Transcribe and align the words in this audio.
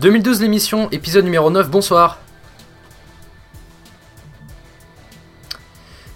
2012 0.00 0.40
l'émission, 0.40 0.88
épisode 0.92 1.26
numéro 1.26 1.50
9, 1.50 1.68
bonsoir. 1.68 2.20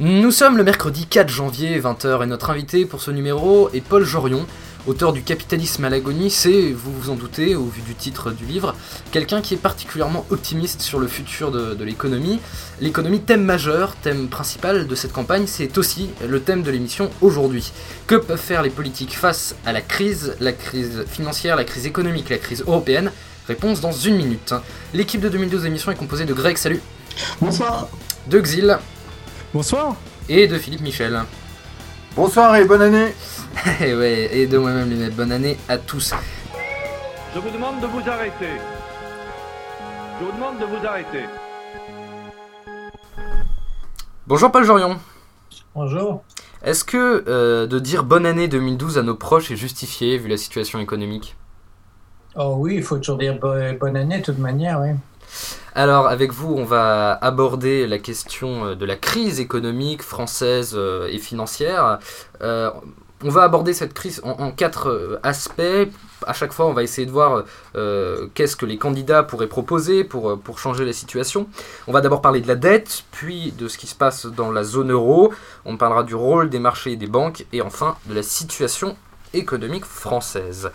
Nous 0.00 0.30
sommes 0.30 0.56
le 0.56 0.64
mercredi 0.64 1.04
4 1.04 1.28
janvier, 1.28 1.78
20h, 1.78 2.22
et 2.22 2.26
notre 2.26 2.48
invité 2.48 2.86
pour 2.86 3.02
ce 3.02 3.10
numéro 3.10 3.68
est 3.74 3.82
Paul 3.82 4.02
Jorion, 4.02 4.46
auteur 4.86 5.12
du 5.12 5.22
Capitalisme 5.22 5.84
à 5.84 5.90
l'agonie. 5.90 6.30
C'est, 6.30 6.72
vous 6.72 6.94
vous 6.98 7.10
en 7.10 7.14
doutez, 7.14 7.56
au 7.56 7.66
vu 7.66 7.82
du 7.82 7.94
titre 7.94 8.30
du 8.30 8.46
livre, 8.46 8.74
quelqu'un 9.10 9.42
qui 9.42 9.52
est 9.52 9.58
particulièrement 9.58 10.24
optimiste 10.30 10.80
sur 10.80 10.98
le 10.98 11.06
futur 11.06 11.50
de, 11.50 11.74
de 11.74 11.84
l'économie. 11.84 12.40
L'économie, 12.80 13.20
thème 13.20 13.44
majeur, 13.44 13.96
thème 13.96 14.28
principal 14.28 14.86
de 14.86 14.94
cette 14.94 15.12
campagne, 15.12 15.44
c'est 15.46 15.76
aussi 15.76 16.08
le 16.26 16.40
thème 16.40 16.62
de 16.62 16.70
l'émission 16.70 17.10
aujourd'hui. 17.20 17.70
Que 18.06 18.14
peuvent 18.14 18.40
faire 18.40 18.62
les 18.62 18.70
politiques 18.70 19.14
face 19.14 19.54
à 19.66 19.74
la 19.74 19.82
crise, 19.82 20.36
la 20.40 20.52
crise 20.52 21.04
financière, 21.06 21.54
la 21.54 21.64
crise 21.64 21.84
économique, 21.84 22.30
la 22.30 22.38
crise 22.38 22.64
européenne? 22.66 23.12
Réponse 23.46 23.82
dans 23.82 23.92
une 23.92 24.16
minute. 24.16 24.54
L'équipe 24.94 25.20
de 25.20 25.28
2012 25.28 25.66
émission 25.66 25.92
est 25.92 25.96
composée 25.96 26.24
de 26.24 26.32
Greg, 26.32 26.56
salut. 26.56 26.80
Bonsoir. 27.40 27.88
De 28.26 28.40
Xil. 28.40 28.78
Bonsoir. 29.52 29.96
Et 30.30 30.48
de 30.48 30.56
Philippe 30.58 30.80
Michel. 30.80 31.22
Bonsoir 32.16 32.56
et 32.56 32.64
bonne 32.64 32.80
année. 32.80 33.14
et, 33.80 33.94
ouais, 33.94 34.30
et 34.34 34.46
de 34.46 34.56
moi-même 34.56 34.88
Lunette, 34.88 35.14
bonne 35.14 35.30
année 35.30 35.58
à 35.68 35.76
tous. 35.76 36.14
Je 37.34 37.38
vous 37.38 37.50
demande 37.50 37.80
de 37.80 37.86
vous 37.86 38.08
arrêter. 38.08 38.48
Je 40.18 40.24
vous 40.24 40.32
demande 40.32 40.58
de 40.58 40.64
vous 40.64 40.86
arrêter. 40.86 41.24
Bonjour 44.26 44.50
Paul 44.50 44.64
Jorion. 44.64 44.98
Bonjour. 45.74 46.24
Est-ce 46.62 46.82
que 46.82 47.24
euh, 47.28 47.66
de 47.66 47.78
dire 47.78 48.04
bonne 48.04 48.24
année 48.24 48.48
2012 48.48 48.96
à 48.96 49.02
nos 49.02 49.16
proches 49.16 49.50
est 49.50 49.56
justifié 49.56 50.16
vu 50.16 50.28
la 50.28 50.38
situation 50.38 50.80
économique? 50.80 51.36
Oh 52.36 52.56
oui, 52.58 52.74
il 52.76 52.82
faut 52.82 52.98
toujours 52.98 53.18
dire 53.18 53.38
bo- 53.38 53.54
bonne 53.78 53.96
année 53.96 54.18
de 54.18 54.24
toute 54.24 54.38
manière, 54.38 54.80
oui. 54.80 54.90
Alors 55.74 56.06
avec 56.06 56.32
vous, 56.32 56.54
on 56.54 56.64
va 56.64 57.12
aborder 57.20 57.86
la 57.86 57.98
question 57.98 58.66
euh, 58.66 58.74
de 58.74 58.84
la 58.84 58.96
crise 58.96 59.40
économique 59.40 60.02
française 60.02 60.74
euh, 60.76 61.08
et 61.10 61.18
financière. 61.18 61.98
Euh, 62.42 62.70
on 63.22 63.30
va 63.30 63.42
aborder 63.42 63.72
cette 63.72 63.94
crise 63.94 64.20
en, 64.24 64.50
quatre 64.50 65.18
aspects. 65.22 65.62
À 66.26 66.34
chaque 66.34 66.52
fois, 66.52 66.66
on 66.66 66.74
va 66.74 66.82
essayer 66.82 67.06
de 67.06 67.10
voir 67.10 67.44
qu'est-ce 68.34 68.54
que 68.54 68.66
les 68.66 68.76
candidats 68.76 69.22
pourraient 69.22 69.46
proposer 69.46 70.04
pour 70.04 70.58
changer 70.58 70.84
la 70.84 70.92
situation. 70.92 71.46
On 71.86 71.92
va 71.92 72.02
d'abord 72.02 72.20
parler 72.20 72.42
de 72.42 72.48
la 72.48 72.54
dette, 72.54 73.04
puis 73.12 73.52
de 73.52 73.66
ce 73.66 73.78
qui 73.78 73.86
se 73.86 73.94
passe 73.94 74.26
dans 74.26 74.50
la 74.50 74.62
zone 74.62 74.92
euro. 74.92 75.32
On 75.64 75.78
parlera 75.78 76.02
du 76.02 76.14
rôle 76.14 76.50
des 76.50 76.58
marchés 76.58 76.92
et 76.92 76.96
des 76.96 77.06
banques, 77.06 77.46
et 77.54 77.62
enfin 77.62 77.96
de 78.06 78.14
la 78.14 78.22
situation 78.22 78.94
économique 79.32 79.86
française. 79.86 80.70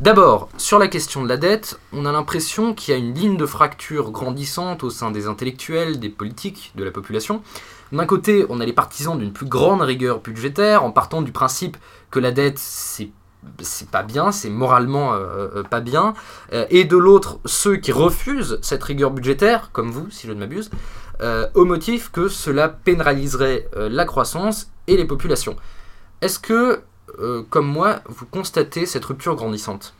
D'abord, 0.00 0.48
sur 0.58 0.80
la 0.80 0.88
question 0.88 1.22
de 1.22 1.28
la 1.28 1.36
dette, 1.36 1.78
on 1.92 2.04
a 2.04 2.10
l'impression 2.10 2.74
qu'il 2.74 2.92
y 2.92 2.96
a 2.96 2.98
une 2.98 3.14
ligne 3.14 3.36
de 3.36 3.46
fracture 3.46 4.10
grandissante 4.10 4.82
au 4.82 4.90
sein 4.90 5.12
des 5.12 5.28
intellectuels, 5.28 6.00
des 6.00 6.08
politiques, 6.08 6.72
de 6.74 6.82
la 6.82 6.90
population. 6.90 7.42
D'un 7.92 8.04
côté, 8.04 8.44
on 8.48 8.58
a 8.58 8.66
les 8.66 8.72
partisans 8.72 9.16
d'une 9.16 9.32
plus 9.32 9.46
grande 9.46 9.82
rigueur 9.82 10.18
budgétaire, 10.18 10.82
en 10.82 10.90
partant 10.90 11.22
du 11.22 11.30
principe 11.30 11.76
que 12.10 12.18
la 12.18 12.32
dette, 12.32 12.58
c'est 12.58 13.12
pas 13.92 14.02
bien, 14.02 14.32
c'est 14.32 14.50
moralement 14.50 15.14
euh, 15.14 15.48
euh, 15.56 15.62
pas 15.62 15.80
bien, 15.80 16.14
Euh, 16.52 16.66
et 16.70 16.84
de 16.84 16.96
l'autre, 16.96 17.38
ceux 17.44 17.76
qui 17.76 17.92
refusent 17.92 18.58
cette 18.62 18.82
rigueur 18.82 19.12
budgétaire, 19.12 19.70
comme 19.72 19.92
vous, 19.92 20.10
si 20.10 20.26
je 20.26 20.32
ne 20.32 20.40
m'abuse, 20.40 20.70
au 21.54 21.64
motif 21.64 22.10
que 22.10 22.26
cela 22.26 22.68
pénaliserait 22.68 23.68
la 23.76 24.04
croissance 24.04 24.72
et 24.88 24.96
les 24.96 25.04
populations. 25.04 25.54
Est-ce 26.20 26.40
que, 26.40 26.80
euh, 27.18 27.42
comme 27.50 27.66
moi, 27.66 28.00
vous 28.06 28.26
constatez 28.26 28.86
cette 28.86 29.04
rupture 29.04 29.36
grandissante 29.36 29.94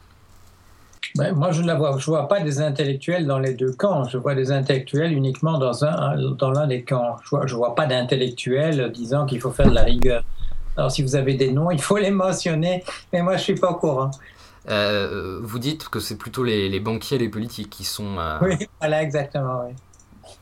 Ben, 1.17 1.33
moi, 1.35 1.53
je 1.53 1.63
ne 1.63 1.67
la 1.69 1.77
vois, 1.77 1.97
je 1.99 2.07
vois 2.07 2.27
pas 2.29 2.41
des 2.41 2.61
intellectuels 2.61 3.27
dans 3.27 3.39
les 3.39 3.55
deux 3.55 3.73
camps. 3.73 4.05
Je 4.09 4.19
vois 4.19 4.35
des 4.35 4.51
intellectuels 4.51 5.13
uniquement 5.13 5.59
dans 5.59 5.85
un, 5.85 6.17
dans 6.33 6.51
l'un 6.51 6.67
des 6.67 6.83
camps. 6.85 7.17
Je 7.23 7.29
vois, 7.31 7.47
je 7.47 7.55
vois 7.55 7.75
pas 7.77 7.87
d'intellectuels 7.87 8.91
disant 8.93 9.25
qu'il 9.27 9.41
faut 9.41 9.53
faire 9.53 9.69
de 9.69 9.75
la 9.75 9.85
rigueur. 9.85 10.25
Alors, 10.77 10.91
si 10.93 11.03
vous 11.03 11.17
avez 11.17 11.35
des 11.37 11.53
noms, 11.53 11.71
il 11.71 11.81
faut 11.83 11.99
les 11.99 12.11
mentionner. 12.11 12.85
Mais 13.13 13.23
moi, 13.23 13.37
je 13.37 13.43
suis 13.45 13.57
pas 13.59 13.71
au 13.73 13.77
courant. 13.77 14.11
Euh, 14.69 15.41
Vous 15.43 15.59
dites 15.59 15.89
que 15.89 16.01
c'est 16.01 16.17
plutôt 16.19 16.43
les, 16.45 16.69
les 16.69 16.81
banquiers, 16.81 17.19
les 17.19 17.29
politiques 17.29 17.71
qui 17.71 17.85
sont... 17.85 18.19
euh, 18.19 18.41
Oui, 18.41 18.55
voilà, 18.81 19.03
exactement. 19.03 19.65
Oui. 19.67 19.75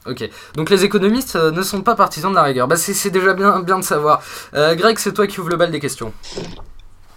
Ok, 0.05 0.29
donc 0.57 0.71
les 0.71 0.85
économistes 0.85 1.37
euh, 1.37 1.53
ne 1.53 1.63
sont 1.63 1.83
pas 1.83 1.95
partisans 1.95 2.31
de 2.31 2.37
la 2.37 2.43
rigueur. 2.43 2.67
Bah, 2.67 2.77
c'est 2.77 3.11
déjà 3.11 3.35
bien, 3.35 3.61
de 3.61 3.83
savoir. 3.83 4.21
Euh, 4.55 4.75
Greg, 4.75 4.99
c'est 4.99 5.13
toi 5.13 5.27
qui 5.27 5.39
ouvre 5.39 5.51
le 5.51 5.57
bal 5.57 5.71
des 5.71 5.79
questions. 5.79 6.13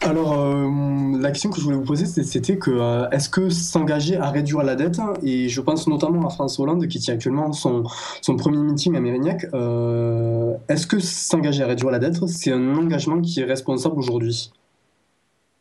Alors, 0.01 0.39
euh, 0.39 1.17
la 1.19 1.31
question 1.31 1.49
que 1.49 1.57
je 1.57 1.63
voulais 1.63 1.77
vous 1.77 1.83
poser, 1.83 2.05
c'était 2.05 2.57
que 2.57 3.11
est-ce 3.11 3.27
que 3.27 3.49
s'engager 3.49 4.17
à 4.17 4.29
réduire 4.29 4.61
la 4.61 4.75
dette, 4.75 4.99
et 5.23 5.49
je 5.49 5.61
pense 5.61 5.87
notamment 5.87 6.27
à 6.27 6.29
François 6.29 6.65
Hollande 6.65 6.87
qui 6.87 6.99
tient 6.99 7.15
actuellement 7.15 7.53
son, 7.53 7.85
son 8.21 8.35
premier 8.35 8.59
meeting 8.59 8.95
à 8.95 8.99
Mérignac, 8.99 9.45
est-ce 9.45 10.85
que 10.85 10.99
s'engager 10.99 11.63
à 11.63 11.67
réduire 11.67 11.89
la 11.89 11.97
dette, 11.97 12.23
c'est 12.27 12.51
un 12.51 12.75
engagement 12.75 13.19
qui 13.19 13.39
est 13.39 13.45
responsable 13.45 13.97
aujourd'hui? 13.97 14.51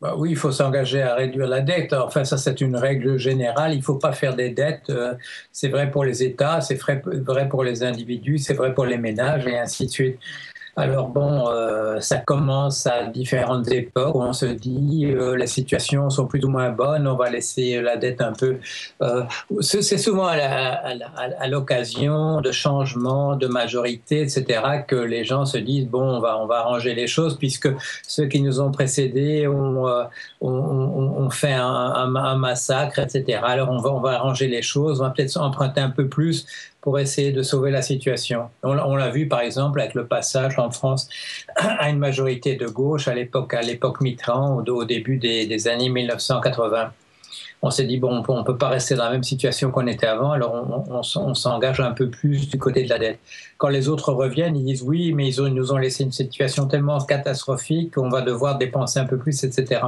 Bah 0.05 0.13
oui, 0.17 0.31
il 0.31 0.35
faut 0.37 0.51
s'engager 0.51 1.01
à 1.01 1.15
réduire 1.15 1.47
la 1.47 1.61
dette. 1.61 1.91
Enfin, 1.93 2.23
ça, 2.25 2.37
c'est 2.37 2.61
une 2.61 2.75
règle 2.75 3.17
générale. 3.17 3.73
Il 3.73 3.77
ne 3.79 3.83
faut 3.83 3.95
pas 3.97 4.11
faire 4.13 4.35
des 4.35 4.51
dettes. 4.51 4.91
Euh, 4.91 5.15
C'est 5.51 5.69
vrai 5.69 5.89
pour 5.89 6.05
les 6.05 6.21
États, 6.21 6.61
c'est 6.61 6.75
vrai 6.75 7.01
vrai 7.03 7.49
pour 7.49 7.63
les 7.63 7.81
individus, 7.83 8.37
c'est 8.37 8.53
vrai 8.53 8.73
pour 8.75 8.85
les 8.85 8.99
ménages 8.99 9.47
et 9.47 9.57
ainsi 9.57 9.87
de 9.87 9.91
suite. 9.91 10.19
Alors 10.77 11.07
bon, 11.07 11.47
euh, 11.47 12.01
ça 12.01 12.17
commence 12.17 12.85
à 12.85 13.05
différentes 13.05 13.71
époques 13.71 14.13
où 14.13 14.21
on 14.21 14.33
se 14.33 14.45
dit 14.45 15.05
euh, 15.09 15.37
les 15.37 15.47
situations 15.47 16.09
sont 16.09 16.27
plus 16.27 16.43
ou 16.43 16.49
moins 16.49 16.69
bonnes, 16.69 17.07
on 17.07 17.15
va 17.15 17.29
laisser 17.29 17.81
la 17.81 17.95
dette 17.95 18.19
un 18.21 18.33
peu. 18.33 18.57
euh, 19.01 19.23
c'est 19.61 19.97
souvent 19.97 20.27
à 20.27 21.47
l'occasion 21.47 22.41
de 22.41 22.51
changements 22.51 23.37
de 23.37 23.47
majorité, 23.47 24.21
etc., 24.23 24.83
que 24.85 24.97
les 24.97 25.23
gens 25.23 25.45
se 25.45 25.57
disent 25.57 25.87
bon, 25.87 26.03
on 26.17 26.19
va 26.19 26.37
on 26.39 26.45
va 26.45 26.57
arranger 26.59 26.93
les 26.93 27.07
choses 27.07 27.37
puisque 27.37 27.69
ceux 28.05 28.25
qui 28.25 28.41
nous 28.41 28.59
ont 28.59 28.71
précédés 28.71 29.47
ont, 29.47 29.87
euh, 29.87 30.03
ont, 30.41 30.49
ont- 30.51 31.29
fait 31.29 31.53
un, 31.53 31.65
un- 31.65 32.15
un 32.15 32.35
massacre, 32.35 32.99
etc. 32.99 33.39
Alors 33.43 33.69
on 33.71 33.77
va, 33.77 33.91
on 33.91 33.99
va 34.01 34.11
arranger 34.11 34.47
les 34.47 34.61
choses, 34.61 34.99
on 34.99 35.05
va 35.05 35.09
peut-être 35.11 35.37
emprunter 35.37 35.79
un 35.81 35.89
peu 35.89 36.07
plus 36.07 36.45
pour 36.85 36.99
essayer 36.99 37.31
de 37.31 37.41
sauver 37.41 37.71
la 37.71 37.81
situation. 37.81 38.49
On, 38.61 38.95
l'a- 38.95 39.09
vu 39.09 39.27
par 39.27 39.41
exemple 39.41 39.81
avec 39.81 39.95
le 39.95 40.05
passage 40.05 40.59
en 40.59 40.69
France 40.69 41.09
à 41.55 41.89
une 41.89 41.97
majorité 41.97 42.55
de 42.55 42.67
gauche 42.67 43.07
à 43.07 43.15
l'époque 43.15 43.55
à 43.55 43.63
l'époque 43.63 44.01
Mitterrand, 44.01 44.57
au, 44.57 44.71
au 44.71 44.85
début 44.85 45.17
des, 45.17 45.47
des 45.47 45.67
années 45.67 45.89
1980 45.89 46.91
on 47.65 47.71
s'est 47.71 47.85
dit, 47.85 47.97
bon, 47.97 48.23
on 48.27 48.37
ne 48.39 48.43
peut 48.43 48.57
pas 48.57 48.69
rester 48.69 48.93
dans 48.93 49.05
la 49.05 49.09
même 49.11 49.23
situation 49.23 49.71
qu'on 49.71 49.87
était 49.87 50.05
avant, 50.05 50.31
alors 50.31 50.53
on, 50.53 50.91
on- 50.93 50.97
on 50.99 51.03
s'en- 51.03 51.29
on 51.29 51.33
s'engage 51.33 51.79
un 51.79 51.91
peu 51.93 52.09
plus 52.09 52.47
du 52.47 52.59
côté 52.59 52.83
de 52.83 52.89
la 52.89 52.99
dette. 52.99 53.19
Quand 53.57 53.69
les 53.69 53.89
autres 53.89 54.13
reviennent, 54.13 54.55
ils 54.55 54.65
disent 54.65 54.83
oui, 54.83 55.13
mais 55.13 55.27
ils, 55.29 55.41
nous 55.41 55.71
ont 55.71 55.77
laissé 55.77 56.03
une 56.03 56.11
situation 56.11 56.67
tellement 56.67 56.99
catastrophique 56.99 57.95
qu'on 57.95 58.09
va 58.09 58.21
devoir 58.21 58.57
dépenser 58.59 58.99
un 58.99 59.05
peu 59.05 59.17
plus, 59.17 59.43
etc. 59.43 59.81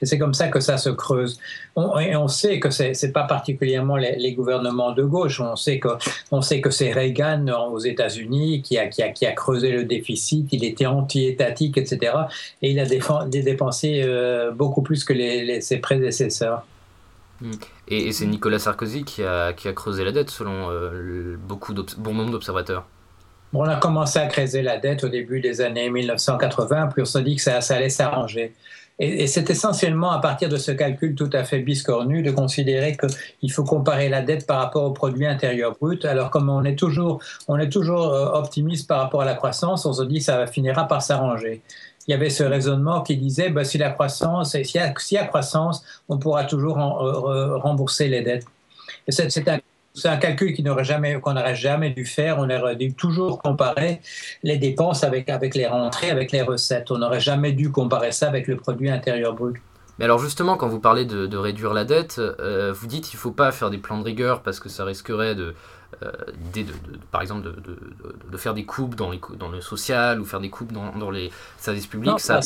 Et 0.00 0.06
c'est 0.06 0.18
comme 0.18 0.32
ça 0.34 0.46
que 0.48 0.60
ça 0.60 0.78
se 0.78 0.90
creuse. 0.90 1.40
On- 1.74 1.98
et 1.98 2.14
on 2.14 2.28
sait 2.28 2.60
que 2.60 2.70
c'est 2.70 2.94
c'est 2.94 3.10
pas 3.12 3.24
particulièrement 3.24 3.96
les, 3.96 4.32
gouvernements 4.34 4.92
de 4.92 5.02
gauche. 5.02 5.40
On 5.40 5.56
sait 5.56 5.80
que, 5.80 6.70
c'est 6.70 6.92
Reagan 6.92 7.46
aux 7.72 7.80
États-Unis 7.80 8.62
qui 8.62 8.78
a, 8.78 9.32
creusé 9.32 9.72
le 9.72 9.84
déficit, 9.84 10.48
il 10.52 10.64
était 10.64 10.86
anti-étatique, 10.86 11.78
etc. 11.78 12.12
Et 12.62 12.70
il 12.70 12.78
a 12.78 12.86
dépensé 12.86 14.02
euh, 14.04 14.52
beaucoup 14.52 14.82
plus 14.82 15.02
que 15.04 15.14
ses 15.60 15.78
prédécesseurs. 15.78 16.64
Et, 17.88 18.08
et 18.08 18.12
c'est 18.12 18.26
Nicolas 18.26 18.58
Sarkozy 18.58 19.04
qui 19.04 19.22
a, 19.22 19.52
qui 19.52 19.68
a 19.68 19.72
creusé 19.72 20.04
la 20.04 20.12
dette 20.12 20.30
selon 20.30 20.70
euh, 20.70 21.36
beaucoup 21.36 21.74
bon 21.74 22.14
nombre 22.14 22.30
d'observateurs. 22.30 22.86
On 23.52 23.64
a 23.64 23.76
commencé 23.76 24.18
à 24.18 24.26
creuser 24.26 24.62
la 24.62 24.78
dette 24.78 25.04
au 25.04 25.08
début 25.08 25.40
des 25.40 25.60
années 25.60 25.88
1980, 25.88 26.88
puis 26.88 27.02
on 27.02 27.04
s'est 27.04 27.22
dit 27.22 27.36
que 27.36 27.42
ça, 27.42 27.60
ça 27.60 27.76
allait 27.76 27.88
s'arranger. 27.88 28.52
Et, 28.98 29.26
c'est 29.26 29.50
essentiellement 29.50 30.12
à 30.12 30.20
partir 30.20 30.48
de 30.48 30.56
ce 30.56 30.70
calcul 30.70 31.14
tout 31.14 31.30
à 31.32 31.44
fait 31.44 31.58
biscornu 31.58 32.22
de 32.22 32.30
considérer 32.30 32.96
qu'il 32.96 33.50
faut 33.50 33.64
comparer 33.64 34.08
la 34.08 34.22
dette 34.22 34.46
par 34.46 34.58
rapport 34.58 34.84
au 34.84 34.92
produit 34.92 35.26
intérieur 35.26 35.76
brut. 35.80 36.04
Alors 36.04 36.30
comme 36.30 36.48
on 36.48 36.64
est 36.64 36.76
toujours, 36.76 37.20
on 37.48 37.58
est 37.58 37.70
toujours 37.70 38.12
euh, 38.12 38.38
optimiste 38.38 38.86
par 38.88 39.00
rapport 39.00 39.22
à 39.22 39.24
la 39.24 39.34
croissance, 39.34 39.84
on 39.84 39.92
se 39.92 40.04
dit 40.04 40.20
ça 40.20 40.46
finira 40.46 40.86
par 40.86 41.02
s'arranger. 41.02 41.62
Il 42.06 42.12
y 42.12 42.14
avait 42.14 42.30
ce 42.30 42.44
raisonnement 42.44 43.02
qui 43.02 43.16
disait 43.16 43.50
ben, 43.50 43.64
si 43.64 43.78
la 43.78 43.90
croissance, 43.90 44.52
s'il 44.52 44.60
y, 44.60 44.94
s'il 44.98 45.16
y 45.16 45.18
a 45.18 45.24
croissance, 45.26 45.82
on 46.08 46.18
pourra 46.18 46.44
toujours 46.44 46.76
rembourser 46.76 48.08
les 48.08 48.22
dettes. 48.22 48.44
Et 49.06 49.12
c'est 49.12 49.28
c'est 49.94 50.08
un 50.08 50.16
calcul 50.16 50.52
qui 50.54 50.62
n'aurait 50.62 50.84
jamais, 50.84 51.20
qu'on 51.20 51.34
n'aurait 51.34 51.54
jamais 51.54 51.90
dû 51.90 52.04
faire. 52.04 52.38
On 52.38 52.50
aurait 52.50 52.76
dû 52.76 52.94
toujours 52.94 53.40
comparer 53.40 54.00
les 54.42 54.58
dépenses 54.58 55.04
avec, 55.04 55.28
avec 55.28 55.54
les 55.54 55.66
rentrées, 55.66 56.10
avec 56.10 56.32
les 56.32 56.42
recettes. 56.42 56.90
On 56.90 56.98
n'aurait 56.98 57.20
jamais 57.20 57.52
dû 57.52 57.70
comparer 57.70 58.12
ça 58.12 58.28
avec 58.28 58.48
le 58.48 58.56
produit 58.56 58.90
intérieur 58.90 59.34
brut. 59.34 59.56
Mais 59.98 60.06
alors 60.06 60.18
justement, 60.18 60.56
quand 60.56 60.66
vous 60.68 60.80
parlez 60.80 61.04
de, 61.04 61.26
de 61.26 61.36
réduire 61.36 61.72
la 61.72 61.84
dette, 61.84 62.18
euh, 62.18 62.72
vous 62.72 62.88
dites 62.88 63.04
qu'il 63.08 63.16
ne 63.16 63.20
faut 63.20 63.30
pas 63.30 63.52
faire 63.52 63.70
des 63.70 63.78
plans 63.78 63.98
de 63.98 64.04
rigueur 64.04 64.42
parce 64.42 64.58
que 64.58 64.68
ça 64.68 64.84
risquerait 64.84 65.36
de, 65.36 65.54
euh, 66.02 66.10
l'idée 66.42 66.64
de, 66.64 66.72
de- 66.72 66.96
de- 66.96 66.98
par 67.12 67.22
exemple, 67.22 67.42
de, 67.44 68.36
faire 68.36 68.54
des 68.54 68.64
coupes 68.64 68.96
dans, 68.96 69.10
les, 69.10 69.20
co- 69.20 69.36
dans 69.36 69.48
le 69.48 69.60
social 69.60 70.20
ou 70.20 70.24
faire 70.24 70.40
des 70.40 70.50
coupes 70.50 70.72
dans, 70.72 70.90
dans 70.96 71.10
les 71.12 71.30
services 71.58 71.86
publics. 71.86 72.10
Non, 72.10 72.18
ça, 72.18 72.40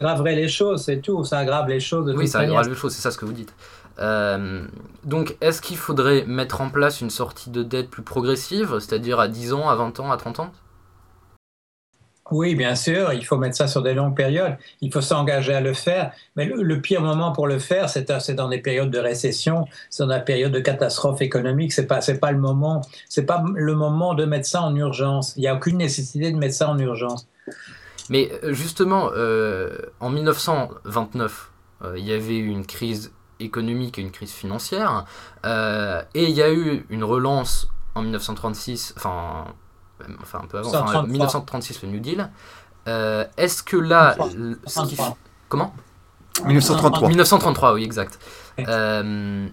aggraverait 0.00 0.36
les 0.36 0.46
choses, 0.48 0.84
c'est 0.84 1.00
tout. 1.00 1.24
Ça 1.24 1.38
aggrave 1.38 1.68
les 1.68 1.80
choses 1.80 2.06
de 2.06 2.14
oui, 2.14 2.28
ça 2.28 2.38
aggrave 2.38 2.68
les 2.68 2.76
choses, 2.76 2.94
c'est 2.94 3.02
ça 3.02 3.10
ce 3.10 3.18
que 3.18 3.24
vous 3.24 3.32
dites. 3.32 3.52
Donc, 3.98 5.36
est-ce 5.40 5.60
qu'il 5.60 5.76
faudrait 5.76 6.24
mettre 6.26 6.60
en 6.60 6.70
place 6.70 7.00
une 7.00 7.10
sortie 7.10 7.50
de 7.50 7.62
dette 7.62 7.90
plus 7.90 8.02
progressive, 8.02 8.78
c'est-à-dire 8.78 9.20
à 9.20 9.28
10 9.28 9.52
ans, 9.52 9.68
à 9.68 9.74
20 9.74 10.00
ans, 10.00 10.10
à 10.10 10.16
30 10.16 10.40
ans? 10.40 10.52
Oui, 12.32 12.54
bien 12.54 12.74
sûr, 12.74 13.12
il 13.12 13.26
faut 13.26 13.36
mettre 13.36 13.56
ça 13.56 13.66
sur 13.66 13.82
des 13.82 13.92
longues 13.92 14.16
périodes. 14.16 14.56
Il 14.80 14.90
faut 14.90 15.02
s'engager 15.02 15.52
à 15.52 15.60
le 15.60 15.74
faire. 15.74 16.12
Mais 16.34 16.46
le, 16.46 16.80
pire 16.80 17.02
moment 17.02 17.32
pour 17.32 17.46
le 17.46 17.58
faire, 17.58 17.90
c'est 17.90 18.34
dans 18.34 18.48
des 18.48 18.58
périodes 18.58 18.90
de 18.90 18.98
récession, 18.98 19.66
c'est 19.90 20.04
dans 20.04 20.08
la 20.08 20.20
période 20.20 20.50
de 20.50 20.60
catastrophe 20.60 21.20
économique. 21.20 21.74
C'est 21.74 21.86
pas, 21.86 22.00
pas 22.20 22.32
le 22.32 22.38
moment. 22.38 22.80
C'est 23.08 23.26
pas 23.26 23.44
le 23.54 23.74
moment 23.74 24.14
de 24.14 24.24
mettre 24.24 24.46
ça 24.46 24.62
en 24.62 24.74
urgence. 24.74 25.34
Il 25.36 25.40
n'y 25.40 25.48
a 25.48 25.54
aucune 25.54 25.76
nécessité 25.76 26.32
de 26.32 26.38
mettre 26.38 26.54
ça 26.54 26.70
en 26.70 26.78
urgence. 26.78 27.28
Mais 28.08 28.30
euh, 28.44 28.54
justement, 28.54 29.10
euh, 29.14 29.76
en 30.00 30.08
1929, 30.08 31.50
euh, 31.84 31.98
il 31.98 32.06
y 32.06 32.12
avait 32.12 32.38
eu 32.38 32.48
une 32.48 32.64
crise 32.64 33.12
économique 33.44 33.98
et 33.98 34.02
une 34.02 34.10
crise 34.10 34.32
financière, 34.32 35.04
et 35.44 36.24
il 36.24 36.30
y 36.30 36.42
a 36.42 36.52
eu 36.52 36.86
une 36.90 37.04
relance 37.04 37.68
en 37.94 38.02
1936, 38.02 38.94
enfin 38.96 39.46
enfin 40.20 40.40
un 40.42 40.46
peu 40.46 40.58
avant, 40.58 40.74
enfin, 40.74 41.02
1936 41.04 41.82
le 41.82 41.88
New 41.88 42.00
Deal. 42.00 42.30
Euh, 42.88 43.24
est-ce 43.36 43.62
que 43.62 43.76
là, 43.76 44.16
ce 44.66 44.86
qui... 44.86 44.96
comment 45.48 45.74
1933. 46.44 47.08
1933, 47.08 47.74
oui, 47.74 47.84
exact. 47.84 48.18
Euh, 48.58 49.46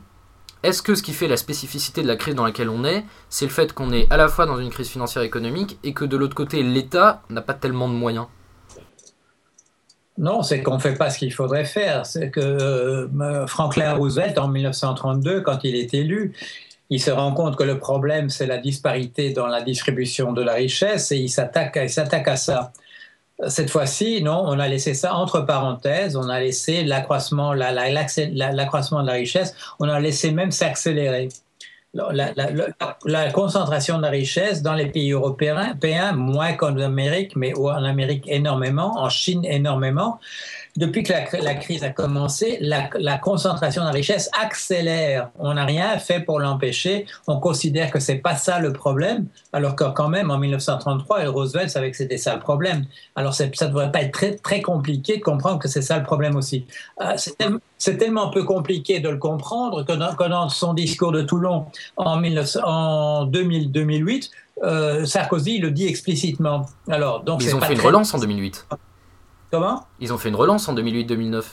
est-ce 0.63 0.81
que 0.81 0.95
ce 0.95 1.03
qui 1.03 1.13
fait 1.13 1.27
la 1.27 1.37
spécificité 1.37 2.01
de 2.01 2.07
la 2.07 2.15
crise 2.15 2.35
dans 2.35 2.45
laquelle 2.45 2.69
on 2.69 2.83
est, 2.83 3.05
c'est 3.29 3.45
le 3.45 3.51
fait 3.51 3.73
qu'on 3.73 3.91
est 3.91 4.11
à 4.11 4.17
la 4.17 4.27
fois 4.27 4.45
dans 4.45 4.57
une 4.57 4.69
crise 4.69 4.89
financière 4.89 5.23
économique 5.23 5.77
et 5.83 5.93
que 5.93 6.05
de 6.05 6.17
l'autre 6.17 6.35
côté, 6.35 6.63
l'État 6.63 7.21
n'a 7.29 7.41
pas 7.41 7.53
tellement 7.53 7.87
de 7.89 7.93
moyens? 7.93 8.27
Non, 10.19 10.43
c'est 10.43 10.61
qu'on 10.61 10.75
ne 10.75 10.79
fait 10.79 10.95
pas 10.95 11.09
ce 11.09 11.17
qu'il 11.17 11.33
faudrait 11.33 11.63
faire. 11.63 12.05
C'est 12.05 12.29
que 12.29 12.41
euh, 12.41 13.47
Franklin 13.47 13.93
Roosevelt, 13.93 14.37
en 14.37 14.49
1932, 14.49 15.41
quand 15.41 15.63
il 15.63 15.75
est 15.75 15.93
élu, 15.93 16.33
il 16.89 17.01
se 17.01 17.09
rend 17.09 17.33
compte 17.33 17.55
que 17.55 17.63
le 17.63 17.79
problème, 17.79 18.29
c'est 18.29 18.45
la 18.45 18.57
disparité 18.57 19.31
dans 19.31 19.47
la 19.47 19.61
distribution 19.61 20.33
de 20.33 20.41
la 20.41 20.53
richesse 20.53 21.11
et 21.13 21.17
il 21.17 21.29
s'attaque 21.29 21.77
à 21.77 22.35
ça. 22.35 22.73
Cette 23.47 23.69
fois-ci, 23.69 24.21
non, 24.21 24.43
on 24.45 24.59
a 24.59 24.67
laissé 24.67 24.93
ça 24.93 25.15
entre 25.15 25.39
parenthèses, 25.39 26.17
on 26.17 26.27
a 26.27 26.41
laissé 26.41 26.83
l'accroissement 26.83 27.53
la, 27.53 27.71
la, 27.71 27.87
de 27.89 29.05
la 29.07 29.13
richesse, 29.13 29.55
on 29.79 29.87
a 29.87 29.99
laissé 30.01 30.31
même 30.31 30.51
s'accélérer. 30.51 31.29
La, 31.93 33.31
concentration 33.31 33.97
de 33.97 34.03
la 34.03 34.09
richesse 34.09 34.61
dans 34.61 34.75
les 34.75 34.85
pays 34.85 35.11
européens, 35.11 35.75
moins 36.13 36.53
qu'en 36.53 36.77
Amérique, 36.77 37.35
mais 37.35 37.57
en 37.57 37.83
Amérique 37.83 38.25
énormément, 38.27 38.99
en 38.99 39.09
Chine 39.09 39.43
énormément, 39.43 40.19
depuis 40.77 41.03
que 41.03 41.11
la, 41.11 41.55
crise 41.55 41.83
a 41.83 41.89
commencé, 41.89 42.57
la, 42.61 43.17
concentration 43.17 43.81
de 43.81 43.87
la 43.87 43.93
richesse 43.93 44.29
accélère. 44.39 45.29
On 45.39 45.53
n'a 45.53 45.65
rien 45.65 45.97
fait 45.97 46.19
pour 46.19 46.39
l'empêcher. 46.39 47.05
On 47.27 47.39
considère 47.39 47.91
que 47.91 47.99
c'est 47.99 48.15
pas 48.15 48.35
ça 48.35 48.59
le 48.59 48.73
problème, 48.73 49.25
alors 49.53 49.75
que 49.75 49.83
quand 49.85 50.09
même 50.09 50.31
en 50.31 50.37
1933, 50.37 51.25
Roosevelt 51.25 51.69
savait 51.69 51.91
que 51.91 51.97
c'était 51.97 52.17
ça 52.17 52.35
le 52.35 52.39
problème. 52.39 52.85
Alors 53.15 53.33
ça 53.33 53.45
ne 53.45 53.67
devrait 53.67 53.91
pas 53.91 54.01
être 54.01 54.11
très, 54.11 54.35
très 54.35 54.61
compliqué 54.61 55.17
de 55.17 55.23
comprendre 55.23 55.59
que 55.59 55.67
c'est 55.67 55.81
ça 55.81 55.97
le 55.97 56.03
problème 56.03 56.35
aussi. 56.35 56.65
Euh, 57.01 57.15
c'est 57.77 57.97
tellement 57.97 58.29
peu 58.29 58.43
compliqué 58.43 58.99
de 58.99 59.09
le 59.09 59.17
comprendre 59.17 59.83
que 59.83 59.93
dans, 60.27 60.49
son 60.49 60.73
discours 60.73 61.11
de 61.11 61.21
Toulon 61.21 61.65
en, 61.97 62.21
en 62.63 63.25
2000, 63.25 63.71
2008, 63.71 64.31
euh, 64.63 65.05
Sarkozy 65.05 65.59
le 65.59 65.71
dit 65.71 65.87
explicitement. 65.87 66.65
Alors, 66.89 67.23
donc 67.23 67.43
Ils 67.43 67.55
ont 67.55 67.61
fait 67.61 67.73
une 67.73 67.81
relance 67.81 68.13
en 68.13 68.19
2008. 68.19 68.67
Comment? 69.51 69.87
Ils 69.99 70.13
ont 70.13 70.17
fait 70.17 70.29
une 70.29 70.35
relance 70.35 70.67
en 70.67 70.75
2008-2009. 70.75 71.43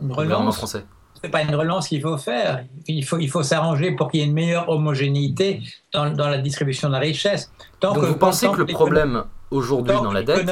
Une 0.00 0.12
relance? 0.12 0.56
français. 0.56 0.84
C'est 1.22 1.30
pas 1.30 1.42
une 1.42 1.54
relance 1.54 1.88
qu'il 1.88 2.00
faut 2.00 2.18
faire. 2.18 2.64
Il 2.88 3.04
faut, 3.04 3.18
il 3.18 3.28
faut 3.28 3.42
s'arranger 3.44 3.92
pour 3.92 4.10
qu'il 4.10 4.20
y 4.20 4.22
ait 4.24 4.26
une 4.26 4.32
meilleure 4.32 4.68
homogénéité 4.68 5.62
dans, 5.92 6.10
dans 6.10 6.28
la 6.28 6.38
distribution 6.38 6.88
de 6.88 6.94
la 6.94 6.98
richesse. 6.98 7.52
Donc 7.80 7.98
vous 7.98 8.16
pensez 8.16 8.48
que 8.48 8.56
le 8.56 8.66
problème 8.66 9.24
aujourd'hui 9.50 9.94
dans 9.94 10.12
la 10.12 10.22
dette... 10.22 10.50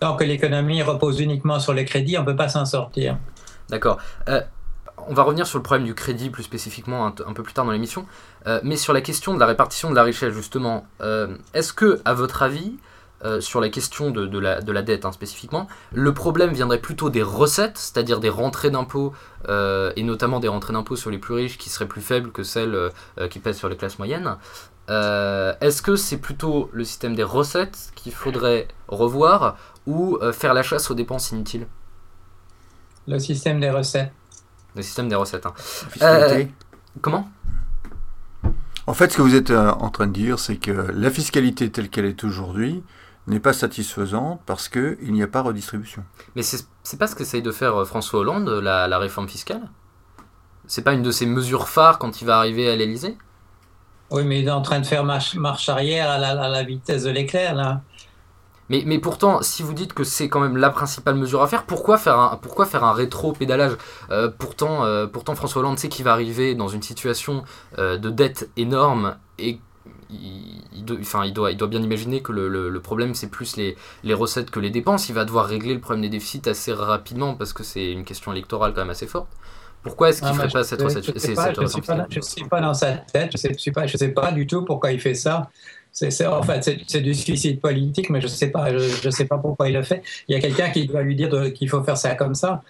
Tant 0.00 0.16
que 0.16 0.24
l'économie 0.24 0.80
repose 0.82 1.20
uniquement 1.20 1.60
sur 1.60 1.74
les 1.74 1.84
crédits, 1.84 2.16
on 2.16 2.22
ne 2.22 2.26
peut 2.26 2.36
pas 2.36 2.48
s'en 2.48 2.64
sortir. 2.64 3.18
D'accord. 3.68 3.98
Euh, 4.30 4.40
on 5.08 5.12
va 5.12 5.22
revenir 5.22 5.46
sur 5.46 5.58
le 5.58 5.62
problème 5.62 5.86
du 5.86 5.94
crédit 5.94 6.30
plus 6.30 6.42
spécifiquement 6.42 7.06
un, 7.06 7.10
peu 7.10 7.42
plus 7.42 7.52
tard 7.52 7.66
dans 7.66 7.72
l'émission. 7.72 8.06
Euh, 8.46 8.60
mais 8.64 8.76
sur 8.76 8.94
la 8.94 9.02
question 9.02 9.34
de 9.34 9.40
la 9.40 9.44
répartition 9.44 9.90
de 9.90 9.94
la 9.94 10.02
richesse, 10.02 10.32
justement, 10.32 10.86
euh, 11.02 11.36
est-ce 11.52 11.74
que, 11.74 12.00
à 12.06 12.14
votre 12.14 12.42
avis, 12.42 12.78
euh, 13.22 13.42
sur 13.42 13.60
la 13.60 13.68
question 13.68 14.10
de, 14.10 14.38
la, 14.38 14.82
dette 14.82 15.04
hein, 15.04 15.12
spécifiquement, 15.12 15.68
le 15.92 16.14
problème 16.14 16.54
viendrait 16.54 16.78
plutôt 16.78 17.10
des 17.10 17.22
recettes, 17.22 17.76
c'est-à-dire 17.76 18.18
des 18.18 18.30
rentrées 18.30 18.70
d'impôts, 18.70 19.12
euh, 19.48 19.92
et 19.94 20.02
notamment 20.04 20.40
des 20.40 20.48
rentrées 20.48 20.72
d'impôts 20.72 20.96
sur 20.96 21.10
les 21.10 21.18
plus 21.18 21.34
riches 21.34 21.58
qui 21.58 21.68
seraient 21.68 21.88
plus 21.88 22.00
faibles 22.00 22.32
que 22.32 22.42
celles 22.42 22.74
euh, 22.74 23.28
qui 23.28 23.38
pèsent 23.38 23.58
sur 23.58 23.68
les 23.68 23.76
classes 23.76 23.98
moyennes. 23.98 24.36
Est-ce 24.88 25.82
que 25.82 25.96
c'est 25.96 26.16
plutôt 26.16 26.70
le 26.72 26.82
système 26.82 27.14
des 27.14 27.22
recettes 27.22 27.92
qu'il 27.94 28.12
faudrait 28.12 28.66
revoir 28.88 29.56
ou 29.86 30.18
faire 30.32 30.52
la 30.52 30.64
chasse 30.64 30.90
aux 30.90 30.94
dépenses 30.94 31.30
inutiles? 31.30 31.68
Le 33.06 33.20
système 33.20 33.60
des 33.60 33.70
recettes. 33.70 34.10
Le 34.74 34.82
système 34.82 35.08
des 35.08 35.14
recettes. 35.14 35.46
Hein. 35.46 36.48
comment? 37.00 37.30
En 38.88 38.94
fait, 38.94 39.12
ce 39.12 39.18
que 39.18 39.22
vous 39.22 39.36
êtes 39.36 39.52
en 39.52 39.90
train 39.90 40.08
de 40.08 40.12
dire, 40.12 40.40
c'est 40.40 40.56
que 40.56 40.72
la 40.72 41.10
fiscalité 41.10 41.70
telle 41.70 41.88
qu'elle 41.88 42.06
est 42.06 42.24
aujourd'hui, 42.24 42.82
n'est 43.30 43.40
pas 43.40 43.52
satisfaisante 43.52 44.40
parce 44.44 44.68
qu'il 44.68 45.12
n'y 45.12 45.22
a 45.22 45.26
pas 45.26 45.40
redistribution. 45.40 46.04
Mais 46.36 46.42
c'est 46.42 46.98
pas 46.98 47.06
ce 47.06 47.14
qu'essaye 47.14 47.42
de 47.42 47.52
faire 47.52 47.80
euh, 47.80 47.84
François 47.84 48.20
Hollande, 48.20 48.48
la, 48.48 48.98
réforme 48.98 49.28
fiscale? 49.28 49.62
C'est 50.66 50.82
pas 50.82 50.92
une 50.92 51.02
de 51.02 51.10
ses 51.10 51.26
mesures 51.26 51.68
phares 51.68 51.98
quand 51.98 52.20
il 52.20 52.26
va 52.26 52.38
arriver 52.38 52.70
à 52.70 52.76
l'Elysée 52.76 53.16
Oui, 54.10 54.24
mais 54.24 54.40
il 54.40 54.48
est 54.48 54.52
en 54.52 54.62
train 54.62 54.80
de 54.80 54.86
faire 54.86 55.04
marche, 55.04 55.34
marche 55.34 55.68
arrière 55.68 56.10
à 56.10 56.18
la, 56.18 56.62
vitesse 56.62 57.04
de 57.04 57.10
l'éclair, 57.10 57.54
là. 57.54 57.80
Mais, 58.68 58.84
mais, 58.86 59.00
pourtant, 59.00 59.42
si 59.42 59.64
vous 59.64 59.74
dites 59.74 59.94
que 59.94 60.04
c'est 60.04 60.28
quand 60.28 60.38
même 60.38 60.56
la 60.56 60.70
principale 60.70 61.16
mesure 61.16 61.42
à 61.42 61.48
faire, 61.48 61.64
pourquoi 61.64 61.98
faire 61.98 62.20
un, 62.20 62.36
pourquoi 62.36 62.66
faire 62.66 62.84
un 62.84 62.92
rétro-pédalage? 62.92 63.72
Euh, 64.12 64.30
pourtant, 64.30 64.84
euh, 64.84 65.08
pourtant, 65.08 65.34
François 65.34 65.60
Hollande 65.60 65.76
sait 65.76 65.88
qu'il 65.88 66.04
va 66.04 66.12
arriver 66.12 66.54
dans 66.54 66.68
une 66.68 66.82
situation 66.82 67.42
de 67.78 68.10
dette 68.10 68.48
énorme 68.56 69.16
et 69.40 69.58
il, 70.10 70.84
doit, 70.84 70.96
enfin, 71.00 71.24
il, 71.24 71.32
doit, 71.32 71.50
il 71.50 71.56
doit 71.56 71.68
bien 71.68 71.82
imaginer 71.82 72.20
que 72.20 72.32
le, 72.32 72.80
problème, 72.80 73.14
c'est 73.14 73.28
plus 73.28 73.56
les, 73.56 73.76
les, 74.04 74.14
recettes 74.14 74.50
que 74.50 74.60
les 74.60 74.70
dépenses. 74.70 75.08
Il 75.08 75.14
va 75.14 75.24
devoir 75.24 75.46
régler 75.46 75.74
le 75.74 75.80
problème 75.80 76.02
des 76.02 76.08
déficits 76.08 76.48
assez 76.48 76.72
rapidement 76.72 77.34
parce 77.34 77.52
que 77.52 77.62
c'est 77.62 77.92
une 77.92 78.04
question 78.04 78.32
électorale 78.32 78.72
quand 78.74 78.80
même 78.80 78.90
assez 78.90 79.06
forte. 79.06 79.28
Pourquoi 79.82 80.10
est-ce 80.10 80.20
qu'il 80.20 80.28
ne 80.28 80.34
ferait 80.34 80.48
pas 80.48 80.64
cette 80.64 80.82
recette? 80.82 81.04
Je 81.04 81.12
ne 81.12 81.18
suis, 81.18 82.44
pas 82.44 82.60
dans 82.60 82.74
sa 82.74 82.92
tête, 82.92 83.30
je 83.36 83.48
ne 83.48 83.54
sais, 83.54 83.72
pas, 83.72 83.86
je 83.86 83.96
sais 83.96 84.08
pas 84.08 84.30
du 84.30 84.46
tout 84.46 84.64
pourquoi 84.64 84.92
il 84.92 85.00
fait 85.00 85.14
ça. 85.14 85.50
C'est, 85.92 86.26
en 86.26 86.42
fait, 86.42 86.78
c'est, 86.86 87.00
du 87.00 87.14
suicide 87.14 87.60
politique, 87.60 88.10
mais 88.10 88.20
je 88.20 88.26
ne 88.26 88.30
sais, 88.30 88.48
pas, 88.48 88.76
je, 88.76 89.10
sais 89.10 89.24
pas 89.24 89.38
pourquoi 89.38 89.68
il 89.68 89.74
le 89.74 89.82
fait. 89.82 90.02
Il 90.28 90.34
y 90.34 90.38
a 90.38 90.40
quelqu'un 90.40 90.70
qui 90.70 90.86
doit 90.86 91.02
lui 91.02 91.16
dire 91.16 91.30
qu'il 91.52 91.68
faut 91.68 91.82
faire 91.82 91.96
ça 91.96 92.14
comme 92.14 92.34
ça. 92.34 92.62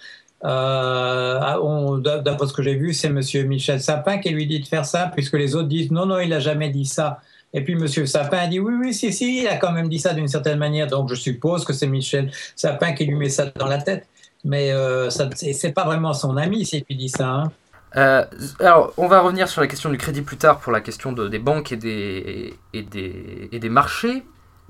Euh, 0.44 1.98
d'après 2.00 2.46
ce 2.46 2.52
que 2.52 2.62
j'ai 2.62 2.74
vu, 2.74 2.94
c'est 2.94 3.08
M. 3.08 3.20
Michel 3.46 3.80
Sapin 3.80 4.18
qui 4.18 4.30
lui 4.30 4.46
dit 4.46 4.60
de 4.60 4.66
faire 4.66 4.84
ça, 4.86 5.10
puisque 5.14 5.34
les 5.34 5.54
autres 5.54 5.68
disent 5.68 5.90
non, 5.90 6.06
non, 6.06 6.18
il 6.18 6.30
n'a 6.30 6.40
jamais 6.40 6.70
dit 6.70 6.86
ça. 6.86 7.20
Et 7.52 7.62
puis 7.62 7.74
M. 7.74 7.86
Sapin 8.06 8.38
a 8.38 8.46
dit 8.46 8.60
oui, 8.60 8.74
oui, 8.80 8.94
si, 8.94 9.12
si, 9.12 9.42
il 9.42 9.48
a 9.48 9.56
quand 9.56 9.72
même 9.72 9.88
dit 9.88 9.98
ça 9.98 10.14
d'une 10.14 10.28
certaine 10.28 10.58
manière. 10.58 10.86
Donc 10.86 11.08
je 11.08 11.14
suppose 11.14 11.64
que 11.64 11.72
c'est 11.72 11.86
Michel 11.86 12.30
Sapin 12.56 12.92
qui 12.92 13.04
lui 13.04 13.16
met 13.16 13.28
ça 13.28 13.46
dans 13.46 13.66
la 13.66 13.78
tête. 13.78 14.06
Mais 14.44 14.72
euh, 14.72 15.10
c'est 15.10 15.72
pas 15.72 15.84
vraiment 15.84 16.14
son 16.14 16.36
ami 16.36 16.64
si 16.64 16.84
il 16.88 16.96
dit 16.96 17.10
ça. 17.10 17.28
Hein. 17.28 17.52
Euh, 17.96 18.24
alors, 18.60 18.92
on 18.96 19.08
va 19.08 19.20
revenir 19.20 19.48
sur 19.48 19.60
la 19.60 19.66
question 19.66 19.90
du 19.90 19.98
crédit 19.98 20.22
plus 20.22 20.36
tard 20.36 20.60
pour 20.60 20.72
la 20.72 20.80
question 20.80 21.12
de, 21.12 21.28
des 21.28 21.38
banques 21.38 21.72
et 21.72 21.76
des, 21.76 22.54
et 22.72 22.82
des, 22.82 23.48
et 23.52 23.58
des 23.58 23.68
marchés. 23.68 24.22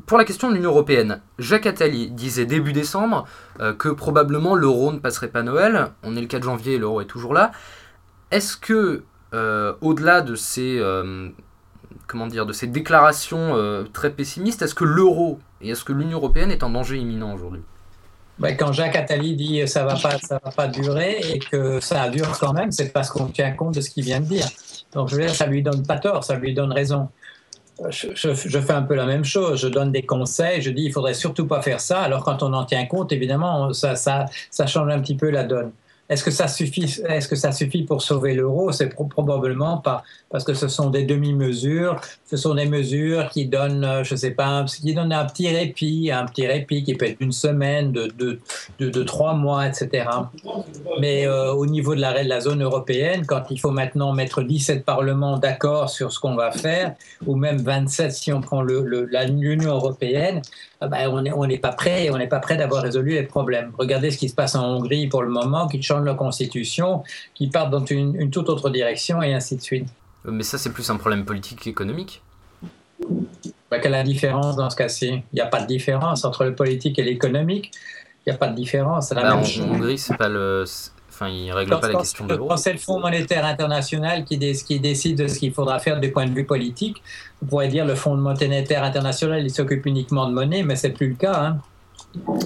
Pour 0.07 0.19
la 0.19 0.25
question 0.25 0.50
de 0.50 0.54
l'Union 0.54 0.71
européenne, 0.71 1.21
Jacques 1.38 1.66
Attali 1.66 2.11
disait 2.11 2.47
début 2.47 2.73
décembre 2.73 3.26
euh, 3.61 3.73
que 3.73 3.88
probablement 3.88 4.54
l'euro 4.54 4.92
ne 4.92 4.99
passerait 4.99 5.28
pas 5.28 5.42
Noël. 5.42 5.90
On 6.02 6.16
est 6.16 6.21
le 6.21 6.26
4 6.26 6.42
janvier, 6.45 6.78
l'euro 6.78 7.00
est 7.00 7.07
toujours 7.07 7.35
là. 7.35 7.50
Est-ce 8.30 8.57
que, 8.57 9.02
euh, 9.35 9.75
au-delà 9.80 10.21
de 10.21 10.37
ces, 10.37 10.78
euh, 10.78 11.28
comment 12.07 12.28
dire, 12.28 12.47
de 12.47 12.52
ces 12.52 12.66
déclarations 12.66 13.57
très 13.92 14.11
pessimistes, 14.11 14.62
est-ce 14.62 14.75
que 14.75 14.85
l'euro 14.85 15.40
et 15.61 15.71
est-ce 15.71 15.85
que 15.85 15.92
l'Union 15.92 16.19
européenne 16.19 16.50
est 16.50 16.62
en 16.62 16.71
danger 16.71 16.97
imminent 16.97 17.35
aujourd'hui? 17.35 17.62
Ben, 18.38 18.57
quand 18.57 18.73
Jacques 18.73 18.97
Attali 18.97 19.37
dit 19.37 19.66
ça 19.69 19.85
va 19.85 19.97
pas, 19.97 20.19
ça 20.19 20.40
va 20.42 20.50
pas 20.50 20.66
durer 20.66 21.21
et 21.30 21.38
que 21.38 21.78
ça 21.80 22.09
dure 22.09 22.38
quand 22.38 22.54
même, 22.54 22.73
c'est 22.73 22.90
parce 22.90 23.11
qu'on 23.11 23.26
tient 23.26 23.50
compte 23.50 23.75
de 23.75 23.80
ce 23.80 23.90
qu'il 23.90 24.04
vient 24.04 24.21
de 24.21 24.26
dire. 24.26 24.47
Donc 24.95 25.09
je 25.09 25.16
veux 25.16 25.23
dire, 25.23 25.35
ça 25.35 25.47
lui 25.47 25.62
donne 25.62 25.87
pas 25.87 25.99
tort, 25.99 26.25
ça 26.25 26.37
lui 26.37 26.54
donne 26.54 26.73
raison 26.73 27.11
je, 27.89 28.61
fais 28.61 28.73
un 28.73 28.83
peu 28.83 28.95
la 28.95 29.07
même 29.07 29.25
chose. 29.25 29.61
Je 29.61 29.69
donne 29.69 29.93
des 29.93 30.03
conseils, 30.03 30.61
je 30.61 30.71
dis 30.71 30.83
il 30.83 30.93
faudrait 30.93 31.15
surtout 31.15 31.47
pas 31.47 31.63
faire 31.63 31.81
ça. 31.81 32.01
Alors 32.01 32.25
quand 32.25 32.43
on 32.43 32.53
en 32.53 32.65
tient 32.65 32.87
compte, 32.87 33.13
évidemment, 33.13 33.73
ça 33.73 34.27
change 34.67 34.93
un 34.93 35.01
petit 35.01 35.17
peu 35.17 35.31
la 35.31 35.45
donne. 35.45 35.73
Est-ce 36.11 36.25
que 36.25 36.33
ça 36.33 36.49
suffit 36.49 37.00
Est-ce 37.09 37.29
que 37.29 37.37
ça 37.37 37.52
suffit 37.52 37.85
pour 37.85 38.02
sauver 38.02 38.35
l'euro? 38.35 38.73
C'est 38.73 38.88
probablement 38.88 39.79
pas, 39.79 40.02
parce 40.29 40.43
que 40.43 40.55
ce 40.55 40.67
sont 40.67 40.90
des 40.90 41.05
demi-mesures. 41.05 42.00
Ce 42.26 42.37
sont 42.37 42.55
des 42.57 42.67
mesures 42.67 43.29
qui 43.31 43.47
donnent, 43.47 43.85
euh, 43.85 44.02
je 44.02 44.17
sais 44.17 44.33
pas, 44.33 44.64
qui 44.64 44.93
donnent 44.93 45.12
un 45.12 45.25
petit 45.25 45.49
répit, 45.49 46.11
un 46.12 46.26
petit 46.26 46.49
répit 46.49 46.83
qui 46.83 46.95
peut 46.95 47.07
être 47.07 47.21
une 47.21 47.31
semaine, 47.31 47.93
de, 47.93 48.09
de, 48.19 48.40
de, 48.81 49.02
trois 49.05 49.35
mois, 49.35 49.69
etc. 49.69 50.05
Mais 51.00 51.29
euh, 51.29 51.52
au 51.52 51.67
niveau 51.67 51.95
de 51.95 52.00
la, 52.00 52.25
de 52.25 52.29
la 52.29 52.40
zone 52.40 52.62
européenne, 52.62 53.25
quand 53.25 53.45
il 53.50 53.61
faut 53.61 53.71
maintenant 53.71 54.12
mettre 54.12 54.43
17 54.43 54.85
parlements 54.85 55.38
d'accord 55.38 55.90
sur 55.90 56.12
ce 56.12 56.19
qu'on 56.19 56.35
va 56.35 56.50
faire, 56.50 56.95
ou 57.25 57.37
même 57.37 57.59
27 57.59 58.12
si 58.12 58.33
on 58.33 58.40
prend 58.40 58.62
l'Union 58.62 59.75
européenne, 59.75 60.43
ah 60.83 60.88
ben, 60.88 61.09
on 61.37 61.47
n'est 61.47 61.59
pas 61.59 61.73
prêt, 61.73 62.09
on 62.11 62.17
n'est 62.17 62.26
pas 62.26 62.40
prêt 62.40 62.57
d'avoir 62.57 62.83
résolu 62.83 63.11
les 63.11 63.23
problèmes. 63.25 63.71
Regardez 63.79 64.11
ce 64.11 64.17
qui 64.17 64.31
se 64.31 64.35
passe 64.35 64.55
en 64.55 64.64
Hongrie 64.64 65.09
pour 65.09 65.23
le 65.23 65.29
moment, 65.29 65.69
qui 65.69 65.83
change 65.83 66.00
la 66.04 66.14
constitution, 66.14 67.02
qui 67.35 67.49
part 67.49 67.71
dans 67.71 67.85
une, 67.85 68.30
toute 68.30 68.49
autre 68.49 68.71
direction 68.71 69.23
et 69.23 69.35
ainsi 69.35 69.57
de 69.57 69.62
suite. 69.62 69.88
Mais 70.25 70.42
ça, 70.42 70.59
c'est 70.59 70.73
plus 70.73 70.88
un 70.90 70.97
problème 70.97 71.25
politique 71.25 71.61
qu'économique. 71.61 72.23
Ben, 73.71 73.80
quelle 73.80 73.95
est 73.95 73.99
la 73.99 74.02
différence 74.02 74.57
dans 74.57 74.69
ce 74.69 74.76
cas-ci? 74.76 75.09
Il 75.09 75.35
n'y 75.35 75.40
a 75.40 75.47
pas 75.47 75.62
de 75.62 75.66
différence 75.66 76.25
entre 76.25 76.45
le 76.45 76.54
politique 76.54 76.99
et 76.99 77.02
l'économique. 77.02 77.71
Il 78.26 78.30
n'y 78.30 78.35
a 78.35 78.38
pas 78.38 78.49
de 78.49 78.54
différence. 78.54 79.11
La 79.12 79.23
bah, 79.23 79.37
même 79.37 79.45
en, 79.45 79.75
Hongrie, 79.75 79.97
c'est 79.97 80.16
pas 80.16 80.28
le. 80.28 80.64
Enfin, 81.09 81.28
il 81.28 81.52
règle 81.52 81.78
pas 81.78 81.88
la 81.88 81.99
question 81.99 82.26
de 82.26 82.35
l'euro. 82.35 82.57
C'est 82.57 82.73
le 82.73 82.78
Fonds 82.78 82.99
monétaire 82.99 83.45
international 83.47 84.25
qui, 84.25 84.38
qui 84.38 84.80
décide 84.80 85.19
de 85.19 85.28
ce 85.28 85.38
qu'il 85.38 85.52
faudra 85.52 85.78
faire 85.78 86.00
du 86.00 86.11
point 86.11 86.26
de 86.26 86.33
vue 86.33 86.45
politique. 86.45 87.02
Vous 87.40 87.49
pourrez 87.49 87.69
dire 87.69 87.85
le 87.85 87.95
Fonds 87.95 88.16
monétaire 88.16 88.85
international, 88.85 89.42
il 89.42 89.50
s'occupe 89.50 89.87
uniquement 89.87 90.28
de 90.28 90.35
monnaie, 90.35 90.62
mais 90.62 90.76
c'est 90.76 90.90
plus 90.90 91.09
le 91.09 91.14
cas. 91.14 91.40
Hein. 91.40 91.59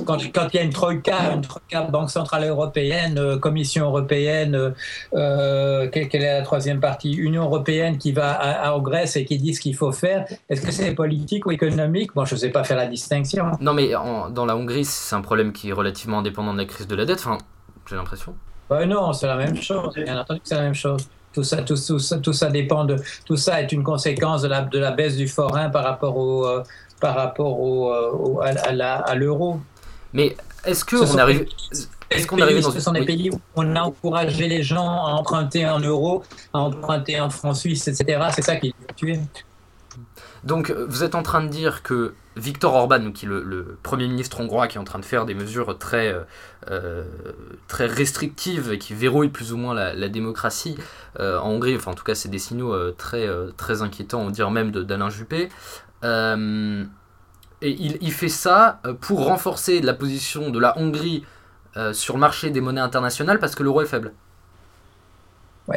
Quand, 0.04 0.18
quand, 0.32 0.48
il 0.52 0.56
y 0.56 0.58
a 0.58 0.62
une 0.62 0.72
troïka, 0.72 1.32
une 1.32 1.40
troïka, 1.40 1.82
Banque 1.82 2.10
centrale 2.10 2.44
européenne, 2.44 3.18
euh, 3.18 3.38
Commission 3.38 3.86
européenne, 3.86 4.54
euh, 4.54 4.70
euh, 5.14 5.88
quelle, 5.90 6.14
est 6.14 6.38
la 6.38 6.42
troisième 6.42 6.80
partie? 6.80 7.12
Union 7.14 7.44
européenne 7.44 7.96
qui 7.96 8.12
va 8.12 8.32
à, 8.32 8.74
en 8.74 8.80
Grèce 8.80 9.16
et 9.16 9.24
qui 9.24 9.38
dit 9.38 9.54
ce 9.54 9.60
qu'il 9.60 9.74
faut 9.74 9.92
faire, 9.92 10.26
est-ce 10.50 10.60
que 10.60 10.70
c'est 10.70 10.94
politique 10.94 11.46
ou 11.46 11.50
économique? 11.50 12.14
Moi, 12.14 12.26
je 12.26 12.34
ne 12.34 12.40
sais 12.40 12.50
pas 12.50 12.62
faire 12.62 12.76
la 12.76 12.86
distinction. 12.86 13.52
Non, 13.60 13.72
mais 13.72 13.90
dans 13.90 14.44
la 14.44 14.56
Hongrie, 14.56 14.84
c'est 14.84 15.16
un 15.16 15.22
problème 15.22 15.52
qui 15.52 15.70
est 15.70 15.72
relativement 15.72 16.18
indépendant 16.18 16.52
de 16.52 16.58
la 16.58 16.66
crise 16.66 16.86
de 16.86 16.94
la 16.94 17.06
dette, 17.06 17.20
enfin, 17.20 17.38
j'ai 17.88 17.96
l'impression. 17.96 18.34
Bah 18.68 18.84
non, 18.86 19.12
c'est 19.12 19.26
la 19.26 19.36
même 19.36 19.56
chose. 19.56 19.94
Bien 19.94 20.18
entendu 20.18 20.40
que 20.40 20.48
c'est 20.48 20.54
la 20.54 20.62
même 20.62 20.74
chose. 20.74 21.08
Tout 21.34 21.42
ça, 21.42 21.62
tout, 21.62 21.76
ça, 21.76 22.18
tout 22.18 22.32
ça 22.32 22.48
dépend 22.48 22.84
de. 22.84 22.96
Tout 23.26 23.36
ça 23.36 23.60
est 23.60 23.72
une 23.72 23.82
conséquence 23.82 24.42
de 24.42 24.48
la, 24.48 24.62
de 24.62 24.78
la 24.78 24.92
baisse 24.92 25.16
du 25.16 25.26
forain 25.26 25.68
par 25.68 25.82
rapport 25.82 26.16
au, 26.16 26.46
euh, 26.46 26.62
par 27.04 27.16
rapport 27.16 27.60
au, 27.60 27.92
euh, 27.92 28.40
à, 28.42 29.14
l'euro. 29.14 29.60
Mais 30.14 30.34
est-ce 30.64 30.86
qu'on 30.86 31.18
arrive. 31.18 31.46
Est-ce 32.10 32.26
qu'on 32.26 32.40
arrive 32.40 32.62
dans 32.62 32.70
ce 32.70 32.80
sont 32.80 32.92
des 32.92 33.04
pays 33.04 33.28
où 33.28 33.38
on 33.56 33.76
a 33.76 33.82
encouragé 33.82 34.48
les 34.48 34.62
gens 34.62 34.88
à 34.88 35.12
emprunter 35.12 35.66
en 35.68 35.80
euros, 35.80 36.22
à 36.54 36.60
emprunter 36.60 37.20
en 37.20 37.28
francs 37.28 37.56
suisses, 37.56 37.88
etc. 37.88 38.22
C'est 38.34 38.40
ça 38.40 38.56
qui 38.56 38.68
est 38.68 38.94
tué. 38.96 39.20
Donc, 40.44 40.70
vous 40.70 41.02
êtes 41.02 41.14
en 41.14 41.22
train 41.22 41.42
de 41.42 41.48
dire 41.48 41.82
que 41.82 42.14
Viktor 42.36 42.74
Orban, 42.74 43.12
qui 43.12 43.26
est 43.26 43.28
le, 43.28 43.76
Premier 43.82 44.08
ministre 44.08 44.40
hongrois, 44.40 44.66
qui 44.66 44.78
est 44.78 44.80
en 44.80 44.84
train 44.84 44.98
de 44.98 45.04
faire 45.04 45.26
des 45.26 45.34
mesures 45.34 45.76
très, 45.78 46.14
euh, 46.70 47.04
très 47.68 47.86
restrictives 47.86 48.72
et 48.72 48.78
qui 48.78 48.94
verrouillent 48.94 49.28
plus 49.28 49.52
ou 49.52 49.58
moins 49.58 49.74
la, 49.74 50.08
démocratie 50.08 50.76
euh, 51.20 51.38
en 51.38 51.50
Hongrie, 51.50 51.76
enfin 51.76 51.92
en 51.92 51.94
tout 51.94 52.04
cas 52.04 52.14
c'est 52.14 52.30
des 52.30 52.38
signaux 52.38 52.92
très, 52.92 53.28
très 53.56 53.82
inquiétants, 53.82 54.20
on 54.20 54.30
dirait 54.30 54.50
même 54.50 54.70
d'Alain 54.70 55.10
Juppé. 55.10 55.50
Et 56.04 57.70
il, 57.70 58.12
fait 58.12 58.28
ça 58.28 58.80
pour 59.00 59.24
renforcer 59.24 59.80
la 59.80 59.94
position 59.94 60.50
de 60.50 60.58
la 60.58 60.78
Hongrie 60.78 61.24
sur 61.92 62.14
le 62.14 62.20
marché 62.20 62.50
des 62.50 62.60
monnaies 62.60 62.80
internationales 62.80 63.38
parce 63.38 63.54
que 63.54 63.62
l'euro 63.62 63.80
est 63.80 63.86
faible. 63.86 64.12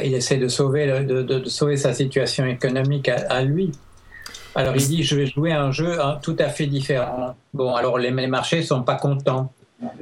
il 0.04 0.14
essaie 0.14 0.38
de 0.38 0.48
sauver, 0.48 1.04
de, 1.04 1.44
sauver 1.46 1.78
sa 1.78 1.94
situation 1.94 2.46
économique 2.46 3.10
à 3.10 3.42
lui. 3.42 3.72
Alors 4.58 4.76
il 4.76 4.88
dit, 4.88 5.04
je 5.04 5.16
vais 5.16 5.28
jouer 5.28 5.54
un 5.54 5.72
jeu 5.72 6.02
hein, 6.02 6.18
tout 6.20 6.36
à 6.40 6.50
fait 6.50 6.66
différent. 6.66 7.36
Bon, 7.54 7.76
alors 7.76 8.00
les, 8.00 8.12
marchés 8.28 8.58
ne 8.58 8.64
sont 8.64 8.82
pas 8.82 8.96
contents. 8.96 9.54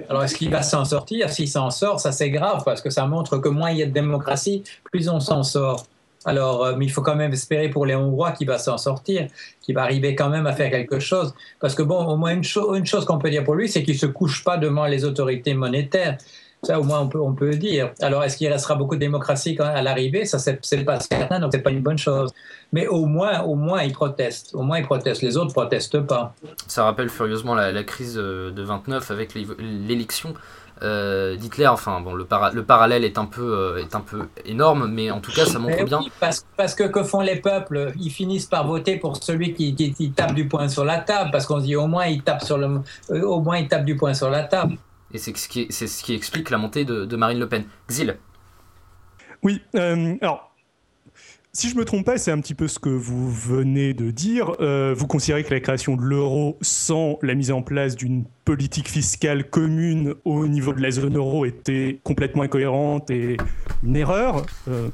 Alors 0.09 0.23
est-ce 0.23 0.35
qu'il 0.35 0.49
va 0.49 0.61
s'en 0.61 0.85
sortir? 0.85 1.29
S'il 1.29 1.49
s'en 1.49 1.69
sort, 1.69 1.99
ça 1.99 2.13
c'est 2.13 2.29
grave 2.29 2.61
parce 2.63 2.81
que 2.81 2.89
ça 2.89 3.05
montre 3.05 3.37
que 3.37 3.49
moins 3.49 3.71
il 3.71 3.79
y 3.79 3.83
a 3.83 3.85
de 3.85 3.91
démocratie, 3.91 4.63
plus 4.85 5.09
on 5.09 5.19
s'en 5.19 5.43
sort. 5.43 5.85
Alors, 6.25 6.65
euh, 6.65 6.75
il 6.81 6.91
faut 6.91 7.01
quand 7.01 7.15
même 7.15 7.33
espérer 7.33 7.69
pour 7.69 7.85
les 7.85 7.95
Hongrois 7.95 8.31
qu'il 8.31 8.47
va 8.47 8.57
s'en 8.57 8.77
sortir, 8.77 9.27
qu'il 9.61 9.75
va 9.75 9.83
arriver 9.83 10.15
quand 10.15 10.29
même 10.29 10.47
à 10.47 10.53
faire 10.53 10.71
quelque 10.71 10.99
chose. 10.99 11.33
Parce 11.59 11.75
que 11.75 11.83
bon, 11.83 12.03
au 12.05 12.17
moins 12.17 12.31
une, 12.31 12.43
chose 12.43 13.05
qu'on 13.05 13.19
peut 13.19 13.29
dire 13.29 13.43
pour 13.43 13.55
lui, 13.55 13.69
c'est 13.69 13.83
qu'il 13.83 13.93
ne 13.93 13.99
se 13.99 14.07
couche 14.07 14.43
pas 14.43 14.57
devant 14.57 14.85
les 14.85 15.05
autorités 15.05 15.53
monétaires. 15.53 16.17
Ça, 16.63 16.79
au 16.79 16.83
moins, 16.83 17.01
on 17.01 17.07
peut, 17.07 17.19
on 17.19 17.33
peut 17.33 17.51
dire. 17.51 17.91
Alors, 18.01 18.23
est-ce 18.23 18.37
qu'il 18.37 18.51
restera 18.51 18.73
beaucoup 18.73 18.95
de 18.95 18.99
démocratie 18.99 19.55
à 19.59 19.83
l'arrivée? 19.83 20.25
Ça, 20.25 20.39
c'est 20.39 20.83
pas 20.83 20.99
certain, 20.99 21.39
donc 21.39 21.51
c'est 21.53 21.61
pas 21.61 21.69
une 21.69 21.83
bonne 21.83 21.99
chose. 21.99 22.33
Mais 22.73 22.87
au 22.87 23.05
moins, 23.05 23.43
au 23.43 23.53
moins, 23.53 23.83
ils 23.83 23.93
protestent. 23.93 24.55
Au 24.55 24.63
moins, 24.63 24.79
ils 24.79 24.85
protestent. 24.85 25.21
Les 25.21 25.37
autres 25.37 25.53
protestent 25.53 26.01
pas. 26.01 26.33
Ça 26.67 26.85
rappelle 26.85 27.09
furieusement 27.09 27.53
la, 27.53 27.83
crise 27.83 28.17
euh, 28.17 28.49
de 28.49 28.63
29 28.63 29.11
avec 29.11 29.35
l'élection 29.35 30.33
euh, 30.81 31.35
d'Hitler. 31.35 31.67
Enfin, 31.67 32.01
bon, 32.01 32.13
le, 32.13 32.27
le, 32.53 32.63
parallèle 32.63 33.03
est 33.03 33.17
un, 33.17 33.25
peu, 33.25 33.41
euh, 33.41 33.81
est 33.81 33.95
un 33.95 34.01
peu 34.01 34.27
énorme, 34.45 34.87
mais 34.87 35.11
en 35.11 35.19
tout 35.19 35.31
cas, 35.31 35.45
ça 35.45 35.59
montre 35.59 35.83
bien. 35.83 36.01
parce, 36.19 36.45
parce, 36.57 36.75
que 36.75 36.83
que 36.83 37.03
font 37.03 37.21
les 37.21 37.37
peuples? 37.37 37.93
Ils 37.99 38.11
finissent 38.11 38.45
par 38.45 38.67
voter 38.67 38.97
pour 38.97 39.21
celui 39.23 39.53
qui, 39.53 39.75
qui, 39.75 40.11
tape 40.11 40.33
du 40.33 40.47
poing 40.47 40.67
sur 40.67 40.85
la 40.85 40.99
table, 40.99 41.31
parce 41.31 41.45
qu'on 41.45 41.59
se 41.59 41.65
dit 41.65 41.75
au 41.75 41.87
moins, 41.87 42.05
il 42.05 42.23
tape 42.23 42.43
sur 42.43 42.57
le, 42.57 42.81
au 43.09 43.41
moins, 43.41 43.57
il 43.57 43.67
tape 43.67 43.85
du 43.85 43.95
poing 43.95 44.13
sur 44.13 44.29
la 44.29 44.43
table. 44.43 44.77
Et 45.13 45.17
c'est 45.17 45.35
ce, 45.37 45.47
qui, 45.47 45.67
ce 45.71 46.03
qui 46.03 46.13
explique 46.13 46.49
la 46.49 46.57
montée 46.57 46.83
de, 46.83 47.15
Marine 47.15 47.39
Le 47.39 47.47
Pen. 47.47 47.63
Xil 47.87 48.17
Oui, 49.43 49.61
euh, 49.75 50.15
alors 50.21 50.54
si 51.55 51.69
je 51.69 51.77
me 51.77 51.85
trompe 51.85 52.05
pas, 52.05 52.17
c'est 52.17 52.31
un 52.31 52.41
petit 52.41 52.53
peu 52.53 52.67
ce 52.67 52.79
que 52.79 52.89
vous 52.89 53.31
venez 53.31 53.93
de 53.93 54.11
dire. 54.11 54.51
Euh, 54.59 54.93
vous 54.95 55.07
considérez 55.07 55.45
que 55.45 55.53
la 55.53 55.61
création 55.61 55.95
de 55.95 56.01
l'euro 56.01 56.57
sans 56.59 57.17
la 57.21 57.33
mise 57.33 57.49
en 57.49 57.61
place 57.61 57.95
d'une 57.95 58.25
politique 58.43 58.89
fiscale 58.89 59.49
commune 59.49 60.15
au 60.25 60.47
niveau 60.47 60.73
de 60.73 60.81
la 60.81 60.91
zone 60.91 61.15
euro 61.15 61.45
était 61.45 62.01
complètement 62.03 62.43
incohérente 62.43 63.09
et 63.09 63.37
une 63.83 63.95
erreur. 63.95 64.45
Euh, 64.67 64.89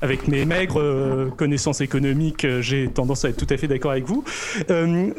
avec 0.00 0.28
mes 0.28 0.44
maigres 0.44 0.80
euh, 0.80 1.30
connaissances 1.30 1.80
économiques, 1.80 2.46
j'ai 2.60 2.88
tendance 2.88 3.24
à 3.24 3.30
être 3.30 3.36
tout 3.36 3.52
à 3.52 3.56
fait 3.56 3.68
d'accord 3.68 3.92
avec 3.92 4.04
vous. 4.04 4.24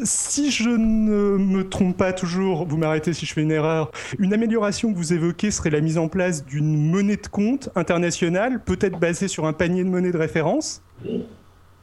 si 0.04 0.52
je 0.52 0.70
ne 0.70 1.38
me 1.38 1.68
trompe 1.68 1.98
pas 1.98 2.14
toujours, 2.14 2.66
vous 2.68 2.78
m'arrêtez 2.78 3.14
si 3.14 3.26
je 3.26 3.34
fais 3.34 3.42
une 3.42 3.52
erreur, 3.52 3.92
une 4.20 4.34
amélioration 4.34 4.92
que 4.92 4.98
vous 4.98 5.14
évoquez 5.14 5.52
serait 5.52 5.70
la 5.70 5.82
mise 5.82 5.98
en 5.98 6.08
place 6.08 6.46
d'une 6.46 6.90
monnaie 6.90 7.18
de 7.18 7.28
compte 7.28 7.70
internationale, 7.76 8.62
peut-être 8.64 9.00
basée 9.00 9.28
sur 9.28 9.46
un 9.46 9.54
panier 9.54 9.84
de 9.84 9.90
monnaie 9.90 10.12
de 10.12 10.18
référence? 10.18 10.82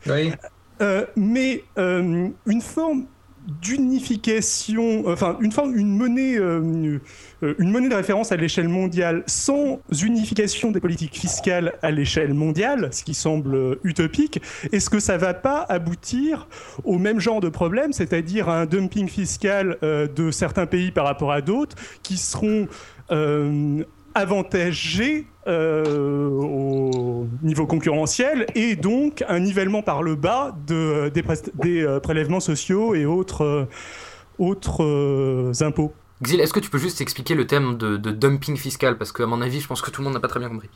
Oui. 0.06 0.32
Euh, 0.80 1.04
mais 1.16 1.64
euh, 1.76 2.28
une 2.46 2.60
forme 2.60 3.06
d'unification, 3.62 5.08
enfin 5.08 5.36
une 5.40 5.52
forme, 5.52 5.76
une 5.76 5.96
monnaie, 5.96 6.38
euh, 6.38 6.98
une 7.40 7.70
monnaie 7.70 7.88
de 7.88 7.94
référence 7.94 8.30
à 8.30 8.36
l'échelle 8.36 8.68
mondiale 8.68 9.24
sans 9.26 9.80
unification 10.02 10.70
des 10.70 10.80
politiques 10.80 11.16
fiscales 11.16 11.74
à 11.82 11.90
l'échelle 11.90 12.34
mondiale, 12.34 12.90
ce 12.92 13.02
qui 13.04 13.14
semble 13.14 13.78
utopique, 13.84 14.40
est-ce 14.72 14.90
que 14.90 15.00
ça 15.00 15.16
va 15.16 15.34
pas 15.34 15.64
aboutir 15.68 16.46
au 16.84 16.98
même 16.98 17.20
genre 17.20 17.40
de 17.40 17.48
problème, 17.48 17.92
c'est-à-dire 17.92 18.48
à 18.48 18.60
un 18.60 18.66
dumping 18.66 19.08
fiscal 19.08 19.78
de 19.82 20.30
certains 20.30 20.66
pays 20.66 20.90
par 20.90 21.06
rapport 21.06 21.32
à 21.32 21.40
d'autres 21.40 21.76
qui 22.02 22.16
seront 22.18 22.68
avantagés 24.14 25.26
euh, 25.48 26.28
au 26.28 27.26
niveau 27.42 27.66
concurrentiel 27.66 28.44
et 28.54 28.76
donc 28.76 29.24
un 29.28 29.40
nivellement 29.40 29.80
par 29.80 30.02
le 30.02 30.14
bas 30.14 30.54
de, 30.66 31.08
des, 31.08 31.24
des 31.54 31.82
euh, 31.82 32.00
prélèvements 32.00 32.40
sociaux 32.40 32.94
et 32.94 33.06
autres, 33.06 33.44
euh, 33.44 33.64
autres 34.38 35.52
impôts. 35.62 35.94
Xil, 36.22 36.40
est-ce 36.40 36.52
que 36.52 36.60
tu 36.60 36.68
peux 36.68 36.78
juste 36.78 37.00
expliquer 37.00 37.34
le 37.34 37.46
thème 37.46 37.78
de, 37.78 37.96
dumping 37.96 38.56
fiscal? 38.56 38.98
Parce 38.98 39.10
qu'à 39.10 39.24
mon 39.24 39.40
avis, 39.40 39.60
je 39.60 39.66
pense 39.68 39.80
que 39.80 39.90
tout 39.90 40.02
le 40.02 40.04
monde 40.04 40.14
n'a 40.14 40.20
pas 40.20 40.28
très 40.28 40.40
bien 40.40 40.50
compris. 40.50 40.68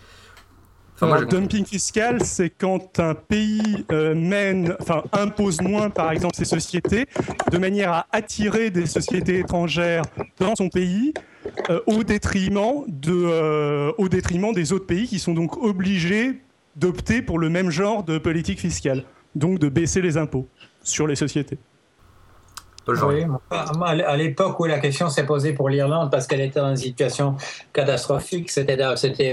Enfin, 1.00 1.22
dumping 1.22 1.66
fiscal, 1.66 2.24
c'est 2.24 2.50
quand 2.50 3.00
un 3.00 3.14
pays 3.14 3.84
mène, 3.90 4.76
enfin, 4.80 5.02
impose 5.12 5.60
moins, 5.60 5.90
par 5.90 6.12
exemple, 6.12 6.36
ses 6.36 6.44
sociétés, 6.44 7.08
de 7.50 7.58
manière 7.58 7.92
à 7.92 8.06
attirer 8.12 8.70
des 8.70 8.86
sociétés 8.86 9.40
étrangères 9.40 10.04
dans 10.38 10.54
son 10.54 10.68
pays, 10.68 11.12
euh, 11.70 11.80
au, 11.86 12.04
détriment 12.04 12.84
de, 12.88 13.12
euh, 13.12 13.92
au 13.98 14.08
détriment 14.08 14.52
des 14.52 14.72
autres 14.72 14.86
pays 14.86 15.06
qui 15.06 15.18
sont 15.18 15.34
donc 15.34 15.56
obligés 15.62 16.40
d'opter 16.76 17.22
pour 17.22 17.38
le 17.38 17.48
même 17.48 17.70
genre 17.70 18.02
de 18.02 18.18
politique 18.18 18.60
fiscale, 18.60 19.04
donc 19.34 19.58
de 19.58 19.68
baisser 19.68 20.00
les 20.00 20.16
impôts 20.16 20.48
sur 20.82 21.06
les 21.06 21.16
sociétés. 21.16 21.58
Oui, 22.88 23.22
à 23.50 24.16
l'époque 24.16 24.58
où 24.58 24.64
la 24.64 24.80
question 24.80 25.08
s'est 25.08 25.24
posée 25.24 25.52
pour 25.52 25.68
l'Irlande, 25.68 26.10
parce 26.10 26.26
qu'elle 26.26 26.40
était 26.40 26.58
dans 26.58 26.70
une 26.70 26.76
situation 26.76 27.36
catastrophique, 27.72 28.50
c'était 28.50 28.74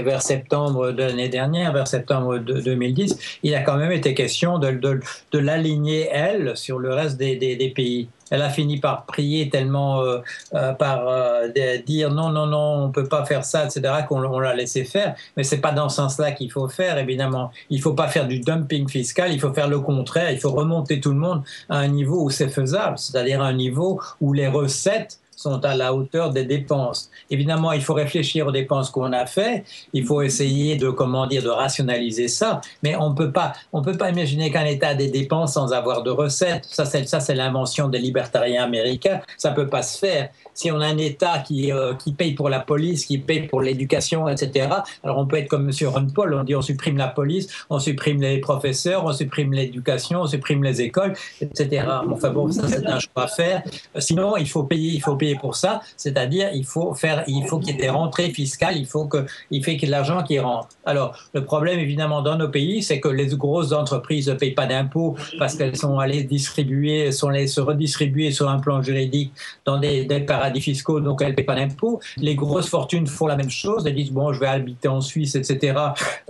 vers 0.02 0.22
septembre 0.22 0.92
de 0.92 1.02
l'année 1.02 1.28
dernière, 1.28 1.72
vers 1.72 1.88
septembre 1.88 2.38
de 2.38 2.60
2010, 2.60 3.40
il 3.42 3.54
a 3.56 3.62
quand 3.62 3.76
même 3.76 3.90
été 3.90 4.14
question 4.14 4.58
de, 4.58 4.70
de, 4.70 5.00
de 5.32 5.38
l'aligner, 5.38 6.08
elle, 6.12 6.56
sur 6.56 6.78
le 6.78 6.94
reste 6.94 7.16
des, 7.16 7.34
des, 7.34 7.56
des 7.56 7.70
pays. 7.70 8.08
Elle 8.30 8.42
a 8.42 8.50
fini 8.50 8.78
par 8.78 9.04
prier 9.04 9.50
tellement, 9.50 10.00
euh, 10.00 10.18
euh, 10.54 10.72
par 10.72 11.08
euh, 11.08 11.48
dire 11.84 12.10
non, 12.10 12.30
non, 12.30 12.46
non, 12.46 12.84
on 12.84 12.90
peut 12.90 13.04
pas 13.04 13.24
faire 13.24 13.44
ça, 13.44 13.64
etc., 13.64 13.82
qu'on 14.08 14.20
l'a 14.20 14.54
laissé 14.54 14.84
faire. 14.84 15.14
Mais 15.36 15.42
c'est 15.42 15.60
pas 15.60 15.72
dans 15.72 15.88
ce 15.88 15.96
sens-là 15.96 16.32
qu'il 16.32 16.50
faut 16.50 16.68
faire, 16.68 16.98
évidemment. 16.98 17.50
Il 17.68 17.82
faut 17.82 17.94
pas 17.94 18.08
faire 18.08 18.26
du 18.26 18.40
dumping 18.40 18.88
fiscal, 18.88 19.32
il 19.32 19.40
faut 19.40 19.52
faire 19.52 19.68
le 19.68 19.80
contraire. 19.80 20.30
Il 20.30 20.38
faut 20.38 20.52
remonter 20.52 21.00
tout 21.00 21.10
le 21.10 21.18
monde 21.18 21.42
à 21.68 21.78
un 21.78 21.88
niveau 21.88 22.22
où 22.22 22.30
c'est 22.30 22.48
faisable, 22.48 22.98
c'est-à-dire 22.98 23.42
à 23.42 23.46
un 23.46 23.52
niveau 23.52 24.00
où 24.20 24.32
les 24.32 24.48
recettes 24.48 25.18
sont 25.40 25.64
à 25.64 25.74
la 25.74 25.94
hauteur 25.94 26.30
des 26.30 26.44
dépenses. 26.44 27.10
Évidemment, 27.30 27.72
il 27.72 27.82
faut 27.82 27.94
réfléchir 27.94 28.46
aux 28.46 28.52
dépenses 28.52 28.90
qu'on 28.90 29.12
a 29.12 29.26
fait. 29.26 29.64
Il 29.92 30.04
faut 30.04 30.22
essayer 30.22 30.76
de 30.76 30.90
comment 30.90 31.26
dire 31.26 31.42
de 31.42 31.48
rationaliser 31.48 32.28
ça. 32.28 32.60
Mais 32.82 32.94
on 32.96 33.14
peut 33.14 33.32
pas 33.32 33.54
on 33.72 33.82
peut 33.82 33.96
pas 33.96 34.10
imaginer 34.10 34.50
qu'un 34.50 34.64
État 34.64 34.88
a 34.88 34.94
des 34.94 35.08
dépenses 35.08 35.54
sans 35.54 35.72
avoir 35.72 36.02
de 36.02 36.10
recettes. 36.10 36.66
Ça 36.70 36.84
c'est 36.84 37.34
l'invention 37.34 37.88
des 37.88 37.98
libertariens 37.98 38.64
américains. 38.64 39.20
Ça 39.36 39.52
peut 39.52 39.68
pas 39.68 39.82
se 39.82 39.98
faire 39.98 40.30
si 40.60 40.70
on 40.70 40.80
a 40.80 40.86
un 40.86 40.98
État 40.98 41.38
qui, 41.38 41.72
euh, 41.72 41.94
qui 41.94 42.12
paye 42.12 42.34
pour 42.34 42.50
la 42.50 42.60
police, 42.60 43.06
qui 43.06 43.16
paye 43.16 43.46
pour 43.46 43.62
l'éducation, 43.62 44.28
etc., 44.28 44.68
alors 45.02 45.16
on 45.16 45.26
peut 45.26 45.36
être 45.36 45.48
comme 45.48 45.70
M. 45.70 45.88
Ron 45.88 46.06
Paul, 46.14 46.34
on 46.34 46.44
dit 46.44 46.54
on 46.54 46.60
supprime 46.60 46.98
la 46.98 47.08
police, 47.08 47.48
on 47.70 47.78
supprime 47.78 48.20
les 48.20 48.38
professeurs, 48.40 49.04
on 49.06 49.12
supprime 49.12 49.54
l'éducation, 49.54 50.20
on 50.20 50.26
supprime 50.26 50.62
les 50.62 50.82
écoles, 50.82 51.14
etc. 51.40 51.86
Enfin 52.10 52.30
bon, 52.30 52.52
ça 52.52 52.68
c'est 52.68 52.86
un 52.86 52.98
choix 52.98 53.24
à 53.24 53.26
faire. 53.26 53.62
Sinon, 53.98 54.36
il 54.36 54.48
faut 54.48 54.64
payer, 54.64 54.92
il 54.92 55.00
faut 55.00 55.16
payer 55.16 55.29
pour 55.36 55.56
ça, 55.56 55.80
c'est-à-dire 55.96 56.50
il 56.54 56.64
faut 56.64 56.94
faire, 56.94 57.24
il 57.26 57.46
faut 57.46 57.58
qu'il 57.58 57.74
y 57.74 57.78
ait 57.78 57.82
des 57.82 57.88
rentrées 57.90 58.30
fiscales, 58.30 58.76
il 58.76 58.86
faut 58.86 59.06
que, 59.06 59.26
il 59.50 59.64
fait 59.64 59.76
qu'il 59.76 59.82
y 59.82 59.84
ait 59.84 59.86
de 59.88 59.92
l'argent 59.92 60.22
qui 60.22 60.38
rentre. 60.38 60.68
Alors 60.84 61.16
le 61.34 61.44
problème 61.44 61.78
évidemment 61.78 62.22
dans 62.22 62.36
nos 62.36 62.48
pays, 62.48 62.82
c'est 62.82 63.00
que 63.00 63.08
les 63.08 63.26
grosses 63.36 63.72
entreprises 63.72 64.28
ne 64.28 64.34
payent 64.34 64.52
pas 64.52 64.66
d'impôts 64.66 65.16
parce 65.38 65.54
qu'elles 65.54 65.76
sont 65.76 65.98
allées 65.98 66.24
distribuer, 66.24 67.12
sont 67.12 67.28
allées 67.28 67.46
se 67.46 67.60
redistribuer 67.60 68.30
sur 68.30 68.48
un 68.48 68.58
plan 68.58 68.82
juridique 68.82 69.32
dans 69.64 69.78
des, 69.78 70.06
paradis 70.26 70.60
fiscaux, 70.60 71.00
donc 71.00 71.22
elles 71.22 71.30
ne 71.30 71.34
paient 71.34 71.42
pas 71.42 71.54
d'impôts. 71.54 72.00
Les 72.16 72.34
grosses 72.34 72.68
fortunes 72.68 73.06
font 73.06 73.26
la 73.26 73.36
même 73.36 73.50
chose, 73.50 73.86
elles 73.86 73.94
disent, 73.94 74.12
bon, 74.12 74.32
je 74.32 74.40
vais 74.40 74.46
habiter 74.46 74.88
en 74.88 75.00
Suisse, 75.00 75.34
etc., 75.34 75.78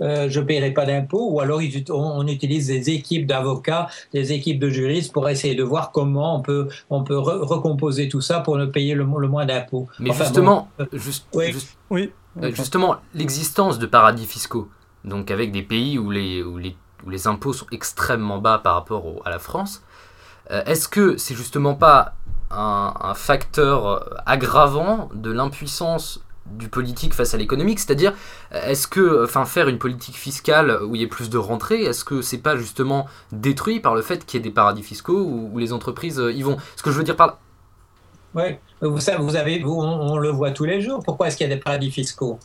euh, 0.01 0.29
je 0.29 0.39
ne 0.39 0.45
paierai 0.45 0.71
pas 0.71 0.85
d'impôts, 0.85 1.29
ou 1.31 1.39
alors 1.39 1.61
on, 1.89 2.27
utilise 2.27 2.67
des 2.67 2.89
équipes 2.89 3.27
d'avocats, 3.27 3.87
des 4.13 4.33
équipes 4.33 4.59
de 4.59 4.69
juristes 4.69 5.11
pour 5.11 5.27
essayer 5.29 5.55
de 5.55 5.63
voir 5.63 5.91
comment 5.91 6.37
on 6.37 6.41
peut, 6.41 6.69
on 6.89 7.03
peut 7.03 7.17
recomposer 7.17 8.07
tout 8.07 8.21
ça 8.21 8.39
pour 8.39 8.57
ne 8.57 8.65
payer 8.65 8.90
le, 8.93 9.05
moins 9.05 9.45
d'impôts. 9.45 9.87
Mais 9.99 10.13
justement, 10.13 10.69
euh, 10.79 10.85
juste, 10.93 11.27
oui. 11.89 12.11
Euh, 12.41 12.51
justement, 12.53 12.97
l'existence 13.13 13.79
de 13.79 13.85
paradis 13.85 14.25
fiscaux, 14.25 14.69
donc 15.03 15.31
avec 15.31 15.51
des 15.51 15.63
pays 15.63 15.99
où 15.99 16.11
les, 16.11 16.43
où 16.43 16.57
les, 16.57 16.75
où 17.05 17.09
les 17.09 17.27
impôts 17.27 17.53
sont 17.53 17.67
extrêmement 17.71 18.37
bas 18.37 18.59
par 18.59 18.75
rapport 18.75 19.21
à 19.25 19.29
la 19.29 19.39
France, 19.39 19.83
est-ce 20.49 20.89
que 20.89 21.15
c'est 21.15 21.35
justement 21.35 21.75
pas 21.75 22.15
un, 22.49 23.13
facteur 23.15 24.21
aggravant 24.25 25.09
de 25.13 25.31
l'impuissance 25.31 26.21
du 26.45 26.69
politique 26.69 27.13
face 27.13 27.33
à 27.33 27.37
l'économique, 27.37 27.79
c'est-à-dire 27.79 28.13
est-ce 28.51 28.87
que 28.87 29.23
enfin 29.23 29.45
faire 29.45 29.67
une 29.67 29.77
politique 29.77 30.15
fiscale 30.15 30.79
où 30.83 30.95
il 30.95 31.01
y 31.01 31.03
ait 31.03 31.07
plus 31.07 31.29
de 31.29 31.37
rentrées, 31.37 31.83
est-ce 31.83 32.03
que 32.03 32.21
c'est 32.21 32.39
pas 32.39 32.57
justement 32.57 33.07
détruit 33.31 33.79
par 33.79 33.95
le 33.95 34.01
fait 34.01 34.25
qu'il 34.25 34.39
y 34.39 34.41
ait 34.41 34.43
des 34.43 34.53
paradis 34.53 34.83
fiscaux 34.83 35.21
où, 35.21 35.57
les 35.57 35.73
entreprises 35.73 36.19
euh, 36.19 36.31
y 36.31 36.41
vont? 36.41 36.57
Ce 36.75 36.83
que 36.83 36.91
je 36.91 36.97
veux 36.97 37.03
dire 37.03 37.15
par 37.15 37.37
Oui, 38.33 38.43
vous 38.81 38.99
savez, 38.99 39.17
vous 39.21 39.35
avez, 39.35 39.63
on, 39.65 40.17
le 40.17 40.29
voit 40.29 40.51
tous 40.51 40.65
les 40.65 40.81
jours. 40.81 41.01
Pourquoi 41.03 41.27
est-ce 41.27 41.37
qu'il 41.37 41.47
y 41.47 41.51
a 41.51 41.55
des 41.55 41.61
paradis 41.61 41.91
fiscaux? 41.91 42.39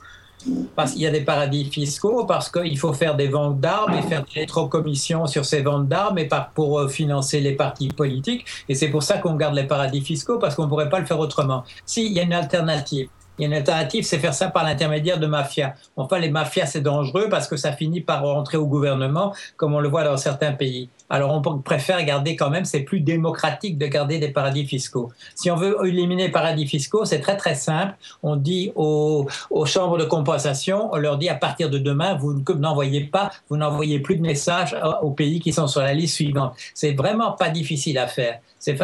Parce 0.74 0.92
qu'il 0.92 1.02
y 1.02 1.06
a 1.06 1.10
des 1.10 1.22
paradis 1.22 1.64
fiscaux, 1.64 2.24
parce 2.24 2.50
qu'il 2.50 2.78
faut 2.78 2.92
faire 2.92 3.16
des 3.16 3.28
ventes 3.28 3.60
d'armes 3.60 3.94
et 3.94 4.02
faire 4.02 4.24
des 4.24 4.40
rétrocommissions 4.40 5.26
sur 5.26 5.44
ces 5.44 5.62
ventes 5.62 5.88
d'armes 5.88 6.18
et 6.18 6.28
pour 6.54 6.78
euh, 6.78 6.88
financer 6.88 7.40
les 7.40 7.52
partis 7.52 7.88
politiques. 7.88 8.44
Et 8.68 8.74
c'est 8.74 8.88
pour 8.88 9.02
ça 9.02 9.18
qu'on 9.18 9.34
garde 9.34 9.54
les 9.54 9.64
paradis 9.64 10.02
fiscaux, 10.02 10.38
parce 10.38 10.54
qu'on 10.54 10.64
ne 10.64 10.68
pourrait 10.68 10.88
pas 10.88 11.00
le 11.00 11.06
faire 11.06 11.18
autrement. 11.18 11.64
S'il 11.84 12.12
y 12.12 12.20
a 12.20 12.22
une 12.22 12.32
alternative, 12.32 13.08
il 13.38 13.42
y 13.42 13.44
a 13.44 13.48
une 13.48 13.54
alternative, 13.54 14.04
c'est 14.04 14.18
faire 14.18 14.34
ça 14.34 14.48
par 14.48 14.64
l'intermédiaire 14.64 15.18
de 15.18 15.26
mafias. 15.26 15.74
Enfin, 15.96 16.18
les 16.18 16.30
mafias, 16.30 16.66
c'est 16.66 16.80
dangereux 16.80 17.28
parce 17.28 17.48
que 17.48 17.56
ça 17.56 17.72
finit 17.72 18.00
par 18.00 18.22
rentrer 18.22 18.56
au 18.56 18.66
gouvernement, 18.66 19.34
comme 19.56 19.74
on 19.74 19.80
le 19.80 19.88
voit 19.88 20.04
dans 20.04 20.16
certains 20.16 20.52
pays. 20.52 20.88
Alors, 21.08 21.42
on 21.46 21.58
préfère 21.58 22.04
garder 22.04 22.36
quand 22.36 22.50
même, 22.50 22.64
c'est 22.64 22.80
plus 22.80 23.00
démocratique 23.00 23.78
de 23.78 23.86
garder 23.86 24.18
des 24.18 24.28
paradis 24.28 24.66
fiscaux. 24.66 25.10
Si 25.34 25.50
on 25.50 25.56
veut 25.56 25.76
éliminer 25.86 26.26
les 26.26 26.32
paradis 26.32 26.66
fiscaux, 26.66 27.04
c'est 27.04 27.20
très 27.20 27.36
très 27.36 27.54
simple. 27.54 27.94
On 28.22 28.36
dit 28.36 28.72
aux, 28.74 29.26
chambres 29.66 29.98
de 29.98 30.04
compensation, 30.04 30.88
on 30.92 30.96
leur 30.96 31.18
dit 31.18 31.28
à 31.28 31.34
partir 31.34 31.70
de 31.70 31.78
demain, 31.78 32.14
vous 32.14 32.42
n'envoyez 32.54 33.04
pas, 33.04 33.30
vous 33.48 33.56
n'envoyez 33.56 34.00
plus 34.00 34.16
de 34.16 34.22
messages 34.22 34.76
aux 35.02 35.10
pays 35.10 35.40
qui 35.40 35.52
sont 35.52 35.66
sur 35.66 35.80
la 35.80 35.94
liste 35.94 36.14
suivante. 36.14 36.54
C'est 36.74 36.92
vraiment 36.92 37.32
pas 37.32 37.50
difficile 37.50 37.98
à 37.98 38.06
faire 38.06 38.40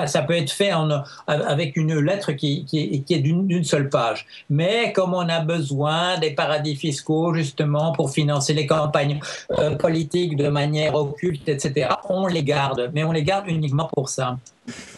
ça 0.06 0.22
peut 0.22 0.37
être 0.37 0.50
fait 0.50 0.70
avec 1.26 1.76
une 1.76 1.98
lettre 1.98 2.32
qui, 2.32 2.64
qui, 2.64 3.04
est 3.11 3.18
d'une 3.18 3.64
seule 3.64 3.88
page. 3.88 4.26
Mais 4.50 4.92
comme 4.92 5.14
on 5.14 5.28
a 5.28 5.40
besoin 5.40 6.18
des 6.18 6.30
paradis 6.30 6.76
fiscaux 6.76 7.35
justement 7.35 7.92
pour 7.92 8.11
financer 8.11 8.54
les 8.54 8.66
campagnes 8.66 9.20
euh, 9.58 9.76
politiques 9.76 10.37
de 10.37 10.48
manière 10.48 10.94
occulte, 10.94 11.48
etc., 11.48 11.88
on 12.12 12.27
les 12.27 12.44
garde. 12.44 12.90
Mais 12.94 13.05
on 13.05 13.12
les 13.12 13.25
garde 13.25 13.48
uniquement 13.48 13.88
pour 13.92 14.09
ça. 14.09 14.38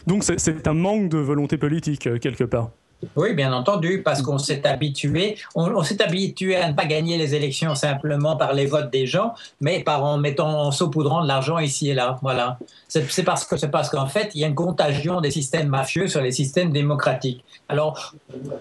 Donc 0.07 0.24
c'est 0.24 0.66
un 0.68 0.74
manque 0.74 1.09
de 1.09 1.18
volonté 1.18 1.57
politique 1.57 2.07
euh, 2.07 2.18
quelque 2.18 2.44
part. 2.44 2.70
Oui, 3.16 3.34
bien 3.34 3.52
entendu, 3.52 4.02
parce 4.02 4.22
qu'on 4.22 4.38
s'est 4.38 4.66
habitué, 4.66 5.36
on, 5.54 5.82
s'est 5.82 6.02
habitué 6.02 6.56
à 6.56 6.68
ne 6.68 6.74
pas 6.74 6.84
gagner 6.84 7.18
les 7.18 7.34
élections 7.34 7.74
simplement 7.74 8.36
par 8.36 8.52
les 8.52 8.66
votes 8.66 8.90
des 8.90 9.06
gens, 9.06 9.34
mais 9.60 9.80
par 9.80 10.04
en 10.04 10.18
mettant, 10.18 10.48
en 10.48 10.70
saupoudrant 10.70 11.22
de 11.22 11.28
l'argent 11.28 11.58
ici 11.58 11.90
et 11.90 11.94
là. 11.94 12.18
Voilà. 12.22 12.58
C'est 12.88 13.24
parce 13.24 13.44
que 13.44 13.56
c'est 13.56 13.70
parce 13.70 13.90
qu'en 13.90 14.06
fait, 14.06 14.30
il 14.34 14.40
y 14.40 14.44
a 14.44 14.46
une 14.46 14.54
contagion 14.54 15.20
des 15.20 15.30
systèmes 15.30 15.68
mafieux 15.68 16.06
sur 16.06 16.20
les 16.20 16.30
systèmes 16.30 16.70
démocratiques. 16.70 17.44
Alors, 17.68 18.14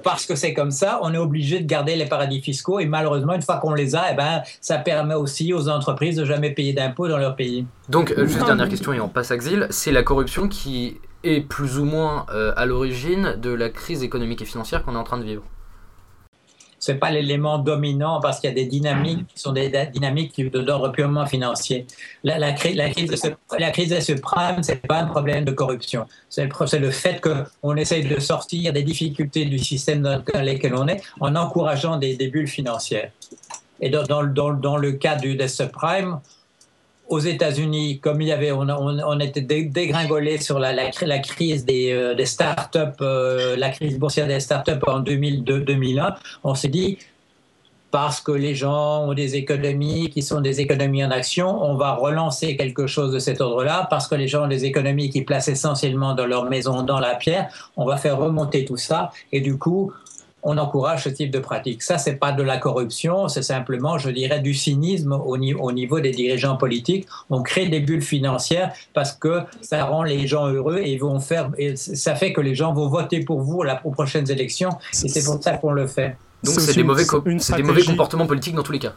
parce 0.03 0.25
que 0.25 0.35
c'est 0.35 0.53
comme 0.53 0.71
ça, 0.71 0.99
on 1.03 1.13
est 1.13 1.17
obligé 1.17 1.59
de 1.59 1.65
garder 1.65 1.95
les 1.95 2.05
paradis 2.05 2.41
fiscaux 2.41 2.79
et 2.79 2.85
malheureusement, 2.85 3.33
une 3.33 3.41
fois 3.41 3.57
qu'on 3.57 3.73
les 3.73 3.95
a, 3.95 4.11
eh 4.11 4.15
ben, 4.15 4.41
ça 4.61 4.77
permet 4.77 5.15
aussi 5.15 5.53
aux 5.53 5.69
entreprises 5.69 6.15
de 6.15 6.25
jamais 6.25 6.51
payer 6.51 6.73
d'impôts 6.73 7.07
dans 7.07 7.17
leur 7.17 7.35
pays. 7.35 7.65
Donc, 7.89 8.11
euh, 8.17 8.25
juste 8.25 8.45
dernière 8.45 8.69
question 8.69 8.93
et 8.93 8.99
on 8.99 9.09
passe 9.09 9.31
à 9.31 9.37
Xil, 9.37 9.67
c'est 9.69 9.91
la 9.91 10.03
corruption 10.03 10.47
qui 10.47 10.97
est 11.23 11.41
plus 11.41 11.79
ou 11.79 11.85
moins 11.85 12.25
euh, 12.29 12.53
à 12.55 12.65
l'origine 12.65 13.35
de 13.41 13.51
la 13.51 13.69
crise 13.69 14.03
économique 14.03 14.41
et 14.41 14.45
financière 14.45 14.83
qu'on 14.83 14.95
est 14.95 14.97
en 14.97 15.03
train 15.03 15.17
de 15.17 15.23
vivre 15.23 15.43
c'est 16.83 16.95
pas 16.95 17.11
l'élément 17.11 17.59
dominant 17.59 18.19
parce 18.19 18.41
qu'il 18.41 18.49
y 18.49 18.51
a 18.51 18.55
des 18.55 18.65
dynamiques 18.65 19.25
qui 19.33 19.39
sont 19.39 19.53
des 19.53 19.71
dynamiques 19.93 20.37
d'ordre 20.51 20.89
purement 20.89 21.25
financier. 21.25 21.87
La, 22.25 22.37
la, 22.37 22.47
la, 22.49 22.89
crise, 22.89 23.15
ce, 23.15 23.29
la 23.57 23.71
crise 23.71 23.91
de 23.91 24.01
subprime, 24.01 24.61
c'est 24.63 24.85
pas 24.85 24.97
un 24.97 25.05
problème 25.05 25.45
de 25.45 25.53
corruption. 25.53 26.05
C'est 26.27 26.43
le, 26.43 26.79
le, 26.79 26.91
fait 26.91 27.21
qu'on 27.21 27.77
essaye 27.77 28.05
de 28.05 28.19
sortir 28.19 28.73
des 28.73 28.83
difficultés 28.83 29.45
du 29.45 29.59
système 29.59 30.01
dans 30.01 30.17
lequel 30.17 30.75
on 30.75 30.89
est 30.89 31.01
en 31.21 31.33
encourageant 31.37 31.95
des, 31.95 32.17
des 32.17 32.27
bulles 32.27 32.49
financières. 32.49 33.11
Et 33.79 33.89
dans, 33.89 34.21
le 34.21 34.91
cas 34.91 35.15
du 35.15 35.35
des 35.35 35.47
subprime, 35.47 36.19
aux 37.09 37.19
États-Unis, 37.19 37.99
comme 37.99 38.21
il 38.21 38.29
y 38.29 38.31
avait, 38.31 38.51
on, 38.51 39.19
était 39.19 39.41
dégringolé 39.41 40.37
sur 40.37 40.59
la, 40.59 40.73
la, 40.73 41.19
crise 41.19 41.65
des, 41.65 41.91
euh, 41.91 42.25
startups, 42.25 42.79
euh, 43.01 43.55
la 43.57 43.69
crise 43.69 43.99
boursière 43.99 44.27
des 44.27 44.39
startups 44.39 44.71
en 44.87 45.01
2002-2001, 45.01 46.15
on 46.43 46.55
s'est 46.55 46.69
dit, 46.69 46.97
parce 47.91 48.21
que 48.21 48.31
les 48.31 48.55
gens 48.55 49.05
ont 49.05 49.13
des 49.13 49.35
économies 49.35 50.09
qui 50.09 50.23
sont 50.23 50.41
des 50.41 50.61
économies 50.61 51.05
en 51.05 51.11
action, 51.11 51.63
on 51.63 51.75
va 51.75 51.93
relancer 51.93 52.57
quelque 52.57 52.87
chose 52.87 53.13
de 53.13 53.19
cet 53.19 53.39
ordre-là, 53.39 53.85
parce 53.89 54.07
que 54.07 54.15
les 54.15 54.27
gens 54.27 54.45
ont 54.45 54.47
des 54.47 54.65
économies 54.65 55.11
qui 55.11 55.21
placent 55.21 55.49
essentiellement 55.49 56.15
dans 56.15 56.25
leur 56.25 56.49
maison, 56.49 56.81
dans 56.81 56.99
la 56.99 57.13
pierre, 57.15 57.49
on 57.77 57.85
va 57.85 57.97
faire 57.97 58.17
remonter 58.17 58.65
tout 58.65 58.77
ça, 58.77 59.11
et 59.31 59.41
du 59.41 59.59
coup, 59.59 59.93
on 60.43 60.57
encourage 60.57 61.03
ce 61.03 61.09
type 61.09 61.31
de 61.31 61.39
pratique. 61.39 61.81
Ça, 61.81 61.97
c'est 61.97 62.15
pas 62.15 62.31
de 62.31 62.43
la 62.43 62.57
corruption, 62.57 63.27
c'est 63.27 63.41
simplement, 63.41 63.97
je 63.97 64.09
dirais, 64.09 64.39
du 64.39 64.53
cynisme 64.53 65.13
au, 65.13 65.37
niveau 65.37 65.99
des 65.99 66.11
dirigeants 66.11 66.57
politiques. 66.57 67.07
On 67.29 67.41
crée 67.41 67.67
des 67.67 67.79
bulles 67.79 68.01
financières 68.01 68.73
parce 68.93 69.13
que 69.13 69.41
ça 69.61 69.85
rend 69.85 70.03
les 70.03 70.27
gens 70.27 70.47
heureux 70.47 70.79
et 70.83 70.97
vont 70.97 71.19
faire, 71.19 71.51
et 71.57 71.75
ça 71.75 72.15
fait 72.15 72.33
que 72.33 72.41
les 72.41 72.55
gens 72.55 72.73
vont 72.73 72.87
voter 72.87 73.21
pour 73.21 73.41
vous 73.41 73.63
aux 73.83 73.91
prochaines 73.91 74.29
élections. 74.29 74.69
Et 75.03 75.07
c'est 75.07 75.23
pour 75.23 75.41
ça 75.41 75.53
qu'on 75.57 75.71
le 75.71 75.87
fait. 75.87 76.17
Donc 76.43 76.59
c'est 76.59 76.75
des, 76.75 76.83
mauvais, 76.83 77.05
des 77.55 77.63
mauvais 77.63 77.83
comportements 77.83 78.27
politiques 78.27 78.55
dans 78.55 78.63
tous 78.63 78.73
les 78.73 78.79
cas. 78.79 78.93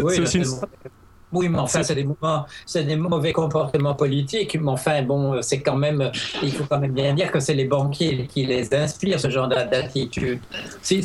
Oui, 0.00 0.16
oui, 1.32 1.48
mais 1.48 1.58
enfin, 1.58 1.82
c'est 1.82 1.94
des, 1.94 2.06
c'est 2.64 2.84
des 2.84 2.96
mauvais 2.96 3.32
comportements 3.32 3.94
politiques. 3.94 4.56
Mais 4.60 4.70
enfin, 4.70 5.02
bon, 5.02 5.42
c'est 5.42 5.60
quand 5.60 5.76
même, 5.76 6.10
il 6.42 6.52
faut 6.52 6.64
quand 6.64 6.78
même 6.78 6.92
bien 6.92 7.14
dire 7.14 7.32
que 7.32 7.40
c'est 7.40 7.54
les 7.54 7.64
banquiers 7.64 8.26
qui 8.26 8.46
les 8.46 8.72
inspirent, 8.72 9.20
ce 9.20 9.28
genre 9.28 9.48
d'attitude. 9.48 10.38
Si, 10.82 11.04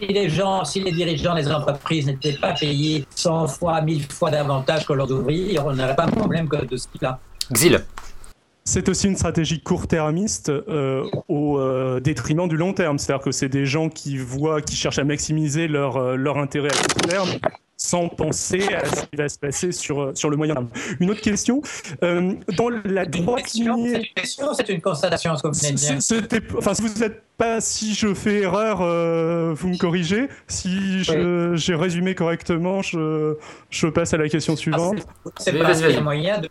les, 0.00 0.28
gens, 0.28 0.64
si 0.64 0.80
les 0.80 0.92
dirigeants 0.92 1.34
des 1.34 1.50
entreprises 1.50 2.06
n'étaient 2.06 2.36
pas 2.36 2.52
payés 2.52 3.06
100 3.14 3.46
fois, 3.48 3.80
1000 3.80 4.10
fois 4.10 4.30
davantage 4.30 4.86
que 4.86 4.92
leurs 4.92 5.10
ouvriers, 5.10 5.58
on 5.60 5.72
n'aurait 5.72 5.96
pas 5.96 6.06
de 6.06 6.16
problème 6.16 6.48
que 6.48 6.64
de 6.64 6.76
ce 6.76 6.88
type-là. 6.88 7.18
Xil. 7.52 7.80
C'est 8.64 8.86
aussi 8.90 9.06
une 9.06 9.16
stratégie 9.16 9.62
court-termiste 9.62 10.50
euh, 10.50 11.02
au 11.28 11.58
euh, 11.58 12.00
détriment 12.00 12.46
du 12.46 12.58
long 12.58 12.74
terme. 12.74 12.98
C'est-à-dire 12.98 13.24
que 13.24 13.32
c'est 13.32 13.48
des 13.48 13.64
gens 13.64 13.88
qui 13.88 14.18
voient, 14.18 14.60
qui 14.60 14.76
cherchent 14.76 14.98
à 14.98 15.04
maximiser 15.04 15.68
leur, 15.68 15.96
euh, 15.96 16.16
leur 16.16 16.36
intérêt 16.36 16.68
à 16.68 16.92
court 16.92 17.08
terme 17.08 17.28
sans 17.88 18.08
penser 18.08 18.62
à 18.74 18.84
ce 18.84 19.06
qui 19.06 19.16
va 19.16 19.28
se 19.28 19.38
passer 19.38 19.72
sur, 19.72 20.12
sur 20.14 20.28
le 20.30 20.36
moyen 20.36 20.54
terme. 20.54 20.68
Une 21.00 21.10
autre 21.10 21.20
question, 21.20 21.62
dans 22.02 22.68
la 22.84 23.06
droite 23.06 23.52
lignée... 23.54 23.90
C'est 23.90 23.98
une 23.98 24.14
question 24.14 24.54
c'est 24.54 24.68
une 24.68 24.80
constatation, 24.80 25.36
ce 25.36 25.42
que 25.42 25.48
vous 25.48 25.54
venez 25.54 25.72
de 25.72 25.76
dire 25.76 26.48
Enfin, 26.56 26.74
si 26.74 26.82
vous 26.82 27.02
êtes 27.02 27.22
pas, 27.36 27.60
si 27.60 27.94
je 27.94 28.12
fais 28.14 28.40
erreur, 28.42 28.78
vous 29.54 29.68
me 29.68 29.78
corrigez. 29.78 30.28
Si 30.48 31.02
j'ai 31.02 31.74
résumé 31.74 32.14
correctement, 32.14 32.82
je, 32.82 33.36
je 33.70 33.86
passe 33.86 34.12
à 34.14 34.18
la 34.18 34.28
question 34.28 34.56
suivante. 34.56 35.06
C'est 35.38 35.58
pas 35.58 35.74
qu'il 35.74 36.02
moyen 36.02 36.40
de 36.40 36.48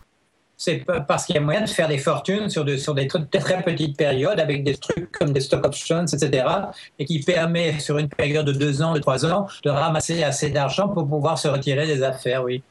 c'est 0.60 0.84
parce 1.06 1.24
qu'il 1.24 1.36
y 1.36 1.38
a 1.38 1.40
moyen 1.40 1.62
de 1.62 1.68
faire 1.68 1.86
des 1.86 1.98
fortunes 1.98 2.50
sur, 2.50 2.64
de, 2.64 2.76
sur 2.76 2.92
des 2.92 3.06
très 3.06 3.62
petites 3.62 3.96
périodes 3.96 4.40
avec 4.40 4.64
des 4.64 4.76
trucs 4.76 5.12
comme 5.12 5.32
des 5.32 5.40
stock 5.40 5.64
options, 5.64 6.02
etc. 6.02 6.44
et 6.98 7.04
qui 7.04 7.20
permet 7.20 7.78
sur 7.78 7.96
une 7.96 8.08
période 8.08 8.44
de 8.44 8.52
deux 8.52 8.82
ans, 8.82 8.92
de 8.92 8.98
trois 8.98 9.24
ans, 9.24 9.46
de 9.62 9.70
ramasser 9.70 10.24
assez 10.24 10.50
d'argent 10.50 10.88
pour 10.88 11.08
pouvoir 11.08 11.38
se 11.38 11.46
retirer 11.46 11.86
des 11.86 12.02
affaires, 12.02 12.42
oui. 12.42 12.62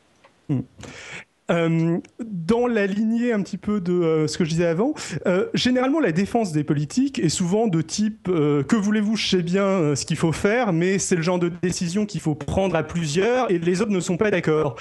Euh, 1.50 2.00
dans 2.20 2.68
la 2.68 2.88
lignée 2.88 3.32
un 3.32 3.42
petit 3.42 3.58
peu 3.58 3.80
de 3.80 3.94
euh, 3.94 4.28
ce 4.28 4.38
que 4.38 4.44
je 4.44 4.50
disais 4.50 4.66
avant, 4.66 4.94
euh, 5.28 5.48
généralement 5.54 6.02
la 6.02 6.12
défense 6.12 6.52
des 6.52 6.66
politiques 6.66 7.20
est 7.20 7.30
souvent 7.30 7.68
de 7.68 7.82
type 7.82 8.26
que 8.28 8.76
voulez-vous, 8.76 9.16
je 9.16 9.28
sais 9.28 9.42
bien 9.42 9.96
ce 9.96 10.06
qu'il 10.06 10.18
faut 10.18 10.32
faire, 10.32 10.74
mais 10.74 11.00
c'est 11.00 11.16
le 11.16 11.22
genre 11.22 11.40
de 11.40 11.52
décision 11.62 12.06
qu'il 12.06 12.22
faut 12.22 12.36
prendre 12.36 12.76
à 12.76 12.84
plusieurs 12.84 13.50
et 13.52 13.60
les 13.60 13.82
autres 13.82 13.92
ne 13.92 14.00
sont 14.00 14.18
pas 14.18 14.32
d'accord. 14.32 14.76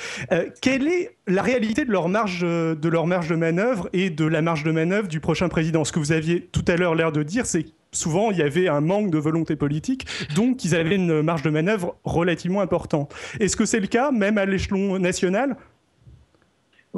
quelle 0.61 0.89
est 0.89 1.17
la 1.27 1.43
réalité 1.43 1.85
de 1.85 1.91
leur 1.91 2.09
marge 2.09 2.41
de 2.43 2.89
leur 2.89 3.07
marge 3.07 3.29
de 3.29 3.37
manœuvre 3.37 3.89
et 3.93 4.11
de 4.11 4.25
la 4.25 4.43
marge 4.43 4.65
de 4.65 4.73
manœuvre 4.73 5.09
du 5.09 5.21
prochain 5.21 5.49
président? 5.49 5.85
Ce 5.85 5.93
que 5.93 5.99
vous 5.99 6.13
aviez 6.13 6.49
tout 6.53 6.65
à 6.69 6.77
l'heure 6.77 6.95
l'air 6.95 7.13
de 7.13 7.23
dire, 7.23 7.47
c'est 7.47 7.67
souvent 7.93 8.31
il 8.31 8.39
y 8.39 8.43
avait 8.43 8.69
un 8.69 8.81
manque 8.81 9.11
de 9.11 9.19
volonté 9.19 9.57
politique, 9.57 10.07
donc 10.35 10.65
ils 10.65 10.75
avaient 10.75 10.97
une 10.97 11.23
marge 11.23 11.43
de 11.43 11.51
manœuvre 11.51 11.97
relativement 12.05 12.61
importante. 12.61 13.15
Est-ce 13.41 13.57
que 13.57 13.65
c'est 13.65 13.81
le 13.81 13.87
cas 13.87 14.11
même 14.11 14.39
à 14.39 14.47
l'échelon 14.47 14.99
national? 14.99 15.57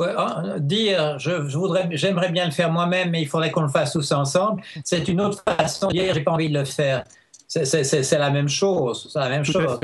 Hein, 0.01 0.57
dire 0.59 1.19
je, 1.19 1.33
voudrais, 1.33 1.89
j'aimerais 1.93 2.31
bien 2.31 2.47
le 2.47 2.53
faire 2.53 2.71
moi-même, 2.71 3.11
mais 3.11 3.23
il 3.23 3.29
faudrait 3.29 3.51
qu'on 3.51 3.63
le 3.63 3.69
fasse 3.69 3.93
tous 3.93 4.13
ensemble, 4.13 4.63
c'est 4.85 5.09
une 5.09 5.21
autre 5.21 5.43
façon 5.47 5.89
de 5.89 5.93
dire 5.93 6.15
j'ai 6.15 6.21
pas 6.21 6.33
envie 6.33 6.49
de 6.49 6.59
le 6.59 6.65
faire. 6.65 7.05
C'est 7.47 8.19
la 8.19 8.29
même 8.31 8.49
chose, 8.49 9.09
c'est 9.11 9.19
la 9.19 9.31
même 9.31 9.45
chose. 9.45 9.81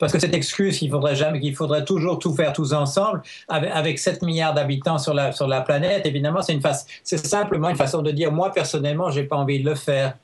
Parce 0.00 0.12
que, 0.12 0.18
cette 0.18 0.34
excuse 0.34 0.78
qu'il 0.78 0.90
faudrait 0.90 1.14
jamais, 1.14 1.38
qu'il 1.38 1.54
faudrait 1.54 1.84
toujours 1.84 2.18
tout 2.18 2.34
faire 2.34 2.52
tous 2.52 2.72
ensemble, 2.72 3.22
avec, 3.46 3.70
avec 3.72 3.98
7 4.00 4.22
milliards 4.22 4.52
d'habitants 4.52 4.98
sur 4.98 5.14
la, 5.14 5.30
sur 5.30 5.46
la 5.46 5.60
planète, 5.60 6.06
évidemment, 6.06 6.42
c'est 6.42 6.54
une 6.54 6.62
c'est 7.04 7.24
simplement 7.24 7.68
une 7.68 7.76
façon 7.76 8.02
de 8.02 8.10
dire 8.10 8.32
moi 8.32 8.50
personnellement, 8.50 9.12
j'ai 9.12 9.22
pas 9.22 9.36
envie 9.36 9.62
de 9.62 9.68
le 9.68 9.76
faire 9.76 10.14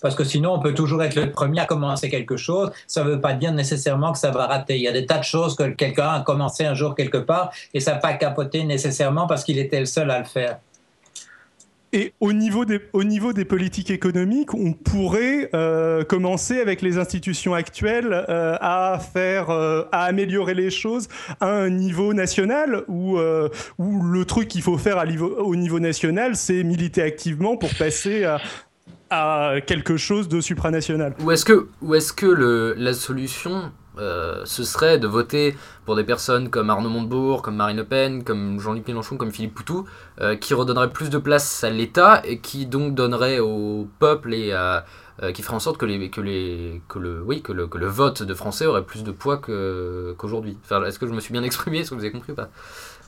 parce 0.00 0.14
que 0.14 0.24
sinon 0.24 0.54
on 0.54 0.58
peut 0.60 0.74
toujours 0.74 1.02
être 1.02 1.14
le 1.14 1.30
premier 1.30 1.60
à 1.60 1.66
commencer 1.66 2.08
quelque 2.08 2.36
chose. 2.36 2.70
Ça 2.86 3.04
ne 3.04 3.10
veut 3.10 3.20
pas 3.20 3.34
dire 3.34 3.52
nécessairement 3.52 4.12
que 4.12 4.18
ça 4.18 4.30
va 4.30 4.46
rater. 4.46 4.76
Il 4.76 4.82
y 4.82 4.88
a 4.88 4.92
des 4.92 5.06
tas 5.06 5.18
de 5.18 5.24
choses 5.24 5.56
que 5.56 5.68
quelqu'un 5.68 6.08
a 6.08 6.20
commencé 6.20 6.64
un 6.64 6.74
jour 6.74 6.94
quelque 6.94 7.18
part 7.18 7.52
et 7.74 7.80
ça 7.80 7.92
n'a 7.92 7.98
pas 7.98 8.14
capoté 8.14 8.64
nécessairement 8.64 9.26
parce 9.26 9.44
qu'il 9.44 9.58
était 9.58 9.80
le 9.80 9.86
seul 9.86 10.10
à 10.10 10.18
le 10.18 10.24
faire. 10.24 10.58
Et 11.92 12.12
au 12.20 12.32
niveau 12.32 12.64
des, 12.64 12.80
au 12.92 13.02
niveau 13.02 13.32
des 13.32 13.44
politiques 13.44 13.90
économiques, 13.90 14.54
on 14.54 14.72
pourrait 14.72 15.50
euh, 15.54 16.04
commencer 16.04 16.60
avec 16.60 16.82
les 16.82 16.98
institutions 16.98 17.52
actuelles 17.52 18.12
euh, 18.28 18.56
à 18.60 19.00
faire, 19.00 19.50
euh, 19.50 19.82
à 19.90 20.04
améliorer 20.04 20.54
les 20.54 20.70
choses 20.70 21.08
à 21.40 21.48
un 21.48 21.68
niveau 21.68 22.14
national, 22.14 22.84
où, 22.86 23.18
où 23.78 24.02
le 24.02 24.24
truc 24.24 24.46
qu'il 24.46 24.62
faut 24.62 24.78
faire 24.78 25.04
au 25.38 25.56
niveau 25.56 25.80
national, 25.80 26.36
c'est 26.36 26.62
militer 26.62 27.02
activement 27.02 27.56
pour 27.56 27.70
passer 27.74 28.24
à, 28.24 28.40
à 29.10 29.56
quelque 29.66 29.96
chose 29.96 30.28
de 30.28 30.40
supranational. 30.40 31.14
Ou 31.20 31.32
est-ce 31.32 31.44
que, 31.44 31.68
ou 31.82 31.94
est-ce 31.94 32.12
que 32.12 32.74
la 32.76 32.94
solution, 32.94 33.72
euh, 33.98 34.42
ce 34.44 34.62
serait 34.62 34.98
de 34.98 35.08
voter 35.08 35.56
pour 35.84 35.96
des 35.96 36.04
personnes 36.04 36.48
comme 36.48 36.70
Arnaud 36.70 36.88
Montebourg, 36.88 37.42
comme 37.42 37.56
Marine 37.56 37.76
Le 37.76 37.84
Pen, 37.84 38.22
comme 38.22 38.60
Jean-Luc 38.60 38.86
Mélenchon, 38.86 39.16
comme 39.16 39.32
Philippe 39.32 39.54
Poutou, 39.54 39.84
euh, 40.20 40.36
qui 40.36 40.54
redonneraient 40.54 40.90
plus 40.90 41.10
de 41.10 41.18
place 41.18 41.64
à 41.64 41.70
l'État 41.70 42.22
et 42.24 42.38
qui 42.38 42.66
donc 42.66 42.94
donneraient 42.94 43.40
au 43.40 43.88
peuple 43.98 44.32
et 44.32 44.52
à, 44.52 44.86
euh, 45.22 45.32
qui 45.32 45.42
ferait 45.42 45.56
en 45.56 45.60
sorte 45.60 45.76
que, 45.76 45.86
le, 45.86 47.88
vote 47.88 48.22
de 48.22 48.34
Français 48.34 48.66
aurait 48.66 48.84
plus 48.84 49.02
de 49.02 49.10
poids 49.10 49.38
qu'aujourd'hui. 49.38 50.56
Est-ce 50.86 50.98
que 50.98 51.06
je 51.06 51.12
me 51.12 51.20
suis 51.20 51.32
bien 51.32 51.42
exprimé? 51.42 51.80
Est-ce 51.80 51.90
que 51.90 51.96
vous 51.96 52.02
avez 52.02 52.12
compris 52.12 52.32
ou 52.32 52.36
pas? 52.36 52.48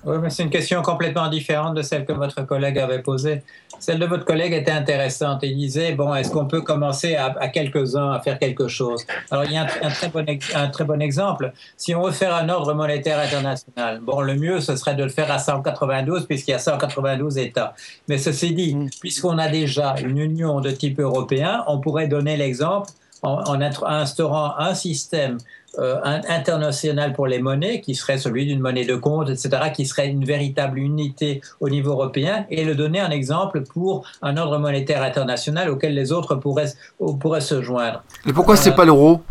Oui, 0.04 0.16
mais 0.20 0.30
c'est 0.30 0.42
une 0.42 0.50
question 0.50 0.82
complètement 0.82 1.28
différente 1.28 1.74
de 1.74 1.82
celle 1.82 2.04
que 2.04 2.12
votre 2.12 2.44
collègue 2.44 2.78
avait 2.78 3.02
posée. 3.02 3.42
Celle 3.78 3.98
de 3.98 4.06
votre 4.06 4.24
collègue 4.24 4.52
était 4.52 4.72
intéressante. 4.72 5.40
Il 5.42 5.56
disait, 5.56 5.92
bon, 5.92 6.14
est-ce 6.14 6.30
qu'on 6.30 6.46
peut 6.46 6.60
commencer 6.60 7.14
à, 7.14 7.48
quelques-uns 7.48 8.10
à 8.10 8.20
faire 8.20 8.38
quelque 8.38 8.68
chose? 8.68 9.04
Alors, 9.30 9.44
il 9.44 9.52
y 9.52 9.56
a 9.56 9.62
un, 9.62 9.90
très 9.90 10.08
bon, 10.08 10.24
un 10.54 10.68
très 10.68 10.84
bon 10.84 11.00
exemple. 11.00 11.52
Si 11.76 11.94
on 11.94 12.02
veut 12.02 12.12
faire 12.12 12.34
un 12.34 12.48
ordre 12.48 12.74
monétaire 12.74 13.18
international, 13.18 14.00
bon, 14.00 14.20
le 14.20 14.34
mieux, 14.34 14.60
ce 14.60 14.76
serait 14.76 14.94
de 14.94 15.04
le 15.04 15.08
faire 15.08 15.30
à 15.30 15.38
192, 15.38 16.26
puisqu'il 16.26 16.50
y 16.50 16.54
a 16.54 16.58
192 16.58 17.38
États. 17.38 17.74
Mais 18.08 18.18
ceci 18.18 18.54
dit, 18.54 18.74
mm. 18.74 18.90
puisqu'on 19.00 19.38
a 19.38 19.48
déjà 19.48 19.94
une 20.02 20.18
union 20.18 20.60
de 20.60 20.70
type 20.70 20.98
européen, 20.98 21.64
on 21.68 21.78
pourrait 21.78 22.08
donner 22.08 22.36
l'exemple 22.36 22.90
en, 23.22 23.42
en 23.44 23.60
instaurant 23.60 24.54
un 24.58 24.74
système 24.74 25.38
euh, 25.78 25.98
international 26.28 27.14
pour 27.14 27.26
les 27.26 27.40
monnaies, 27.40 27.80
qui 27.80 27.94
serait 27.94 28.18
celui 28.18 28.44
d'une 28.44 28.60
monnaie 28.60 28.84
de 28.84 28.94
compte, 28.94 29.30
etc., 29.30 29.70
qui 29.74 29.86
serait 29.86 30.08
une 30.08 30.24
véritable 30.24 30.78
unité 30.78 31.40
au 31.60 31.70
niveau 31.70 31.92
européen, 31.92 32.44
et 32.50 32.64
le 32.64 32.74
donner 32.74 33.00
un 33.00 33.10
exemple 33.10 33.62
pour 33.62 34.04
un 34.20 34.36
ordre 34.36 34.58
monétaire 34.58 35.02
international 35.02 35.70
auquel 35.70 35.94
les 35.94 36.12
autres 36.12 36.34
pourraient, 36.34 36.72
pourraient 37.20 37.40
se 37.40 37.62
joindre. 37.62 38.02
Et 38.26 38.32
pourquoi 38.34 38.56
ce 38.56 38.68
n'est 38.68 38.74
pas 38.74 38.84
l'euro? 38.84 39.22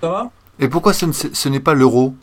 Comment? 0.00 0.30
Et 0.58 0.68
pourquoi 0.68 0.92
ce, 0.92 1.48
n'est 1.48 1.60
pas 1.60 1.74
l'euro? 1.74 2.14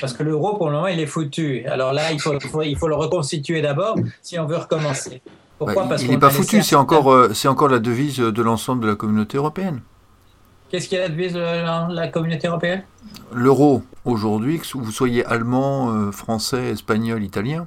Parce 0.00 0.12
que 0.12 0.22
l'euro, 0.22 0.56
pour 0.56 0.68
le 0.68 0.74
moment, 0.74 0.86
il 0.86 1.00
est 1.00 1.06
foutu. 1.06 1.64
Alors 1.66 1.92
là, 1.92 2.12
il 2.12 2.20
faut, 2.20 2.34
il 2.62 2.76
faut, 2.76 2.88
le 2.88 2.94
reconstituer 2.94 3.62
d'abord 3.62 3.96
si 4.22 4.38
on 4.38 4.46
veut 4.46 4.56
recommencer. 4.56 5.22
Pourquoi? 5.58 5.88
Parce 5.88 6.02
il 6.02 6.10
n'est 6.10 6.18
pas 6.18 6.30
foutu, 6.30 6.62
c'est 6.62 6.76
encore, 6.76 7.10
euh, 7.10 7.32
c'est 7.32 7.48
encore 7.48 7.68
la 7.68 7.78
devise 7.78 8.18
de 8.18 8.42
l'ensemble 8.42 8.82
de 8.82 8.88
la 8.88 8.96
communauté 8.96 9.38
européenne. 9.38 9.80
Qu'est-ce 10.70 10.88
qui 10.88 10.96
advise 10.96 11.36
la, 11.36 11.88
la 11.90 12.08
communauté 12.08 12.48
européenne? 12.48 12.82
L'euro, 13.32 13.82
aujourd'hui, 14.04 14.58
que 14.58 14.66
vous 14.76 14.90
soyez 14.90 15.24
allemand, 15.24 15.90
euh, 15.90 16.12
français, 16.12 16.70
espagnol, 16.70 17.22
italien, 17.22 17.66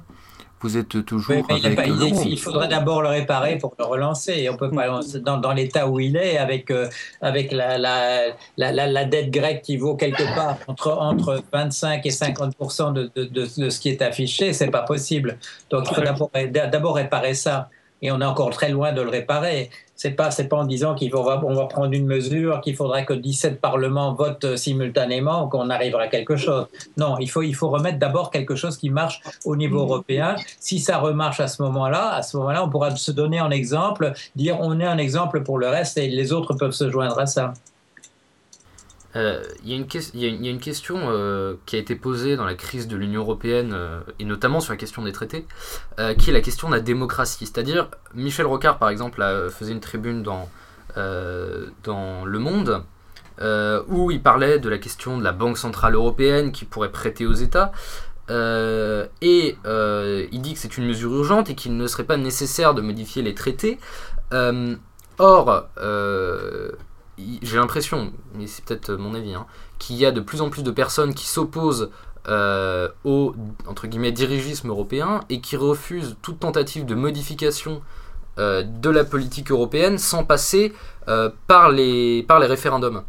vous 0.60 0.76
êtes 0.76 1.04
toujours 1.04 1.44
avec 1.48 1.80
il, 2.26 2.38
faudrait 2.38 2.68
d'abord 2.68 3.02
le 3.02 3.08
réparer 3.08 3.58
pour 3.58 3.74
le 3.78 3.84
relancer. 3.84 4.32
Et 4.32 4.50
on 4.50 4.56
peut 4.56 4.70
pas 4.70 5.00
dans, 5.20 5.36
dans 5.36 5.52
l'état 5.52 5.86
où 5.86 6.00
il 6.00 6.16
est, 6.16 6.36
avec 6.36 6.70
euh, 6.70 6.88
avec 7.20 7.52
la 7.52 7.78
la, 7.78 8.34
la, 8.56 8.72
la, 8.72 9.04
dette 9.04 9.30
grecque 9.30 9.62
qui 9.62 9.76
vaut 9.76 9.94
quelque 9.94 10.24
part 10.34 10.56
entre 10.66 10.90
entre 10.90 11.42
25 11.52 12.04
et 12.04 12.10
50 12.10 12.56
de, 12.92 13.10
de, 13.14 13.24
de, 13.24 13.46
de 13.56 13.70
ce 13.70 13.78
qui 13.78 13.88
est 13.88 14.02
affiché, 14.02 14.52
c'est 14.52 14.70
pas 14.70 14.82
possible. 14.82 15.38
Donc 15.70 15.84
il 15.90 15.94
faut 15.94 16.30
d'abord 16.50 16.96
réparer 16.96 17.34
ça. 17.34 17.68
Et 18.02 18.10
on 18.10 18.20
est 18.20 18.24
encore 18.24 18.50
très 18.50 18.70
loin 18.70 18.92
de 18.92 19.02
le 19.02 19.08
réparer 19.08 19.70
c'est 19.98 20.12
pas 20.12 20.30
c'est 20.30 20.46
pas 20.46 20.56
en 20.56 20.64
disant 20.64 20.94
qu'il 20.94 21.10
va 21.10 21.42
on 21.44 21.54
va 21.54 21.66
prendre 21.66 21.92
une 21.92 22.06
mesure 22.06 22.60
qu'il 22.60 22.76
faudrait 22.76 23.04
que 23.04 23.12
17 23.12 23.60
parlements 23.60 24.14
votent 24.14 24.44
euh, 24.44 24.56
simultanément 24.56 25.48
qu'on 25.48 25.70
arrivera 25.70 26.02
à 26.02 26.06
quelque 26.06 26.36
chose. 26.36 26.66
Non, 26.96 27.18
il 27.18 27.28
faut 27.28 27.42
il 27.42 27.54
faut 27.54 27.68
remettre 27.68 27.98
d'abord 27.98 28.30
quelque 28.30 28.54
chose 28.54 28.76
qui 28.78 28.90
marche 28.90 29.20
au 29.44 29.56
niveau 29.56 29.80
européen. 29.80 30.36
Si 30.60 30.78
ça 30.78 30.98
remarche 30.98 31.40
à 31.40 31.48
ce 31.48 31.60
moment-là, 31.62 32.14
à 32.14 32.22
ce 32.22 32.36
moment-là, 32.36 32.64
on 32.64 32.70
pourra 32.70 32.94
se 32.94 33.10
donner 33.10 33.40
un 33.40 33.50
exemple, 33.50 34.12
dire 34.36 34.56
on 34.60 34.78
est 34.78 34.86
un 34.86 34.98
exemple 34.98 35.42
pour 35.42 35.58
le 35.58 35.68
reste 35.68 35.98
et 35.98 36.06
les 36.06 36.32
autres 36.32 36.54
peuvent 36.54 36.70
se 36.70 36.88
joindre 36.90 37.18
à 37.18 37.26
ça. 37.26 37.52
Euh, 39.18 39.42
il 39.64 39.70
y, 39.70 39.74
a 39.74 40.50
une 40.50 40.60
question 40.60 40.96
euh, 40.96 41.54
qui 41.66 41.74
a 41.74 41.78
été 41.78 41.96
posée 41.96 42.36
dans 42.36 42.44
la 42.44 42.54
crise 42.54 42.86
de 42.86 42.96
l'Union 42.96 43.22
européenne, 43.22 43.72
euh, 43.74 44.00
et 44.20 44.24
notamment 44.24 44.60
sur 44.60 44.72
la 44.72 44.76
question 44.76 45.02
des 45.02 45.12
traités, 45.12 45.44
qui 46.18 46.30
est 46.30 46.32
la 46.32 46.40
question 46.40 46.68
de 46.68 46.74
la 46.74 46.80
démocratie. 46.80 47.46
C'est-à-dire, 47.46 47.88
Michel 48.14 48.46
Rocard, 48.46 48.78
par 48.78 48.90
exemple, 48.90 49.24
faisait 49.50 49.72
une 49.72 49.80
tribune 49.80 50.22
dans, 50.22 50.48
dans 51.84 52.24
Le 52.24 52.38
Monde, 52.38 52.84
où 53.88 54.10
il 54.10 54.22
parlait 54.22 54.58
de 54.60 54.68
la 54.68 54.78
question 54.78 55.18
de 55.18 55.24
la 55.24 55.32
Banque 55.32 55.58
Centrale 55.58 55.94
Européenne 55.94 56.52
qui 56.52 56.64
pourrait 56.64 56.92
prêter 56.92 57.26
aux 57.26 57.34
États. 57.34 57.72
et 58.30 59.56
il 59.64 60.40
dit 60.40 60.54
que 60.54 60.60
c'est 60.60 60.78
une 60.78 60.86
mesure 60.86 61.12
urgente 61.12 61.50
et 61.50 61.54
qu'il 61.56 61.76
ne 61.76 61.86
serait 61.88 62.04
pas 62.04 62.16
nécessaire 62.16 62.74
de 62.74 62.80
modifier 62.80 63.22
les 63.22 63.34
traités. 63.34 63.78
or, 65.18 65.68
j'ai 67.42 67.56
l'impression, 67.56 68.12
mais 68.34 68.46
c'est 68.46 68.64
peut-être 68.64 68.92
mon 68.92 69.14
avis, 69.14 69.34
hein, 69.34 69.46
qu'il 69.78 69.96
y 69.96 70.06
a 70.06 70.12
de 70.12 70.20
plus 70.20 70.40
en 70.40 70.50
plus 70.50 70.62
de 70.62 70.70
personnes 70.70 71.14
qui 71.14 71.26
s'opposent 71.26 71.90
euh, 72.28 72.88
au 73.04 73.34
dirigisme 74.12 74.68
européen 74.68 75.20
et 75.30 75.40
qui 75.40 75.56
refusent 75.56 76.16
toute 76.20 76.40
tentative 76.40 76.84
de 76.84 76.94
modification 76.94 77.80
euh, 78.38 78.62
de 78.62 78.90
la 78.90 79.04
politique 79.04 79.50
européenne 79.50 79.98
sans 79.98 80.24
passer 80.24 80.72
euh, 81.08 81.30
par, 81.46 81.70
les, 81.70 82.22
par 82.24 82.38
les 82.38 82.46
référendums. 82.46 83.02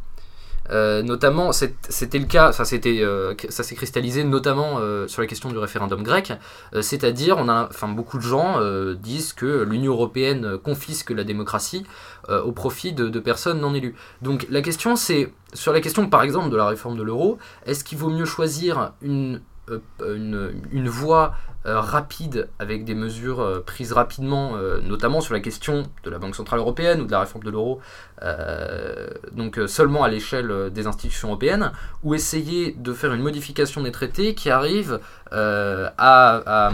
Notamment, 0.69 1.51
c'était 1.51 2.19
le 2.19 2.25
cas, 2.25 2.51
ça 2.51 2.65
s'était, 2.65 3.03
ça 3.49 3.63
s'est 3.63 3.75
cristallisé 3.75 4.23
notamment 4.23 4.79
sur 5.07 5.21
la 5.21 5.27
question 5.27 5.49
du 5.49 5.57
référendum 5.57 6.03
grec. 6.03 6.33
C'est-à-dire, 6.81 7.37
on 7.37 7.49
a, 7.49 7.67
enfin, 7.69 7.87
beaucoup 7.87 8.17
de 8.17 8.23
gens 8.23 8.59
disent 8.93 9.33
que 9.33 9.63
l'Union 9.63 9.93
européenne 9.93 10.57
confisque 10.57 11.11
la 11.11 11.23
démocratie 11.23 11.85
au 12.29 12.51
profit 12.51 12.93
de, 12.93 13.09
de 13.09 13.19
personnes 13.19 13.59
non 13.59 13.73
élues. 13.73 13.95
Donc 14.21 14.45
la 14.49 14.61
question, 14.61 14.95
c'est 14.95 15.31
sur 15.53 15.73
la 15.73 15.81
question, 15.81 16.07
par 16.09 16.23
exemple, 16.23 16.49
de 16.49 16.57
la 16.57 16.67
réforme 16.67 16.97
de 16.97 17.03
l'euro, 17.03 17.37
est-ce 17.65 17.83
qu'il 17.83 17.97
vaut 17.97 18.09
mieux 18.09 18.25
choisir 18.25 18.93
une 19.01 19.35
euh, 19.35 19.39
une, 20.05 20.51
une 20.71 20.89
voie 20.89 21.35
euh, 21.65 21.79
rapide 21.79 22.47
avec 22.57 22.85
des 22.85 22.95
mesures 22.95 23.41
euh, 23.41 23.63
prises 23.65 23.91
rapidement, 23.91 24.53
notamment 24.83 25.21
sur 25.21 25.33
la 25.33 25.39
question 25.39 25.83
de 26.03 26.09
la 26.09 26.17
Banque 26.19 26.35
Centrale 26.35 26.59
Européenne 26.59 27.01
ou 27.01 27.05
de 27.05 27.11
la 27.11 27.19
réforme 27.19 27.43
de 27.43 27.49
l'euro, 27.49 27.81
donc 29.31 29.59
seulement 29.67 30.03
à 30.03 30.09
l'échelle 30.09 30.69
des 30.71 30.87
institutions 30.87 31.29
européennes, 31.29 31.71
ou 32.03 32.13
essayer 32.13 32.71
de 32.77 32.93
faire 32.93 33.13
une 33.13 33.21
modification 33.21 33.81
des 33.81 33.91
traités 33.91 34.35
qui 34.35 34.49
arrive 34.49 34.99
à, 35.31 35.91
à, 35.97 36.71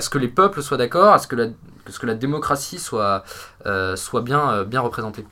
ce 0.00 0.10
que 0.10 0.18
les 0.18 0.28
peuples 0.28 0.62
soient 0.62 0.76
d'accord, 0.76 1.12
à 1.12 1.18
ce 1.18 1.26
que 1.26 1.36
la, 1.36 1.46
ce 1.88 1.98
que 1.98 2.06
la 2.06 2.14
démocratie 2.14 2.78
soit, 2.78 3.24
soit 3.96 4.22
bien, 4.22 4.64
bien 4.64 4.80
représentée. 4.80 5.24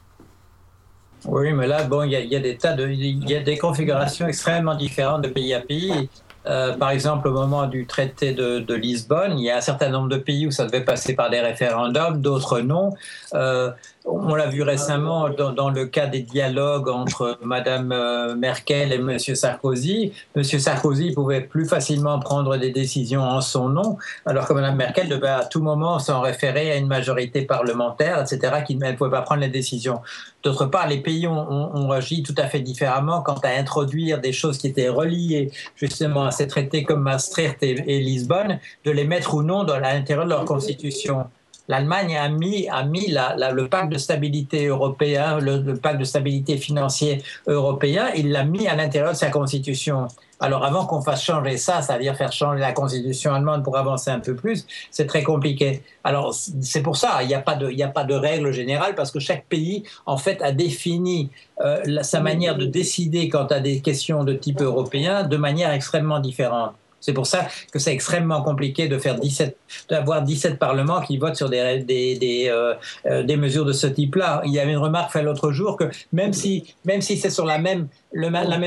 Oui, 1.26 1.52
mais 1.52 1.66
là, 1.66 1.84
bon, 1.84 2.02
il 2.02 2.10
y, 2.10 2.36
a 2.36 2.40
des 2.40 2.56
tas 2.56 2.74
de, 2.74 2.86
il 2.86 3.28
y 3.28 3.34
a 3.34 3.40
des 3.40 3.56
configurations 3.56 4.26
extrêmement 4.26 4.74
différentes 4.74 5.22
de 5.22 5.28
pays 5.28 5.54
à 5.54 5.60
pays. 5.60 6.10
Euh, 6.46 6.76
par 6.76 6.90
exemple, 6.90 7.28
au 7.28 7.32
moment 7.32 7.66
du 7.66 7.86
traité 7.86 8.32
de, 8.34 8.74
Lisbonne, 8.74 9.38
il 9.38 9.44
y 9.44 9.50
a 9.50 9.56
un 9.56 9.60
certain 9.60 9.88
nombre 9.88 10.08
de 10.08 10.16
pays 10.16 10.46
où 10.46 10.50
ça 10.50 10.66
devait 10.66 10.84
passer 10.84 11.14
par 11.14 11.30
des 11.30 11.40
référendums, 11.40 12.20
d'autres 12.20 12.60
non. 12.60 12.94
Euh, 13.34 13.70
on 14.04 14.34
l'a 14.34 14.46
vu 14.46 14.62
récemment 14.62 15.30
dans, 15.30 15.52
dans, 15.52 15.70
le 15.70 15.86
cas 15.86 16.06
des 16.06 16.20
dialogues 16.20 16.88
entre 16.88 17.38
Madame 17.42 17.90
euh, 17.90 18.34
Merkel 18.34 18.92
et 18.92 18.98
Monsieur 18.98 19.34
Sarkozy. 19.34 20.12
Monsieur 20.36 20.58
Sarkozy 20.58 21.12
pouvait 21.12 21.40
plus 21.40 21.66
facilement 21.66 22.18
prendre 22.18 22.56
des 22.56 22.70
décisions 22.70 23.22
en 23.22 23.40
son 23.40 23.70
nom, 23.70 23.96
alors 24.26 24.46
que 24.46 24.52
Madame 24.52 24.76
Merkel 24.76 25.08
devait 25.08 25.28
à 25.28 25.44
tout 25.44 25.62
moment 25.62 25.98
s'en 25.98 26.20
référer 26.20 26.70
à 26.70 26.76
une 26.76 26.86
majorité 26.86 27.42
parlementaire, 27.42 28.20
etc., 28.20 28.62
qui 28.66 28.76
ne 28.76 28.92
pouvait 28.92 29.10
pas 29.10 29.22
prendre 29.22 29.40
les 29.40 29.48
décisions. 29.48 30.00
D'autre 30.42 30.66
part, 30.66 30.86
les 30.86 30.98
pays 30.98 31.26
ont, 31.26 31.74
ont, 31.74 31.90
agi 31.90 32.22
tout 32.22 32.34
à 32.36 32.46
fait 32.46 32.60
différemment 32.60 33.22
quant 33.22 33.38
à 33.42 33.48
introduire 33.48 34.20
des 34.20 34.32
choses 34.32 34.58
qui 34.58 34.66
étaient 34.66 34.90
reliées 34.90 35.50
justement 35.76 36.24
à 36.24 36.30
ces 36.30 36.46
traités 36.46 36.84
comme 36.84 37.00
Maastricht 37.00 37.62
et, 37.62 37.82
et 37.86 38.00
Lisbonne, 38.00 38.58
de 38.84 38.90
les 38.90 39.04
mettre 39.04 39.34
ou 39.34 39.42
non 39.42 39.66
à 39.66 39.80
l'intérieur 39.80 40.26
de 40.26 40.30
leur 40.30 40.44
constitution 40.44 41.26
l'Allemagne 41.68 42.16
a 42.16 42.28
mis, 42.28 42.68
a 42.68 42.84
mis 42.84 43.10
la, 43.10 43.34
la, 43.36 43.50
le 43.50 43.68
pacte 43.68 43.90
de 43.90 43.98
stabilité 43.98 44.66
européen, 44.66 45.38
le, 45.38 45.58
le 45.58 45.76
pacte 45.76 45.98
de 45.98 46.04
stabilité 46.04 46.56
financier 46.56 47.22
européen, 47.46 48.10
il 48.16 48.30
l'a 48.30 48.44
mis 48.44 48.66
à 48.68 48.74
l'intérieur 48.74 49.12
de 49.12 49.16
sa 49.16 49.30
constitution. 49.30 50.08
Alors 50.40 50.64
avant 50.64 50.84
qu'on 50.84 51.00
fasse 51.00 51.22
changer 51.22 51.56
ça, 51.56 51.80
c'est-à-dire 51.80 52.16
faire 52.16 52.32
changer 52.32 52.60
la 52.60 52.72
constitution 52.72 53.32
allemande 53.32 53.62
pour 53.64 53.78
avancer 53.78 54.10
un 54.10 54.20
peu 54.20 54.34
plus, 54.34 54.66
c'est 54.90 55.06
très 55.06 55.22
compliqué. 55.22 55.82
Alors 56.02 56.34
c'est 56.34 56.82
pour 56.82 56.96
ça, 56.96 57.22
il 57.22 57.28
n'y 57.28 57.34
a 57.34 57.40
pas 57.40 57.54
de, 57.54 57.70
il 57.70 57.82
a 57.82 57.88
pas 57.88 58.04
de 58.04 58.14
règle 58.14 58.52
générale 58.52 58.94
parce 58.94 59.10
que 59.10 59.20
chaque 59.20 59.46
pays 59.46 59.84
en 60.06 60.16
fait 60.18 60.42
a 60.42 60.52
défini 60.52 61.30
euh, 61.60 61.80
la, 61.86 62.02
sa 62.02 62.20
manière 62.20 62.56
de 62.58 62.66
décider 62.66 63.28
quant 63.28 63.46
à 63.46 63.60
des 63.60 63.80
questions 63.80 64.24
de 64.24 64.34
type 64.34 64.60
européen 64.60 65.22
de 65.22 65.36
manière 65.36 65.70
extrêmement 65.70 66.18
différente. 66.18 66.72
C'est 67.04 67.12
pour 67.12 67.26
ça 67.26 67.48
que 67.70 67.78
c'est 67.78 67.92
extrêmement 67.92 68.40
compliqué 68.40 68.88
de 68.88 68.96
faire 68.98 69.20
17, 69.20 69.58
d'avoir 69.90 70.22
17 70.22 70.58
parlements 70.58 71.02
qui 71.02 71.18
votent 71.18 71.36
sur 71.36 71.50
des, 71.50 71.84
des, 71.86 72.16
des, 72.16 72.46
euh, 72.48 72.72
euh, 73.04 73.22
des 73.22 73.36
mesures 73.36 73.66
de 73.66 73.74
ce 73.74 73.86
type-là. 73.86 74.40
Il 74.46 74.52
y 74.52 74.58
avait 74.58 74.72
une 74.72 74.78
remarque 74.78 75.12
faite 75.12 75.22
l'autre 75.22 75.52
jour 75.52 75.76
que 75.76 75.84
même 76.14 76.32
si, 76.32 76.74
même 76.86 77.02
si 77.02 77.18
c'est 77.18 77.28
sur 77.28 77.44
la 77.44 77.58
même, 77.58 77.88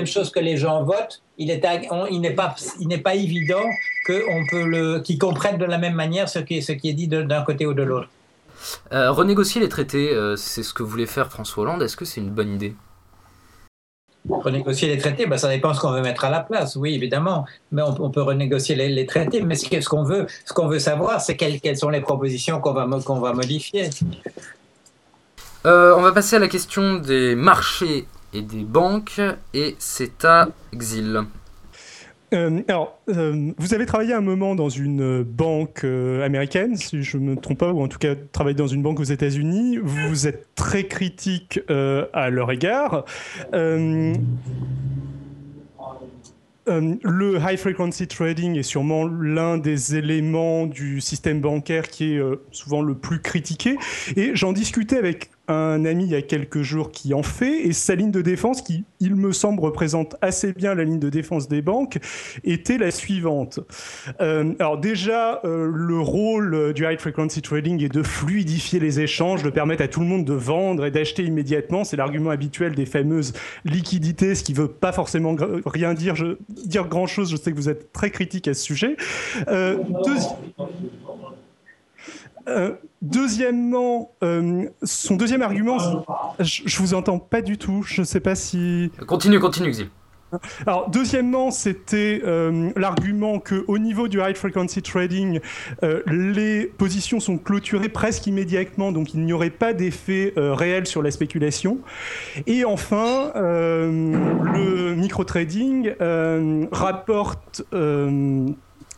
chose 0.05 0.29
que 0.29 0.39
les 0.39 0.55
gens 0.55 0.83
votent, 0.83 1.23
il 1.39 1.47
n'est 1.47 1.57
pas, 2.35 2.55
pas 3.03 3.15
évident 3.15 3.65
qu'ils 4.05 5.17
comprennent 5.17 5.57
de 5.57 5.65
la 5.65 5.79
même 5.79 5.95
manière 5.95 6.29
ce 6.29 6.37
qui 6.37 6.57
est, 6.59 6.93
dit 6.93 7.07
d'un 7.07 7.41
côté 7.41 7.65
ou 7.65 7.73
de 7.73 7.81
l'autre. 7.81 8.09
Euh, 8.93 9.09
renégocier 9.09 9.61
les 9.61 9.69
traités, 9.69 10.15
c'est 10.35 10.61
ce 10.61 10.75
que 10.75 10.83
voulait 10.83 11.07
faire 11.07 11.31
François 11.31 11.63
Hollande. 11.63 11.81
Est-ce 11.81 11.97
que 11.97 12.05
c'est 12.05 12.21
une 12.21 12.29
bonne 12.29 12.53
idée? 12.53 12.75
Renégocier 14.29 14.87
les 14.89 14.97
traités, 14.97 15.25
ben, 15.25 15.37
ça 15.37 15.49
dépend 15.49 15.73
ce 15.73 15.79
qu'on 15.81 15.91
veut 15.91 16.01
mettre 16.01 16.25
à 16.25 16.29
la 16.29 16.39
place, 16.39 16.75
oui, 16.75 16.93
évidemment. 16.95 17.45
Mais 17.71 17.81
on, 17.81 17.95
on 18.01 18.09
peut 18.09 18.21
renégocier 18.21 18.75
les, 18.75 18.89
les, 18.89 19.05
traités. 19.05 19.41
Mais 19.41 19.55
ce 19.55 19.89
qu'on 19.89 20.03
veut, 20.03 20.27
ce 20.45 20.53
qu'on 20.53 20.67
veut 20.67 20.79
savoir, 20.79 21.21
c'est 21.21 21.35
quelles, 21.35 21.59
quelles, 21.61 21.77
sont 21.77 21.89
les 21.89 22.01
propositions 22.01 22.59
qu'on 22.59 22.73
va, 22.73 22.85
va 22.85 23.33
modifier. 23.33 23.89
Euh, 25.65 25.95
on 25.97 26.01
va 26.01 26.11
passer 26.11 26.35
à 26.35 26.39
la 26.39 26.47
question 26.47 26.95
des 26.95 27.35
marchés 27.35 28.05
et 28.33 28.41
des 28.41 28.63
banques, 28.63 29.21
et 29.53 29.75
c'est 29.79 30.23
à 30.25 30.49
Exil. 30.73 31.23
Euh, 32.33 32.61
alors, 32.67 32.99
euh, 33.09 33.51
vous 33.57 33.73
avez 33.73 33.85
travaillé 33.85 34.13
un 34.13 34.21
moment 34.21 34.55
dans 34.55 34.67
une 34.69 35.23
banque 35.23 35.85
euh, 35.85 36.25
américaine, 36.25 36.75
si 36.75 37.03
je 37.03 37.17
ne 37.17 37.23
me 37.23 37.35
trompe 37.37 37.59
pas, 37.59 37.71
ou 37.71 37.81
en 37.81 37.87
tout 37.87 37.99
cas 37.99 38.15
travaillé 38.15 38.55
dans 38.55 38.67
une 38.67 38.81
banque 38.81 38.99
aux 38.99 39.03
États-Unis. 39.03 39.77
Vous 39.81 40.27
êtes 40.27 40.49
très 40.55 40.85
critique 40.85 41.61
à 41.69 42.29
leur 42.29 42.51
égard. 42.51 43.05
Le 46.69 47.37
high 47.39 47.57
frequency 47.57 48.07
trading 48.07 48.57
est 48.57 48.63
sûrement 48.63 49.07
l'un 49.07 49.57
des 49.57 49.95
éléments 49.95 50.65
du 50.65 50.99
système 50.99 51.39
bancaire 51.39 51.87
qui 51.87 52.15
est 52.15 52.21
souvent 52.51 52.81
le 52.81 52.95
plus 52.95 53.21
critiqué. 53.21 53.77
Et 54.17 54.35
j'en 54.35 54.51
discutais 54.51 54.97
avec 54.97 55.29
un 55.47 55.85
ami 55.85 56.05
il 56.05 56.11
y 56.11 56.15
a 56.15 56.21
quelques 56.21 56.61
jours 56.61 56.91
qui 56.91 57.13
en 57.13 57.23
fait, 57.23 57.67
et 57.67 57.73
sa 57.73 57.95
ligne 57.95 58.11
de 58.11 58.21
défense, 58.21 58.61
qui, 58.61 58.83
il 58.99 59.15
me 59.15 59.31
semble, 59.31 59.61
représente 59.61 60.15
assez 60.21 60.53
bien 60.53 60.75
la 60.75 60.83
ligne 60.83 60.99
de 60.99 61.09
défense 61.09 61.47
des 61.47 61.61
banques, 61.61 61.99
était 62.43 62.77
la 62.77 62.91
suivante. 62.91 63.59
Euh, 64.21 64.53
alors 64.59 64.77
déjà, 64.77 65.41
euh, 65.45 65.71
le 65.73 65.99
rôle 65.99 66.73
du 66.73 66.85
high 66.85 66.99
frequency 66.99 67.41
trading 67.41 67.83
est 67.83 67.93
de 67.93 68.03
fluidifier 68.03 68.79
les 68.79 68.99
échanges, 68.99 69.43
de 69.43 69.49
permettre 69.49 69.83
à 69.83 69.87
tout 69.87 69.99
le 69.99 70.05
monde 70.05 70.25
de 70.25 70.33
vendre 70.33 70.85
et 70.85 70.91
d'acheter 70.91 71.23
immédiatement. 71.23 71.83
C'est 71.83 71.97
l'argument 71.97 72.29
habituel 72.29 72.75
des 72.75 72.85
fameuses 72.85 73.33
liquidités, 73.65 74.35
ce 74.35 74.43
qui 74.43 74.53
ne 74.53 74.57
veut 74.57 74.67
pas 74.67 74.91
forcément 74.91 75.35
rien 75.65 75.93
dire, 75.93 76.15
dire 76.49 76.87
grand-chose. 76.87 77.31
Je 77.31 77.37
sais 77.37 77.51
que 77.51 77.55
vous 77.55 77.69
êtes 77.69 77.91
très 77.93 78.11
critique 78.11 78.47
à 78.47 78.53
ce 78.53 78.63
sujet. 78.63 78.97
Euh, 79.47 79.77
euh, 82.47 82.73
deuxièmement, 83.01 84.11
euh, 84.23 84.65
son 84.83 85.15
deuxième 85.15 85.41
argument, 85.41 85.77
je, 86.39 86.63
je, 86.65 86.77
vous 86.79 86.93
entends 86.93 87.19
pas 87.19 87.41
du 87.41 87.57
tout. 87.57 87.83
Je 87.83 88.03
sais 88.03 88.19
pas 88.19 88.35
si. 88.35 88.91
Continue, 89.05 89.39
continue, 89.39 89.71
Xil. 89.71 89.89
Alors, 90.65 90.89
deuxièmement, 90.89 91.51
c'était 91.51 92.21
euh, 92.25 92.71
l'argument 92.75 93.39
que 93.39 93.63
au 93.67 93.77
niveau 93.77 94.07
du 94.07 94.19
high 94.19 94.35
frequency 94.35 94.81
trading, 94.81 95.39
euh, 95.83 96.01
les 96.07 96.65
positions 96.65 97.19
sont 97.19 97.37
clôturées 97.37 97.89
presque 97.89 98.27
immédiatement, 98.27 98.91
donc 98.91 99.13
il 99.13 99.21
n'y 99.21 99.31
aurait 99.31 99.49
pas 99.49 99.73
d'effet 99.73 100.33
euh, 100.37 100.53
réel 100.53 100.85
sur 100.85 101.01
la 101.01 101.11
spéculation. 101.11 101.79
Et 102.45 102.65
enfin, 102.65 103.31
le 103.35 104.95
micro 104.95 105.23
trading 105.23 105.93
rapporte 106.71 107.63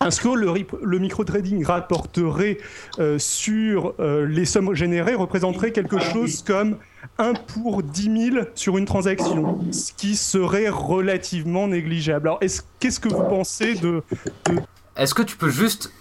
est-ce 0.06 0.22
que 0.22 0.30
le, 0.30 0.54
le 0.82 1.00
micro-trading 1.00 1.66
rapporterait 1.66 2.58
euh, 3.00 3.20
sur 3.20 3.96
euh, 4.00 4.26
les 4.26 4.46
sommes 4.46 4.74
générées 4.74 5.16
représenterait 5.16 5.72
quelque 5.72 6.00
chose 6.00 6.42
comme 6.42 6.78
1 7.18 7.34
pour 7.34 7.84
10 7.84 8.32
000 8.32 8.46
sur 8.56 8.78
une 8.78 8.86
transaction, 8.86 9.60
ce 9.72 9.92
qui 9.94 10.16
serait 10.16 10.70
relativement 10.70 11.68
négligeable? 11.68 12.30
Alors, 12.30 12.40
qu'est-ce 12.80 13.00
que 13.00 13.10
vous 13.10 13.24
pensez 13.24 13.76
de... 13.76 14.02
de... 14.46 14.60
Est-ce 14.96 15.14
que 15.14 15.22
tu 15.22 15.36
peux 15.36 15.50
juste... 15.50 15.92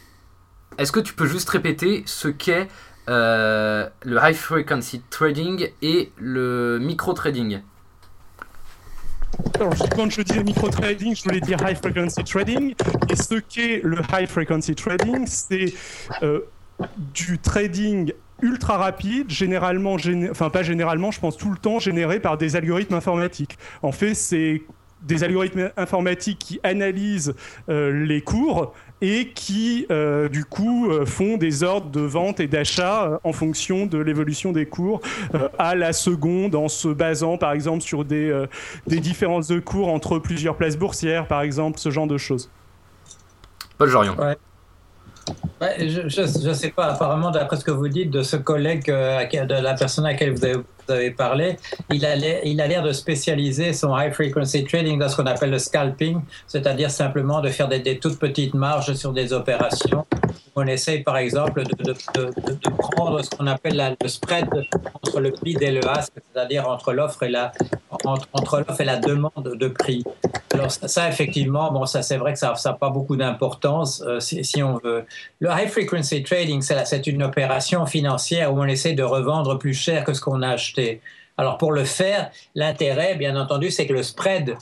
Est-ce 0.79 0.93
que 0.93 1.01
tu 1.01 1.15
peux 1.15 1.27
juste 1.27 1.49
répéter 1.51 2.05
ce 2.07 2.29
qu'est 2.29 2.69
euh, 3.09 3.89
le 4.05 4.19
high 4.23 4.37
frequency 4.37 5.03
trading 5.11 5.71
et 5.83 6.13
le 6.19 6.79
micro 6.79 7.15
trading 7.15 7.61
alors, 9.61 9.75
quand 9.95 10.11
je 10.11 10.23
disais 10.23 10.43
micro-trading, 10.43 11.15
je 11.15 11.23
voulais 11.23 11.41
dire 11.41 11.59
high 11.67 11.77
frequency 11.77 12.25
trading. 12.25 12.75
Et 13.11 13.17
ce 13.17 13.35
qu'est 13.37 13.81
le 13.83 13.99
high 14.13 14.29
frequency 14.29 14.75
trading, 14.75 15.27
c'est 15.27 15.73
euh, 16.23 16.41
du 17.15 17.39
trading 17.39 18.13
ultra 18.41 18.79
rapide, 18.79 19.31
généralement, 19.31 19.99
géné 19.99 20.31
enfin 20.31 20.49
pas 20.51 20.63
généralement, 20.63 21.11
je 21.11 21.21
pense 21.21 21.37
tout 21.37 21.51
le 21.51 21.57
temps 21.57 21.79
généré 21.79 22.21
par 22.21 22.39
des 22.39 22.57
algorithmes 22.57 22.95
informatiques. 22.95 23.59
En 23.83 23.93
fait, 23.93 24.15
c'est 24.15 24.63
des 25.03 25.25
algorithmes 25.25 25.71
informatiques 25.77 26.39
qui 26.39 26.61
analysent 26.63 27.35
euh, 27.69 28.05
les 28.05 28.21
cours 28.21 28.75
et 29.01 29.29
qui, 29.29 29.87
euh, 29.91 30.29
du 30.29 30.45
coup, 30.45 30.91
euh, 30.91 31.07
font 31.07 31.37
des 31.37 31.63
ordres 31.63 31.91
de 31.91 32.01
vente 32.01 32.41
et 32.41 32.49
d'achat 32.49 33.05
euh, 33.05 33.19
en 33.25 33.33
fonction 33.33 33.87
de 33.87 33.99
l'évolution 33.99 34.53
des 34.53 34.67
cours 34.67 35.01
euh, 35.35 35.49
à 35.59 35.75
la 35.75 35.93
seconde, 35.93 36.55
en 36.55 36.69
se 36.69 36.89
basant, 36.89 37.39
par 37.39 37.53
exemple, 37.53 37.83
sur 37.83 38.05
des, 38.05 38.29
euh, 38.29 38.47
des 38.87 39.01
différences 39.01 39.47
de 39.49 39.61
cours 39.61 39.89
entre 39.89 40.19
plusieurs 40.19 40.57
places 40.57 40.77
boursières, 40.77 41.27
par 41.29 41.43
exemple, 41.43 41.79
ce 41.79 41.91
genre 41.91 42.07
de 42.09 42.19
choses. 42.19 42.51
Paul 43.79 43.89
Jorion. 43.89 44.17
Ouais. 44.19 44.37
Je 45.61 46.49
ne 46.49 46.55
sais 46.55 46.71
pas, 46.71 46.87
apparemment, 46.87 47.31
d'après 47.31 47.57
ce 47.57 47.65
que 47.65 47.71
vous 47.71 47.89
dites 47.89 48.11
de 48.11 48.23
ce 48.23 48.37
collègue, 48.37 48.91
euh, 48.91 49.25
de 49.25 49.55
la 49.55 49.75
personne 49.75 50.07
à 50.07 50.11
laquelle 50.11 50.33
vous 50.33 50.45
avez, 50.45 51.11
parlé, 51.11 51.57
il 51.91 52.05
a 52.07 52.17
l'air 52.67 52.83
de 52.83 52.93
spécialiser 52.93 53.75
son 53.75 53.97
high 53.99 54.11
frequency 54.11 54.65
trading 54.65 54.99
dans 54.99 55.09
ce 55.11 55.17
qu'on 55.17 55.27
appelle 55.27 55.51
le 55.51 55.59
scalping, 55.59 56.23
c'est-à-dire 56.47 56.91
simplement 56.91 57.43
de 57.43 57.51
faire 57.51 57.69
des, 57.69 57.99
toutes 57.99 58.19
petites 58.19 58.55
marges 58.55 58.95
sur 58.95 59.13
des 59.13 59.35
opérations. 59.35 60.07
On 60.57 60.67
essaye 60.67 61.03
par 61.03 61.19
exemple 61.19 61.63
de, 61.63 61.93
de, 61.93 62.71
prendre 62.79 63.23
ce 63.23 63.29
qu'on 63.29 63.47
appelle 63.47 63.97
le 64.01 64.09
spread 64.09 64.49
entre 64.95 65.21
le 65.21 65.35
bid 65.43 65.61
et 65.63 65.73
le 65.73 65.87
ask, 65.87 66.11
c'est-à-dire 66.33 66.67
entre 66.67 66.95
l'offre 66.95 67.23
et 67.23 67.29
la 67.29 67.53
entre, 68.05 68.29
entre 68.33 68.59
l'offre 68.59 68.81
et 68.81 68.85
la 68.85 68.97
demande 68.97 69.57
de 69.59 69.69
prix. 69.69 70.05
Alors 70.53 70.71
ça, 70.71 71.09
effectivement, 71.09 71.73
bon, 71.73 71.87
ça 71.87 72.03
c'est 72.03 72.17
vrai 72.17 72.33
que 72.33 72.39
ça 72.39 72.55
n'a 72.65 72.73
pas 72.73 72.91
beaucoup 72.91 73.17
d'importance 73.17 74.03
euh, 74.07 74.21
si, 74.21 74.45
si, 74.45 74.63
on 74.63 74.79
veut. 74.79 75.05
Le 75.41 75.49
high 75.51 75.69
frequency 75.69 76.23
trading, 76.23 76.63
c'est 76.63 77.07
une 77.07 77.23
opération 77.23 77.87
financière 77.87 78.53
où 78.55 78.61
on 78.61 78.67
essaie 78.67 78.95
de 78.95 79.03
revendre 79.03 79.59
plus 79.59 79.75
cher 79.75 80.05
que 80.05 80.13
ce 80.13 80.21
qu'on 80.21 80.43
a 80.43 80.49
acheté. 80.49 81.01
Alors 81.39 81.57
pour 81.57 81.73
le 81.73 81.85
faire, 81.85 82.31
l'intérêt, 82.57 83.15
bien 83.15 83.37
entendu, 83.37 83.71
c'est 83.71 83.87
que 83.87 83.93
le 83.93 84.03
spread, 84.03 84.57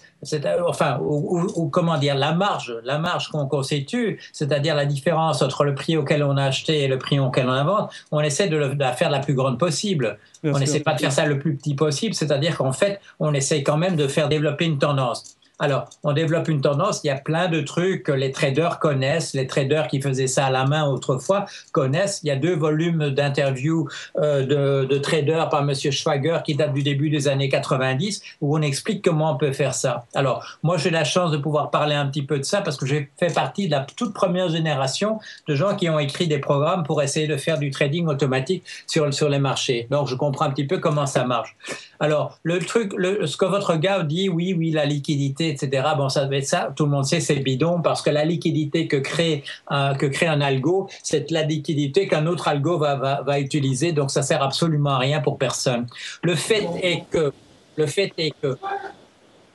enfin, 0.67 1.01
ou, 1.03 1.69
comment 1.71 1.97
dire, 1.97 2.15
la 2.15 2.33
marge, 2.33 2.75
la 2.85 2.99
marge 2.99 3.29
qu'on 3.29 3.47
constitue, 3.47 4.21
c'est-à-dire 4.33 4.75
la 4.75 4.85
différence 4.85 5.41
entre 5.41 5.65
le 5.65 5.75
prix 5.75 5.97
auquel 5.97 6.23
on 6.23 6.37
a 6.37 6.45
acheté 6.45 6.83
et 6.83 6.89
le 6.89 6.99
prix 6.99 7.19
auquel 7.19 7.49
on 7.49 7.65
vendu, 7.65 7.89
on 8.12 8.21
essaie 8.21 8.49
de, 8.49 8.57
la 8.57 8.93
faire 8.93 9.11
la 9.11 9.21
plus 9.21 9.35
grande 9.35 9.59
possible. 9.59 10.19
on 10.45 10.59
n'essaie 10.59 10.81
pas 10.81 10.93
de 10.93 11.01
faire 11.01 11.12
ça 11.12 11.25
le 11.25 11.39
plus 11.39 11.57
petit 11.57 11.75
possible, 11.75 12.15
c'est-à-dire 12.15 12.59
qu'en 12.59 12.73
fait, 12.73 13.01
on 13.21 13.33
essaie 13.33 13.62
quand 13.62 13.79
même 13.79 13.97
de 13.97 14.07
faire 14.07 14.29
développer 14.29 14.67
une 14.67 14.79
tendance. 14.79 15.36
Alors, 15.59 15.88
on 16.05 16.12
développe 16.12 16.49
une 16.49 16.61
tendance, 16.61 17.01
il 17.03 17.07
y 17.07 17.11
a 17.11 17.16
plein 17.16 17.49
de 17.49 17.62
trucs 17.62 18.03
que 18.03 18.12
les 18.12 18.31
traders 18.31 18.79
connaissent, 18.79 19.33
les 19.33 19.47
traders 19.47 19.88
qui 19.88 20.03
faisaient 20.03 20.27
ça 20.27 20.47
à 20.47 20.51
la 20.51 20.66
main 20.66 20.85
autrefois 20.85 21.47
connaissent. 21.73 22.21
Il 22.23 22.27
y 22.27 22.31
a 22.31 22.37
deux 22.37 22.55
volumes 22.55 23.09
d'interviews 23.09 23.88
euh, 24.19 24.85
de, 24.85 24.99
traders 24.99 25.49
par 25.49 25.62
M. 25.62 25.75
Schwager 25.75 26.40
qui 26.45 26.57
datent 26.57 26.75
du 26.75 26.83
début 26.83 27.09
des 27.09 27.27
années 27.27 27.49
90 27.49 28.21
où 28.42 28.59
on 28.59 28.61
explique 28.61 29.03
comment 29.03 29.33
on 29.33 29.37
peut 29.38 29.53
faire 29.53 29.73
ça. 29.73 30.05
Alors, 30.14 30.45
moi, 30.62 30.77
j'ai 30.77 30.90
la 30.90 31.05
chance 31.05 31.31
de 31.31 31.38
pouvoir 31.38 31.71
parler 31.71 31.95
un 31.95 32.07
petit 32.07 32.23
peu 32.23 32.38
de 32.38 32.45
ça 32.45 32.61
parce 32.61 32.77
que 32.77 32.85
j'ai 32.85 33.09
fait 33.19 33.33
partie 33.33 33.66
de 33.66 33.71
la 33.71 33.81
toute 33.81 34.12
première 34.12 34.51
génération 34.51 35.21
de 35.49 35.55
gens 35.55 35.75
qui 35.75 35.88
ont 35.88 35.99
écrit 35.99 36.29
des 36.29 36.38
programmes 36.38 36.83
pour 36.83 37.03
essayer 37.03 37.29
de 37.29 37.37
faire 37.38 37.59
du 37.59 37.71
trading 37.71 38.09
automatique 38.09 38.62
sur, 38.87 39.12
sur 39.14 39.31
les 39.31 39.38
marchés. 39.38 39.87
Donc, 39.90 40.09
je 40.09 40.16
comprends 40.16 40.45
un 40.45 40.51
petit 40.51 40.66
peu 40.66 40.77
comment 40.79 41.07
ça 41.07 41.25
marche. 41.25 41.57
Alors, 42.01 42.39
le 42.43 42.59
truc, 42.59 42.93
ce 42.93 43.37
que 43.37 43.45
votre 43.45 43.77
gars 43.77 44.03
dit, 44.03 44.29
oui, 44.29 44.55
oui, 44.57 44.71
la 44.71 44.85
liquidité, 44.85 45.49
etc. 45.49 45.89
Bon, 45.97 46.09
ça 46.09 46.25
devait 46.25 46.43
ça. 46.43 46.73
Tout 46.77 46.85
le 46.85 46.91
monde 46.91 47.05
sait, 47.05 47.21
c'est 47.21 47.37
bidon 47.37 47.81
parce 47.83 48.03
que 48.03 48.11
la 48.11 48.25
liquidité 48.25 48.87
que 48.87 48.97
crée, 48.97 49.45
que 49.71 50.07
crée 50.07 50.27
un 50.27 50.41
algo, 50.41 50.89
c'est 51.03 51.31
la 51.31 51.43
liquidité 51.43 52.09
qu'un 52.09 52.27
autre 52.27 52.49
algo 52.49 52.79
va, 52.79 53.23
va, 53.23 53.41
utiliser. 53.41 53.93
Donc, 53.93 54.11
ça 54.11 54.23
sert 54.23 54.43
absolument 54.43 54.91
à 54.91 54.99
rien 54.99 55.21
pour 55.21 55.39
personne. 55.39 55.87
Le 56.23 56.35
fait 56.35 56.67
est 56.83 57.05
que, 57.11 57.33
le 57.77 57.87
fait 57.87 58.13
est 58.19 58.33
que 58.43 58.57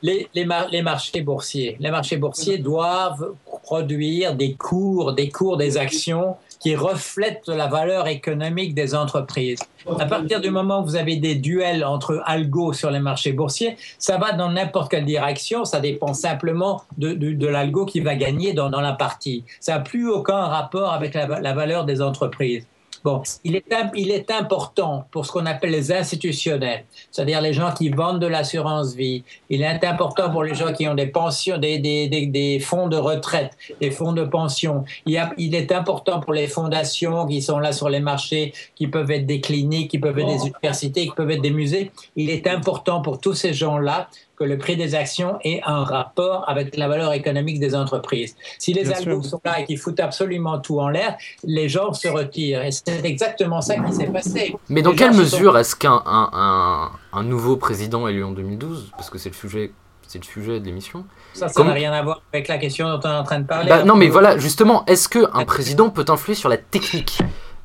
les, 0.02 0.28
les, 0.34 0.82
marchés 0.82 1.22
boursiers, 1.22 1.78
les 1.80 1.92
marchés 1.92 2.18
boursiers 2.18 2.58
doivent 2.58 3.34
produire 3.64 4.36
des 4.36 4.54
cours, 4.54 5.14
des 5.14 5.30
cours 5.30 5.58
des 5.58 5.78
actions 5.78 6.36
qui 6.62 6.76
reflètent 6.76 7.48
la 7.48 7.68
valeur 7.68 8.08
économique 8.08 8.76
des 8.76 8.94
entreprises. 8.94 9.60
À 10.00 10.06
partir 10.06 10.40
du 10.42 10.52
moment 10.52 10.82
où 10.82 10.86
vous 10.86 10.96
avez 10.96 11.16
des 11.16 11.36
duels 11.36 11.84
entre 11.84 12.22
algo 12.26 12.72
sur 12.72 12.92
les 12.92 13.00
marchés 13.00 13.34
boursiers, 13.34 13.78
ça 13.98 14.18
va 14.18 14.34
dans 14.34 14.52
n'importe 14.52 14.92
quelle 14.92 15.06
direction, 15.06 15.66
ça 15.66 15.80
dépend 15.80 16.14
simplement 16.14 16.84
de, 16.98 17.48
l'algo 17.48 17.86
qui 17.86 18.00
va 18.00 18.16
gagner 18.16 18.54
dans, 18.54 18.70
la 18.70 18.94
partie. 18.94 19.44
Ça 19.60 19.74
n'a 19.74 19.80
plus 19.80 20.08
aucun 20.08 20.46
rapport 20.46 20.94
avec 20.94 21.16
la 21.16 21.54
valeur 21.54 21.86
des 21.86 22.02
entreprises. 22.02 22.66
Bon, 23.04 23.24
il 23.44 23.56
est, 23.56 23.66
il 23.96 24.12
est 24.12 24.30
important 24.30 25.06
pour 25.10 25.26
ce 25.26 25.32
qu'on 25.32 25.48
appelle 25.48 25.72
les 25.72 25.92
institutionnels, 25.92 26.86
c'est-à-dire 27.10 27.42
les 27.42 27.52
gens 27.52 27.72
qui 27.74 27.90
vendent 27.90 28.20
de 28.20 28.28
l'assurance 28.28 28.94
vie. 28.94 29.24
Il 29.50 29.64
est 29.64 29.84
important 29.86 30.30
pour 30.30 30.44
les 30.44 30.54
gens 30.54 30.72
qui 30.72 30.88
ont 30.88 30.94
des 30.94 31.08
pensions, 31.08 31.58
des, 31.58 31.80
des, 31.80 32.08
des, 32.08 32.60
fonds 32.60 32.88
de 32.88 32.98
retraite, 32.98 33.58
des 33.80 33.90
fonds 33.90 34.14
de 34.14 34.24
pension. 34.24 34.86
Il, 35.08 35.18
a, 35.18 35.32
il, 35.38 35.56
est 35.56 35.72
important 35.72 36.20
pour 36.20 36.34
les 36.34 36.48
fondations 36.48 37.26
qui 37.26 37.42
sont 37.42 37.58
là 37.58 37.72
sur 37.72 37.90
les 37.90 38.02
marchés, 38.02 38.54
qui 38.76 38.88
peuvent 38.88 39.10
être 39.10 39.26
des 39.26 39.42
cliniques, 39.42 39.90
qui 39.90 40.00
peuvent 40.00 40.20
être 40.20 40.44
des 40.44 40.48
universités, 40.48 41.08
qui 41.08 41.14
peuvent 41.16 41.32
être 41.32 41.42
des 41.42 41.52
musées. 41.52 41.92
Il 42.16 42.30
est 42.30 42.46
important 42.46 43.02
pour 43.02 43.20
tous 43.20 43.34
ces 43.34 43.54
gens-là 43.54 44.10
que 44.42 44.48
le 44.48 44.58
prix 44.58 44.76
des 44.76 44.96
actions 44.96 45.38
ait 45.44 45.62
un 45.66 45.84
rapport 45.84 46.46
avec 46.48 46.76
la 46.76 46.88
valeur 46.88 47.14
économique 47.14 47.60
des 47.60 47.76
entreprises. 47.76 48.36
Si 48.58 48.74
les 48.74 48.92
algos 48.92 49.22
sont 49.22 49.42
là 49.46 49.60
et 49.60 49.66
qu'ils 49.66 49.78
foutent 49.78 50.00
absolument 50.00 50.58
tout 50.58 50.80
en 50.80 50.90
l'air, 50.90 51.16
les 51.44 51.70
gens 51.70 51.94
se 51.94 52.08
retirent. 52.08 52.64
Et 52.64 52.72
c'est 52.72 53.06
exactement 53.06 53.62
ça 53.62 53.76
qui 53.76 53.94
s'est 53.94 54.08
passé. 54.08 54.56
Mais 54.68 54.82
dans 54.82 54.96
quelle 54.96 55.14
mesure 55.14 55.60
est-ce 55.60 55.76
qu'un 55.76 56.02
un, 56.08 56.90
un, 57.14 57.24
nouveau 57.24 57.56
président 57.56 58.08
élu 58.08 58.24
en 58.24 58.32
2012, 58.32 58.92
parce 58.98 59.12
que 59.12 59.20
c'est 59.20 59.30
le 59.30 59.36
sujet 59.36 59.72
c'est 60.08 60.20
le 60.20 60.26
sujet 60.26 60.60
de 60.60 60.66
l'émission. 60.66 61.06
Ça, 61.34 61.48
ça 61.48 61.64
n'a 61.64 61.72
rien 61.72 61.94
à 61.94 62.02
voir 62.02 62.22
avec 62.34 62.50
la 62.50 62.58
question 62.58 62.90
dont 62.90 63.00
on 63.02 63.10
est 63.10 63.16
en 63.16 63.24
train 63.24 63.40
de 63.40 63.46
parler. 63.46 63.70
Bah, 63.70 63.86
non, 63.86 63.96
mais 63.96 64.10
voilà, 64.10 64.38
justement, 64.38 64.84
est-ce 64.86 65.08
qu'un 65.08 65.46
président 65.46 65.90
peut 65.90 66.04
influer 66.10 66.36
sur 66.36 66.50
la 66.50 66.58
technique? 66.58 67.20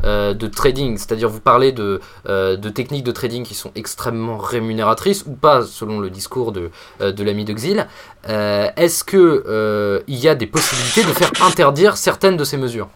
Euh, 0.07 0.35
de 0.35 0.47
trading, 0.47 0.97
c'est-à-dire 0.97 1.29
vous 1.29 1.41
parlez 1.41 1.73
de, 1.73 2.01
euh, 2.29 2.57
de, 2.57 2.69
techniques 2.69 3.03
de 3.05 3.11
trading 3.11 3.43
qui 3.43 3.55
sont 3.55 3.73
extrêmement 3.75 4.39
rémunératrices 4.39 5.25
ou 5.27 5.33
pas, 5.33 5.63
selon 5.63 5.99
le 5.99 6.11
discours 6.11 6.53
de, 6.53 6.71
euh, 7.01 7.11
de 7.11 7.25
l'ami 7.25 7.45
de 7.45 7.53
Xil. 7.53 7.87
Est-ce 8.25 9.03
qu'il 9.05 10.05
il 10.07 10.19
y 10.19 10.29
a 10.29 10.35
des 10.35 10.47
possibilités 10.47 11.03
de 11.03 11.13
faire 11.13 11.33
interdire 11.45 11.97
certaines 11.97 12.37
de 12.37 12.45
ces 12.45 12.57
mesures? 12.57 12.89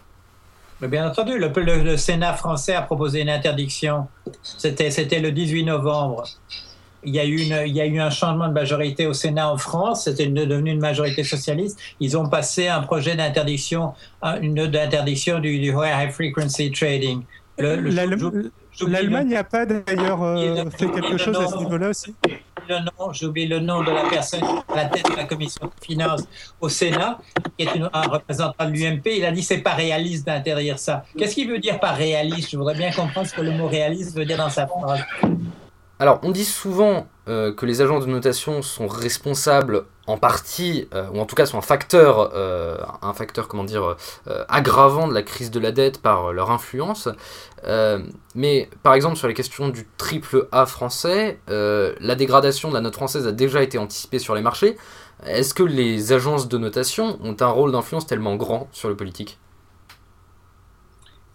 Bien 0.81 1.07
entendu, 1.07 1.37
le, 1.37 1.51
le, 1.83 1.97
Sénat 1.97 2.33
français 2.33 2.73
a 2.73 2.81
proposé 2.81 3.21
une 3.21 3.29
interdiction. 3.29 4.07
C'était 4.41 5.19
le 5.19 5.31
18 5.31 5.65
novembre 5.65 6.23
il 7.03 7.15
y, 7.15 7.19
a 7.19 7.25
eu 7.25 7.37
une, 7.37 7.63
il 7.65 7.75
y 7.75 7.81
a 7.81 7.85
eu 7.85 7.99
un 7.99 8.09
changement 8.09 8.47
de 8.47 8.53
majorité 8.53 9.07
au 9.07 9.13
Sénat 9.13 9.51
en 9.51 9.57
France, 9.57 10.05
c'était 10.05 10.27
devenu 10.27 10.71
une 10.71 10.79
majorité 10.79 11.23
socialiste. 11.23 11.79
Ils 11.99 12.17
ont 12.17 12.27
passé 12.27 12.67
un 12.67 12.81
projet 12.81 13.15
d'interdiction, 13.15 13.93
une 14.41 14.67
d'interdiction 14.67 15.39
du, 15.39 15.59
du, 15.59 15.69
high 15.69 16.11
frequency 16.11 16.71
trading. 16.71 17.23
L'Allemagne 17.57 19.29
n'a 19.29 19.43
pas 19.43 19.65
d'ailleurs 19.65 20.23
euh, 20.23 20.69
fait 20.71 20.89
quelque 20.89 21.17
chose 21.17 21.37
à 21.37 21.47
ce 21.47 21.57
niveau-là 21.57 21.89
aussi 21.89 22.15
J'oublie 23.13 23.47
le 23.47 23.59
nom 23.59 23.83
de 23.83 23.91
la 23.91 24.03
personne 24.09 24.43
à 24.69 24.75
la 24.75 24.85
tête 24.85 25.09
de 25.09 25.15
la 25.15 25.25
commission 25.25 25.65
de 25.65 25.85
finances 25.85 26.23
au 26.59 26.69
Sénat, 26.69 27.19
qui 27.57 27.65
est 27.65 27.81
un 27.93 28.01
représentant 28.01 28.65
de 28.65 28.71
l'UMP. 28.71 29.01
Il 29.05 29.25
a 29.25 29.31
dit 29.31 29.43
c'est 29.43 29.59
pas 29.59 29.73
réaliste 29.73 30.25
d'interdire 30.25 30.79
ça. 30.79 31.03
Qu'est-ce 31.17 31.35
qu'il 31.35 31.49
veut 31.49 31.59
dire 31.59 31.79
par 31.79 31.95
réaliste? 31.95 32.51
Je 32.51 32.57
voudrais 32.57 32.75
bien 32.75 32.91
comprendre 32.91 33.27
ce 33.27 33.33
que 33.33 33.41
le 33.41 33.51
mot 33.51 33.67
réaliste 33.67 34.15
veut 34.15 34.25
dire 34.25 34.37
dans 34.37 34.49
sa 34.49 34.67
phrase. 34.67 35.01
Alors, 36.01 36.19
on 36.23 36.31
dit 36.31 36.45
souvent 36.45 37.05
euh, 37.29 37.53
que 37.53 37.67
les 37.67 37.83
agents 37.83 37.99
de 37.99 38.07
notation 38.07 38.63
sont 38.63 38.87
responsables 38.87 39.85
en 40.07 40.17
partie, 40.17 40.87
euh, 40.95 41.07
ou 41.13 41.19
en 41.19 41.27
tout 41.27 41.35
cas 41.35 41.45
sont 41.45 41.59
un 41.59 41.61
facteur, 41.61 42.31
euh, 42.33 42.75
un 43.03 43.13
facteur 43.13 43.47
comment 43.47 43.63
dire, 43.63 43.95
aggravant 44.49 45.07
de 45.07 45.13
la 45.13 45.21
crise 45.21 45.51
de 45.51 45.59
la 45.59 45.71
dette 45.71 46.01
par 46.01 46.33
leur 46.33 46.49
influence. 46.49 47.07
mais 48.33 48.67
par 48.81 48.95
exemple, 48.95 49.15
sur 49.15 49.27
les 49.27 49.35
questions 49.35 49.69
du 49.69 49.87
triple 49.97 50.47
A 50.51 50.65
français, 50.65 51.39
la 51.47 52.15
dégradation 52.15 52.69
de 52.69 52.73
la 52.73 52.81
note 52.81 52.95
française 52.95 53.27
a 53.27 53.31
déjà 53.31 53.61
été 53.61 53.77
anticipée 53.77 54.17
sur 54.17 54.33
les 54.33 54.41
marchés. 54.41 54.77
Est-ce 55.27 55.53
que 55.53 55.61
les 55.61 56.13
agences 56.13 56.47
de 56.47 56.57
notation 56.57 57.19
ont 57.23 57.37
un 57.39 57.51
rôle 57.51 57.73
d'influence 57.73 58.07
tellement 58.07 58.37
grand 58.37 58.69
sur 58.71 58.89
le 58.89 58.95
politique? 58.95 59.37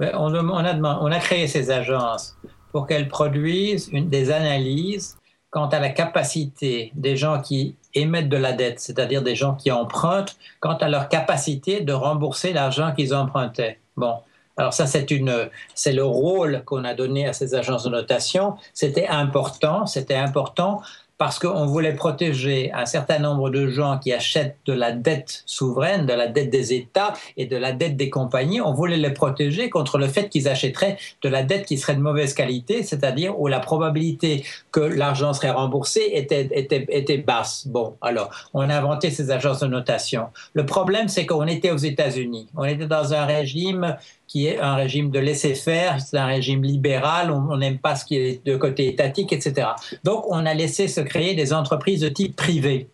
On, 0.00 0.35
a, 0.35 0.98
on 1.00 1.12
a 1.12 1.18
créé 1.20 1.46
ces 1.46 1.70
agences 1.70 2.37
pour 2.72 2.87
qu'elles 2.87 3.09
produisent 3.09 3.88
une, 3.92 4.09
des 4.09 4.31
analyses 4.31 5.16
quant 5.50 5.68
à 5.68 5.79
la 5.79 5.88
capacité 5.88 6.92
des 6.94 7.16
gens 7.16 7.40
qui 7.40 7.76
émettent 7.94 8.29
de 8.29 8.37
la 8.37 8.52
dette, 8.52 8.81
c'est-à-dire 8.81 9.22
des 9.22 9.35
gens 9.35 9.55
qui 9.55 9.70
empruntent, 9.70 10.37
quant 10.61 10.76
à 10.76 10.88
leur 10.88 11.09
capacité 11.09 11.81
de 11.81 11.92
rembourser 11.92 12.52
l'argent 12.52 12.92
qu'ils 12.92 13.14
empruntaient. 13.14 13.79
Bon. 13.96 14.16
Alors 14.59 14.72
ça, 14.72 14.87
c'est 14.87 15.11
une, 15.11 15.50
c'est 15.74 15.92
le 15.92 16.05
rôle 16.05 16.62
qu'on 16.64 16.85
a 16.85 16.94
donné 16.94 17.26
à 17.26 17.33
ces 17.33 17.55
agences 17.55 17.85
de 17.85 17.90
notation. 17.90 18.57
C'était 18.72 19.07
important, 19.07 19.87
c'était 19.87 20.14
important 20.14 20.81
parce 21.18 21.38
qu'on 21.38 21.66
voulait 21.66 21.94
protéger 21.94 22.70
un 22.72 22.85
certain 22.85 23.18
nombre 23.18 23.50
de 23.50 23.68
gens 23.68 23.98
qui 23.98 24.12
achètent 24.12 24.59
de 24.66 24.72
la 24.72 24.92
dette 24.92 25.42
souveraine, 25.46 26.07
de 26.07 26.12
la 26.12 26.26
dette 26.26 26.50
des 26.50 26.74
États 26.74 27.14
et 27.37 27.46
de 27.46 27.57
la 27.57 27.72
dette 27.72 27.96
des 27.96 28.11
compagnies. 28.11 28.61
On 28.61 28.74
voulait 28.74 28.96
les 28.96 29.12
protéger 29.12 29.70
contre 29.70 29.98
le 29.98 30.09
fait 30.09 30.29
qu'ils 30.29 30.48
achèteraient 30.48 30.98
de 31.22 31.29
la 31.29 31.42
dette 31.42 31.66
qui 31.66 31.79
serait 31.79 31.94
de 31.94 32.00
mauvaise 32.00 32.35
qualité, 32.35 32.83
c'est-à-dire 32.83 33.38
où 33.40 33.46
la 33.48 33.61
probabilité 33.61 34.44
que 34.72 34.81
l'argent 34.81 35.33
serait 35.33 35.50
remboursé 35.50 36.02
était, 36.12 36.48
était, 36.52 36.87
était 36.90 37.18
basse. 37.18 37.66
Bon, 37.66 37.96
alors, 38.02 38.31
on 38.52 38.68
a 38.68 38.74
inventé 38.74 39.11
ces 39.11 39.31
agences 39.31 39.61
de 39.61 39.66
notation. 39.66 40.29
Le 40.52 40.66
problème, 40.66 41.09
c'est 41.09 41.24
qu'on 41.24 41.46
était 41.46 41.70
aux 41.70 41.76
États-Unis. 41.76 42.48
On 42.57 42.64
était 42.64 42.87
dans 42.87 43.14
un 43.14 43.24
régime 43.24 43.96
qui 44.27 44.47
est 44.47 44.59
un 44.59 44.75
régime 44.75 45.11
de 45.11 45.19
laisser-faire, 45.19 46.01
c'est 46.01 46.19
un 46.19 46.27
régime 46.27 46.62
libéral, 46.62 47.31
on 47.31 47.57
n'aime 47.57 47.79
pas 47.79 47.95
ce 47.95 48.05
qui 48.05 48.17
est 48.17 48.45
de 48.45 48.57
côté 48.57 48.89
étatique, 48.89 49.33
etc. 49.33 49.69
Donc 50.05 50.25
on 50.29 50.45
a 50.47 50.55
laissé 50.55 50.89
se 50.89 51.01
créer 51.01 51.35
des 51.35 51.53
entreprises 51.53 52.01
de 52.01 52.09
type 52.09 52.37
privé. 52.37 52.89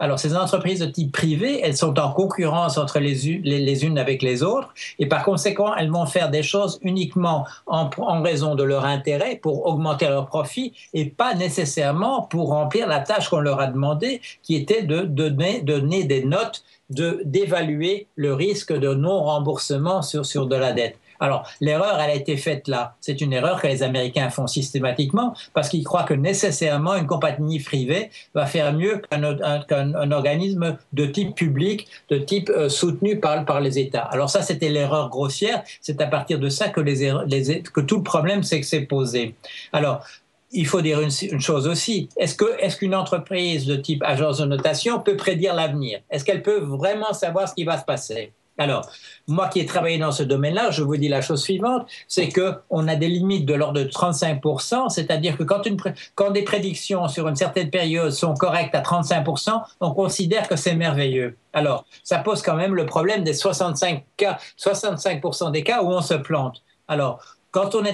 Alors, 0.00 0.20
ces 0.20 0.36
entreprises 0.36 0.78
de 0.78 0.86
type 0.86 1.10
privé, 1.10 1.60
elles 1.62 1.76
sont 1.76 1.98
en 1.98 2.12
concurrence 2.12 2.78
entre 2.78 3.00
les, 3.00 3.14
les, 3.42 3.84
unes 3.84 3.98
avec 3.98 4.22
les 4.22 4.44
autres, 4.44 4.72
et 5.00 5.06
par 5.06 5.24
conséquent, 5.24 5.74
elles 5.74 5.90
vont 5.90 6.06
faire 6.06 6.30
des 6.30 6.44
choses 6.44 6.78
uniquement 6.82 7.44
en, 7.66 7.90
raison 8.22 8.54
de 8.54 8.62
leur 8.62 8.84
intérêt 8.84 9.36
pour 9.36 9.66
augmenter 9.66 10.08
leur 10.08 10.26
profit, 10.26 10.72
et 10.94 11.06
pas 11.06 11.34
nécessairement 11.34 12.22
pour 12.22 12.50
remplir 12.50 12.86
la 12.86 13.00
tâche 13.00 13.28
qu'on 13.28 13.40
leur 13.40 13.60
a 13.60 13.66
demandé, 13.66 14.20
qui 14.42 14.54
était 14.54 14.82
de 14.82 15.00
donner 15.00 16.04
des 16.04 16.24
notes, 16.24 16.62
d'évaluer 16.90 18.06
le 18.16 18.34
risque 18.34 18.72
de 18.72 18.94
non-remboursement 18.94 20.02
sur, 20.02 20.24
sur 20.24 20.46
de 20.46 20.56
la 20.56 20.72
dette. 20.72 20.96
Alors, 21.20 21.48
l'erreur, 21.60 21.98
elle 22.00 22.10
a 22.10 22.14
été 22.14 22.36
faite 22.36 22.68
là. 22.68 22.94
C'est 23.00 23.20
une 23.20 23.32
erreur 23.32 23.60
que 23.60 23.66
les 23.66 23.82
Américains 23.82 24.30
font 24.30 24.46
systématiquement 24.46 25.34
parce 25.52 25.68
qu'ils 25.68 25.84
croient 25.84 26.04
que 26.04 26.14
nécessairement 26.14 26.94
une 26.94 27.06
compagnie 27.06 27.60
privée 27.60 28.10
va 28.34 28.46
faire 28.46 28.72
mieux 28.72 29.02
qu'un 29.10 30.12
organisme 30.12 30.78
de 30.92 31.06
type 31.06 31.34
public, 31.34 31.88
de 32.08 32.18
type 32.18 32.50
euh, 32.50 32.68
soutenu 32.68 33.18
par, 33.18 33.44
par 33.44 33.60
les 33.60 33.78
États. 33.78 34.02
Alors 34.02 34.30
ça, 34.30 34.42
c'était 34.42 34.68
l'erreur 34.68 35.08
grossière. 35.08 35.62
C'est 35.80 36.00
à 36.00 36.06
partir 36.06 36.38
de 36.38 36.48
ça 36.48 36.68
que, 36.68 36.80
les, 36.80 37.12
les, 37.26 37.62
que 37.62 37.80
tout 37.80 37.96
le 37.96 38.02
problème 38.02 38.42
s'est 38.42 38.86
posé. 38.88 39.34
Alors, 39.72 40.04
il 40.50 40.66
faut 40.66 40.80
dire 40.80 41.00
une, 41.00 41.10
chose 41.40 41.66
aussi. 41.66 42.08
Est-ce 42.16 42.76
qu'une 42.76 42.94
entreprise 42.94 43.66
de 43.66 43.76
type 43.76 44.02
agence 44.04 44.38
de 44.38 44.46
notation 44.46 45.00
peut 45.00 45.16
prédire 45.16 45.54
l'avenir? 45.54 46.00
Est-ce 46.10 46.24
qu'elle 46.24 46.42
peut 46.42 46.60
vraiment 46.60 47.12
savoir 47.12 47.48
ce 47.48 47.54
qui 47.54 47.64
va 47.64 47.78
se 47.78 47.84
passer? 47.84 48.32
Alors, 48.60 48.90
moi 49.28 49.46
qui 49.46 49.60
ai 49.60 49.66
travaillé 49.66 49.98
dans 49.98 50.10
ce 50.10 50.24
domaine-là, 50.24 50.72
je 50.72 50.82
vous 50.82 50.96
dis 50.96 51.08
la 51.08 51.22
chose 51.22 51.40
suivante, 51.40 51.86
c'est 52.08 52.28
qu'on 52.28 52.88
a 52.88 52.96
des 52.96 53.06
limites 53.06 53.46
de 53.46 53.54
l'ordre 53.54 53.80
de 53.80 53.88
35%, 53.88 54.88
c'est-à-dire 54.88 55.36
que 55.38 55.44
quand, 55.44 56.30
des 56.32 56.42
prédictions 56.42 57.06
sur 57.06 57.28
une 57.28 57.36
certaine 57.36 57.70
période 57.70 58.10
sont 58.10 58.34
correctes 58.34 58.74
à 58.74 58.82
35%, 58.82 59.62
on 59.80 59.92
considère 59.92 60.48
que 60.48 60.56
c'est 60.56 60.74
merveilleux. 60.74 61.36
Alors, 61.52 61.84
ça 62.02 62.18
pose 62.18 62.42
quand 62.42 62.56
même 62.56 62.74
le 62.74 62.84
problème 62.84 63.22
des 63.22 63.32
65, 63.32 64.04
cas, 64.16 64.38
65 64.56 65.22
des 65.52 65.62
cas 65.62 65.82
où 65.82 65.92
on 65.92 66.02
se 66.02 66.14
plante. 66.14 66.64
Alors, 66.88 67.22
quand 67.58 67.74
on, 67.74 67.84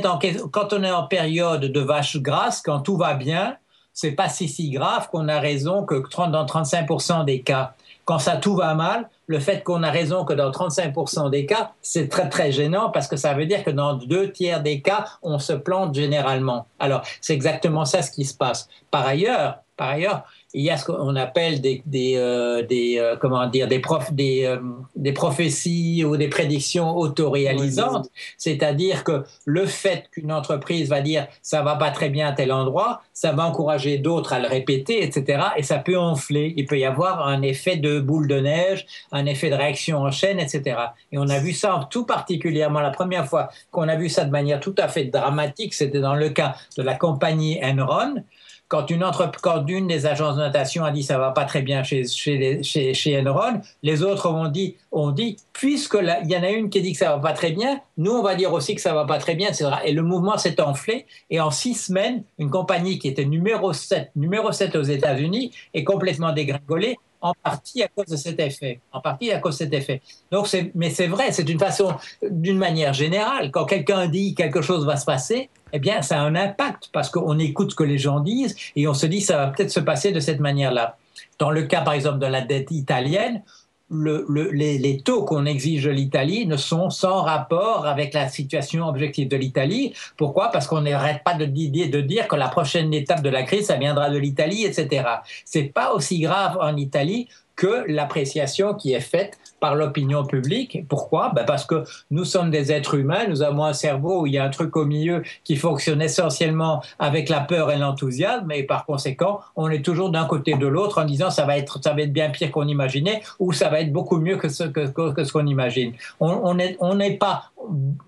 est 0.83 0.91
en, 0.91 1.07
période 1.07 1.65
de 1.65 1.81
vache 1.81 2.19
grasse, 2.19 2.61
quand 2.61 2.81
tout 2.81 2.99
va 2.99 3.15
bien, 3.15 3.57
c'est 3.95 4.13
pas 4.13 4.29
si 4.29 4.47
si 4.47 4.71
grave 4.71 5.09
qu'on 5.09 5.27
a 5.29 5.41
raison 5.41 5.85
que 5.85 5.95
dans 5.95 6.45
35% 6.45 7.25
des 7.25 7.41
cas. 7.41 7.73
Quand 8.05 8.19
ça 8.19 8.37
tout 8.37 8.57
va 8.57 8.75
mal, 8.75 9.09
le 9.27 9.39
fait 9.39 9.63
qu'on 9.63 9.83
a 9.83 9.91
raison 9.91 10.27
que 10.27 10.35
dans 10.35 10.51
35% 10.51 11.31
des 11.31 11.47
cas, 11.47 11.73
c'est 11.81 12.09
très 12.09 12.29
très 12.29 12.53
gênant 12.53 12.91
parce 12.91 13.09
que 13.09 13.17
ça 13.17 13.33
veut 13.33 13.47
dire 13.47 13.65
que 13.65 13.71
dans 13.71 13.95
deux 13.95 14.31
tiers 14.33 14.63
des 14.63 14.83
cas, 14.83 15.07
on 15.23 15.39
se 15.39 15.55
plante 15.55 15.95
généralement. 15.95 16.67
Alors, 16.79 17.01
c'est 17.23 17.33
exactement 17.33 17.87
ça 17.87 18.03
ce 18.03 18.11
qui 18.11 18.27
se 18.27 18.35
passe. 18.35 18.69
Par 18.91 19.07
ailleurs, 19.07 19.61
par 19.79 19.89
ailleurs, 19.89 20.25
il 20.55 20.63
y 20.63 20.71
a 20.71 20.77
ce 20.77 20.85
qu'on 20.85 21.17
appelle 21.17 21.61
des, 21.61 21.83
des, 21.85 22.15
euh, 22.17 22.63
des 22.63 22.99
euh, 22.99 23.17
comment 23.17 23.45
dire 23.49 23.67
des, 23.67 23.81
prof, 23.81 24.13
des, 24.13 24.45
euh, 24.45 24.59
des 24.95 25.13
prophéties 25.13 26.05
ou 26.05 26.17
des 26.17 26.29
prédictions 26.29 26.97
autoréalisantes, 26.97 28.09
c'est-à-dire 28.39 29.03
que 29.03 29.25
le 29.45 29.67
fait 29.67 30.09
qu'une 30.13 30.33
entreprise 30.33 30.89
va 30.89 31.01
dire 31.01 31.27
ça 31.43 31.63
va 31.63 31.75
pas 31.75 31.91
très 31.91 32.09
bien 32.09 32.29
à 32.29 32.33
tel 32.33 32.53
endroit, 32.53 33.03
ça 33.13 33.33
va 33.33 33.47
encourager 33.47 33.99
d'autres 33.99 34.33
à 34.33 34.39
le 34.39 34.47
répéter, 34.47 35.03
etc. 35.03 35.43
Et 35.57 35.65
ça 35.65 35.79
peut 35.79 35.99
enfler. 35.99 36.55
Il 36.57 36.67
peut 36.67 36.79
y 36.79 36.85
avoir 36.85 37.27
un 37.27 37.43
effet 37.43 37.77
de 37.77 37.99
boule 37.99 38.29
de 38.29 38.39
neige, 38.39 38.87
un 39.11 39.27
effet 39.27 39.51
de 39.51 39.57
réaction 39.57 39.99
en 39.99 40.13
chaîne, 40.13 40.39
etc. 40.39 40.77
Et 41.11 41.19
on 41.19 41.29
a 41.29 41.41
vu 41.41 41.53
ça 41.53 41.89
tout 41.91 42.07
particulièrement 42.07 42.81
la 42.81 42.91
première 42.91 43.27
fois 43.27 43.49
qu'on 43.73 43.89
a 43.89 43.97
vu 43.97 44.09
ça 44.09 44.25
de 44.25 44.31
manière 44.31 44.61
tout 44.61 44.75
à 44.79 44.87
fait 44.87 45.05
dramatique, 45.05 45.75
c'était 45.75 46.01
dans 46.01 46.15
le 46.15 46.29
cas 46.29 46.55
de 46.77 46.83
la 46.83 46.95
compagnie 46.95 47.59
Enron 47.63 48.23
quand 48.69 48.91
une, 48.91 49.05
quand 49.43 49.67
une 49.67 49.87
des 49.87 50.07
agences 50.07 50.37
de 50.37 50.41
notation 50.41 50.85
a 50.85 50.91
dit 50.91 51.03
ça 51.03 51.19
va 51.19 51.31
pas 51.31 51.45
très 51.45 51.63
bien 51.63 51.83
chez, 51.83 52.07
chez, 52.07 52.63
chez, 52.63 52.95
chez 52.95 53.21
Enron, 53.21 53.61
les 53.83 54.03
autres 54.03 54.31
ont 54.31 54.49
dit, 54.49 54.77
ont 54.91 55.11
dit 55.11 55.37
puisque 55.53 55.97
il 56.01 56.31
y 56.31 56.37
en 56.37 56.43
a 56.43 56.51
une 56.51 56.71
qui 56.71 56.81
dit 56.81 56.93
que 56.93 56.99
ça 56.99 57.15
va 57.15 57.19
pas 57.19 57.33
très 57.33 57.53
bien, 57.53 57.81
nous 57.97 58.13
on 58.13 58.23
va 58.23 58.35
dire 58.35 58.53
aussi 58.53 58.75
que 58.75 58.81
ça 58.81 58.95
va 58.95 59.05
pas 59.05 59.19
très 59.19 59.35
bien, 59.35 59.49
etc. 59.49 59.71
Et 59.85 59.93
le 59.93 60.03
mouvement 60.03 60.39
s'est 60.39 60.61
enflé. 60.61 61.07
Et 61.31 61.41
en 61.41 61.51
six 61.51 61.75
semaines, 61.75 62.25
une 62.39 62.51
compagnie 62.51 62.99
qui 62.99 63.09
était 63.09 63.25
numéro 63.25 63.73
7, 63.73 64.11
numéro 64.17 64.51
7 64.51 64.77
aux 64.77 64.83
États-Unis 64.83 65.53
est 65.73 65.85
complètement 65.85 66.33
dégringolée 66.33 66.99
en 67.25 67.33
partie 67.43 67.83
à 67.83 67.89
cause 67.89 68.07
de 68.07 68.17
cet 68.17 68.39
effet. 68.39 68.81
En 68.93 69.01
partie 69.01 69.33
à 69.33 69.39
cause 69.39 69.55
de 69.55 69.65
cet 69.65 69.73
effet. 69.73 70.03
Donc, 70.31 70.47
mais 70.75 70.91
c'est 70.91 71.07
vrai, 71.07 71.33
c'est 71.33 71.49
une 71.49 71.59
façon, 71.59 71.95
d'une 72.23 72.59
manière 72.59 72.93
générale, 72.93 73.51
quand 73.51 73.65
quelqu'un 73.65 74.07
dit 74.09 74.35
quelque 74.35 74.61
chose 74.61 74.85
va 74.85 74.99
se 74.99 75.07
passer, 75.07 75.49
eh 75.73 75.79
bien, 75.79 76.03
ça 76.03 76.21
a 76.21 76.23
un 76.23 76.37
impact 76.37 76.91
parce 76.93 77.09
qu'on 77.09 77.39
écoute 77.39 77.71
ce 77.71 77.77
que 77.77 77.83
les 77.83 77.97
gens 77.97 78.21
disent 78.21 78.55
et 78.77 78.87
on 78.87 78.93
se 78.93 79.07
dit 79.07 79.23
ça 79.23 79.39
va 79.39 79.47
peut-être 79.47 79.71
se 79.71 79.81
passer 79.81 80.13
de 80.13 80.21
cette 80.21 80.39
manière-là. 80.39 80.99
Dans 81.39 81.51
le 81.51 81.63
cas, 81.63 81.81
par 81.81 81.95
exemple, 81.95 82.19
de 82.19 82.27
la 82.27 82.43
dette 82.43 82.71
italienne, 82.71 83.43
le, 83.91 84.51
les, 84.51 85.01
taux 85.05 85.25
qu'on 85.25 85.45
exige 85.45 85.85
de 85.85 85.91
l'Italie 85.91 86.47
ne 86.47 86.57
sont 86.57 86.91
sans 86.91 87.23
rapport 87.23 87.87
avec 87.87 88.15
la 88.15 88.29
situation 88.29 88.89
objective 88.89 89.29
de 89.29 89.37
l'Italie. 89.37 89.95
Pourquoi? 90.17 90.51
Parce 90.51 90.67
qu'on 90.67 90.81
n'arrête 90.81 91.23
pas 91.23 91.35
de, 91.35 91.45
de, 91.45 92.01
dire 92.01 92.27
que 92.29 92.37
la 92.37 92.49
prochaine 92.49 92.93
étape 92.95 93.23
de 93.23 93.29
la 93.29 93.43
crise, 93.43 93.67
ça 93.67 93.77
viendra 93.77 94.11
de 94.11 94.19
l'Italie, 94.19 94.65
etc. 94.65 95.05
C'est 95.45 95.65
pas 95.65 95.93
aussi 95.93 96.21
grave 96.21 96.59
en 96.61 96.77
Italie 96.77 97.29
que 97.57 97.85
l'appréciation 97.87 98.75
qui 98.75 98.93
est 98.93 99.01
faite 99.01 99.39
par 99.61 99.75
l'opinion 99.75 100.25
publique. 100.25 100.85
Pourquoi? 100.89 101.33
Ben 101.35 101.45
Parce 101.45 101.65
que 101.65 101.85
nous 102.11 102.25
sommes 102.25 102.51
des 102.51 102.71
êtres 102.71 102.95
humains, 102.97 103.27
nous 103.29 103.43
avons 103.43 103.65
un 103.65 103.73
cerveau 103.73 104.23
où 104.23 104.27
il 104.27 104.35
y 104.35 104.39
a 104.39 104.45
un 104.45 104.51
truc 104.51 104.77
au 104.77 104.85
milieu 104.85 105.23
qui 105.43 105.57
fonctionne 105.57 106.03
essentiellement 106.03 106.83
avec 106.99 107.29
la 107.29 107.41
peur 107.41 107.71
et 107.71 107.79
l'enthousiasme, 107.79 108.51
et 108.53 108.65
par 108.65 108.85
conséquent, 108.85 109.41
on 109.57 109.71
est 109.71 109.83
toujours 109.83 110.11
d'un 110.11 110.27
côté 110.27 110.55
de 110.55 110.67
l'autre 110.67 111.01
en 111.01 111.05
disant 111.05 111.31
ça 111.31 111.47
va 111.47 111.57
être, 111.57 111.79
ça 111.83 111.95
va 111.95 112.03
être 112.03 112.13
bien 112.13 112.31
pire 112.31 112.51
qu'on 112.51 112.69
imaginait 112.69 113.23
ou 113.39 113.53
ça 113.53 113.69
va 113.71 113.81
être 113.81 113.93
beaucoup 113.93 114.19
mieux 114.19 114.37
que 114.37 114.49
ce 114.49 114.65
que, 114.65 114.87
ce 114.87 115.33
qu'on 115.33 115.47
imagine. 115.47 115.93
On 116.21 116.55
n'est 116.55 116.77
on 116.81 116.99
pas 117.19 117.51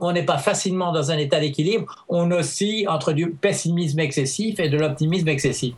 on 0.00 0.12
n'est 0.12 0.24
pas 0.24 0.38
facilement 0.38 0.92
dans 0.92 1.10
un 1.10 1.16
état 1.16 1.40
d'équilibre, 1.40 2.04
on 2.08 2.30
oscille 2.30 2.86
entre 2.88 3.12
du 3.12 3.30
pessimisme 3.30 4.00
excessif 4.00 4.60
et 4.60 4.68
de 4.68 4.76
l'optimisme 4.76 5.28
excessif. 5.28 5.74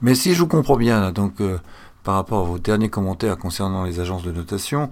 Mais 0.00 0.14
si 0.14 0.34
je 0.34 0.40
vous 0.40 0.48
comprends 0.48 0.76
bien, 0.76 1.10
donc 1.12 1.40
euh, 1.40 1.58
par 2.08 2.14
rapport 2.14 2.46
à 2.46 2.48
vos 2.48 2.58
derniers 2.58 2.88
commentaires 2.88 3.36
concernant 3.36 3.84
les 3.84 4.00
agences 4.00 4.22
de 4.22 4.32
notation. 4.32 4.88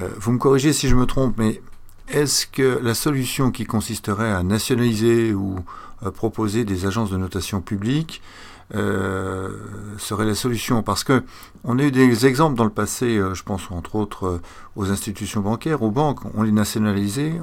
Euh, 0.00 0.08
vous 0.18 0.32
me 0.32 0.38
corrigez 0.38 0.72
si 0.72 0.88
je 0.88 0.94
me 0.94 1.04
trompe, 1.04 1.34
mais 1.36 1.60
est-ce 2.08 2.46
que 2.46 2.80
la 2.82 2.94
solution 2.94 3.50
qui 3.50 3.66
consisterait 3.66 4.32
à 4.32 4.42
nationaliser 4.42 5.34
ou 5.34 5.58
proposer 6.14 6.64
des 6.64 6.86
agences 6.86 7.10
de 7.10 7.18
notation 7.18 7.60
publiques 7.60 8.22
euh, 8.74 9.50
serait 9.98 10.24
la 10.24 10.34
solution? 10.34 10.82
Parce 10.82 11.04
que 11.04 11.22
on 11.64 11.78
a 11.78 11.82
eu 11.82 11.90
des 11.90 12.24
exemples 12.24 12.56
dans 12.56 12.64
le 12.64 12.70
passé, 12.70 13.18
euh, 13.18 13.34
je 13.34 13.42
pense 13.42 13.70
entre 13.70 13.96
autres 13.96 14.40
aux 14.74 14.90
institutions 14.90 15.42
bancaires, 15.42 15.82
aux 15.82 15.90
banques, 15.90 16.20
on 16.34 16.44
les 16.44 16.52
nationalisait. 16.52 17.34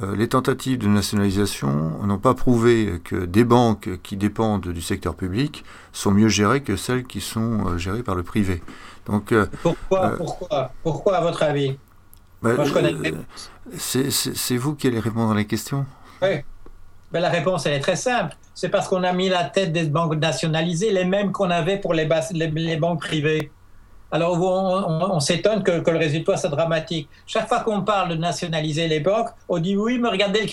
Euh, 0.00 0.16
les 0.16 0.28
tentatives 0.28 0.78
de 0.78 0.88
nationalisation 0.88 1.98
n'ont 2.02 2.18
pas 2.18 2.34
prouvé 2.34 3.00
que 3.04 3.26
des 3.26 3.44
banques 3.44 4.00
qui 4.02 4.16
dépendent 4.16 4.68
du 4.68 4.80
secteur 4.80 5.14
public 5.14 5.64
sont 5.92 6.10
mieux 6.10 6.28
gérées 6.28 6.62
que 6.62 6.76
celles 6.76 7.04
qui 7.04 7.20
sont 7.20 7.66
euh, 7.66 7.78
gérées 7.78 8.02
par 8.02 8.14
le 8.14 8.22
privé. 8.22 8.62
Donc, 9.06 9.32
euh, 9.32 9.46
pourquoi, 9.62 10.16
pourquoi, 10.16 10.72
pourquoi, 10.82 11.16
à 11.16 11.20
votre 11.20 11.42
avis? 11.42 11.76
bah, 12.40 12.52
C'est 13.76 14.56
vous 14.56 14.74
qui 14.74 14.86
allez 14.86 15.00
répondre 15.00 15.32
à 15.32 15.34
la 15.34 15.44
question 15.44 15.84
Oui. 16.22 16.40
Ben, 17.12 17.20
la 17.20 17.28
réponse, 17.28 17.66
elle 17.66 17.74
est 17.74 17.80
très 17.80 17.96
simple. 17.96 18.34
C'est 18.54 18.70
parce 18.70 18.88
qu'on 18.88 19.02
a 19.02 19.12
mis 19.12 19.28
la 19.28 19.44
tête 19.44 19.72
des 19.72 19.84
banques 19.84 20.16
nationalisées, 20.16 20.90
les 20.90 21.04
mêmes 21.04 21.32
qu'on 21.32 21.50
avait 21.50 21.78
pour 21.78 21.92
les, 21.92 22.08
les 22.32 22.76
banques 22.76 23.00
privées. 23.00 23.52
Alors 24.14 24.38
on, 24.38 25.20
s'étonne 25.20 25.62
que, 25.62 25.90
le 25.90 25.96
résultat 25.96 26.36
soit 26.36 26.50
dramatique. 26.50 27.08
Chaque 27.26 27.48
fois 27.48 27.60
qu'on 27.60 27.80
parle 27.80 28.10
de 28.10 28.14
nationaliser 28.16 28.86
les 28.86 29.00
banques, 29.00 29.28
on 29.48 29.58
dit 29.58 29.74
oui, 29.74 29.98
mais 29.98 30.10
regardez 30.10 30.42
le 30.42 30.48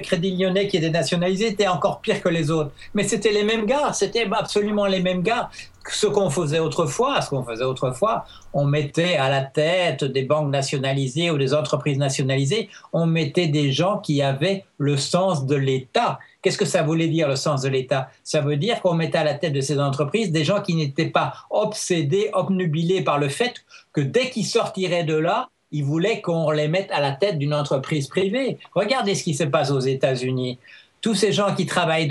Crédit 0.00 0.36
Lyonnais 0.36 0.68
qui 0.68 0.76
était 0.76 0.90
nationalisé, 0.90 1.48
était 1.48 1.66
encore 1.66 2.00
pire 2.00 2.22
que 2.22 2.28
les 2.28 2.52
autres. 2.52 2.70
Mais 2.94 3.02
c'était 3.02 3.32
les 3.32 3.42
mêmes 3.42 3.66
gars, 3.66 3.92
c'était 3.92 4.28
absolument 4.30 4.86
les 4.86 5.00
mêmes 5.00 5.22
gars. 5.22 5.50
Ce 5.90 6.06
qu'on 6.06 6.30
faisait 6.30 6.60
autrefois, 6.60 7.20
ce 7.20 7.30
qu'on 7.30 7.42
faisait 7.42 7.64
autrefois, 7.64 8.26
on 8.52 8.64
mettait 8.64 9.16
à 9.16 9.28
la 9.28 9.42
tête 9.42 10.04
des 10.04 10.22
banques 10.22 10.50
nationalisées 10.50 11.32
ou 11.32 11.36
des 11.36 11.52
entreprises 11.52 11.98
nationalisées, 11.98 12.70
on 12.92 13.06
mettait 13.06 13.48
des 13.48 13.72
gens 13.72 13.98
qui 13.98 14.22
avaient 14.22 14.64
le 14.78 14.96
sens 14.96 15.46
de 15.46 15.56
l'État 15.56 16.20
Qu'est-ce 16.44 16.58
que 16.58 16.66
ça 16.66 16.82
voulait 16.82 17.08
dire 17.08 17.26
le 17.26 17.36
sens 17.36 17.62
de 17.62 17.70
l'État? 17.70 18.10
Ça 18.22 18.42
veut 18.42 18.58
dire 18.58 18.82
qu'on 18.82 18.92
mettait 18.92 19.16
à 19.16 19.24
la 19.24 19.32
tête 19.32 19.54
de 19.54 19.62
ces 19.62 19.80
entreprises 19.80 20.30
des 20.30 20.44
gens 20.44 20.60
qui 20.60 20.74
n'étaient 20.74 21.08
pas 21.08 21.32
obsédés, 21.48 22.28
obnubilés 22.34 23.00
par 23.00 23.18
le 23.18 23.30
fait 23.30 23.64
que 23.94 24.02
dès 24.02 24.28
qu'ils 24.28 24.44
sortiraient 24.44 25.04
de 25.04 25.14
là, 25.14 25.48
ils 25.72 25.84
voulaient 25.84 26.20
qu'on 26.20 26.50
les 26.50 26.68
mette 26.68 26.90
à 26.92 27.00
la 27.00 27.12
tête 27.12 27.38
d'une 27.38 27.54
entreprise 27.54 28.08
privée. 28.08 28.58
Regardez 28.74 29.14
ce 29.14 29.24
qui 29.24 29.32
se 29.32 29.44
passe 29.44 29.70
aux 29.70 29.80
États-Unis 29.80 30.58
tous 31.04 31.14
ces 31.14 31.32
gens 31.32 31.54
qui 31.54 31.66
travaillent 31.66 32.08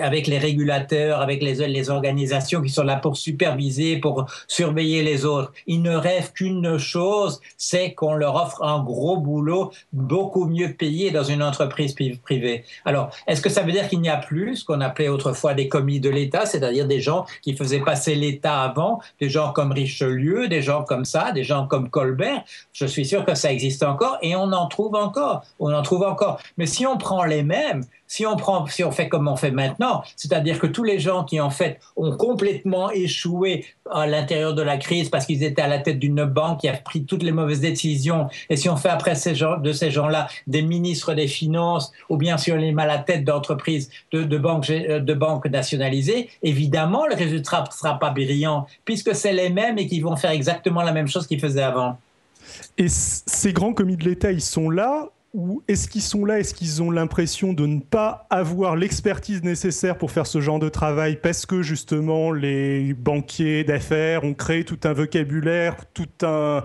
avec 0.00 0.26
les 0.28 0.38
régulateurs, 0.38 1.20
avec 1.20 1.42
les, 1.42 1.68
les 1.68 1.90
organisations 1.90 2.62
qui 2.62 2.70
sont 2.70 2.82
là 2.82 2.96
pour 2.96 3.18
superviser, 3.18 3.98
pour 3.98 4.24
surveiller 4.46 5.02
les 5.02 5.26
autres, 5.26 5.52
ils 5.66 5.82
ne 5.82 5.94
rêvent 5.94 6.32
qu'une 6.32 6.78
chose, 6.78 7.38
c'est 7.58 7.92
qu'on 7.92 8.14
leur 8.14 8.36
offre 8.36 8.62
un 8.62 8.82
gros 8.82 9.18
boulot 9.18 9.72
beaucoup 9.92 10.46
mieux 10.46 10.72
payé 10.72 11.10
dans 11.10 11.22
une 11.22 11.42
entreprise 11.42 11.94
privée. 12.24 12.64
Alors, 12.86 13.10
est-ce 13.26 13.42
que 13.42 13.50
ça 13.50 13.60
veut 13.60 13.72
dire 13.72 13.86
qu'il 13.90 14.00
n'y 14.00 14.08
a 14.08 14.16
plus 14.16 14.56
ce 14.56 14.64
qu'on 14.64 14.80
appelait 14.80 15.08
autrefois 15.08 15.52
des 15.52 15.68
commis 15.68 16.00
de 16.00 16.08
l'État, 16.08 16.46
c'est-à-dire 16.46 16.86
des 16.86 17.02
gens 17.02 17.26
qui 17.42 17.54
faisaient 17.54 17.80
passer 17.80 18.14
l'État 18.14 18.62
avant, 18.62 19.02
des 19.20 19.28
gens 19.28 19.52
comme 19.52 19.70
Richelieu, 19.70 20.48
des 20.48 20.62
gens 20.62 20.82
comme 20.82 21.04
ça, 21.04 21.32
des 21.32 21.44
gens 21.44 21.66
comme 21.66 21.90
Colbert? 21.90 22.42
Je 22.72 22.86
suis 22.86 23.04
sûr 23.04 23.26
que 23.26 23.34
ça 23.34 23.52
existe 23.52 23.82
encore 23.82 24.16
et 24.22 24.34
on 24.34 24.50
en 24.52 24.66
trouve 24.66 24.94
encore. 24.94 25.44
On 25.60 25.74
en 25.74 25.82
trouve 25.82 26.04
encore. 26.04 26.40
Mais 26.56 26.64
si 26.64 26.86
on 26.86 26.96
prend 26.96 27.24
les 27.24 27.42
mêmes, 27.42 27.84
si 28.08 28.26
on 28.26 28.36
prend, 28.36 28.66
si 28.66 28.82
on 28.82 28.90
fait 28.90 29.08
comme 29.08 29.28
on 29.28 29.36
fait 29.36 29.50
maintenant, 29.50 30.02
c'est-à-dire 30.16 30.58
que 30.58 30.66
tous 30.66 30.82
les 30.82 30.98
gens 30.98 31.24
qui 31.24 31.40
en 31.40 31.50
fait 31.50 31.78
ont 31.94 32.16
complètement 32.16 32.90
échoué 32.90 33.66
à 33.90 34.06
l'intérieur 34.06 34.54
de 34.54 34.62
la 34.62 34.78
crise 34.78 35.10
parce 35.10 35.26
qu'ils 35.26 35.44
étaient 35.44 35.62
à 35.62 35.68
la 35.68 35.78
tête 35.78 35.98
d'une 35.98 36.24
banque 36.24 36.60
qui 36.60 36.68
a 36.68 36.72
pris 36.72 37.04
toutes 37.04 37.22
les 37.22 37.32
mauvaises 37.32 37.60
décisions, 37.60 38.28
et 38.48 38.56
si 38.56 38.68
on 38.68 38.76
fait 38.76 38.88
après 38.88 39.12
de 39.12 39.72
ces 39.72 39.90
gens-là 39.90 40.28
des 40.46 40.62
ministres 40.62 41.14
des 41.14 41.28
finances, 41.28 41.92
ou 42.08 42.16
bien 42.16 42.38
si 42.38 42.50
on 42.50 42.56
les 42.56 42.72
met 42.72 42.82
à 42.82 42.86
la 42.86 42.98
tête 42.98 43.24
d'entreprises, 43.24 43.90
de, 44.12 44.22
de, 44.22 44.38
banques, 45.14 45.46
nationalisées, 45.46 46.30
évidemment 46.42 47.06
le 47.06 47.14
résultat 47.14 47.64
ne 47.68 47.72
sera 47.72 47.98
pas 47.98 48.10
brillant 48.10 48.66
puisque 48.84 49.14
c'est 49.14 49.32
les 49.32 49.50
mêmes 49.50 49.78
et 49.78 49.86
qui 49.86 50.00
vont 50.00 50.16
faire 50.16 50.30
exactement 50.30 50.82
la 50.82 50.92
même 50.92 51.08
chose 51.08 51.26
qu'ils 51.26 51.40
faisaient 51.40 51.62
avant. 51.62 51.98
Et 52.78 52.88
ces 52.88 53.52
grands 53.52 53.74
commis 53.74 53.96
de 53.96 54.04
l'État, 54.04 54.32
ils 54.32 54.40
sont 54.40 54.70
là 54.70 55.08
ou 55.38 55.62
est-ce 55.68 55.86
qu'ils 55.86 56.02
sont 56.02 56.24
là? 56.24 56.40
Est-ce 56.40 56.52
qu'ils 56.52 56.82
ont 56.82 56.90
l'impression 56.90 57.52
de 57.52 57.64
ne 57.64 57.78
pas 57.78 58.26
avoir 58.28 58.74
l'expertise 58.74 59.44
nécessaire 59.44 59.96
pour 59.96 60.10
faire 60.10 60.26
ce 60.26 60.40
genre 60.40 60.58
de 60.58 60.68
travail 60.68 61.16
parce 61.22 61.46
que 61.46 61.62
justement 61.62 62.32
les 62.32 62.92
banquiers 62.92 63.62
d'affaires 63.62 64.24
ont 64.24 64.34
créé 64.34 64.64
tout 64.64 64.80
un 64.82 64.92
vocabulaire, 64.92 65.76
tout 65.94 66.08
un, 66.22 66.64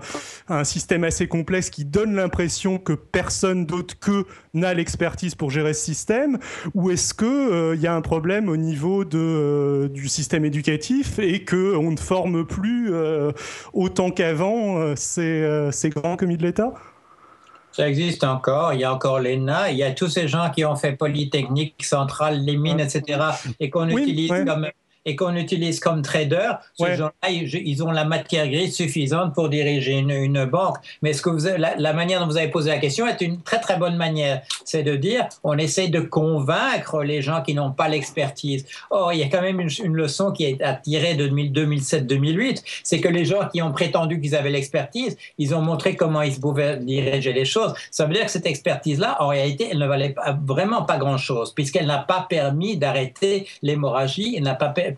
système 0.64 1.04
assez 1.04 1.28
complexe 1.28 1.70
qui 1.70 1.84
donne 1.84 2.16
l'impression 2.16 2.78
que 2.78 2.94
personne 2.94 3.64
d'autre 3.64 3.96
qu'eux 3.96 4.26
n'a 4.54 4.74
l'expertise 4.74 5.36
pour 5.36 5.50
gérer 5.50 5.72
ce 5.72 5.84
système? 5.84 6.38
Ou 6.74 6.90
est-ce 6.90 7.14
qu'il 7.14 7.28
euh, 7.28 7.76
y 7.76 7.86
a 7.86 7.94
un 7.94 8.00
problème 8.00 8.48
au 8.48 8.56
niveau 8.56 9.04
euh, 9.14 9.88
du 9.88 10.08
système 10.08 10.44
éducatif 10.44 11.20
et 11.20 11.44
qu'on 11.44 11.92
ne 11.92 11.96
forme 11.96 12.44
plus 12.44 12.92
euh, 12.92 13.30
autant 13.72 14.10
qu'avant 14.10 14.96
ces 14.96 15.90
grands 15.94 16.16
commis 16.16 16.36
de 16.36 16.42
l'État? 16.42 16.74
Ça 17.74 17.88
existe 17.88 18.22
encore. 18.22 18.72
Il 18.72 18.80
y 18.80 18.84
a 18.84 18.94
encore 18.94 19.18
l'ENA. 19.18 19.72
Il 19.72 19.78
y 19.78 19.82
a 19.82 19.90
tous 19.90 20.08
ces 20.08 20.28
gens 20.28 20.48
qui 20.50 20.64
ont 20.64 20.76
fait 20.76 20.92
Polytechnique, 20.92 21.74
Centrale, 21.84 22.38
les 22.44 22.56
mines, 22.56 22.78
etc. 22.78 23.18
et 23.58 23.68
qu'on 23.68 23.88
utilise 23.88 24.30
comme 24.46 24.68
et 25.04 25.16
qu'on 25.16 25.34
utilise 25.36 25.80
comme 25.80 26.02
trader, 26.02 26.52
ces 26.78 26.96
gens-là, 26.96 27.30
ils, 27.30 27.82
ont 27.82 27.90
la 27.90 28.04
matière 28.04 28.48
grise 28.48 28.74
suffisante 28.74 29.34
pour 29.34 29.48
diriger 29.48 29.98
une, 29.98 30.44
banque. 30.46 30.76
Mais 31.02 31.12
ce 31.12 31.22
que 31.22 31.30
vous 31.30 31.46
la, 31.58 31.92
manière 31.92 32.20
dont 32.20 32.26
vous 32.26 32.36
avez 32.36 32.48
posé 32.48 32.70
la 32.70 32.78
question 32.78 33.06
est 33.06 33.20
une 33.20 33.42
très 33.42 33.60
très 33.60 33.76
bonne 33.76 33.96
manière. 33.96 34.42
C'est 34.64 34.82
de 34.82 34.96
dire, 34.96 35.28
on 35.42 35.58
essaie 35.58 35.88
de 35.88 36.00
convaincre 36.00 37.02
les 37.02 37.22
gens 37.22 37.42
qui 37.42 37.54
n'ont 37.54 37.72
pas 37.72 37.88
l'expertise. 37.88 38.66
Or, 38.90 39.12
il 39.12 39.20
y 39.20 39.22
a 39.22 39.28
quand 39.28 39.42
même 39.42 39.60
une, 39.60 39.94
leçon 39.94 40.32
qui 40.32 40.44
est 40.44 40.62
attirée 40.62 41.14
de 41.14 41.28
2007-2008, 41.28 42.62
c'est 42.82 43.00
que 43.00 43.08
les 43.08 43.24
gens 43.24 43.48
qui 43.52 43.62
ont 43.62 43.72
prétendu 43.72 44.20
qu'ils 44.20 44.34
avaient 44.34 44.50
l'expertise, 44.50 45.16
ils 45.38 45.54
ont 45.54 45.60
montré 45.60 45.96
comment 45.96 46.22
ils 46.22 46.38
pouvaient 46.38 46.78
diriger 46.78 47.32
les 47.32 47.44
choses. 47.44 47.74
Ça 47.90 48.06
veut 48.06 48.14
dire 48.14 48.24
que 48.24 48.30
cette 48.30 48.46
expertise-là, 48.46 49.16
en 49.20 49.28
réalité, 49.28 49.68
elle 49.70 49.78
ne 49.78 49.86
valait 49.86 50.14
vraiment 50.44 50.82
pas 50.82 50.96
grand-chose, 50.96 51.52
puisqu'elle 51.54 51.86
n'a 51.86 51.98
pas 51.98 52.26
permis 52.28 52.76
d'arrêter 52.76 53.46
l'hémorragie, 53.62 54.34
elle 54.36 54.44
n'a 54.44 54.54
pas 54.54 54.68
permis 54.68 54.93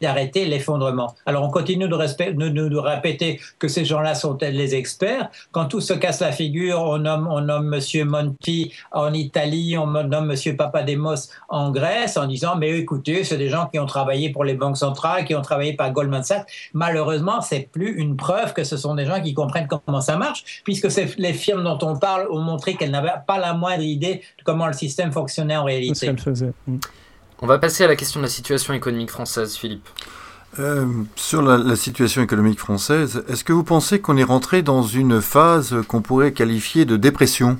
d'arrêter 0.00 0.44
l'effondrement. 0.44 1.14
Alors 1.26 1.44
on 1.44 1.50
continue 1.50 1.88
de, 1.88 2.68
de, 2.68 2.76
répéter 2.76 3.40
que 3.58 3.68
ces 3.68 3.84
gens-là 3.84 4.14
sont 4.14 4.36
les 4.40 4.74
experts. 4.74 5.30
Quand 5.52 5.66
tout 5.66 5.80
se 5.80 5.92
casse 5.92 6.20
la 6.20 6.32
figure, 6.32 6.80
on 6.80 6.98
nomme, 6.98 7.28
on 7.30 7.48
Monsieur 7.60 8.04
Monti 8.04 8.72
en 8.92 9.12
Italie, 9.12 9.76
on 9.76 9.86
nomme 9.86 10.26
Monsieur 10.26 10.56
Papademos 10.56 11.30
en 11.48 11.70
Grèce 11.70 12.16
en 12.16 12.26
disant 12.26 12.56
mais 12.56 12.78
écoutez, 12.78 13.24
c'est 13.24 13.38
des 13.38 13.48
gens 13.48 13.66
qui 13.66 13.78
ont 13.78 13.86
travaillé 13.86 14.30
pour 14.30 14.44
les 14.44 14.54
banques 14.54 14.76
centrales, 14.76 15.24
qui 15.24 15.34
ont 15.34 15.42
travaillé 15.42 15.72
par 15.74 15.92
Goldman 15.92 16.22
Sachs. 16.22 16.48
Malheureusement, 16.72 17.40
c'est 17.40 17.68
plus 17.70 17.96
une 17.96 18.16
preuve 18.16 18.52
que 18.52 18.64
ce 18.64 18.76
sont 18.76 18.94
des 18.94 19.06
gens 19.06 19.20
qui 19.20 19.34
comprennent 19.34 19.68
comment 19.68 20.00
ça 20.00 20.16
marche, 20.16 20.62
puisque 20.64 20.88
les 21.16 21.32
firmes 21.32 21.64
dont 21.64 21.78
on 21.82 21.98
parle 21.98 22.28
ont 22.30 22.40
montré 22.40 22.74
qu'elles 22.74 22.90
n'avaient 22.90 23.12
pas 23.26 23.38
la 23.38 23.54
moindre 23.54 23.82
idée 23.82 24.22
de 24.38 24.44
comment 24.44 24.66
le 24.66 24.72
système 24.72 25.12
fonctionnait 25.12 25.56
en 25.56 25.64
réalité. 25.64 26.10
On 27.40 27.46
va 27.46 27.58
passer 27.58 27.84
à 27.84 27.86
la 27.86 27.96
question 27.96 28.20
de 28.20 28.24
la 28.24 28.30
situation 28.30 28.74
économique 28.74 29.10
française, 29.10 29.54
Philippe. 29.56 29.88
Euh, 30.58 30.86
sur 31.14 31.42
la, 31.42 31.76
situation 31.76 32.22
économique 32.22 32.58
française, 32.58 33.22
est-ce 33.28 33.44
que 33.44 33.52
vous 33.52 33.64
pensez 33.64 34.00
qu'on 34.00 34.16
est 34.16 34.24
rentré 34.24 34.62
dans 34.62 34.82
une 34.82 35.20
phase 35.20 35.76
qu'on 35.86 36.02
pourrait 36.02 36.32
qualifier 36.32 36.84
de 36.84 36.96
dépression? 36.96 37.58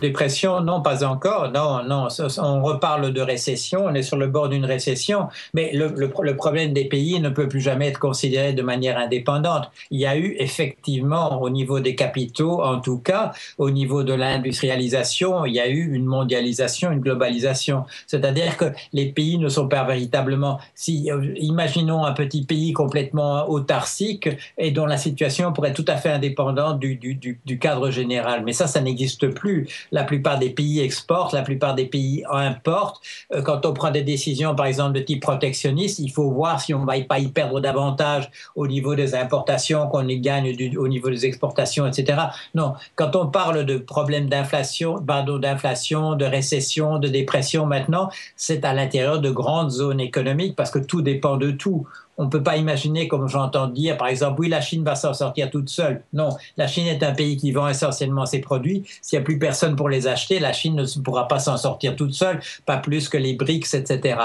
Dépression, 0.00 0.60
non, 0.60 0.82
pas 0.82 1.04
encore. 1.04 1.50
Non, 1.52 1.82
non, 1.82 2.08
on 2.38 2.62
reparle 2.62 3.14
de 3.14 3.20
récession, 3.22 3.86
on 3.86 3.94
est 3.94 4.02
sur 4.02 4.18
le 4.18 4.26
bord 4.26 4.50
d'une 4.50 4.66
récession, 4.66 5.28
mais 5.54 5.72
le, 5.72 6.34
problème 6.36 6.74
des 6.74 6.84
pays 6.84 7.18
ne 7.18 7.30
peut 7.30 7.48
plus 7.48 7.62
jamais 7.62 7.88
être 7.88 7.98
considéré 7.98 8.52
de 8.52 8.60
manière 8.60 8.98
indépendante. 8.98 9.70
Il 9.90 9.98
y 9.98 10.04
a 10.04 10.18
eu 10.18 10.36
effectivement, 10.38 11.40
au 11.40 11.48
niveau 11.48 11.80
des 11.80 11.94
capitaux, 11.94 12.62
en 12.62 12.78
tout 12.80 12.98
cas, 12.98 13.32
au 13.56 13.70
niveau 13.70 14.02
de 14.02 14.12
l'industrialisation, 14.12 15.46
il 15.46 15.54
y 15.54 15.60
a 15.60 15.68
eu 15.68 15.94
une 15.94 16.04
mondialisation, 16.04 16.92
une 16.92 17.00
globalisation. 17.00 17.84
C'est-à-dire 18.06 18.58
que 18.58 18.66
les 18.92 19.06
pays 19.06 19.38
ne 19.38 19.48
sont 19.48 19.66
pas 19.66 19.84
véritablement. 19.84 20.60
Si, 20.74 21.10
euh, 21.10 21.32
imaginons 21.36 22.04
un 22.04 22.12
petit 22.12 22.44
pays 22.44 22.74
complètement 22.74 23.48
autarcique 23.48 24.28
et 24.58 24.72
dont 24.72 24.86
la 24.86 24.98
situation 24.98 25.54
pourrait 25.54 25.70
être 25.70 25.82
tout 25.82 25.90
à 25.90 25.96
fait 25.96 26.10
indépendante 26.10 26.78
du, 26.80 26.96
du 26.96 27.58
cadre 27.58 27.90
général. 27.90 28.42
Mais 28.44 28.52
ça, 28.52 28.66
ça 28.66 28.82
n'existe 28.82 29.28
plus 29.28 29.66
la 29.92 30.04
plupart 30.04 30.38
des 30.38 30.50
pays 30.50 30.80
exportent, 30.80 31.32
la 31.32 31.42
plupart 31.42 31.74
des 31.74 31.86
pays 31.86 32.24
importent. 32.30 33.00
Euh, 33.32 33.42
quand 33.42 33.64
on 33.66 33.72
prend 33.72 33.90
des 33.90 34.02
décisions, 34.02 34.54
par 34.54 34.66
exemple, 34.66 34.92
de 34.92 35.00
type 35.00 35.22
protectionniste, 35.22 35.98
il 35.98 36.10
faut 36.10 36.30
voir 36.30 36.60
si 36.60 36.74
on 36.74 36.80
ne 36.80 36.86
va 36.86 37.00
pas 37.02 37.18
y 37.18 37.28
perdre 37.28 37.60
davantage 37.60 38.30
au 38.54 38.66
niveau 38.66 38.94
des 38.94 39.14
importations 39.14 39.88
qu'on 39.88 40.06
y 40.08 40.18
gagne 40.18 40.54
au 40.76 40.88
niveau 40.88 41.10
des 41.10 41.26
exportations, 41.26 41.86
etc. 41.86 42.18
Non, 42.54 42.74
quand 42.94 43.16
on 43.16 43.26
parle 43.26 43.64
de 43.64 43.78
problèmes 43.78 44.28
d'inflation, 44.28 44.98
d'inflation, 44.98 46.14
de 46.14 46.24
récession, 46.24 46.98
de 46.98 47.08
dépression 47.08 47.66
maintenant, 47.66 48.10
c'est 48.36 48.64
à 48.64 48.72
l'intérieur 48.72 49.20
de 49.20 49.30
grandes 49.30 49.70
zones 49.70 50.00
économiques 50.00 50.56
parce 50.56 50.70
que 50.70 50.78
tout 50.78 51.02
dépend 51.02 51.36
de 51.36 51.50
tout 51.50 51.86
on 52.18 52.24
ne 52.24 52.30
peut 52.30 52.42
pas 52.42 52.56
imaginer, 52.56 53.08
comme 53.08 53.28
j'entends 53.28 53.68
dire, 53.68 53.96
par 53.96 54.08
exemple, 54.08 54.40
oui, 54.40 54.48
la 54.48 54.60
Chine 54.60 54.84
va 54.84 54.94
s'en 54.94 55.12
sortir 55.12 55.50
toute 55.50 55.68
seule. 55.68 56.02
Non, 56.12 56.30
la 56.56 56.66
Chine 56.66 56.86
est 56.86 57.02
un 57.02 57.12
pays 57.12 57.36
qui 57.36 57.52
vend 57.52 57.68
essentiellement 57.68 58.26
ses 58.26 58.40
produits. 58.40 58.84
S'il 59.02 59.18
n'y 59.18 59.22
a 59.22 59.24
plus 59.24 59.38
personne 59.38 59.76
pour 59.76 59.88
les 59.88 60.06
acheter, 60.06 60.38
la 60.38 60.52
Chine 60.52 60.76
ne 60.76 61.02
pourra 61.02 61.28
pas 61.28 61.38
s'en 61.38 61.56
sortir 61.56 61.94
toute 61.96 62.12
seule, 62.12 62.40
pas 62.64 62.78
plus 62.78 63.08
que 63.08 63.18
les 63.18 63.34
BRICS, 63.34 63.74
etc. 63.74 64.18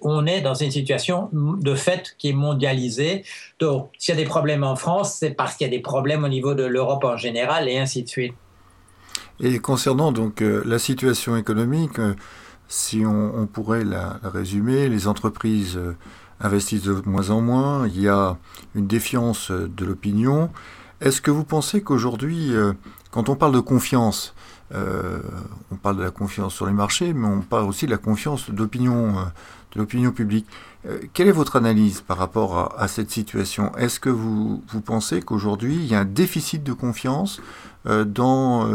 on 0.00 0.26
est 0.26 0.40
dans 0.40 0.54
une 0.54 0.70
situation 0.70 1.28
de 1.32 1.74
fait 1.74 2.14
qui 2.18 2.30
est 2.30 2.34
mondialisée. 2.34 3.24
Donc, 3.58 3.90
s'il 3.98 4.14
y 4.14 4.18
a 4.18 4.20
des 4.20 4.28
problèmes 4.28 4.64
en 4.64 4.76
France, 4.76 5.14
c'est 5.18 5.30
parce 5.30 5.56
qu'il 5.56 5.66
y 5.66 5.70
a 5.70 5.76
des 5.76 5.82
problèmes 5.82 6.24
au 6.24 6.28
niveau 6.28 6.54
de 6.54 6.64
l'Europe 6.64 7.04
en 7.04 7.16
général 7.16 7.68
et 7.68 7.78
ainsi 7.78 8.02
de 8.02 8.08
suite. 8.08 8.34
Et 9.40 9.58
concernant 9.58 10.12
donc 10.12 10.42
euh, 10.42 10.62
la 10.66 10.78
situation 10.78 11.36
économique, 11.36 11.98
euh, 11.98 12.14
si 12.68 13.04
on, 13.04 13.46
pourrait 13.46 13.84
la, 13.84 14.20
résumer, 14.22 14.88
les 14.88 15.08
entreprises 15.08 15.76
euh, 15.76 15.96
investissent 16.40 16.82
de 16.82 17.02
moins 17.06 17.30
en 17.30 17.40
moins, 17.40 17.86
il 17.86 18.00
y 18.00 18.08
a 18.08 18.36
une 18.74 18.86
défiance 18.86 19.50
de 19.50 19.84
l'opinion. 19.84 20.50
Est-ce 21.00 21.22
que 21.22 21.30
vous 21.30 21.44
pensez 21.44 21.82
qu'aujourd'hui, 21.82 22.54
euh, 22.54 22.72
quand 23.10 23.28
on 23.28 23.36
parle 23.36 23.54
de 23.54 23.60
confiance, 23.60 24.34
euh, 24.74 25.20
on 25.70 25.76
parle 25.76 25.96
de 25.96 26.02
la 26.02 26.10
confiance 26.10 26.54
sur 26.54 26.66
les 26.66 26.72
marchés, 26.72 27.14
mais 27.14 27.26
on 27.26 27.40
parle 27.40 27.64
aussi 27.64 27.86
de 27.86 27.90
la 27.90 27.98
confiance 27.98 28.50
d'opinion, 28.50 29.18
euh, 29.18 29.22
de 29.72 29.78
l'opinion 29.78 30.12
publique. 30.12 30.46
quelle 31.12 31.28
est 31.28 31.32
votre 31.32 31.56
analyse 31.56 32.00
par 32.00 32.16
rapport 32.16 32.74
à, 32.78 32.88
cette 32.88 33.10
situation? 33.10 33.70
Est-ce 33.76 34.00
que 34.00 34.08
vous, 34.08 34.62
vous 34.68 34.80
pensez 34.80 35.20
qu'aujourd'hui, 35.20 35.74
il 35.76 35.84
y 35.84 35.94
a 35.94 36.00
un 36.00 36.04
déficit 36.06 36.62
de 36.64 36.72
confiance 36.72 37.40
dans 37.84 38.66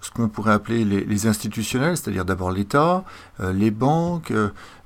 ce 0.00 0.10
qu'on 0.10 0.28
pourrait 0.28 0.52
appeler 0.52 0.84
les, 0.84 1.26
institutionnels, 1.26 1.96
c'est-à-dire 1.96 2.24
d'abord 2.24 2.50
l'État, 2.52 3.04
les 3.40 3.70
banques, 3.70 4.32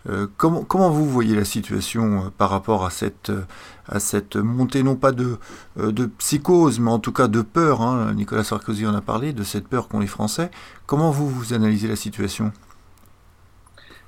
euh, 0.09 0.27
comment, 0.39 0.65
comment, 0.65 0.91
vous 0.91 1.09
voyez 1.09 1.37
la 1.37 1.45
situation 1.45 2.27
euh, 2.27 2.31
par 2.37 2.49
rapport 2.49 2.87
à 2.87 2.91
cette, 2.91 3.31
euh, 3.31 4.43
montée, 4.43 4.83
non 4.83 4.97
pas 4.97 5.13
de, 5.13 5.37
de 5.77 6.07
psychose, 6.07 6.81
mais 6.81 6.91
en 6.91 6.99
tout 6.99 7.13
cas 7.13 7.29
de 7.29 7.43
peur 7.43 7.83
hein, 7.83 8.15
Nicolas 8.15 8.45
Sarkozy 8.45 8.87
en 8.87 8.95
a 8.95 9.03
parlé, 9.03 9.33
de 9.35 9.43
cette 9.43 9.69
peur 9.69 9.89
qu'ont 9.89 10.01
les 10.01 10.07
Français. 10.07 10.51
Comment 10.87 11.11
vous 11.11 11.53
analysez 11.53 11.87
la 11.87 11.97
situation? 11.97 12.53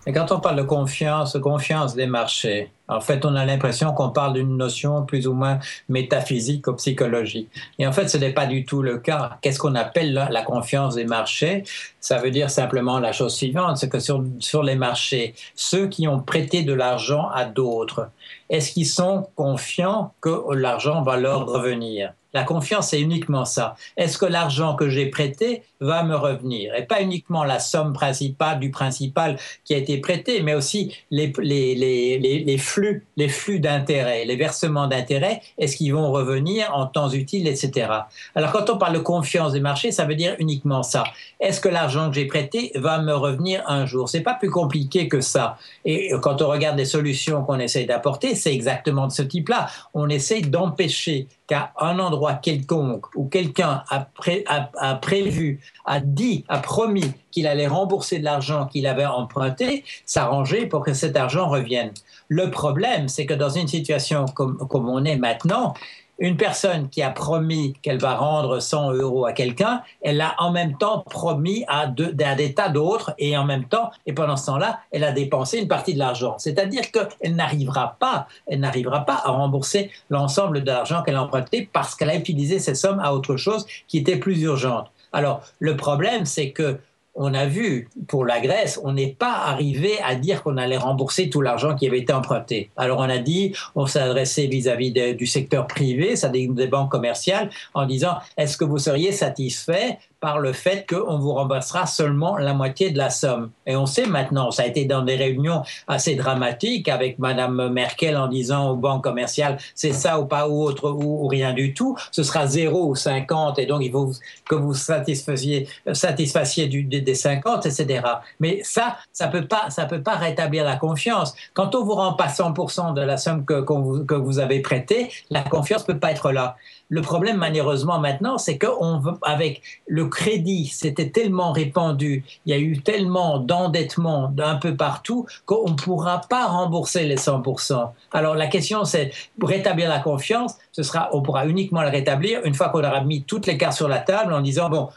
Et 0.04 0.12
quand 0.12 0.32
on 0.32 0.40
parle 0.40 0.56
de 0.56 0.62
confiance, 0.62 1.38
confiance 1.40 1.94
des 1.94 2.06
marchés, 2.06 2.72
en 2.88 3.00
fait, 3.00 3.24
on 3.24 3.36
a 3.36 3.44
l'impression 3.44 3.92
qu'on 3.92 4.10
parle 4.10 4.32
d'une 4.32 4.56
notion 4.56 5.04
plus 5.04 5.28
ou 5.28 5.32
moins 5.32 5.60
métaphysique 5.88 6.66
ou 6.66 6.72
psychologique. 6.72 7.48
Et 7.78 7.86
en 7.86 7.92
fait, 7.92 8.08
ce 8.08 8.18
n'est 8.18 8.32
pas 8.32 8.46
du 8.46 8.64
tout 8.64 8.82
le 8.82 8.98
cas. 8.98 9.38
Qu'est-ce 9.40 9.60
qu'on 9.60 9.76
appelle 9.76 10.12
la 10.12 10.42
confiance 10.42 10.96
des 10.96 11.04
marchés? 11.04 11.62
Ça 12.00 12.18
veut 12.18 12.32
dire 12.32 12.50
simplement 12.50 12.98
la 12.98 13.12
chose 13.12 13.34
suivante, 13.34 13.76
c'est 13.76 13.88
que 13.88 14.00
sur, 14.00 14.24
sur 14.40 14.64
les 14.64 14.74
marchés, 14.74 15.34
ceux 15.54 15.86
qui 15.86 16.08
ont 16.08 16.18
prêté 16.18 16.64
de 16.64 16.72
l'argent 16.72 17.28
à 17.28 17.44
d'autres, 17.44 18.10
est-ce 18.50 18.72
qu'ils 18.72 18.88
sont 18.88 19.28
confiants 19.36 20.12
que 20.20 20.52
l'argent 20.52 21.02
va 21.02 21.16
leur 21.16 21.46
revenir? 21.46 22.12
La 22.34 22.44
confiance, 22.44 22.88
c'est 22.88 23.00
uniquement 23.00 23.44
ça. 23.44 23.76
Est-ce 23.96 24.18
que 24.18 24.26
l'argent 24.26 24.74
que 24.74 24.88
j'ai 24.88 25.06
prêté 25.06 25.62
va 25.80 26.02
me 26.02 26.16
revenir? 26.16 26.74
Et 26.74 26.82
pas 26.82 27.02
uniquement 27.02 27.44
la 27.44 27.58
somme 27.58 27.92
principale 27.92 28.58
du 28.58 28.70
principal 28.70 29.38
qui 29.64 29.74
a 29.74 29.76
été 29.76 29.98
prêté, 29.98 30.42
mais 30.42 30.54
aussi 30.54 30.96
les, 31.10 31.32
les, 31.38 31.74
les, 31.74 32.18
les 32.18 32.58
flux, 32.58 33.06
les 33.16 33.28
flux 33.28 33.60
d'intérêt, 33.60 34.24
les 34.24 34.36
versements 34.36 34.86
d'intérêt, 34.86 35.42
est-ce 35.58 35.76
qu'ils 35.76 35.92
vont 35.92 36.10
revenir 36.10 36.74
en 36.74 36.86
temps 36.86 37.10
utile, 37.10 37.48
etc. 37.48 37.88
Alors 38.34 38.52
quand 38.52 38.70
on 38.70 38.78
parle 38.78 38.94
de 38.94 39.00
confiance 39.00 39.52
des 39.52 39.60
marchés, 39.60 39.92
ça 39.92 40.04
veut 40.04 40.14
dire 40.14 40.34
uniquement 40.38 40.82
ça. 40.82 41.04
Est-ce 41.40 41.60
que 41.60 41.68
l'argent 41.68 42.08
que 42.08 42.14
j'ai 42.14 42.26
prêté 42.26 42.72
va 42.74 43.00
me 43.00 43.14
revenir 43.14 43.62
un 43.66 43.86
jour? 43.86 44.08
C'est 44.08 44.20
pas 44.20 44.34
plus 44.34 44.50
compliqué 44.50 45.08
que 45.08 45.20
ça. 45.20 45.58
Et 45.84 46.12
quand 46.22 46.40
on 46.42 46.48
regarde 46.48 46.78
les 46.78 46.84
solutions 46.84 47.44
qu'on 47.44 47.58
essaye 47.58 47.86
d'apporter, 47.86 48.34
c'est 48.34 48.54
exactement 48.54 49.06
de 49.06 49.12
ce 49.12 49.22
type-là. 49.22 49.68
On 49.94 50.08
essaye 50.08 50.42
d'empêcher 50.42 51.28
qu'à 51.46 51.72
un 51.78 51.98
endroit 51.98 52.34
quelconque 52.34 53.14
où 53.16 53.26
quelqu'un 53.26 53.82
a, 53.90 54.94
prévu, 54.94 55.60
a 55.84 56.00
dit, 56.00 56.44
a 56.48 56.58
promis 56.58 57.12
qu'il 57.30 57.46
allait 57.46 57.66
rembourser 57.66 58.18
de 58.18 58.24
l'argent 58.24 58.66
qu'il 58.66 58.86
avait 58.86 59.06
emprunté, 59.06 59.84
s'arranger 60.06 60.66
pour 60.66 60.84
que 60.84 60.94
cet 60.94 61.16
argent 61.16 61.48
revienne. 61.48 61.90
Le 62.28 62.50
problème, 62.50 63.08
c'est 63.08 63.26
que 63.26 63.34
dans 63.34 63.50
une 63.50 63.68
situation 63.68 64.26
comme 64.26 64.88
on 64.88 65.04
est 65.04 65.16
maintenant, 65.16 65.74
une 66.22 66.36
personne 66.36 66.88
qui 66.88 67.02
a 67.02 67.10
promis 67.10 67.74
qu'elle 67.82 67.98
va 67.98 68.14
rendre 68.14 68.60
100 68.60 68.92
euros 68.92 69.26
à 69.26 69.32
quelqu'un, 69.32 69.82
elle 70.02 70.20
a 70.20 70.36
en 70.38 70.52
même 70.52 70.78
temps 70.78 71.00
promis 71.00 71.64
à, 71.66 71.88
des 71.88 72.54
tas 72.54 72.68
d'autres 72.68 73.12
et 73.18 73.36
en 73.36 73.42
même 73.44 73.64
temps, 73.64 73.90
et 74.06 74.12
pendant 74.12 74.36
ce 74.36 74.46
temps-là, 74.46 74.78
elle 74.92 75.02
a 75.02 75.10
dépensé 75.10 75.58
une 75.58 75.66
partie 75.66 75.94
de 75.94 75.98
l'argent. 75.98 76.36
C'est-à-dire 76.38 76.92
qu'elle 76.92 77.34
n'arrivera 77.34 77.96
pas, 77.98 78.28
elle 78.46 78.60
n'arrivera 78.60 79.04
pas 79.04 79.20
à 79.24 79.32
rembourser 79.32 79.90
l'ensemble 80.10 80.62
de 80.62 80.70
l'argent 80.70 81.02
qu'elle 81.02 81.16
a 81.16 81.24
emprunté 81.24 81.68
parce 81.72 81.96
qu'elle 81.96 82.10
a 82.10 82.16
utilisé 82.16 82.60
ces 82.60 82.76
sommes 82.76 83.00
à 83.00 83.12
autre 83.12 83.36
chose 83.36 83.66
qui 83.88 83.98
était 83.98 84.16
plus 84.16 84.42
urgente. 84.42 84.92
Alors, 85.12 85.42
le 85.58 85.76
problème, 85.76 86.24
c'est 86.24 86.52
que 86.52 86.78
on 87.14 87.34
a 87.34 87.46
vu 87.46 87.88
pour 88.08 88.24
la 88.24 88.40
Grèce, 88.40 88.80
on 88.82 88.92
n'est 88.92 89.12
pas 89.12 89.32
arrivé 89.32 89.98
à 90.02 90.14
dire 90.14 90.42
qu'on 90.42 90.56
allait 90.56 90.76
rembourser 90.76 91.28
tout 91.28 91.40
l'argent 91.40 91.74
qui 91.74 91.86
avait 91.86 91.98
été 91.98 92.12
emprunté. 92.12 92.70
Alors 92.76 92.98
on 92.98 93.08
a 93.08 93.18
dit, 93.18 93.54
on 93.74 93.86
s'est 93.86 94.00
adressé 94.00 94.46
vis-à-vis 94.46 94.92
du 94.92 95.26
secteur 95.26 95.66
privé, 95.66 96.14
des, 96.32 96.46
des 96.48 96.66
banques 96.66 96.90
commerciales, 96.90 97.50
en 97.74 97.86
disant, 97.86 98.16
est-ce 98.36 98.56
que 98.56 98.64
vous 98.64 98.78
seriez 98.78 99.12
satisfait 99.12 99.98
par 100.22 100.38
le 100.38 100.52
fait 100.52 100.86
qu'on 100.88 101.18
vous 101.18 101.34
remboursera 101.34 101.84
seulement 101.84 102.38
la 102.38 102.54
moitié 102.54 102.92
de 102.92 102.96
la 102.96 103.10
somme. 103.10 103.50
Et 103.66 103.74
on 103.74 103.86
sait 103.86 104.06
maintenant, 104.06 104.52
ça 104.52 104.62
a 104.62 104.66
été 104.66 104.84
dans 104.84 105.02
des 105.02 105.16
réunions 105.16 105.64
assez 105.88 106.14
dramatiques 106.14 106.88
avec 106.88 107.18
Madame 107.18 107.70
Merkel 107.72 108.16
en 108.16 108.28
disant 108.28 108.70
aux 108.70 108.76
banques 108.76 109.02
commerciales, 109.02 109.58
c'est 109.74 109.92
ça 109.92 110.20
ou 110.20 110.26
pas 110.26 110.48
ou 110.48 110.62
autre 110.62 110.88
ou, 110.88 111.26
rien 111.26 111.52
du 111.52 111.74
tout, 111.74 111.98
ce 112.12 112.22
sera 112.22 112.46
0 112.46 112.86
ou 112.86 112.94
50 112.94 113.58
et 113.58 113.66
donc 113.66 113.82
il 113.82 113.90
faut 113.90 114.12
que 114.48 114.54
vous 114.54 114.74
satisfassiez, 114.74 115.66
satisfassiez 115.92 116.68
du, 116.68 116.84
des 116.84 117.14
50, 117.16 117.66
etc. 117.66 118.06
Mais 118.38 118.60
ça, 118.62 118.98
ça 119.12 119.26
peut 119.26 119.48
pas, 119.48 119.70
ça 119.70 119.86
peut 119.86 120.02
pas 120.02 120.14
rétablir 120.14 120.64
la 120.64 120.76
confiance. 120.76 121.34
Quand 121.52 121.74
on 121.74 121.84
vous 121.84 121.94
rend 121.94 122.12
pas 122.12 122.28
100% 122.28 122.94
de 122.94 123.00
la 123.00 123.16
somme 123.16 123.44
que, 123.44 123.60
que 123.62 124.14
vous 124.14 124.38
avez 124.38 124.60
prêtée, 124.60 125.10
la 125.30 125.42
confiance 125.42 125.82
peut 125.82 125.98
pas 125.98 126.12
être 126.12 126.30
là. 126.30 126.56
Le 126.92 127.00
problème, 127.00 127.38
malheureusement, 127.38 127.98
maintenant, 127.98 128.36
c'est 128.36 128.58
qu'avec 128.58 129.62
le 129.86 130.08
crédit, 130.08 130.66
c'était 130.66 131.08
tellement 131.08 131.50
répandu, 131.50 132.22
il 132.44 132.50
y 132.50 132.52
a 132.52 132.58
eu 132.58 132.82
tellement 132.82 133.38
d'endettement 133.38 134.28
d'un 134.28 134.56
peu 134.56 134.76
partout 134.76 135.24
qu'on 135.46 135.70
ne 135.70 135.74
pourra 135.74 136.20
pas 136.28 136.48
rembourser 136.48 137.04
les 137.04 137.16
100%. 137.16 137.88
Alors 138.12 138.34
la 138.34 138.46
question, 138.46 138.84
c'est 138.84 139.10
rétablir 139.40 139.88
la 139.88 140.00
confiance, 140.00 140.56
ce 140.70 140.82
sera, 140.82 141.08
on 141.14 141.22
pourra 141.22 141.46
uniquement 141.46 141.80
la 141.80 141.88
rétablir 141.88 142.40
une 142.44 142.52
fois 142.52 142.68
qu'on 142.68 142.84
aura 142.84 143.00
mis 143.00 143.22
toutes 143.22 143.46
les 143.46 143.56
cartes 143.56 143.78
sur 143.78 143.88
la 143.88 144.00
table 144.00 144.34
en 144.34 144.42
disant, 144.42 144.68
bon, 144.68 144.90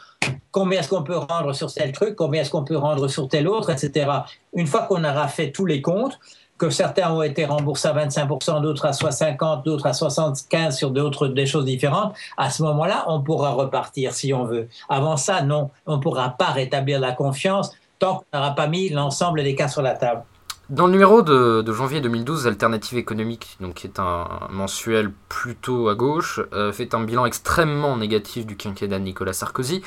combien 0.50 0.80
est-ce 0.80 0.90
qu'on 0.90 1.02
peut 1.02 1.16
rendre 1.16 1.54
sur 1.54 1.72
tel 1.72 1.92
truc, 1.92 2.14
combien 2.14 2.42
est-ce 2.42 2.50
qu'on 2.50 2.64
peut 2.64 2.76
rendre 2.76 3.08
sur 3.08 3.26
tel 3.26 3.48
autre, 3.48 3.70
etc. 3.70 4.10
Une 4.52 4.66
fois 4.66 4.82
qu'on 4.82 5.02
aura 5.02 5.28
fait 5.28 5.50
tous 5.50 5.64
les 5.64 5.80
comptes, 5.80 6.18
que 6.58 6.70
certains 6.70 7.10
ont 7.12 7.22
été 7.22 7.44
remboursés 7.44 7.88
à 7.88 7.94
25%, 7.94 8.62
d'autres 8.62 8.86
à 8.86 8.92
60, 8.92 9.64
d'autres 9.64 9.86
à 9.86 9.92
75 9.92 10.76
sur 10.76 10.90
d'autres 10.90 11.28
des 11.28 11.46
choses 11.46 11.64
différentes, 11.64 12.14
à 12.36 12.50
ce 12.50 12.62
moment-là, 12.62 13.04
on 13.08 13.20
pourra 13.20 13.50
repartir 13.50 14.12
si 14.12 14.32
on 14.32 14.44
veut. 14.44 14.68
Avant 14.88 15.16
ça, 15.16 15.42
non, 15.42 15.70
on 15.86 15.96
ne 15.96 16.02
pourra 16.02 16.30
pas 16.30 16.52
rétablir 16.52 17.00
la 17.00 17.12
confiance 17.12 17.72
tant 17.98 18.16
qu'on 18.16 18.38
n'aura 18.38 18.54
pas 18.54 18.66
mis 18.66 18.88
l'ensemble 18.88 19.42
des 19.42 19.54
cas 19.54 19.68
sur 19.68 19.82
la 19.82 19.94
table. 19.94 20.22
Dans 20.68 20.86
le 20.86 20.92
numéro 20.92 21.22
de, 21.22 21.72
janvier 21.72 22.00
2012, 22.00 22.48
Alternative 22.48 22.98
économique, 22.98 23.56
donc 23.60 23.74
qui 23.74 23.86
est 23.86 24.00
un 24.00 24.26
mensuel 24.50 25.12
plutôt 25.28 25.88
à 25.88 25.94
gauche, 25.94 26.40
euh, 26.52 26.72
fait 26.72 26.92
un 26.92 27.04
bilan 27.04 27.24
extrêmement 27.24 27.96
négatif 27.96 28.46
du 28.46 28.56
quinquennat 28.56 28.98
de 28.98 29.04
Nicolas 29.04 29.32
Sarkozy. 29.32 29.82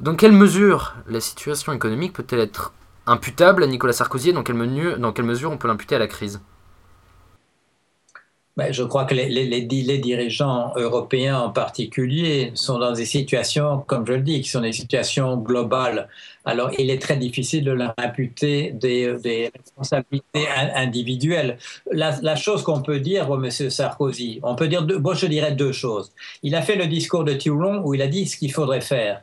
Dans 0.00 0.14
quelle 0.16 0.32
mesure 0.32 0.96
la 1.08 1.20
situation 1.20 1.72
économique 1.72 2.12
peut-elle 2.12 2.40
être 2.40 2.74
imputable 3.08 3.64
à 3.64 3.66
Nicolas 3.66 3.92
Sarkozy 3.92 4.32
dans 4.32 4.42
quelle, 4.42 4.98
dans 4.98 5.12
quelle 5.12 5.24
mesure 5.24 5.50
on 5.50 5.56
peut 5.56 5.68
l'imputer 5.68 5.96
à 5.96 5.98
la 5.98 6.06
crise 6.06 6.40
ben, 8.58 8.72
je 8.72 8.82
crois 8.82 9.04
que 9.04 9.14
les, 9.14 9.62
dirigeants 9.62 10.72
européens 10.74 11.38
en 11.38 11.50
particulier 11.50 12.50
sont 12.54 12.80
dans 12.80 12.90
des 12.90 13.04
situations, 13.04 13.84
comme 13.86 14.04
je 14.04 14.14
le 14.14 14.20
dis, 14.20 14.40
qui 14.40 14.48
sont 14.48 14.62
des 14.62 14.72
situations 14.72 15.36
globales. 15.36 16.08
Alors, 16.44 16.72
il 16.76 16.90
est 16.90 17.00
très 17.00 17.16
difficile 17.16 17.62
de 17.62 17.70
leur 17.70 17.94
imputer 17.98 18.72
des, 18.72 19.52
responsabilités 19.56 20.48
individuelles. 20.74 21.58
La, 21.92 22.34
chose 22.34 22.64
qu'on 22.64 22.82
peut 22.82 22.98
dire, 22.98 23.32
M. 23.32 23.48
Sarkozy, 23.48 24.40
on 24.42 24.56
peut 24.56 24.66
dire, 24.66 24.82
deux, 24.82 25.00
je 25.14 25.26
dirais 25.26 25.52
deux 25.52 25.70
choses. 25.70 26.10
Il 26.42 26.56
a 26.56 26.62
fait 26.62 26.74
le 26.74 26.88
discours 26.88 27.22
de 27.22 27.34
Toulon 27.34 27.82
où 27.84 27.94
il 27.94 28.02
a 28.02 28.08
dit 28.08 28.26
ce 28.26 28.36
qu'il 28.36 28.50
faudrait 28.50 28.80
faire. 28.80 29.22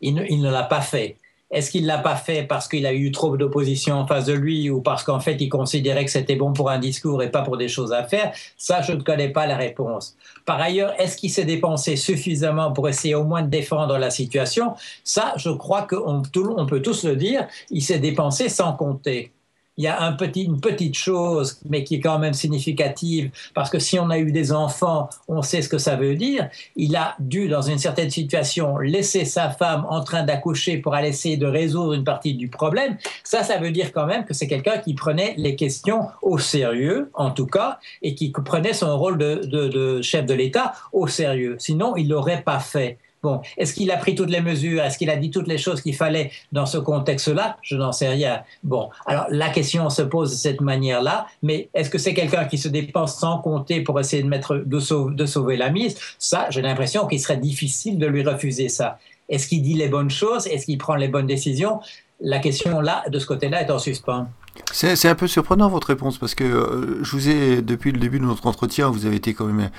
Il 0.00 0.14
ne 0.14 0.50
l'a 0.50 0.62
pas 0.62 0.80
fait. 0.80 1.16
Est-ce 1.50 1.70
qu'il 1.70 1.82
ne 1.82 1.88
l'a 1.88 1.98
pas 1.98 2.16
fait 2.16 2.44
parce 2.44 2.68
qu'il 2.68 2.86
a 2.86 2.92
eu 2.92 3.10
trop 3.10 3.36
d'opposition 3.36 3.96
en 3.96 4.06
face 4.06 4.26
de 4.26 4.32
lui 4.32 4.70
ou 4.70 4.80
parce 4.80 5.02
qu'en 5.02 5.18
fait 5.18 5.36
il 5.40 5.48
considérait 5.48 6.04
que 6.04 6.10
c'était 6.10 6.36
bon 6.36 6.52
pour 6.52 6.70
un 6.70 6.78
discours 6.78 7.22
et 7.22 7.30
pas 7.30 7.42
pour 7.42 7.56
des 7.56 7.68
choses 7.68 7.92
à 7.92 8.04
faire? 8.04 8.32
Ça, 8.56 8.82
je 8.82 8.92
ne 8.92 9.02
connais 9.02 9.30
pas 9.30 9.46
la 9.46 9.56
réponse. 9.56 10.16
Par 10.46 10.60
ailleurs, 10.60 10.92
est-ce 11.00 11.16
qu'il 11.16 11.30
s'est 11.30 11.44
dépensé 11.44 11.96
suffisamment 11.96 12.72
pour 12.72 12.88
essayer 12.88 13.14
au 13.14 13.24
moins 13.24 13.42
de 13.42 13.48
défendre 13.48 13.98
la 13.98 14.10
situation? 14.10 14.74
Ça, 15.02 15.32
je 15.36 15.50
crois 15.50 15.82
qu'on 15.82 16.22
on 16.34 16.66
peut 16.66 16.82
tous 16.82 17.04
le 17.04 17.16
dire, 17.16 17.46
il 17.70 17.82
s'est 17.82 17.98
dépensé 17.98 18.48
sans 18.48 18.72
compter 18.72 19.32
il 19.80 19.84
y 19.84 19.88
a 19.88 20.14
une 20.36 20.60
petite 20.60 20.94
chose, 20.94 21.58
mais 21.66 21.84
qui 21.84 21.94
est 21.94 22.00
quand 22.00 22.18
même 22.18 22.34
significative, 22.34 23.30
parce 23.54 23.70
que 23.70 23.78
si 23.78 23.98
on 23.98 24.10
a 24.10 24.18
eu 24.18 24.30
des 24.30 24.52
enfants, 24.52 25.08
on 25.26 25.40
sait 25.40 25.62
ce 25.62 25.70
que 25.70 25.78
ça 25.78 25.96
veut 25.96 26.16
dire. 26.16 26.50
Il 26.76 26.94
a 26.96 27.16
dû, 27.18 27.48
dans 27.48 27.62
une 27.62 27.78
certaine 27.78 28.10
situation, 28.10 28.76
laisser 28.76 29.24
sa 29.24 29.48
femme 29.48 29.86
en 29.88 30.04
train 30.04 30.22
d'accoucher 30.22 30.76
pour 30.76 30.94
aller 30.94 31.08
essayer 31.08 31.38
de 31.38 31.46
résoudre 31.46 31.94
une 31.94 32.04
partie 32.04 32.34
du 32.34 32.48
problème. 32.48 32.98
Ça, 33.24 33.42
ça 33.42 33.56
veut 33.56 33.70
dire 33.70 33.90
quand 33.94 34.04
même 34.04 34.26
que 34.26 34.34
c'est 34.34 34.46
quelqu'un 34.46 34.76
qui 34.76 34.92
prenait 34.92 35.32
les 35.38 35.56
questions 35.56 36.08
au 36.20 36.38
sérieux, 36.38 37.10
en 37.14 37.30
tout 37.30 37.46
cas, 37.46 37.78
et 38.02 38.14
qui 38.14 38.32
prenait 38.32 38.74
son 38.74 38.98
rôle 38.98 39.16
de, 39.16 39.36
de 39.46 40.02
chef 40.02 40.26
de 40.26 40.34
l'État 40.34 40.74
au 40.92 41.06
sérieux. 41.06 41.56
Sinon, 41.58 41.96
il 41.96 42.10
l'aurait 42.10 42.42
pas 42.42 42.60
fait. 42.60 42.98
Bon, 43.22 43.42
est-ce 43.58 43.74
qu'il 43.74 43.90
a 43.90 43.98
pris 43.98 44.14
toutes 44.14 44.30
les 44.30 44.40
mesures? 44.40 44.82
Est-ce 44.82 44.96
qu'il 44.96 45.10
a 45.10 45.16
dit 45.16 45.30
toutes 45.30 45.46
les 45.46 45.58
choses 45.58 45.82
qu'il 45.82 45.94
fallait 45.94 46.30
dans 46.52 46.64
ce 46.64 46.78
contexte-là? 46.78 47.58
Je 47.60 47.76
n'en 47.76 47.92
sais 47.92 48.08
rien. 48.08 48.42
Bon, 48.62 48.88
alors 49.04 49.26
la 49.28 49.50
question 49.50 49.90
se 49.90 50.00
pose 50.00 50.30
de 50.30 50.36
cette 50.36 50.62
manière-là, 50.62 51.26
mais 51.42 51.68
est-ce 51.74 51.90
que 51.90 51.98
c'est 51.98 52.14
quelqu'un 52.14 52.46
qui 52.46 52.56
se 52.56 52.68
dépense 52.68 53.18
sans 53.18 53.38
compter 53.38 53.82
pour 53.82 54.00
essayer 54.00 54.22
de, 54.22 54.28
mettre, 54.28 54.56
de, 54.56 54.80
sauver, 54.80 55.14
de 55.14 55.26
sauver 55.26 55.56
la 55.58 55.68
mise? 55.70 55.98
Ça, 56.18 56.46
j'ai 56.48 56.62
l'impression 56.62 57.06
qu'il 57.06 57.20
serait 57.20 57.36
difficile 57.36 57.98
de 57.98 58.06
lui 58.06 58.22
refuser 58.22 58.70
ça. 58.70 58.98
Est-ce 59.28 59.48
qu'il 59.48 59.62
dit 59.62 59.74
les 59.74 59.88
bonnes 59.88 60.10
choses? 60.10 60.46
Est-ce 60.46 60.64
qu'il 60.64 60.78
prend 60.78 60.94
les 60.94 61.08
bonnes 61.08 61.26
décisions? 61.26 61.80
La 62.20 62.38
question 62.38 62.80
là, 62.80 63.04
de 63.08 63.18
ce 63.18 63.26
côté-là, 63.26 63.62
est 63.62 63.70
en 63.70 63.78
suspens. 63.78 64.28
C'est 64.72 65.08
un 65.08 65.14
peu 65.14 65.26
surprenant 65.26 65.68
votre 65.68 65.86
réponse 65.88 66.18
parce 66.18 66.34
que 66.34 66.44
euh, 66.44 67.02
je 67.02 67.12
vous 67.12 67.28
ai, 67.28 67.62
depuis 67.62 67.92
le 67.92 67.98
début 67.98 68.18
de 68.18 68.24
notre 68.24 68.46
entretien, 68.46 68.90
vous 68.90 69.06
avez 69.06 69.16
été 69.16 69.32
quand 69.32 69.46
même 69.46 69.70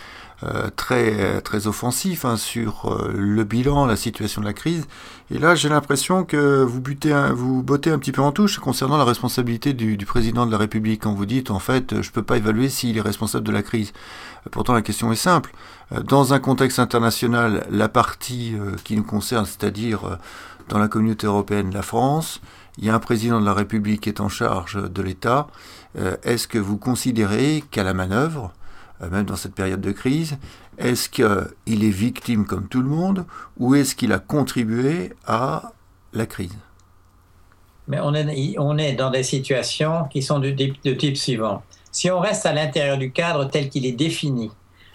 très, 0.76 1.42
très 1.42 1.68
offensif 1.68 2.26
hein, 2.26 2.36
sur 2.36 2.92
euh, 2.92 3.12
le 3.16 3.44
bilan, 3.44 3.86
la 3.86 3.96
situation 3.96 4.42
de 4.42 4.46
la 4.46 4.54
crise. 4.54 4.88
Et 5.30 5.38
là, 5.38 5.56
j'ai 5.56 5.70
l'impression 5.70 6.24
que 6.24 6.64
vous, 6.64 6.82
butez 6.82 7.14
vous 7.34 7.62
bottez 7.64 7.92
un 7.92 8.00
petit 8.00 8.12
peu 8.12 8.22
en 8.22 8.32
touche 8.32 8.58
concernant 8.60 8.98
la 8.98 9.04
responsabilité 9.04 9.74
du, 9.74 9.98
du 9.98 10.06
président 10.06 10.46
de 10.46 10.52
la 10.52 10.58
République 10.58 11.04
quand 11.04 11.14
vous 11.14 11.26
dites 11.26 11.52
en 11.52 11.60
fait, 11.60 12.02
je 12.02 12.10
ne 12.10 12.14
peux 12.14 12.24
pas 12.24 12.38
évaluer 12.38 12.70
s'il 12.70 12.98
est 12.98 13.02
responsable 13.02 13.46
de 13.46 13.52
la 13.52 13.62
crise. 13.62 13.94
Pourtant, 14.52 14.74
la 14.74 14.82
question 14.82 15.12
est 15.12 15.16
simple. 15.16 15.54
Dans 16.04 16.34
un 16.34 16.40
contexte 16.40 16.80
international, 16.80 17.68
la 17.70 17.90
partie 17.90 18.56
qui 18.84 18.96
nous 18.96 19.04
concerne, 19.04 19.46
c'est-à-dire 19.46 20.18
dans 20.70 20.80
la 20.80 20.88
communauté 20.88 21.28
européenne, 21.28 21.72
la 21.72 21.84
France, 21.84 22.42
il 22.78 22.86
y 22.86 22.90
a 22.90 22.96
un 22.96 23.00
président 23.00 23.40
de 23.40 23.46
la 23.46 23.54
République 23.54 24.02
qui 24.02 24.10
est 24.10 24.22
en 24.22 24.30
charge 24.30 24.82
de 24.92 25.02
l'État. 25.02 25.48
Est-ce 26.24 26.48
que 26.48 26.58
vous 26.58 26.78
considérez 26.78 27.64
qu'à 27.70 27.84
la 27.84 27.94
manœuvre, 27.94 28.52
même 29.10 29.26
dans 29.26 29.36
cette 29.36 29.56
période 29.56 29.82
de 29.82 29.92
crise, 29.92 30.38
est-ce 30.78 31.10
qu'il 31.10 31.84
est 31.84 31.90
victime 31.90 32.46
comme 32.46 32.68
tout 32.68 32.82
le 32.82 32.90
monde 32.90 33.26
ou 33.58 33.76
est-ce 33.76 33.96
qu'il 33.96 34.12
a 34.14 34.20
contribué 34.20 35.14
à 35.26 35.72
la 36.14 36.26
crise? 36.26 36.56
Mais 37.88 38.00
on 38.00 38.78
est 38.78 38.94
dans 38.94 39.10
des 39.10 39.24
situations 39.24 40.06
qui 40.12 40.22
sont 40.22 40.40
de 40.40 40.52
type 40.94 41.18
suivant. 41.18 41.64
Si 41.92 42.10
on 42.10 42.20
reste 42.20 42.46
à 42.46 42.54
l'intérieur 42.54 42.98
du 42.98 43.12
cadre 43.12 43.46
tel 43.46 43.70
qu'il 43.70 43.86
est 43.86 43.92
défini, 43.92 44.52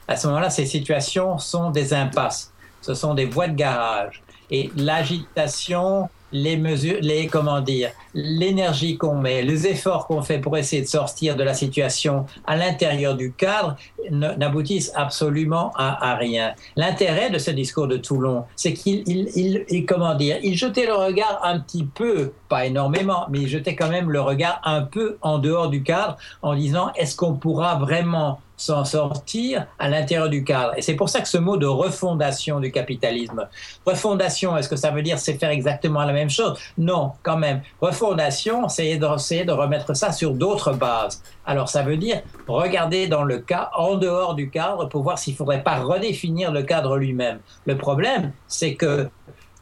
à 0.08 0.16
ce 0.16 0.28
moment-là, 0.28 0.50
ces 0.50 0.66
situations 0.66 1.36
sont 1.38 1.70
des 1.70 1.92
impasses, 1.92 2.52
ce 2.80 2.94
sont 2.94 3.14
des 3.14 3.26
voies 3.26 3.48
de 3.48 3.56
garage. 3.56 4.22
Et 4.50 4.70
l'agitation 4.76 6.08
les 6.32 6.56
mesures, 6.56 6.98
les 7.00 7.26
comment 7.26 7.60
dire, 7.60 7.90
l'énergie 8.14 8.96
qu'on 8.96 9.16
met, 9.16 9.42
les 9.42 9.66
efforts 9.66 10.06
qu'on 10.06 10.22
fait 10.22 10.38
pour 10.38 10.56
essayer 10.56 10.82
de 10.82 10.88
sortir 10.88 11.36
de 11.36 11.42
la 11.42 11.54
situation 11.54 12.26
à 12.46 12.56
l'intérieur 12.56 13.16
du 13.16 13.32
cadre 13.32 13.76
n'aboutissent 14.10 14.92
absolument 14.94 15.72
à, 15.76 16.14
rien. 16.16 16.54
L'intérêt 16.76 17.30
de 17.30 17.38
ce 17.38 17.50
discours 17.50 17.88
de 17.88 17.96
Toulon, 17.96 18.44
c'est 18.56 18.72
qu'il, 18.72 19.02
il, 19.06 19.86
comment 19.86 20.14
dire, 20.14 20.38
il 20.42 20.56
jetait 20.56 20.86
le 20.86 20.94
regard 20.94 21.40
un 21.42 21.60
petit 21.60 21.84
peu, 21.84 22.32
pas 22.48 22.66
énormément, 22.66 23.26
mais 23.30 23.40
il 23.40 23.48
jetait 23.48 23.76
quand 23.76 23.88
même 23.88 24.10
le 24.10 24.20
regard 24.20 24.60
un 24.64 24.82
peu 24.82 25.18
en 25.22 25.38
dehors 25.38 25.68
du 25.68 25.82
cadre 25.82 26.16
en 26.42 26.54
disant 26.54 26.92
est-ce 26.96 27.16
qu'on 27.16 27.34
pourra 27.34 27.76
vraiment 27.76 28.40
s'en 28.56 28.84
sortir 28.84 29.66
à 29.78 29.88
l'intérieur 29.88 30.28
du 30.28 30.44
cadre. 30.44 30.72
Et 30.76 30.82
c'est 30.82 30.94
pour 30.94 31.08
ça 31.08 31.20
que 31.20 31.28
ce 31.28 31.38
mot 31.38 31.56
de 31.56 31.66
refondation 31.66 32.60
du 32.60 32.72
capitalisme, 32.72 33.48
refondation, 33.84 34.56
est-ce 34.56 34.68
que 34.68 34.76
ça 34.76 34.90
veut 34.90 35.02
dire 35.02 35.18
c'est 35.18 35.34
faire 35.34 35.50
exactement 35.50 36.02
la 36.04 36.12
même 36.12 36.30
chose? 36.30 36.58
Non, 36.78 37.12
quand 37.22 37.36
même. 37.36 37.60
Refondation, 37.80 38.68
c'est 38.68 38.86
essayer 38.86 39.44
de 39.44 39.52
remettre 39.52 39.94
ça 39.94 40.12
sur 40.12 40.32
d'autres 40.32 40.72
bases. 40.72 41.22
Alors 41.44 41.68
ça 41.68 41.82
veut 41.82 41.96
dire 41.96 42.22
regarder 42.46 43.06
dans 43.08 43.22
le 43.22 43.38
cas, 43.38 43.70
en 43.76 43.96
dehors 43.96 44.34
du 44.34 44.50
cadre, 44.50 44.88
pour 44.88 45.02
voir 45.02 45.18
s'il 45.18 45.34
ne 45.34 45.38
faudrait 45.38 45.62
pas 45.62 45.76
redéfinir 45.76 46.52
le 46.52 46.62
cadre 46.62 46.96
lui-même. 46.96 47.38
Le 47.66 47.76
problème, 47.76 48.32
c'est 48.48 48.74
que 48.74 49.08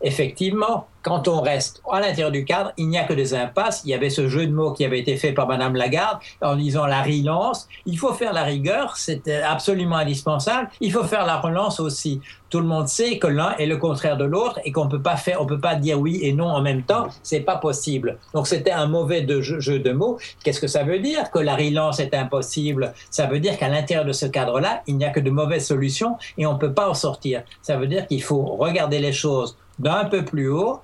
effectivement, 0.05 0.87
quand 1.03 1.29
on 1.29 1.43
reste 1.43 1.83
à 1.91 2.01
l'intérieur 2.01 2.31
du 2.31 2.45
cadre, 2.45 2.73
il 2.79 2.89
n'y 2.89 2.97
a 2.97 3.05
que 3.05 3.13
des 3.13 3.35
impasses. 3.35 3.83
Il 3.85 3.91
y 3.91 3.95
avait 3.95 4.09
ce 4.09 4.27
jeu 4.29 4.47
de 4.47 4.53
mots 4.53 4.73
qui 4.73 4.85
avait 4.87 4.99
été 4.99 5.17
fait 5.17 5.33
par 5.33 5.47
Madame 5.47 5.77
Lagarde 5.77 6.19
en 6.41 6.57
disant 6.57 6.87
la 6.87 7.03
relance. 7.03 7.69
Il 7.85 7.99
faut 7.99 8.15
faire 8.15 8.33
la 8.33 8.43
rigueur, 8.43 8.97
c'est 8.97 9.31
absolument 9.43 9.97
indispensable. 9.97 10.71
Il 10.81 10.93
faut 10.93 11.05
faire 11.05 11.27
la 11.27 11.37
relance 11.37 11.79
aussi. 11.79 12.23
Tout 12.49 12.61
le 12.61 12.67
monde 12.67 12.89
sait 12.89 13.19
que 13.19 13.27
l'un 13.27 13.55
est 13.57 13.67
le 13.67 13.77
contraire 13.77 14.17
de 14.17 14.25
l'autre 14.25 14.61
et 14.65 14.73
qu'on 14.73 14.89
peut 14.89 15.03
pas 15.03 15.17
faire, 15.17 15.43
on 15.43 15.47
peut 15.47 15.61
pas 15.61 15.75
dire 15.75 15.99
oui 15.99 16.21
et 16.23 16.33
non 16.33 16.47
en 16.47 16.63
même 16.63 16.85
temps. 16.85 17.09
C'est 17.23 17.41
pas 17.41 17.57
possible. 17.57 18.19
Donc 18.33 18.47
c'était 18.47 18.71
un 18.71 18.87
mauvais 18.87 19.27
jeu, 19.43 19.79
de 19.79 19.93
mots. 19.93 20.19
Qu'est-ce 20.43 20.61
que 20.61 20.69
ça 20.69 20.85
veut 20.85 21.01
dire? 21.01 21.31
Que 21.31 21.41
la 21.41 21.57
relance 21.57 22.01
est 22.01 22.15
impossible 22.15 22.95
Ça 23.11 23.27
veut 23.27 23.41
dire 23.41 23.59
qu'à 23.59 23.69
l'intérieur 23.69 24.07
de 24.07 24.13
ce 24.13 24.27
cadre-là, 24.27 24.83
il 24.87 24.97
n'y 24.97 25.05
a 25.05 25.11
que 25.11 25.21
de 25.21 25.31
mauvaises 25.31 25.67
solutions 25.67 26.17
et 26.39 26.47
on 26.47 26.57
peut 26.57 26.73
pas 26.73 26.89
en 26.89 26.95
sortir. 26.95 27.43
Ça 27.61 27.77
veut 27.77 27.89
dire 27.89 28.07
qu'il 28.07 28.23
faut 28.23 28.43
regarder 28.43 29.01
les 29.01 29.13
choses 29.13 29.57
d'un 29.79 30.05
peu 30.05 30.25
plus 30.25 30.49
haut 30.49 30.81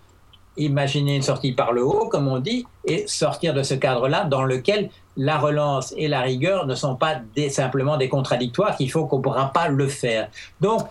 imaginer 0.56 1.16
une 1.16 1.22
sortie 1.22 1.52
par 1.52 1.72
le 1.72 1.84
haut, 1.84 2.08
comme 2.08 2.28
on 2.28 2.38
dit, 2.38 2.66
et 2.84 3.06
sortir 3.06 3.54
de 3.54 3.62
ce 3.62 3.74
cadre-là 3.74 4.24
dans 4.24 4.44
lequel 4.44 4.90
la 5.16 5.38
relance 5.38 5.94
et 5.96 6.08
la 6.08 6.20
rigueur 6.20 6.66
ne 6.66 6.74
sont 6.74 6.96
pas 6.96 7.16
simplement 7.50 7.96
des 7.96 8.08
contradictoires, 8.08 8.76
qu'il 8.76 8.90
faut 8.90 9.06
qu'on 9.06 9.18
ne 9.18 9.22
pourra 9.22 9.52
pas 9.52 9.68
le 9.68 9.88
faire. 9.88 10.28
Donc, 10.60 10.82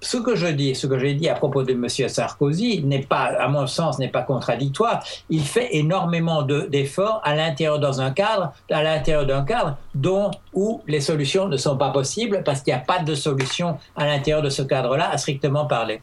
ce 0.00 0.16
que 0.16 0.36
je 0.36 0.46
dis, 0.46 0.76
ce 0.76 0.86
que 0.86 0.96
j'ai 0.96 1.14
dit 1.14 1.28
à 1.28 1.34
propos 1.34 1.64
de 1.64 1.72
M. 1.72 1.88
Sarkozy 1.88 2.84
n'est 2.84 3.02
pas, 3.02 3.32
à 3.40 3.48
mon 3.48 3.66
sens, 3.66 3.98
n'est 3.98 4.08
pas 4.08 4.22
contradictoire. 4.22 5.02
Il 5.28 5.42
fait 5.42 5.74
énormément 5.74 6.42
d'efforts 6.42 7.20
à 7.24 7.34
l'intérieur 7.34 7.80
dans 7.80 8.00
un 8.00 8.12
cadre, 8.12 8.52
à 8.70 8.82
l'intérieur 8.84 9.26
d'un 9.26 9.42
cadre 9.42 9.76
dont 9.94 10.30
où 10.52 10.82
les 10.86 11.00
solutions 11.00 11.48
ne 11.48 11.56
sont 11.56 11.76
pas 11.76 11.90
possibles 11.90 12.42
parce 12.44 12.60
qu'il 12.60 12.72
n'y 12.72 12.78
a 12.78 12.84
pas 12.84 13.00
de 13.00 13.14
solution 13.16 13.76
à 13.96 14.06
l'intérieur 14.06 14.42
de 14.42 14.50
ce 14.50 14.62
cadre-là 14.62 15.10
à 15.10 15.18
strictement 15.18 15.66
parler 15.66 16.00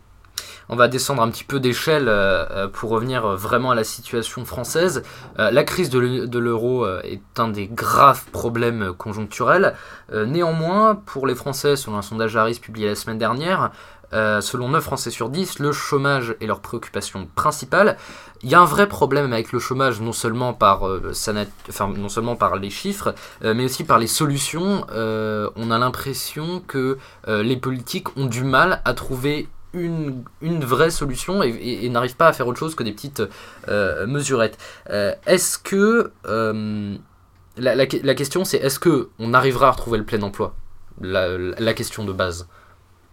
on 0.69 0.75
va 0.75 0.87
descendre 0.87 1.21
un 1.21 1.29
petit 1.29 1.43
peu 1.43 1.59
d'échelle 1.59 2.07
euh, 2.07 2.45
euh, 2.51 2.67
pour 2.67 2.91
revenir 2.91 3.27
vraiment 3.35 3.71
à 3.71 3.75
la 3.75 3.83
situation 3.83 4.45
française. 4.45 5.03
Euh, 5.39 5.51
la 5.51 5.63
crise 5.63 5.89
de 5.89 6.39
l'euro 6.39 6.87
est 7.03 7.21
un 7.37 7.47
des 7.47 7.67
graves 7.67 8.25
problèmes 8.31 8.93
conjoncturels. 8.97 9.75
néanmoins, 10.11 10.95
pour 10.95 11.25
les 11.25 11.35
Français, 11.35 11.75
selon 11.75 11.97
un 11.97 12.01
sondage 12.01 12.35
Harris 12.35 12.59
publié 12.59 12.87
la 12.87 12.95
semaine 12.95 13.17
dernière, 13.17 13.71
selon 14.11 14.69
9 14.69 14.83
Français 14.83 15.09
sur 15.09 15.29
10, 15.29 15.59
le 15.59 15.71
chômage 15.71 16.35
est 16.41 16.45
leur 16.45 16.59
préoccupation 16.59 17.27
principale. 17.35 17.97
Il 18.43 18.49
y 18.49 18.55
a 18.55 18.59
un 18.59 18.65
vrai 18.65 18.87
problème 18.87 19.31
avec 19.33 19.51
le 19.51 19.59
chômage, 19.59 20.01
non 20.01 20.13
seulement 20.13 20.53
par, 20.53 20.87
non 20.87 22.09
seulement 22.09 22.35
par 22.35 22.57
les 22.57 22.69
chiffres, 22.69 23.15
mais 23.43 23.65
aussi 23.65 23.83
par 23.83 23.99
les 23.99 24.07
solutions. 24.07 24.85
on 24.91 25.71
a 25.71 25.77
l'impression 25.77 26.61
que 26.67 26.97
les 27.27 27.57
politiques 27.57 28.17
ont 28.17 28.25
du 28.25 28.43
mal 28.43 28.81
à 28.85 28.93
trouver 28.93 29.47
une, 29.73 30.23
une, 30.41 30.63
vraie 30.63 30.91
solution 30.91 31.43
et, 31.43 31.87
n'arrive 31.89 32.15
pas 32.15 32.27
à 32.27 32.33
faire 32.33 32.47
autre 32.47 32.59
chose 32.59 32.75
que 32.75 32.83
des 32.83 32.91
petites 32.91 33.23
euh, 33.67 34.07
mesurettes. 34.07 34.57
Euh, 34.89 35.13
est-ce 35.25 35.57
que 35.57 36.11
euh, 36.25 36.95
la, 37.57 37.75
la, 37.75 37.85
la, 38.03 38.15
question 38.15 38.45
c'est 38.45 38.57
est-ce 38.57 38.79
que 38.79 39.09
on 39.19 39.33
arrivera 39.33 39.67
à 39.67 39.71
retrouver 39.71 39.97
le 39.97 40.05
plein 40.05 40.21
emploi? 40.21 40.55
La, 41.01 41.37
la 41.37 41.73
question 41.73 42.03
de 42.03 42.11
base. 42.11 42.47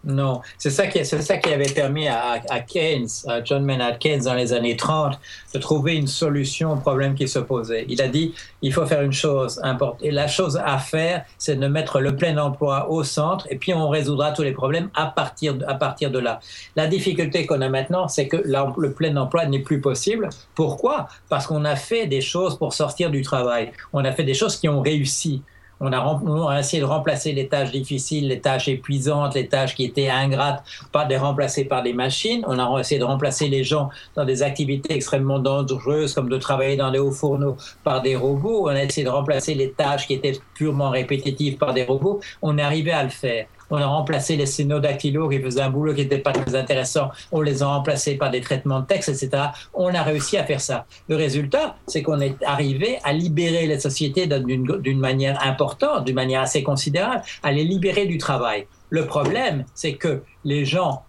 Non, 0.07 0.41
c'est 0.57 0.71
ça, 0.71 0.87
qui, 0.87 1.05
c'est 1.05 1.21
ça 1.21 1.37
qui 1.39 1.53
avait 1.53 1.73
permis 1.73 2.07
à, 2.07 2.39
Keynes, 2.65 3.09
à 3.27 3.43
John 3.43 3.65
Maynard 3.65 3.99
Keynes 3.99 4.23
dans 4.23 4.35
les 4.35 4.53
années 4.53 4.77
30, 4.77 5.19
de 5.53 5.59
trouver 5.59 5.97
une 5.97 6.07
solution 6.07 6.75
au 6.75 6.77
problème 6.77 7.17
qui 7.17 7.27
se 7.27 7.41
posait. 7.41 7.87
Il 7.89 8.01
a 8.01 8.07
dit, 8.07 8.33
il 8.63 8.73
faut 8.73 8.87
faire 8.87 9.03
une 9.03 9.13
chose 9.13 9.61
importante. 9.65 9.99
Et 10.03 10.13
la 10.13 10.29
chose 10.29 10.63
à 10.65 10.79
faire, 10.79 11.25
c'est 11.39 11.57
de 11.57 11.67
mettre 11.67 11.99
le 11.99 12.15
plein 12.15 12.39
emploi 12.39 12.89
au 12.89 13.03
centre, 13.03 13.49
et 13.51 13.57
puis 13.57 13.75
on 13.75 13.89
résoudra 13.89 14.31
tous 14.31 14.43
les 14.43 14.53
problèmes 14.53 14.91
à 14.95 15.07
partir 15.07 15.57
à 15.67 15.75
partir 15.75 16.13
de 16.13 16.21
là. 16.21 16.39
La 16.77 16.87
difficulté 16.87 17.45
qu'on 17.45 17.61
a 17.61 17.69
maintenant, 17.69 18.07
c'est 18.07 18.29
que 18.29 18.37
le 18.37 18.93
plein 18.93 19.17
emploi 19.17 19.47
n'est 19.47 19.59
plus 19.59 19.81
possible. 19.81 20.29
Pourquoi? 20.55 21.09
Parce 21.29 21.49
qu'on 21.49 21.65
a 21.65 21.75
fait 21.75 22.07
des 22.07 22.21
choses 22.21 22.57
pour 22.57 22.75
sortir 22.75 23.11
du 23.11 23.23
travail. 23.23 23.73
On 23.93 24.05
a 24.05 24.13
fait 24.13 24.25
des 24.25 24.35
choses 24.35 24.57
qui 24.57 24.69
ont 24.69 24.83
réussi. 24.83 25.43
On 25.79 25.93
a, 25.93 26.59
essayé 26.59 26.81
de 26.81 26.87
remplacer 26.87 27.33
les 27.33 27.49
tâches 27.49 27.70
difficiles, 27.70 28.29
les 28.29 28.41
tâches 28.41 28.68
épuisantes, 28.68 29.35
les 29.35 29.47
tâches 29.47 29.74
qui 29.74 29.85
étaient 29.85 30.09
ingrates, 30.09 30.64
pas 30.91 31.05
de 31.05 31.11
les 31.11 31.18
remplacer 31.18 31.64
par 31.64 31.83
des 31.83 31.93
machines. 31.93 32.43
On 32.47 32.59
a 32.59 32.81
essayé 32.81 32.99
de 32.99 33.05
remplacer 33.05 33.49
les 33.49 33.62
gens 33.62 33.91
dans 34.14 34.24
des 34.24 34.43
activités 34.43 34.95
extrêmement 34.95 35.39
dangereuses, 35.39 36.14
comme 36.14 36.31
de 36.31 36.39
travailler 36.39 36.77
dans 36.77 36.91
les 36.91 36.99
hauts 36.99 37.11
fourneaux, 37.11 37.57
par 37.85 38.01
des 38.01 38.16
robots. 38.16 38.64
On 38.64 38.68
a 38.68 38.83
essayé 38.83 39.05
de 39.05 39.11
remplacer 39.11 39.55
les 39.55 39.72
tâches 39.72 40.07
qui 40.07 40.14
étaient 40.14 40.39
purement 40.55 40.89
répétitives 40.89 41.59
par 41.59 41.74
des 41.74 41.85
robots. 41.85 42.20
On 42.41 42.57
est 42.57 42.62
arrivé 42.62 42.93
à 42.93 43.03
le 43.03 43.11
faire. 43.11 43.47
On 43.71 43.77
a 43.77 43.87
remplacé 43.87 44.37
les 44.37 44.47
sénodactylos 44.47 45.29
qui 45.29 45.41
faisaient 45.41 45.61
un 45.61 45.71
boulot 45.71 45.95
qui 45.95 46.03
n'était 46.03 46.19
pas 46.19 46.33
très 46.33 46.55
intéressant. 46.55 47.11
On 47.33 47.41
les 47.41 47.62
a 47.62 47.67
remplacés 47.67 48.14
par 48.17 48.31
des 48.31 48.41
traitements 48.41 48.81
de 48.81 48.87
texte, 48.87 49.09
etc. 49.09 49.45
On 49.75 49.95
a 49.95 50.03
réussi 50.03 50.37
à 50.37 50.45
faire 50.45 50.61
ça. 50.61 50.87
Le 51.09 51.17
résultat, 51.17 51.77
c'est 51.87 52.03
qu'on 52.03 52.21
est 52.21 52.37
arrivé 52.45 52.99
à 53.05 53.12
libérer 53.12 53.67
les 53.67 53.81
sociétés 53.81 54.27
d'une 54.27 55.01
manière 55.01 55.43
importante, 55.45 56.05
d'une 56.05 56.14
manière 56.14 56.43
assez 56.43 56.62
considérable, 56.62 57.23
à 57.43 57.53
les 57.53 57.64
libérer 57.64 58.07
du 58.07 58.19
travail. 58.19 58.67
Le 58.91 59.07
problème, 59.07 59.64
c'est 59.75 59.95
que 59.95 60.23
les 60.45 60.64
gens 60.64 61.03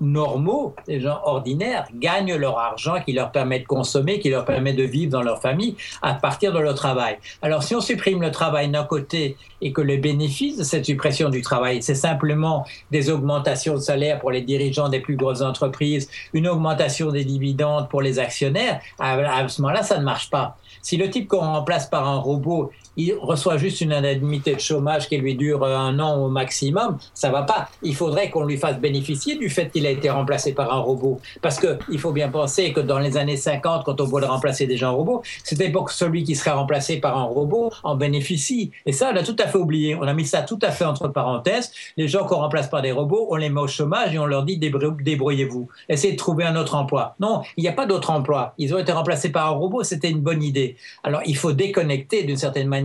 normaux, 0.00 0.74
les 0.88 1.00
gens 1.00 1.20
ordinaires, 1.24 1.86
gagnent 1.94 2.34
leur 2.34 2.58
argent 2.58 3.00
qui 3.04 3.12
leur 3.12 3.32
permet 3.32 3.60
de 3.60 3.66
consommer, 3.66 4.18
qui 4.18 4.30
leur 4.30 4.44
permet 4.44 4.72
de 4.72 4.82
vivre 4.82 5.12
dans 5.12 5.22
leur 5.22 5.40
famille 5.40 5.76
à 6.02 6.14
partir 6.14 6.52
de 6.52 6.58
leur 6.58 6.74
travail. 6.74 7.18
Alors 7.42 7.62
si 7.62 7.74
on 7.74 7.80
supprime 7.80 8.22
le 8.22 8.30
travail 8.30 8.70
d'un 8.70 8.84
côté 8.84 9.36
et 9.60 9.72
que 9.72 9.80
les 9.80 9.98
bénéfices 9.98 10.56
de 10.56 10.64
cette 10.64 10.84
suppression 10.86 11.28
du 11.28 11.42
travail, 11.42 11.82
c'est 11.82 11.94
simplement 11.94 12.64
des 12.90 13.10
augmentations 13.10 13.74
de 13.74 13.80
salaire 13.80 14.18
pour 14.18 14.30
les 14.30 14.42
dirigeants 14.42 14.88
des 14.88 15.00
plus 15.00 15.16
grosses 15.16 15.42
entreprises, 15.42 16.08
une 16.32 16.48
augmentation 16.48 17.10
des 17.10 17.24
dividendes 17.24 17.88
pour 17.88 18.02
les 18.02 18.18
actionnaires, 18.18 18.80
à 18.98 19.48
ce 19.48 19.60
moment-là, 19.62 19.82
ça 19.82 19.98
ne 19.98 20.04
marche 20.04 20.30
pas. 20.30 20.56
Si 20.82 20.96
le 20.96 21.10
type 21.10 21.28
qu'on 21.28 21.40
remplace 21.40 21.86
par 21.86 22.08
un 22.08 22.16
robot, 22.16 22.70
il 22.96 23.14
reçoit 23.14 23.56
juste 23.56 23.80
une 23.80 23.92
indemnité 23.92 24.54
de 24.54 24.60
chômage 24.60 25.08
qui 25.08 25.16
lui 25.16 25.34
dure 25.34 25.64
un 25.64 25.98
an 26.00 26.16
au 26.22 26.28
maximum, 26.28 26.98
ça 27.14 27.30
va 27.30 27.42
pas. 27.42 27.68
Il 27.82 27.94
faudrait 27.94 28.30
qu'on 28.30 28.44
lui 28.44 28.56
fasse 28.56 28.78
bénéficier 28.78 29.36
du 29.36 29.48
fait 29.48 29.70
qu'il 29.70 29.86
a 29.86 29.90
été 29.90 30.10
remplacé 30.10 30.52
par 30.52 30.72
un 30.74 30.80
robot. 30.80 31.20
Parce 31.42 31.58
qu'il 31.58 31.98
faut 31.98 32.12
bien 32.12 32.28
penser 32.28 32.72
que 32.72 32.80
dans 32.80 32.98
les 32.98 33.16
années 33.16 33.36
50, 33.36 33.84
quand 33.84 34.00
on 34.00 34.04
voulait 34.04 34.26
remplacer 34.26 34.66
des 34.66 34.76
gens 34.76 34.94
robots, 34.94 35.22
c'était 35.44 35.70
pour 35.70 35.84
que 35.86 35.92
celui 35.92 36.24
qui 36.24 36.34
serait 36.34 36.50
remplacé 36.50 36.98
par 36.98 37.16
un 37.16 37.24
robot 37.24 37.70
en 37.82 37.96
bénéficie. 37.96 38.72
Et 38.86 38.92
ça, 38.92 39.10
on 39.12 39.16
a 39.16 39.22
tout 39.22 39.36
à 39.38 39.46
fait 39.46 39.58
oublié. 39.58 39.94
On 39.94 40.02
a 40.02 40.12
mis 40.12 40.26
ça 40.26 40.42
tout 40.42 40.58
à 40.62 40.70
fait 40.70 40.84
entre 40.84 41.08
parenthèses. 41.08 41.72
Les 41.96 42.08
gens 42.08 42.24
qu'on 42.24 42.36
remplace 42.36 42.68
par 42.68 42.82
des 42.82 42.92
robots, 42.92 43.28
on 43.30 43.36
les 43.36 43.50
met 43.50 43.60
au 43.60 43.68
chômage 43.68 44.14
et 44.14 44.18
on 44.18 44.26
leur 44.26 44.44
dit 44.44 44.58
débrouillez-vous. 44.58 45.68
Essayez 45.88 46.12
de 46.12 46.18
trouver 46.18 46.44
un 46.44 46.56
autre 46.56 46.74
emploi. 46.74 47.14
Non, 47.20 47.42
il 47.56 47.62
n'y 47.62 47.68
a 47.68 47.72
pas 47.72 47.86
d'autre 47.86 48.10
emploi. 48.10 48.54
Ils 48.58 48.74
ont 48.74 48.78
été 48.78 48.92
remplacés 48.92 49.30
par 49.30 49.46
un 49.46 49.50
robot, 49.50 49.84
c'était 49.84 50.10
une 50.10 50.20
bonne 50.20 50.42
idée. 50.42 50.76
Alors 51.02 51.22
il 51.24 51.36
faut 51.36 51.52
déconnecter 51.52 52.24
d'une 52.24 52.36
certaine 52.36 52.68
manière 52.68 52.79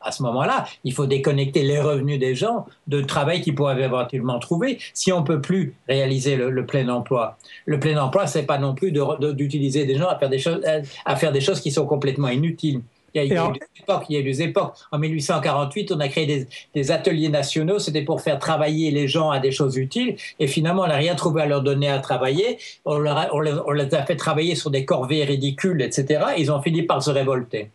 à 0.00 0.12
ce 0.12 0.22
moment-là, 0.22 0.66
il 0.84 0.92
faut 0.92 1.06
déconnecter 1.06 1.62
les 1.62 1.80
revenus 1.80 2.18
des 2.18 2.34
gens 2.34 2.66
de 2.86 3.00
travail 3.00 3.40
qu'ils 3.40 3.54
pourraient 3.54 3.80
éventuellement 3.82 4.38
trouver 4.38 4.78
si 4.92 5.12
on 5.12 5.20
ne 5.20 5.26
peut 5.26 5.40
plus 5.40 5.74
réaliser 5.88 6.36
le, 6.36 6.66
plein 6.66 6.88
emploi. 6.88 7.38
Le 7.66 7.80
plein 7.80 8.00
emploi, 8.00 8.26
c'est 8.26 8.44
pas 8.44 8.58
non 8.58 8.74
plus 8.74 8.92
d'utiliser 8.92 9.86
des 9.86 9.96
gens 9.96 10.08
à 10.08 10.18
faire 10.18 10.30
des, 10.30 10.38
choses, 10.38 10.60
à 11.04 11.16
faire 11.16 11.32
des 11.32 11.40
choses 11.40 11.60
qui 11.60 11.70
sont 11.70 11.86
complètement 11.86 12.28
inutiles. 12.28 12.82
Il 13.16 13.32
y, 13.32 13.36
a, 13.36 13.48
eu 13.48 13.52
des 13.52 13.80
époques, 13.80 14.06
il 14.08 14.14
y 14.14 14.16
a 14.16 14.20
eu 14.20 14.24
des 14.24 14.42
époques. 14.42 14.74
En 14.90 14.98
1848, 14.98 15.92
on 15.92 16.00
a 16.00 16.08
créé 16.08 16.48
des, 16.74 16.90
ateliers 16.90 17.28
nationaux, 17.28 17.78
c'était 17.78 18.02
pour 18.02 18.20
faire 18.20 18.40
travailler 18.40 18.90
les 18.90 19.06
gens 19.06 19.30
à 19.30 19.38
des 19.38 19.52
choses 19.52 19.76
utiles. 19.76 20.16
Et 20.40 20.48
finalement, 20.48 20.82
on 20.82 20.88
n'a 20.88 20.96
rien 20.96 21.14
trouvé 21.14 21.42
à 21.42 21.46
leur 21.46 21.62
donner 21.62 21.88
à 21.88 22.00
travailler. 22.00 22.58
On, 22.84 23.04
on, 23.32 23.70
les 23.70 23.94
a 23.94 24.04
fait 24.04 24.16
travailler 24.16 24.56
sur 24.56 24.70
des 24.70 24.84
corvées 24.84 25.22
ridicules, 25.22 25.80
etc. 25.80 26.24
Ils 26.38 26.50
ont 26.50 26.60
fini 26.60 26.82
par 26.82 27.04
se 27.04 27.10
révolter. 27.10 27.70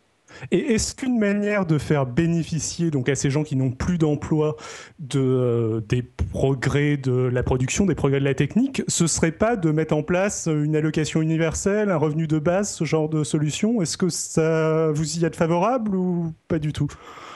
Et 0.52 0.74
est-ce 0.74 0.96
qu'une 0.96 1.20
manière 1.20 1.66
de 1.66 1.78
faire 1.78 2.06
bénéficier 2.06 2.92
donc 2.92 3.10
à 3.10 3.16
ces 3.16 3.30
gens 3.30 3.44
qui 3.44 3.56
n'ont 3.56 3.72
plus 3.72 3.98
d'emploi 3.98 4.56
de, 5.00 5.20
euh, 5.20 5.82
des 5.82 6.02
progrès 6.02 6.98
de 6.98 7.12
la 7.12 7.44
production, 7.44 7.86
des 7.86 7.96
progrès 7.96 8.20
de 8.20 8.26
la 8.26 8.34
technique, 8.34 8.84
ce 8.88 9.08
serait 9.08 9.32
pas 9.32 9.56
de 9.56 9.72
mettre 9.72 9.96
en 9.96 10.04
place 10.04 10.48
une 10.48 10.76
allocation 10.76 11.22
universelle, 11.22 11.90
un 11.90 11.98
revenu 11.98 12.28
de 12.28 12.40
base, 12.40 12.72
ce 12.72 12.84
genre 12.84 13.10
de 13.10 13.24
solution? 13.24 13.82
Est-ce 13.82 13.98
que 13.98 14.10
ça 14.10 14.92
vous 14.92 15.20
y 15.20 15.26
êtes 15.26 15.36
favorable 15.36 15.96
ou 15.96 16.34
pas 16.48 16.60
du 16.60 16.74
tout? 16.74 16.90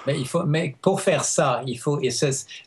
Mais, 0.05 0.19
il 0.19 0.27
faut, 0.27 0.43
mais 0.43 0.75
pour 0.81 1.01
faire 1.01 1.23
ça, 1.23 1.61
il 1.65 1.77
faut, 1.77 1.99
et 2.01 2.09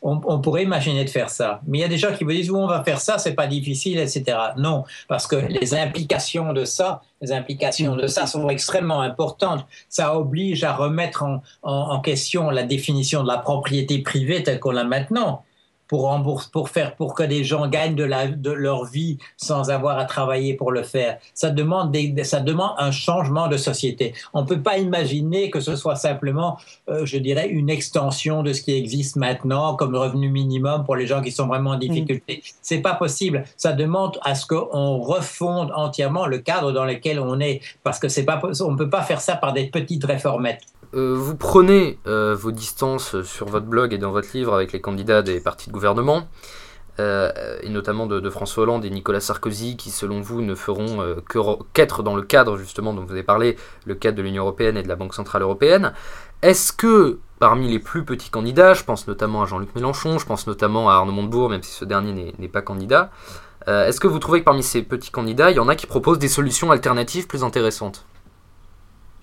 on, 0.01 0.19
on, 0.25 0.39
pourrait 0.39 0.63
imaginer 0.63 1.05
de 1.05 1.09
faire 1.09 1.29
ça. 1.29 1.61
Mais 1.67 1.79
il 1.79 1.81
y 1.81 1.83
a 1.83 1.87
des 1.87 1.97
gens 1.97 2.13
qui 2.13 2.23
vous 2.23 2.31
disent, 2.31 2.49
où 2.49 2.57
on 2.57 2.67
va 2.67 2.83
faire 2.83 2.99
ça, 2.99 3.17
c'est 3.17 3.33
pas 3.33 3.47
difficile, 3.47 3.99
etc. 3.99 4.37
Non, 4.57 4.83
parce 5.07 5.27
que 5.27 5.35
les 5.35 5.75
implications 5.75 6.53
de 6.53 6.65
ça, 6.65 7.01
les 7.21 7.31
implications 7.31 7.95
de 7.95 8.07
ça 8.07 8.27
sont 8.27 8.49
extrêmement 8.49 9.01
importantes. 9.01 9.65
Ça 9.89 10.17
oblige 10.17 10.63
à 10.63 10.73
remettre 10.73 11.25
en, 11.63 11.99
question 12.01 12.49
la 12.49 12.63
définition 12.63 13.23
de 13.23 13.27
la 13.27 13.37
propriété 13.37 13.99
privée 13.99 14.43
telle 14.43 14.59
qu'on 14.59 14.71
l'a 14.71 14.83
maintenant 14.83 15.43
pour, 15.87 16.09
pour 16.51 16.69
faire 16.69 16.95
pour 16.95 17.13
que 17.13 17.23
des 17.23 17.43
gens 17.43 17.67
gagnent 17.67 17.95
de, 17.95 18.03
la, 18.03 18.27
de 18.27 18.51
leur 18.51 18.85
vie 18.85 19.17
sans 19.37 19.69
avoir 19.69 19.97
à 19.97 20.05
travailler 20.05 20.53
pour 20.53 20.71
le 20.71 20.83
faire. 20.83 21.17
Ça 21.33 21.49
demande, 21.49 21.91
des, 21.91 22.23
ça 22.23 22.39
demande 22.39 22.71
un 22.77 22.91
changement 22.91 23.47
de 23.47 23.57
société. 23.57 24.13
On 24.33 24.41
ne 24.41 24.47
peut 24.47 24.61
pas 24.61 24.77
imaginer 24.77 25.49
que 25.49 25.59
ce 25.59 25.75
soit 25.75 25.95
simplement, 25.95 26.57
euh, 26.89 27.05
je 27.05 27.17
dirais, 27.17 27.47
une 27.47 27.69
extension 27.69 28.43
de 28.43 28.53
ce 28.53 28.61
qui 28.61 28.73
existe 28.73 29.15
maintenant 29.15 29.75
comme 29.75 29.95
revenu 29.95 30.29
minimum 30.29 30.83
pour 30.83 30.95
les 30.95 31.07
gens 31.07 31.21
qui 31.21 31.31
sont 31.31 31.47
vraiment 31.47 31.71
en 31.71 31.77
difficulté. 31.77 32.41
Ce 32.43 32.53
C'est 32.61 32.81
pas 32.81 32.95
possible. 32.95 33.43
Ça 33.55 33.73
demande 33.73 34.19
à 34.23 34.35
ce 34.35 34.45
qu'on 34.45 34.97
refonde 34.99 35.71
entièrement 35.75 36.25
le 36.25 36.39
cadre 36.39 36.71
dans 36.71 36.85
lequel 36.85 37.19
on 37.19 37.39
est, 37.39 37.61
parce 37.83 37.99
que 37.99 38.07
c'est 38.07 38.23
pas, 38.23 38.41
on 38.61 38.71
ne 38.71 38.77
peut 38.77 38.89
pas 38.89 39.03
faire 39.03 39.21
ça 39.21 39.35
par 39.35 39.53
des 39.53 39.67
petites 39.67 40.03
réformettes. 40.03 40.63
Euh, 40.93 41.15
vous 41.17 41.35
prenez 41.35 41.99
euh, 42.07 42.35
vos 42.35 42.51
distances 42.51 43.21
sur 43.23 43.47
votre 43.47 43.65
blog 43.65 43.93
et 43.93 43.97
dans 43.97 44.11
votre 44.11 44.29
livre 44.33 44.53
avec 44.53 44.71
les 44.71 44.79
candidats 44.79 45.21
des 45.21 45.39
partis 45.39 45.67
de 45.67 45.73
gouvernement, 45.73 46.27
euh, 46.99 47.31
et 47.61 47.69
notamment 47.69 48.07
de, 48.07 48.29
François 48.29 48.63
Hollande 48.63 48.85
et 48.85 48.89
Nicolas 48.89 49.19
Sarkozy, 49.19 49.75
qui 49.75 49.91
selon 49.91 50.21
vous 50.21 50.41
ne 50.41 50.55
feront 50.55 51.17
qu'être 51.73 52.03
dans 52.03 52.15
le 52.15 52.21
cadre 52.21 52.57
justement 52.57 52.93
dont 52.93 53.03
vous 53.03 53.11
avez 53.11 53.23
parlé, 53.23 53.57
le 53.85 53.95
cadre 53.95 54.17
de 54.17 54.21
l'Union 54.23 54.43
européenne 54.43 54.77
et 54.77 54.83
de 54.83 54.87
la 54.87 54.95
Banque 54.95 55.13
centrale 55.13 55.41
européenne. 55.41 55.93
Est-ce 56.41 56.71
que 56.71 57.19
parmi 57.39 57.69
les 57.69 57.79
plus 57.79 58.03
petits 58.05 58.29
candidats, 58.29 58.73
je 58.73 58.83
pense 58.83 59.07
notamment 59.07 59.43
à 59.43 59.45
Jean-Luc 59.45 59.75
Mélenchon, 59.75 60.17
je 60.17 60.25
pense 60.25 60.47
notamment 60.47 60.89
à 60.89 60.93
Arnaud 60.93 61.11
Montebourg, 61.11 61.49
même 61.49 61.63
si 61.63 61.71
ce 61.71 61.85
dernier 61.85 62.33
n'est 62.39 62.47
pas 62.47 62.61
candidat, 62.61 63.11
est-ce 63.67 63.99
que 63.99 64.07
vous 64.07 64.19
trouvez 64.19 64.39
que 64.39 64.45
parmi 64.45 64.63
ces 64.63 64.81
petits 64.81 65.11
candidats, 65.11 65.51
il 65.51 65.57
y 65.57 65.59
en 65.59 65.67
a 65.67 65.75
qui 65.75 65.87
proposent 65.87 66.19
des 66.19 66.29
solutions 66.29 66.71
alternatives 66.71 67.27
plus 67.27 67.43
intéressantes? 67.43 68.05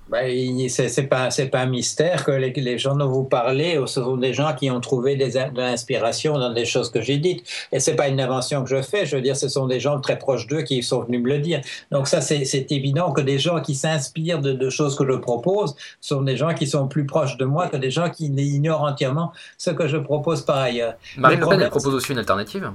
Ben, 0.08 0.68
c'est 0.68 1.04
pas 1.04 1.30
c'est 1.30 1.46
pas 1.46 1.60
un 1.60 1.66
mystère 1.66 2.24
que 2.24 2.30
les, 2.30 2.78
gens 2.78 2.94
dont 2.94 3.08
vous 3.08 3.24
parlez 3.24 3.80
ce 3.86 4.02
sont 4.02 4.18
des 4.18 4.34
gens 4.34 4.54
qui 4.54 4.70
ont 4.70 4.80
trouvé 4.80 5.16
des, 5.16 5.30
de 5.30 5.56
l'inspiration 5.56 6.38
dans 6.38 6.52
des 6.52 6.66
choses 6.66 6.90
que 6.90 7.00
j'ai 7.00 7.16
dites. 7.16 7.42
Et 7.72 7.80
c'est 7.80 7.96
pas 7.96 8.08
une 8.08 8.20
invention 8.20 8.62
que 8.64 8.70
je 8.70 8.82
fais. 8.82 9.06
Je 9.06 9.16
veux 9.16 9.22
dire 9.22 9.36
ce 9.36 9.48
sont 9.48 9.66
des 9.66 9.80
gens 9.80 9.98
très 10.00 10.18
proches 10.18 10.46
d'eux 10.46 10.62
qui 10.62 10.82
sont 10.82 11.02
venus 11.04 11.22
me 11.22 11.28
le 11.28 11.38
dire. 11.38 11.62
Donc 11.90 12.06
ça 12.06 12.20
c'est 12.20 12.70
évident 12.70 13.12
que 13.12 13.22
des 13.22 13.38
gens 13.38 13.60
qui 13.60 13.74
s'inspirent 13.74 14.40
de, 14.40 14.52
de, 14.52 14.70
choses 14.70 14.94
que 14.94 15.06
je 15.10 15.16
propose 15.16 15.74
sont 16.00 16.20
des 16.20 16.36
gens 16.36 16.52
qui 16.52 16.66
sont 16.66 16.86
plus 16.86 17.06
proches 17.06 17.38
de 17.38 17.46
moi 17.46 17.68
que 17.68 17.78
des 17.78 17.90
gens 17.90 18.10
qui 18.10 18.26
ignorent 18.26 18.82
entièrement 18.82 19.32
ce 19.56 19.70
que 19.70 19.88
je 19.88 19.96
propose 19.96 20.42
par 20.42 20.58
ailleurs. 20.58 20.94
Marine 21.16 21.40
Le 21.40 21.48
Pen 21.48 21.60
elle 21.62 21.70
propose 21.70 21.94
aussi 21.94 22.12
une 22.12 22.18
alternative. 22.18 22.70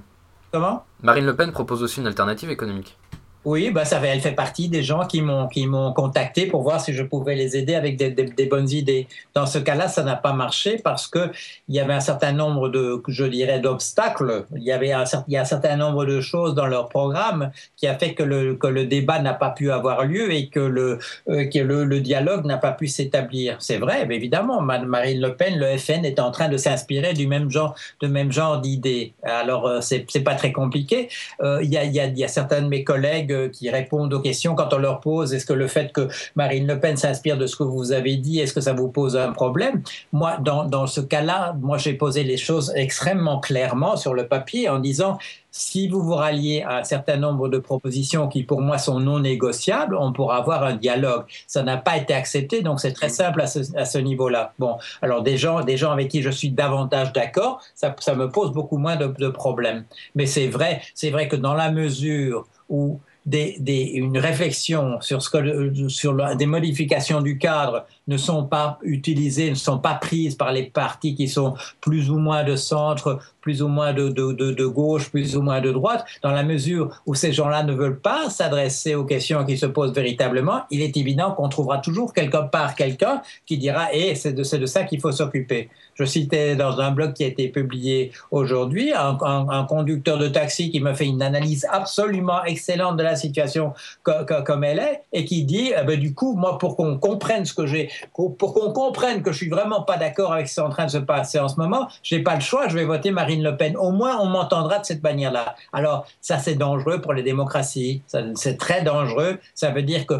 Comment? 0.52 0.84
Marine 1.04 1.26
Le 1.26 1.36
Pen 1.36 1.52
propose 1.52 1.84
aussi 1.84 2.00
une 2.00 2.08
alternative 2.08 2.50
économique 2.50 2.98
oui, 3.46 3.72
bah 3.72 3.86
ça, 3.86 4.02
elle 4.04 4.20
fait 4.20 4.34
partie 4.34 4.68
des 4.68 4.84
gens 4.84 5.08
qui 5.08 5.22
m'ont 5.22 5.48
qui 5.48 5.66
m'ont 5.66 5.94
contacté 5.94 6.46
pour 6.46 6.62
voir 6.62 6.82
si 6.82 6.92
je 6.92 7.04
pouvais 7.04 7.36
les 7.36 7.56
aider 7.56 7.74
avec 7.74 7.96
des, 7.96 8.10
des, 8.12 8.46
bonnes 8.48 8.70
idées. 8.70 9.08
Dans 9.34 9.46
ce 9.46 9.60
cas-là, 9.60 9.88
ça 9.88 10.04
n'a 10.04 10.18
pas 10.18 10.34
marché 10.34 10.78
parce 10.84 11.08
que 11.08 11.32
il 11.70 11.76
y 11.76 11.80
avait 11.80 11.94
un 11.94 12.02
certain 12.02 12.34
nombre 12.34 12.68
de, 12.68 13.02
je 13.08 13.24
dirais, 13.24 13.62
d'obstacles. 13.62 14.46
Il 14.58 14.64
y 14.64 14.74
avait 14.74 14.92
un, 14.92 15.06
il 15.30 15.34
y 15.34 15.38
a 15.38 15.42
un 15.42 15.46
certain 15.46 15.78
nombre 15.78 16.06
de 16.06 16.20
choses 16.20 16.54
dans 16.54 16.68
leur 16.68 16.90
programme 16.90 17.52
qui 17.78 17.88
a 17.88 17.98
fait 17.98 18.14
que 18.14 18.24
le 18.24 18.56
que 18.56 18.68
le 18.68 18.86
débat 18.86 19.20
n'a 19.20 19.34
pas 19.34 19.52
pu 19.52 19.72
avoir 19.72 20.04
lieu 20.04 20.34
et 20.34 20.50
que 20.50 20.60
le 20.60 21.00
euh, 21.30 21.46
que 21.46 21.60
le, 21.60 21.86
le, 21.86 22.02
dialogue 22.02 22.46
n'a 22.46 22.58
pas 22.58 22.74
pu 22.74 22.90
s'établir. 22.90 23.56
C'est 23.60 23.78
vrai, 23.78 24.06
évidemment, 24.10 24.62
Marine 24.62 25.22
Le 25.22 25.36
Pen, 25.36 25.58
le 25.58 25.78
FN 25.78 26.04
est 26.04 26.20
en 26.20 26.32
train 26.32 26.50
de 26.50 26.58
s'inspirer 26.58 27.14
du 27.14 27.26
même 27.26 27.50
genre 27.50 27.74
de 28.02 28.08
même 28.08 28.34
genre 28.34 28.60
d'idées. 28.60 29.14
Alors 29.24 29.66
euh, 29.66 29.80
c'est 29.80 30.06
c'est 30.10 30.24
pas 30.24 30.36
très 30.36 30.52
compliqué. 30.52 31.08
Euh, 31.42 31.60
il 31.64 31.72
y 31.72 31.78
a 31.78 31.86
il 31.86 31.94
y 31.94 32.02
a, 32.02 32.08
y 32.08 32.24
a 32.26 32.28
certains 32.28 32.62
de 32.62 32.68
mes 32.68 32.84
collègues 32.84 33.29
qui 33.48 33.70
répondent 33.70 34.14
aux 34.14 34.22
questions 34.22 34.56
quand 34.56 34.74
on 34.74 34.78
leur 34.78 35.00
pose 35.00 35.34
est-ce 35.34 35.46
que 35.46 35.54
le 35.54 35.68
fait 35.68 35.92
que 35.92 36.08
Marine 36.36 36.68
Le 36.68 36.80
Pen 36.80 36.98
s'inspire 36.98 37.38
de 37.38 37.48
ce 37.48 37.56
que 37.56 37.64
vous 37.64 37.92
avez 37.92 38.18
dit, 38.18 38.40
est-ce 38.40 38.54
que 38.54 38.62
ça 38.62 38.74
vous 38.74 38.90
pose 38.90 39.18
un 39.18 39.32
problème? 39.32 39.82
Moi, 40.12 40.38
dans, 40.42 40.66
dans 40.66 40.88
ce 40.88 41.02
cas-là, 41.02 41.56
moi 41.60 41.78
j'ai 41.78 41.94
posé 41.94 42.24
les 42.24 42.38
choses 42.38 42.72
extrêmement 42.76 43.40
clairement 43.40 43.96
sur 43.96 44.14
le 44.14 44.28
papier 44.28 44.70
en 44.70 44.80
disant 44.80 45.18
si 45.52 45.88
vous 45.88 46.02
vous 46.02 46.14
ralliez 46.16 46.62
à 46.62 46.78
un 46.78 46.84
certain 46.84 47.18
nombre 47.18 47.50
de 47.50 47.58
propositions 47.58 48.28
qui 48.28 48.44
pour 48.44 48.62
moi 48.62 48.78
sont 48.78 49.00
non 49.00 49.20
négociables, 49.20 49.96
on 49.96 50.14
pourra 50.14 50.38
avoir 50.38 50.64
un 50.64 50.76
dialogue. 50.76 51.26
Ça 51.48 51.64
n'a 51.64 51.78
pas 51.78 51.98
été 51.98 52.14
accepté, 52.14 52.62
donc 52.62 52.80
c'est 52.80 52.94
très 52.94 53.10
simple 53.10 53.42
à 53.42 53.48
ce, 53.48 53.64
ce 53.64 53.98
niveau-là. 53.98 54.54
Bon, 54.60 54.78
alors 55.02 55.24
des 55.24 55.38
gens, 55.38 55.64
des 55.64 55.78
gens 55.78 55.92
avec 55.92 56.10
qui 56.10 56.22
je 56.22 56.30
suis 56.30 56.52
davantage 56.52 57.14
d'accord, 57.14 57.62
ça, 57.74 57.96
ça, 58.00 58.14
me 58.14 58.30
pose 58.30 58.52
beaucoup 58.52 58.78
moins 58.78 58.96
de, 58.96 59.08
de 59.08 59.30
problèmes. 59.30 59.86
Mais 60.16 60.28
c'est 60.28 60.48
vrai, 60.48 60.82
c'est 60.94 61.10
vrai 61.10 61.28
que 61.28 61.36
dans 61.36 61.56
la 61.56 61.72
mesure 61.72 62.48
où 62.70 63.00
une 63.32 64.18
réflexion 64.18 65.00
sur, 65.02 65.22
ce 65.22 65.30
que, 65.30 65.90
sur 65.90 66.36
des 66.36 66.46
modifications 66.46 67.22
du 67.22 67.38
cadre 67.38 67.86
ne 68.08 68.18
sont 68.18 68.44
pas 68.44 68.80
utilisées, 68.82 69.50
ne 69.50 69.56
sont 69.56 69.78
pas 69.78 69.94
prises 69.94 70.36
par 70.36 70.52
les 70.52 70.64
partis 70.64 71.16
qui 71.16 71.28
sont 71.28 71.54
plus 71.80 72.10
ou 72.10 72.18
moins 72.18 72.44
de 72.44 72.56
centre, 72.56 73.20
plus 73.42 73.62
ou 73.62 73.68
moins 73.68 73.94
de, 73.94 74.10
de, 74.10 74.32
de, 74.34 74.66
gauche, 74.66 75.10
plus 75.10 75.38
ou 75.38 75.42
moins 75.42 75.62
de 75.62 75.72
droite, 75.72 76.06
dans 76.22 76.32
la 76.32 76.44
mesure 76.44 76.90
où 77.06 77.16
ces 77.16 77.32
gens-là 77.32 77.64
ne 77.64 77.74
veulent 77.74 78.00
pas 78.00 78.30
s'adresser 78.30 78.96
aux 78.96 79.06
questions 79.06 79.46
qui 79.46 79.58
se 79.58 79.66
posent 79.66 79.94
véritablement, 79.94 80.64
il 80.72 80.82
est 80.82 80.98
évident 80.98 81.32
qu'on 81.32 81.50
trouvera 81.50 81.78
toujours 81.78 82.14
quelque 82.14 82.50
part 82.50 82.76
quelqu'un 82.76 83.22
qui 83.46 83.58
dira 83.58 83.88
Eh, 83.94 84.16
c'est 84.16 84.34
de, 84.34 84.44
de 84.58 84.66
ça 84.66 84.84
qu'il 84.84 85.00
faut 85.00 85.12
s'occuper. 85.12 85.70
Je 86.00 86.06
citais 86.06 86.56
dans 86.56 86.80
un 86.80 86.92
blog 86.92 87.12
qui 87.12 87.26
a 87.26 87.28
été 87.28 87.50
publié 87.50 88.14
aujourd'hui 88.32 88.94
un, 88.96 89.66
conducteur 89.68 90.18
de 90.18 90.30
taxi 90.30 90.72
qui 90.72 90.80
me 90.80 90.94
fait 90.94 91.06
une 91.06 91.22
analyse 91.22 91.68
absolument 91.70 92.42
excellente 92.46 92.96
de 92.96 93.04
la 93.04 93.18
situation 93.18 93.74
comme 94.04 94.64
elle 94.64 94.80
est 94.80 95.04
et 95.12 95.26
qui 95.26 95.44
dit 95.44 95.74
eh 95.78 95.84
ben, 95.84 96.00
du 96.00 96.14
coup, 96.14 96.36
moi, 96.36 96.58
pour 96.58 96.78
qu'on 96.78 96.98
comprenne 96.98 97.44
ce 97.44 97.54
que 97.54 97.66
j'ai 97.66 97.90
pour, 98.14 98.38
qu'on 98.38 98.72
comprenne 98.72 99.22
que 99.22 99.34
je 99.34 99.38
suis 99.38 99.50
vraiment 99.50 99.82
pas 99.82 99.98
d'accord 99.98 100.32
avec 100.32 100.48
ce 100.48 100.54
qui 100.54 100.60
est 100.62 100.64
en 100.64 100.70
train 100.70 100.86
de 100.86 100.92
se 100.92 100.98
passer 100.98 101.38
en 101.38 101.50
ce 101.50 101.60
moment, 101.60 101.90
je 102.02 102.16
n'ai 102.16 102.24
pas 102.24 102.36
le 102.36 102.42
choix, 102.42 102.70
je 102.70 102.76
vais 102.76 102.86
voter 102.86 103.12
Marine 103.12 103.44
Le 103.44 103.58
Pen. 103.58 103.76
Au 103.76 103.92
moins, 103.92 104.20
on 104.22 104.28
m'entendra 104.28 104.80
de 104.80 104.86
cette 104.86 105.04
manière-là. 105.04 105.56
Alors, 105.74 106.08
ça, 106.22 106.38
c'est 106.38 106.56
dangereux 106.56 107.02
pour 107.02 107.14
les 107.14 107.24
démocraties. 107.24 108.02
C'est 108.36 108.58
très 108.58 108.84
dangereux. 108.84 109.38
Ça 109.54 109.72
veut 109.72 109.84
dire 109.84 110.06
que 110.06 110.16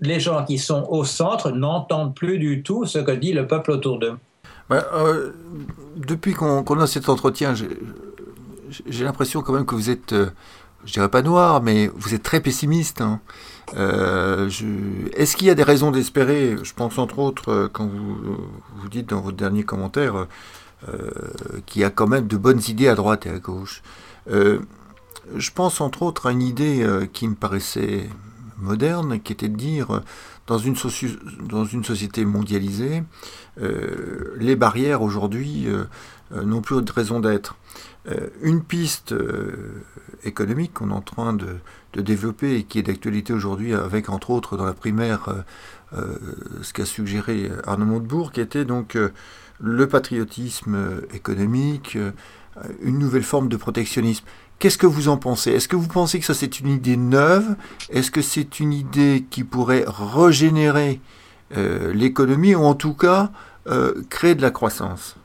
les 0.00 0.20
gens 0.20 0.44
qui 0.44 0.58
sont 0.58 0.86
au 0.88 1.04
centre 1.04 1.50
n'entendent 1.50 2.14
plus 2.14 2.38
du 2.38 2.62
tout 2.62 2.86
ce 2.86 2.98
que 2.98 3.12
dit 3.12 3.32
le 3.32 3.46
peuple 3.46 3.72
autour 3.72 3.98
d'eux. 3.98 4.16
Euh, 4.70 5.32
depuis 5.96 6.34
qu'on 6.34 6.80
a 6.80 6.86
cet 6.86 7.08
entretien, 7.08 7.54
j'ai 7.54 9.04
l'impression 9.04 9.42
quand 9.42 9.52
même 9.52 9.66
que 9.66 9.74
vous 9.74 9.90
êtes, 9.90 10.12
euh, 10.12 10.30
je 10.84 10.92
dirais 10.92 11.08
pas 11.08 11.22
noir, 11.22 11.62
mais 11.62 11.90
vous 11.94 12.14
êtes 12.14 12.22
très 12.22 12.40
pessimiste. 12.40 13.00
Hein. 13.00 13.20
Euh, 13.76 14.50
est-ce 15.14 15.36
qu'il 15.36 15.46
y 15.46 15.50
a 15.50 15.54
des 15.54 15.62
raisons 15.62 15.90
d'espérer 15.90 16.56
Je 16.62 16.74
pense 16.74 16.98
entre 16.98 17.18
autres, 17.18 17.70
quand 17.72 17.86
vous, 17.86 18.38
vous 18.76 18.88
dites 18.88 19.10
dans 19.10 19.20
votre 19.20 19.36
dernier 19.36 19.62
commentaire, 19.62 20.26
qu'il 21.64 21.82
y 21.82 21.84
a 21.84 21.90
quand 21.90 22.06
même 22.06 22.28
de 22.28 22.36
bonnes 22.36 22.60
idées 22.68 22.86
à 22.86 22.94
droite 22.94 23.26
et 23.26 23.30
à 23.30 23.38
gauche. 23.38 23.82
je 24.28 25.50
pense 25.52 25.80
entre 25.80 26.02
autres 26.02 26.26
à 26.26 26.32
une 26.32 26.42
idée 26.42 26.86
qui 27.12 27.26
me 27.26 27.34
paraissait 27.34 28.08
moderne, 28.58 29.20
qui 29.20 29.32
était 29.32 29.48
de 29.48 29.56
dire, 29.56 30.02
dans 30.46 30.58
une, 30.58 30.76
société 30.76 32.24
mondialisée, 32.24 33.02
les 33.58 34.56
barrières 34.56 35.02
aujourd'hui 35.02 35.66
n'ont 36.30 36.60
plus 36.60 36.82
de 36.82 36.92
raison 36.92 37.20
d'être. 37.20 37.56
une 38.42 38.62
piste 38.62 39.14
économique 40.24 40.74
qu'on 40.74 40.90
est 40.90 40.94
en 40.94 41.00
train 41.00 41.32
de, 41.32 41.56
de, 41.94 42.00
développer 42.00 42.56
et 42.56 42.62
qui 42.64 42.78
est 42.78 42.82
d'actualité 42.82 43.32
aujourd'hui 43.32 43.74
avec, 43.74 44.08
entre 44.08 44.30
autres, 44.30 44.56
dans 44.56 44.64
la 44.64 44.74
primaire, 44.74 45.44
ce 45.92 46.72
qu'a 46.72 46.84
suggéré 46.84 47.50
Arnaud 47.66 47.86
Montebourg, 47.86 48.30
qui 48.30 48.40
était 48.40 48.64
donc 48.64 48.96
le 49.60 49.88
patriotisme 49.88 51.02
économique, 51.12 51.98
une 52.82 52.98
nouvelle 52.98 53.22
forme 53.22 53.48
de 53.48 53.56
protectionnisme. 53.56 54.24
Qu'est-ce 54.58 54.78
que 54.78 54.86
vous 54.86 55.08
en 55.08 55.18
pensez? 55.18 55.52
Est-ce 55.52 55.68
que 55.68 55.76
vous 55.76 55.88
pensez 55.88 56.18
que 56.18 56.24
ça 56.24 56.34
c'est 56.34 56.60
une 56.60 56.68
idée 56.68 56.96
neuve? 56.96 57.56
Est-ce 57.90 58.10
que 58.10 58.22
c'est 58.22 58.58
une 58.58 58.72
idée 58.72 59.26
qui 59.30 59.44
pourrait 59.44 59.84
régénérer 59.86 61.00
euh, 61.56 61.92
l'économie 61.92 62.54
ou 62.54 62.64
en 62.64 62.74
tout 62.74 62.94
cas 62.94 63.30
euh, 63.66 64.02
créer 64.08 64.34
de 64.34 64.42
la 64.42 64.50
croissance? 64.50 65.16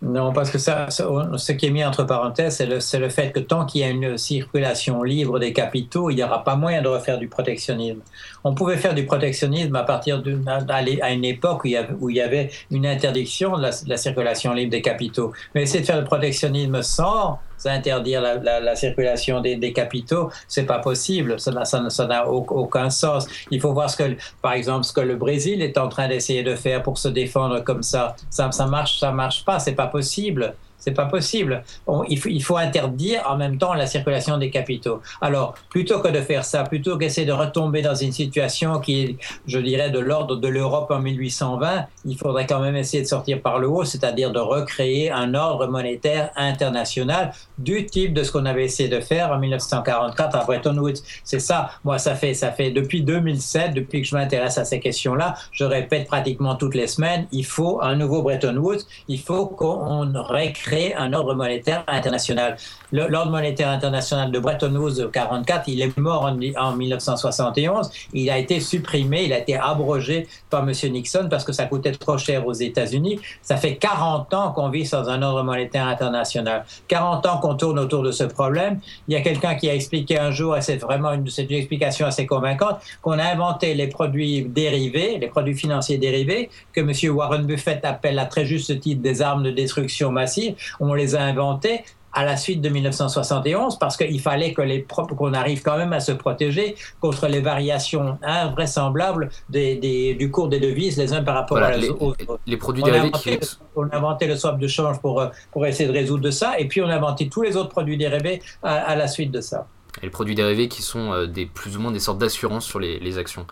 Non, 0.00 0.32
parce 0.32 0.50
que 0.52 0.58
ça, 0.58 0.90
ce 0.90 1.52
qui 1.52 1.66
est 1.66 1.70
mis 1.70 1.84
entre 1.84 2.04
parenthèses, 2.04 2.58
c'est 2.58 2.66
le, 2.66 2.78
le, 3.00 3.08
fait 3.08 3.32
que 3.32 3.40
tant 3.40 3.66
qu'il 3.66 3.80
y 3.80 3.84
a 3.84 3.88
une 3.88 4.16
circulation 4.16 5.02
libre 5.02 5.40
des 5.40 5.52
capitaux, 5.52 6.08
il 6.10 6.14
n'y 6.14 6.22
aura 6.22 6.44
pas 6.44 6.54
moyen 6.54 6.82
de 6.82 6.88
refaire 6.88 7.18
du 7.18 7.26
protectionnisme. 7.26 8.00
On 8.44 8.54
pouvait 8.54 8.76
faire 8.76 8.94
du 8.94 9.04
protectionnisme 9.04 9.74
à 9.76 9.84
partir 9.84 10.22
d'une 10.22 10.48
à 10.48 11.12
une 11.12 11.24
époque 11.24 11.64
où 11.64 12.10
il, 12.10 12.16
y 12.16 12.20
avait, 12.20 12.50
une 12.70 12.86
interdiction 12.86 13.56
de 13.56 13.70
la, 13.86 13.96
circulation 13.96 14.52
libre 14.52 14.70
des 14.70 14.82
capitaux. 14.82 15.32
Mais 15.54 15.62
essayer 15.62 15.80
de 15.80 15.86
faire 15.86 15.98
le 15.98 16.04
protectionnisme 16.04 16.82
sans 16.82 17.38
interdire 17.64 18.20
la, 18.20 18.76
circulation 18.76 19.40
des, 19.40 19.72
capitaux, 19.72 20.30
c'est 20.46 20.66
pas 20.66 20.78
possible. 20.78 21.38
Ça 21.40 21.52
n'a 21.52 22.28
aucun 22.28 22.90
sens. 22.90 23.26
Il 23.50 23.60
faut 23.60 23.72
voir 23.72 23.90
ce 23.90 23.96
que, 23.96 24.16
par 24.42 24.52
exemple, 24.52 24.84
ce 24.84 24.92
que 24.92 25.00
le 25.00 25.16
Brésil 25.16 25.62
est 25.62 25.78
en 25.78 25.88
train 25.88 26.08
d'essayer 26.08 26.42
de 26.42 26.54
faire 26.54 26.82
pour 26.82 26.98
se 26.98 27.08
défendre 27.08 27.60
comme 27.60 27.82
ça. 27.82 28.14
Ça, 28.30 28.50
ça 28.52 28.66
marche, 28.66 28.98
ça 28.98 29.10
marche 29.10 29.44
pas. 29.44 29.58
C'est 29.58 29.72
pas 29.72 29.88
possible. 29.88 30.54
C'est 30.78 30.92
pas 30.92 31.06
possible. 31.06 31.64
il, 32.08 32.42
faut, 32.42 32.56
interdire 32.56 33.22
en 33.28 33.36
même 33.36 33.58
temps 33.58 33.74
la 33.74 33.86
circulation 33.86 34.38
des 34.38 34.50
capitaux. 34.50 35.00
Alors, 35.20 35.54
plutôt 35.70 36.00
que 36.00 36.08
de 36.08 36.20
faire 36.20 36.44
ça, 36.44 36.62
plutôt 36.62 36.96
qu'essayer 36.96 37.26
de 37.26 37.32
retomber 37.32 37.82
dans 37.82 37.96
une 37.96 38.12
situation 38.12 38.78
qui 38.78 39.00
est, 39.00 39.16
je 39.46 39.58
dirais, 39.58 39.90
de 39.90 39.98
l'ordre 39.98 40.36
de 40.36 40.48
l'Europe 40.48 40.90
en 40.90 41.00
1820, 41.00 41.86
il 42.04 42.16
faudrait 42.16 42.46
quand 42.46 42.60
même 42.60 42.76
essayer 42.76 43.02
de 43.02 43.08
sortir 43.08 43.42
par 43.42 43.58
le 43.58 43.68
haut, 43.68 43.84
c'est-à-dire 43.84 44.30
de 44.30 44.38
recréer 44.38 45.10
un 45.10 45.34
ordre 45.34 45.66
monétaire 45.66 46.30
international 46.36 47.32
du 47.58 47.86
type 47.86 48.14
de 48.14 48.22
ce 48.22 48.30
qu'on 48.30 48.46
avait 48.46 48.64
essayé 48.64 48.88
de 48.88 49.00
faire 49.00 49.32
en 49.32 49.38
1944 49.38 50.36
à 50.36 50.44
Bretton 50.44 50.76
Woods. 50.78 51.02
C'est 51.24 51.40
ça. 51.40 51.70
Moi, 51.82 51.98
ça 51.98 52.14
fait, 52.14 52.34
ça 52.34 52.52
fait 52.52 52.70
depuis 52.70 53.02
2007, 53.02 53.74
depuis 53.74 54.02
que 54.02 54.08
je 54.08 54.14
m'intéresse 54.14 54.58
à 54.58 54.64
ces 54.64 54.78
questions-là, 54.78 55.34
je 55.50 55.64
répète 55.64 56.06
pratiquement 56.06 56.54
toutes 56.54 56.76
les 56.76 56.86
semaines, 56.86 57.26
il 57.32 57.44
faut 57.44 57.80
un 57.82 57.96
nouveau 57.96 58.22
Bretton 58.22 58.56
Woods, 58.56 58.82
il 59.08 59.18
faut 59.18 59.46
qu'on 59.46 60.12
recrée 60.12 60.67
un 60.96 61.12
ordre 61.12 61.34
monétaire 61.34 61.84
international. 61.86 62.56
L'ordre 62.92 63.30
monétaire 63.30 63.68
international 63.68 64.30
de 64.30 64.38
Bretton 64.38 64.74
Woods 64.74 65.10
44, 65.12 65.68
il 65.68 65.82
est 65.82 65.96
mort 65.98 66.24
en, 66.24 66.72
1971. 66.76 67.90
Il 68.14 68.30
a 68.30 68.38
été 68.38 68.60
supprimé, 68.60 69.24
il 69.24 69.32
a 69.32 69.38
été 69.38 69.56
abrogé 69.56 70.26
par 70.48 70.62
M. 70.62 70.72
Nixon 70.92 71.28
parce 71.30 71.44
que 71.44 71.52
ça 71.52 71.66
coûtait 71.66 71.92
trop 71.92 72.18
cher 72.18 72.46
aux 72.46 72.52
États-Unis. 72.52 73.20
Ça 73.42 73.56
fait 73.56 73.76
40 73.76 74.32
ans 74.34 74.52
qu'on 74.52 74.68
vit 74.70 74.86
sans 74.86 75.08
un 75.08 75.22
ordre 75.22 75.42
monétaire 75.42 75.86
international. 75.86 76.64
40 76.88 77.26
ans 77.26 77.38
qu'on 77.38 77.54
tourne 77.54 77.78
autour 77.78 78.02
de 78.02 78.10
ce 78.10 78.24
problème. 78.24 78.80
Il 79.06 79.14
y 79.14 79.16
a 79.16 79.20
quelqu'un 79.20 79.54
qui 79.54 79.68
a 79.68 79.74
expliqué 79.74 80.18
un 80.18 80.30
jour, 80.30 80.56
et 80.56 80.62
c'est 80.62 80.76
vraiment 80.76 81.12
une, 81.12 81.26
une 81.26 81.52
explication 81.52 82.06
assez 82.06 82.26
convaincante, 82.26 82.78
qu'on 83.02 83.18
a 83.18 83.24
inventé 83.24 83.74
les 83.74 83.88
produits 83.88 84.42
dérivés, 84.42 85.18
les 85.18 85.28
produits 85.28 85.54
financiers 85.54 85.98
dérivés, 85.98 86.50
que 86.72 86.80
M. 86.80 87.14
Warren 87.14 87.44
Buffett 87.44 87.84
appelle 87.84 88.18
à 88.18 88.26
très 88.26 88.44
juste 88.44 88.80
titre 88.80 89.02
des 89.02 89.22
armes 89.22 89.42
de 89.42 89.50
destruction 89.50 90.10
massive 90.10 90.54
on 90.80 90.94
les 90.94 91.14
a 91.14 91.22
inventés 91.22 91.84
à 92.12 92.24
la 92.24 92.36
suite 92.36 92.60
de 92.60 92.68
1971 92.68 93.78
parce 93.78 93.96
qu'il 93.96 94.20
fallait 94.20 94.52
que 94.52 94.62
les 94.62 94.84
qu'on 94.84 95.34
arrive 95.34 95.62
quand 95.62 95.76
même 95.76 95.92
à 95.92 96.00
se 96.00 96.12
protéger 96.12 96.74
contre 97.00 97.28
les 97.28 97.40
variations 97.40 98.18
invraisemblables 98.22 99.30
des, 99.48 100.14
du 100.18 100.30
cours 100.30 100.48
des 100.48 100.60
devises 100.60 100.96
les 100.96 101.12
uns 101.12 101.22
par 101.22 101.34
rapport 101.34 101.58
à 101.58 101.76
les, 101.76 101.90
autres. 101.90 102.40
Les 102.46 102.56
produits 102.56 102.82
dérivés 102.82 103.10
qui... 103.12 103.38
On 103.76 103.88
a 103.88 103.96
inventé 103.96 104.26
le 104.26 104.36
swap 104.36 104.58
de 104.58 104.66
change 104.66 105.00
pour, 105.00 105.24
pour 105.52 105.66
essayer 105.66 105.88
de 105.88 105.94
résoudre 105.94 106.30
ça 106.30 106.58
et 106.58 106.66
puis 106.66 106.80
on 106.82 106.88
a 106.88 106.96
inventé 106.96 107.28
tous 107.28 107.42
les 107.42 107.56
autres 107.56 107.70
produits 107.70 107.96
dérivés 107.96 108.42
à, 108.62 108.96
la 108.96 109.06
suite 109.06 109.30
de 109.30 109.40
ça. 109.40 109.66
Et 110.00 110.06
les 110.06 110.10
produits 110.10 110.34
dérivés 110.34 110.68
qui 110.68 110.82
sont 110.82 111.12
euh, 111.12 111.26
des, 111.26 111.46
plus 111.46 111.76
ou 111.76 111.80
moins 111.80 111.92
des 111.92 112.00
sortes 112.00 112.18
d'assurances 112.18 112.66
sur 112.66 112.78
les, 112.78 112.98
les 112.98 113.18
actions. 113.18 113.46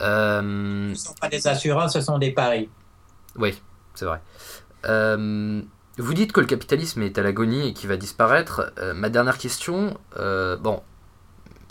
Euh... 0.00 0.40
Ce 0.40 0.90
ne 0.90 0.94
sont 0.94 1.14
pas 1.20 1.28
des 1.28 1.46
assurances, 1.46 1.92
ce 1.92 2.00
sont 2.00 2.18
des 2.18 2.32
paris. 2.32 2.68
Oui, 3.36 3.54
c'est 3.94 4.04
vrai. 4.04 4.20
Euh... 4.84 5.62
Vous 5.98 6.14
dites 6.14 6.32
que 6.32 6.40
le 6.40 6.46
capitalisme 6.46 7.02
est 7.02 7.18
à 7.18 7.22
l'agonie 7.22 7.68
et 7.68 7.72
qu'il 7.74 7.88
va 7.88 7.96
disparaître. 7.96 8.72
Euh, 8.78 8.94
ma 8.94 9.10
dernière 9.10 9.36
question, 9.36 9.98
euh, 10.16 10.56
bon, 10.56 10.82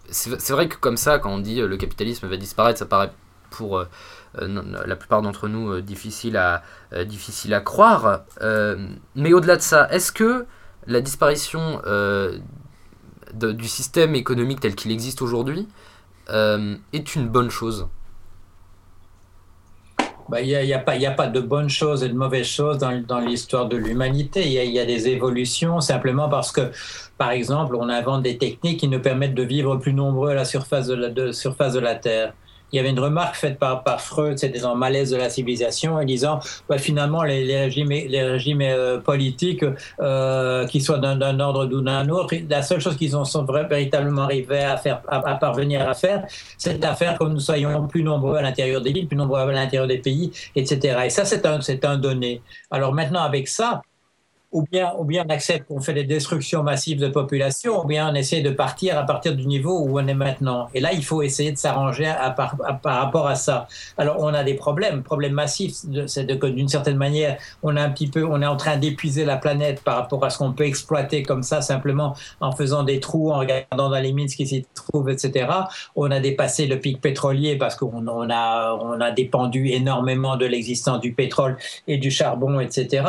c'est 0.10 0.52
vrai 0.52 0.68
que 0.68 0.76
comme 0.76 0.98
ça, 0.98 1.18
quand 1.18 1.32
on 1.32 1.40
dit 1.40 1.60
euh, 1.60 1.68
le 1.68 1.78
capitalisme 1.78 2.28
va 2.28 2.38
disparaître, 2.38 2.78
ça 2.78 2.86
paraît 2.86 3.12
pour 3.50 3.84
la 4.36 4.96
plupart 4.96 5.22
d'entre 5.22 5.50
nous 5.50 5.82
difficile, 5.82 6.38
à, 6.38 6.64
difficile 7.04 7.54
à 7.54 7.60
croire. 7.60 8.22
mais 9.14 9.34
au-delà 9.34 9.58
de 9.58 9.62
ça, 9.62 9.90
est-ce 9.92 10.14
que 10.14 10.46
la 10.88 11.02
disparition 11.02 11.82
du 13.34 13.68
système 13.68 14.16
économique 14.16 14.62
tel 14.62 14.74
qu'il 14.74 14.90
existe 14.92 15.22
aujourd'hui 15.22 15.68
est 16.30 17.16
une 17.16 17.28
bonne 17.28 17.50
chose? 17.50 17.90
Il 20.40 20.46
n'y 20.46 20.74
a, 20.74 20.78
a, 20.78 21.12
pas, 21.12 21.28
de 21.28 21.40
bonnes 21.40 21.70
choses 21.70 22.04
et 22.04 22.10
de 22.10 22.14
mauvaises 22.14 22.48
choses 22.48 22.78
dans, 22.78 23.02
dans 23.06 23.20
l'histoire 23.20 23.68
de 23.68 23.78
l'humanité. 23.78 24.46
Il 24.46 24.72
y, 24.72 24.80
a 24.80 24.86
des 24.86 25.08
évolutions 25.08 25.82
simplement 25.82 26.30
parce 26.30 26.52
que, 26.52 26.72
par 27.18 27.32
exemple, 27.32 27.76
on 27.76 27.90
invente 27.90 28.24
des 28.24 28.38
techniques 28.38 28.80
qui 28.80 28.88
nous 28.88 29.00
permettent 29.00 29.36
de 29.36 29.44
vivre 29.44 29.78
plus 29.78 29.94
nombreux 29.94 30.32
à 30.32 30.36
la 30.36 30.46
surface 30.46 30.88
de 30.88 30.96
la, 30.96 31.34
surface 31.34 31.74
de 31.74 31.80
la 31.80 31.96
Terre 31.96 32.34
il 32.72 32.78
y 32.78 32.80
avait 32.80 32.90
une 32.90 33.00
remarque 33.00 33.36
faite 33.36 33.60
par, 33.60 33.84
par 33.84 34.02
Freud, 34.02 34.38
c'était 34.38 34.64
en 34.64 34.76
malaise 34.76 35.12
de 35.12 35.18
la 35.18 35.30
civilisation, 35.30 35.96
en 35.96 36.04
disant 36.04 36.40
bah, 36.70 36.78
finalement 36.78 37.24
les, 37.24 37.58
régimes, 37.58 37.90
les 37.90 38.24
régimes 38.24 38.62
euh, 38.62 39.00
politiques, 39.00 39.66
euh, 40.00 40.66
qui 40.68 40.82
soient 40.82 41.00
d'un 41.00 41.40
ordre 41.40 41.66
ou 41.66 41.82
d'un 41.82 42.08
autre, 42.10 42.36
la 42.50 42.62
seule 42.62 42.80
chose 42.80 42.96
qu'ils 42.98 43.16
ont 43.18 43.26
sont 43.26 43.46
véritablement 43.46 44.24
arrivés 44.24 44.64
à 44.64 44.78
faire, 44.78 45.02
à, 45.08 45.36
parvenir 45.36 45.88
à 45.88 45.94
faire, 45.94 46.26
c'est 46.58 46.84
à 46.84 46.96
faire 46.96 47.18
que 47.18 47.26
nous 47.26 47.40
soyons 47.40 47.88
plus 47.88 48.04
nombreux 48.04 48.38
à 48.38 48.42
l'intérieur 48.42 48.82
des 48.82 48.92
villes, 48.92 49.08
plus 49.08 49.18
nombreux 49.18 49.40
à 49.40 49.46
l'intérieur 49.46 49.88
des 49.88 49.98
pays, 49.98 50.32
etc. 50.56 51.00
Et 51.06 51.10
ça, 51.10 51.26
c'est 51.26 51.46
un, 51.46 51.60
un 51.84 51.98
donné. 51.98 52.42
Alors 52.70 52.94
maintenant, 52.94 53.22
avec 53.22 53.48
ça, 53.48 53.82
ou 54.52 54.64
bien, 54.70 54.94
ou 54.98 55.06
bien 55.06 55.24
on 55.28 55.32
accepte 55.32 55.68
qu'on 55.68 55.80
fait 55.80 55.94
des 55.94 56.04
destructions 56.04 56.64
massives 56.64 57.00
de 57.00 57.08
population, 57.08 57.84
ou 57.84 57.88
bien 57.88 58.12
on 58.12 58.16
essaie 58.16 58.42
de 58.42 58.50
partir 58.50 58.98
à 58.98 59.04
partir 59.04 59.36
du 59.36 59.46
niveau 59.46 59.80
où 59.80 60.00
on 60.00 60.08
est 60.08 60.14
maintenant. 60.14 60.68
Et 60.74 60.82
là, 60.82 60.92
il 60.94 61.04
faut 61.04 61.22
essayer 61.22 61.52
de 61.52 61.58
s'arranger 61.58 62.12
par, 62.36 62.58
rapport 62.84 63.28
à 63.28 63.36
ça. 63.36 63.68
Alors, 63.98 64.18
on 64.20 64.34
a 64.34 64.44
des 64.44 64.56
problèmes, 64.56 65.04
problèmes 65.04 65.34
massifs, 65.34 65.74
c'est 66.08 66.40
que 66.40 66.48
d'une 66.48 66.68
certaine 66.68 66.98
manière, 66.98 67.38
on 67.64 67.76
a 67.78 67.82
un 67.82 67.90
petit 67.90 68.08
peu, 68.08 68.26
on 68.26 68.42
est 68.42 68.46
en 68.46 68.58
train 68.58 68.78
d'épuiser 68.78 69.26
la 69.26 69.38
planète 69.38 69.82
par 69.84 69.96
rapport 69.96 70.24
à 70.26 70.30
ce 70.30 70.38
qu'on 70.38 70.52
peut 70.52 70.66
exploiter 70.66 71.24
comme 71.24 71.44
ça, 71.44 71.62
simplement 71.62 72.16
en 72.42 72.52
faisant 72.52 72.84
des 72.84 73.00
trous, 73.00 73.32
en 73.32 73.40
regardant 73.40 73.90
dans 73.90 74.00
les 74.00 74.12
mines 74.12 74.28
ce 74.28 74.36
qui 74.36 74.48
s'y 74.48 74.66
trouve, 74.74 75.10
etc. 75.10 75.48
On 75.96 76.12
a 76.12 76.20
dépassé 76.20 76.68
le 76.68 76.80
pic 76.80 77.00
pétrolier 77.00 77.58
parce 77.58 77.76
qu'on 77.76 78.08
on 78.08 78.30
a, 78.30 78.74
on 78.74 79.00
a 79.00 79.12
dépendu 79.12 79.68
énormément 79.68 80.36
de 80.36 80.46
l'existence 80.46 81.00
du 81.00 81.14
pétrole 81.14 81.58
et 81.88 81.98
du 81.98 82.12
charbon, 82.12 82.60
etc. 82.60 83.06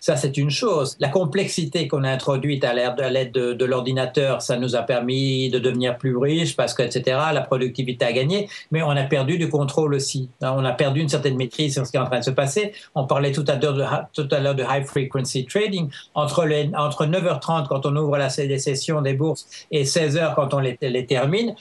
Ça, 0.00 0.16
c'est 0.16 0.36
une 0.36 0.50
chose. 0.50 0.85
La 1.00 1.08
complexité 1.08 1.88
qu'on 1.88 2.04
a 2.04 2.10
introduite 2.10 2.64
à 2.64 2.74
l'aide 2.74 3.32
de, 3.32 3.64
l'ordinateur, 3.64 4.42
ça 4.42 4.56
nous 4.56 4.76
a 4.76 4.82
permis 4.82 5.50
de 5.50 5.58
devenir 5.58 5.98
plus 5.98 6.16
riches 6.16 6.56
parce 6.56 6.74
que, 6.74 6.82
etc., 6.82 7.18
la 7.32 7.40
productivité 7.40 8.04
a 8.04 8.12
gagné, 8.12 8.48
mais 8.70 8.82
on 8.82 8.90
a 8.90 9.04
perdu 9.04 9.38
du 9.38 9.48
contrôle 9.48 9.94
aussi. 9.94 10.30
Hein, 10.42 10.54
on 10.56 10.64
a 10.64 10.72
perdu 10.72 11.00
une 11.00 11.08
certaine 11.08 11.36
maîtrise 11.36 11.74
sur 11.74 11.86
ce 11.86 11.90
qui 11.90 11.96
est 11.96 12.00
en 12.00 12.06
train 12.06 12.20
de 12.20 12.24
se 12.24 12.30
passer. 12.30 12.72
On 12.94 13.06
parlait 13.06 13.32
tout 13.32 13.44
à 13.48 13.56
l'heure 13.56 14.54
de, 14.54 14.62
high 14.62 14.84
frequency 14.84 15.46
trading. 15.46 15.90
Entre, 16.14 16.44
les, 16.44 16.70
entre 16.76 17.06
9h30 17.06 17.66
quand 17.68 17.86
on 17.86 17.96
ouvre 17.96 18.18
les 18.18 18.58
sessions 18.58 19.02
des 19.02 19.14
bourses 19.14 19.46
et 19.70 19.84
16h 19.84 20.34
quand 20.34 20.54
on 20.54 20.60
les 20.60 21.06
termine, 21.06 21.54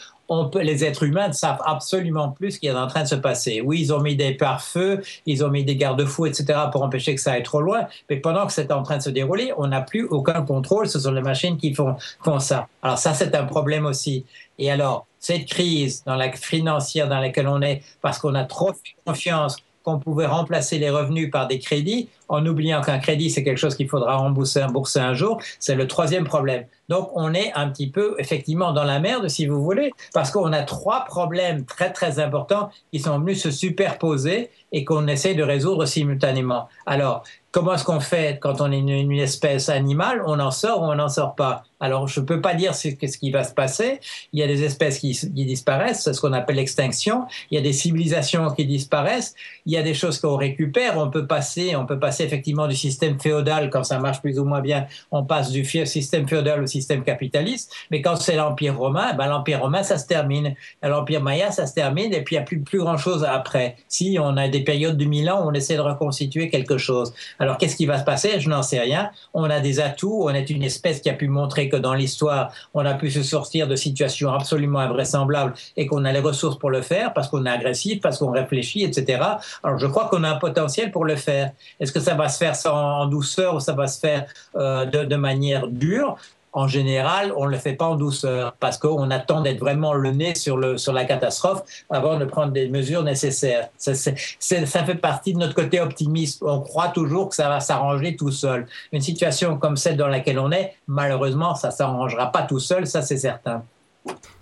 les 0.61 0.84
êtres 0.84 1.03
humains 1.03 1.28
ne 1.30 1.34
savent 1.34 1.61
absolument 1.65 2.30
plus 2.30 2.51
ce 2.51 2.59
qui 2.59 2.67
est 2.67 2.71
en 2.71 2.88
train 2.88 3.03
de 3.03 3.07
se 3.07 3.15
passer. 3.15 3.61
Oui, 3.61 3.82
ils 3.82 3.93
ont 3.93 3.99
mis 3.99 4.15
des 4.15 4.34
pare-feux, 4.34 5.01
ils 5.26 5.43
ont 5.43 5.49
mis 5.49 5.63
des 5.63 5.76
garde-fous, 5.76 6.26
etc., 6.26 6.59
pour 6.71 6.84
empêcher 6.84 7.15
que 7.15 7.21
ça 7.21 7.34
aille 7.34 7.43
trop 7.43 7.61
loin, 7.61 7.88
mais 8.09 8.17
pendant 8.17 8.45
que 8.45 8.53
c'est 8.53 8.71
en 8.71 8.84
train 8.84 8.97
de 8.97 9.03
se 9.03 9.09
dérouler, 9.09 9.53
on 9.57 9.67
n'a 9.67 9.82
plus 9.82 10.05
aucun 10.05 10.41
contrôle, 10.41 10.88
ce 10.88 10.99
sont 10.99 11.11
les 11.11 11.21
machines 11.21 11.57
qui 11.57 11.73
font, 11.73 11.95
font 12.23 12.39
ça. 12.39 12.67
Alors 12.82 12.97
ça, 12.97 13.13
c'est 13.13 13.36
un 13.36 13.45
problème 13.45 13.86
aussi. 13.86 14.26
Et 14.57 14.71
alors, 14.71 15.05
cette 15.19 15.45
crise 15.45 16.03
dans 16.05 16.15
la 16.15 16.32
financière 16.32 17.07
dans 17.09 17.19
laquelle 17.19 17.47
on 17.47 17.61
est, 17.61 17.82
parce 18.01 18.19
qu'on 18.19 18.36
a 18.36 18.43
trop 18.43 18.73
confiance 19.05 19.57
qu'on 19.86 19.99
pouvait 19.99 20.25
remplacer 20.25 20.79
les 20.79 20.89
revenus 20.89 21.29
par 21.31 21.47
des 21.47 21.59
crédits, 21.59 22.09
en 22.27 22.45
oubliant 22.45 22.81
qu'un 22.81 22.97
crédit, 22.97 23.29
c'est 23.29 23.43
quelque 23.43 23.59
chose 23.59 23.75
qu'il 23.75 23.88
faudra 23.88 24.17
rembourser, 24.17 24.61
un 24.99 25.13
jour, 25.13 25.39
c'est 25.59 25.75
le 25.75 25.88
troisième 25.88 26.25
problème. 26.25 26.65
Donc 26.89 27.11
on 27.13 27.33
est 27.33 27.53
un 27.53 27.69
petit 27.69 27.89
peu 27.89 28.15
effectivement 28.17 28.73
dans 28.73 28.83
la 28.83 28.99
merde, 28.99 29.27
si 29.27 29.45
vous 29.45 29.63
voulez, 29.63 29.91
parce 30.13 30.31
qu'on 30.31 30.51
a 30.53 30.63
trois 30.63 31.05
problèmes 31.05 31.65
très 31.65 31.91
très 31.91 32.19
importants 32.19 32.69
qui 32.91 32.99
sont 32.99 33.19
venus 33.19 33.41
se 33.43 33.51
superposer 33.51 34.49
et 34.71 34.83
qu'on 34.83 35.07
essaie 35.07 35.36
de 35.36 35.43
résoudre 35.43 35.86
simultanément. 35.86 36.67
Alors, 36.88 37.23
comment 37.51 37.75
est-ce 37.75 37.86
qu'on 37.86 37.99
fait 37.99 38.39
quand 38.41 38.59
on 38.61 38.71
est 38.71 38.79
une, 38.79 39.11
espèce 39.13 39.69
animale? 39.69 40.23
On 40.25 40.39
en 40.39 40.51
sort 40.51 40.81
ou 40.81 40.86
on 40.86 40.95
n'en 40.95 41.09
sort 41.09 41.36
pas? 41.36 41.63
Alors, 41.80 42.07
je 42.07 42.21
ne 42.21 42.26
peux 42.26 42.41
pas 42.41 42.53
dire 42.53 42.73
ce, 42.73 42.88
qui 42.88 43.32
va 43.32 43.43
se 43.43 43.53
passer. 43.53 43.99
Il 44.32 44.39
y 44.39 44.43
a 44.43 44.47
des 44.47 44.63
espèces 44.63 44.99
qui, 44.99 45.17
disparaissent, 45.32 46.03
c'est 46.03 46.13
ce 46.13 46.21
qu'on 46.21 46.34
appelle 46.34 46.55
l'extinction. 46.55 47.26
Il 47.51 47.55
y 47.55 47.57
a 47.57 47.61
des 47.61 47.73
civilisations 47.73 48.49
qui 48.51 48.65
disparaissent. 48.65 49.36
Il 49.65 49.73
y 49.73 49.78
a 49.78 49.84
des 49.84 49.93
choses 49.93 50.19
qu'on 50.19 50.38
récupère. 50.38 50.97
On 50.97 51.09
peut 51.09 51.28
passer, 51.28 51.76
on 51.76 51.86
peut 51.86 51.99
passer 51.99 52.23
effectivement 52.23 52.67
du 52.67 52.76
système 52.76 53.19
féodal 53.19 53.69
quand 53.69 53.84
ça 53.84 53.99
marche 53.99 54.21
plus 54.21 54.39
ou 54.39 54.45
moins 54.45 54.61
bien. 54.61 54.88
On 55.11 55.23
passe 55.26 55.51
du 55.51 55.65
système 55.65 56.28
féodal 56.28 56.63
au 56.63 56.67
système 56.67 57.03
capitaliste. 57.03 57.73
Mais 57.91 58.01
quand 58.01 58.15
c'est 58.15 58.36
l'empire 58.36 58.78
romain, 58.78 59.13
ben 59.13 59.28
l'empire 59.28 59.61
romain 59.61 59.84
ça 59.84 59.97
se 59.97 60.07
termine. 60.07 60.55
L'empire 60.82 61.21
maya 61.21 61.51
ça 61.51 61.67
se 61.67 61.73
termine 61.73 62.13
et 62.13 62.23
puis 62.23 62.36
il 62.36 62.39
n'y 62.39 62.43
a 62.43 62.45
plus 62.45 62.61
plus 62.61 62.80
grand 62.80 62.97
chose 62.97 63.26
après. 63.26 63.76
Si 63.89 64.17
on 64.19 64.38
a 64.38 64.47
des 64.47 64.63
périodes 64.63 64.97
de 64.97 65.05
mille 65.05 65.30
ans 65.30 65.43
on 65.45 65.53
essaie 65.53 65.76
de 65.76 65.82
reconstituer 65.82 66.49
quelque 66.49 66.78
chose. 66.78 67.13
Alors 67.39 67.57
qu'est-ce 67.57 67.76
qui 67.76 67.86
va 67.86 67.99
se 67.99 68.05
passer? 68.05 68.39
Je 68.39 68.49
n'en 68.49 68.63
sais 68.63 68.80
rien. 68.80 69.11
On 69.34 69.43
a 69.43 69.59
des 69.59 69.80
atouts. 69.80 70.23
On 70.23 70.30
est 70.30 70.49
une 70.49 70.63
espèce 70.63 71.01
qui 71.01 71.09
a 71.09 71.13
pu 71.13 71.28
montrer 71.28 71.64
que 71.70 71.78
dans 71.78 71.93
l'histoire, 71.93 72.51
on 72.74 72.86
a 72.86 72.93
pu 72.93 73.11
se 73.11 73.24
sortir 73.24 73.68
de 73.68 73.76
situations 73.76 74.32
absolument 74.32 74.80
invraisemblables 74.80 75.53
et 75.78 75.86
qu'on 75.88 76.05
a 76.05 76.11
les 76.11 76.20
ressources 76.20 76.57
pour 76.57 76.70
le 76.70 76.82
faire 76.82 77.13
parce 77.13 77.28
qu'on 77.28 77.45
est 77.45 77.49
agressif, 77.49 78.01
parce 78.01 78.18
qu'on 78.20 78.32
réfléchit, 78.32 78.84
etc. 78.84 79.22
Alors 79.63 79.78
je 79.78 79.88
crois 79.88 80.05
qu'on 80.05 80.24
a 80.24 80.30
un 80.30 80.38
potentiel 80.38 80.91
pour 80.91 81.05
le 81.05 81.16
faire. 81.16 81.51
Est-ce 81.80 81.91
que 81.91 81.99
ça 81.99 82.16
va 82.16 82.30
se 82.30 82.38
faire 82.38 82.55
en 82.74 83.05
douceur 83.07 83.55
ou 83.55 83.59
ça 83.59 83.74
va 83.74 83.88
se 83.88 83.99
faire 83.99 84.26
euh, 84.55 84.86
de 84.86 85.16
manière 85.16 85.68
dure? 85.68 86.18
En 86.56 86.70
général, 86.70 87.34
on 87.36 87.45
ne 87.45 87.51
le 87.51 87.58
fait 87.58 87.74
pas 87.74 87.86
en 87.86 87.95
douceur 87.95 88.56
parce 88.62 88.78
qu'on 88.78 89.12
attend 89.12 89.41
d'être 89.41 89.60
vraiment 89.60 89.93
le 89.93 90.12
nez 90.12 90.36
sur, 90.36 90.58
la 90.58 91.06
catastrophe 91.06 91.64
avant 91.89 92.18
de 92.18 92.24
prendre 92.24 92.53
des 92.53 92.70
mesures 92.70 93.03
nécessaires. 93.03 93.68
Ça, 93.78 93.93
ça 93.93 94.84
fait 94.86 94.95
partie 94.95 95.34
de 95.34 95.39
notre 95.39 95.53
côté 95.53 95.82
optimiste. 95.82 96.41
On 96.41 96.62
croit 96.62 96.88
toujours 96.88 97.30
que 97.30 97.36
ça 97.36 97.49
va 97.49 97.60
s'arranger 97.60 98.16
tout 98.16 98.32
seul. 98.32 98.68
Une 98.93 99.01
situation 99.01 99.58
comme 99.58 99.76
celle 99.76 99.97
dans 99.97 100.08
laquelle 100.08 100.39
on 100.39 100.51
est, 100.51 100.76
malheureusement, 100.88 101.56
ça 101.56 101.68
ne 101.68 101.74
s'arrangera 101.74 102.32
pas 102.32 102.43
tout 102.43 102.62
seul, 102.62 102.88
ça 102.88 103.01
c'est 103.01 103.18
certain. 103.18 103.62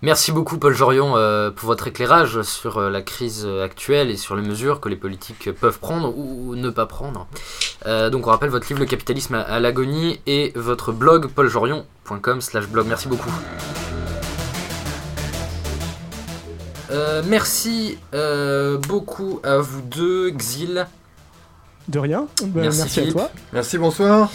Merci 0.04 0.32
beaucoup 0.32 0.58
Paul 0.58 0.74
Jorion 0.74 1.16
euh, 1.16 1.50
pour 1.50 1.66
votre 1.66 1.86
éclairage 1.86 2.42
sur 2.42 2.76
euh, 2.76 2.90
la 2.90 3.00
crise 3.00 3.46
actuelle 3.46 4.10
et 4.10 4.18
sur 4.18 4.36
les 4.36 4.46
mesures 4.46 4.80
que 4.80 4.90
les 4.90 4.96
politiques 4.96 5.50
peuvent 5.52 5.78
prendre 5.78 6.14
ou 6.14 6.54
ne 6.56 6.68
pas 6.68 6.84
prendre. 6.84 7.26
Euh, 7.86 8.10
donc 8.10 8.26
on 8.26 8.30
rappelle 8.30 8.50
votre 8.50 8.68
livre 8.68 8.80
Le 8.80 8.86
capitalisme 8.86 9.34
à, 9.34 9.60
l'agonie 9.60 10.20
et 10.26 10.52
votre 10.56 10.92
blog 10.92 11.28
pauljorion.com 11.28 12.42
slash 12.42 12.66
blog. 12.66 12.86
Merci 12.86 13.08
beaucoup. 13.08 13.30
merci 17.26 17.98
beaucoup 18.86 19.40
à 19.42 19.56
vous 19.56 19.80
deux, 19.80 20.30
Xil. 20.30 20.86
De 21.88 21.98
rien. 21.98 22.26
Ben, 22.42 22.62
merci, 22.62 22.80
merci 22.80 23.00
à 23.00 23.10
toi. 23.10 23.30
Merci, 23.54 23.78
bonsoir. 23.78 24.30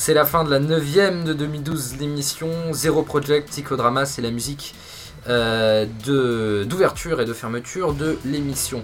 C'est 0.00 0.14
la 0.14 0.24
fin 0.24 0.44
de 0.44 0.50
la 0.50 0.60
9ème 0.60 1.24
de 1.24 1.32
2012, 1.32 1.96
l'émission 1.98 2.48
Zero 2.72 3.02
Project 3.02 3.48
Psychodrama, 3.48 4.06
c'est 4.06 4.22
la 4.22 4.30
musique 4.30 4.76
euh, 5.28 5.86
d'ouverture 6.64 7.20
et 7.20 7.24
de 7.24 7.32
fermeture 7.32 7.94
de 7.94 8.16
l'émission. 8.24 8.80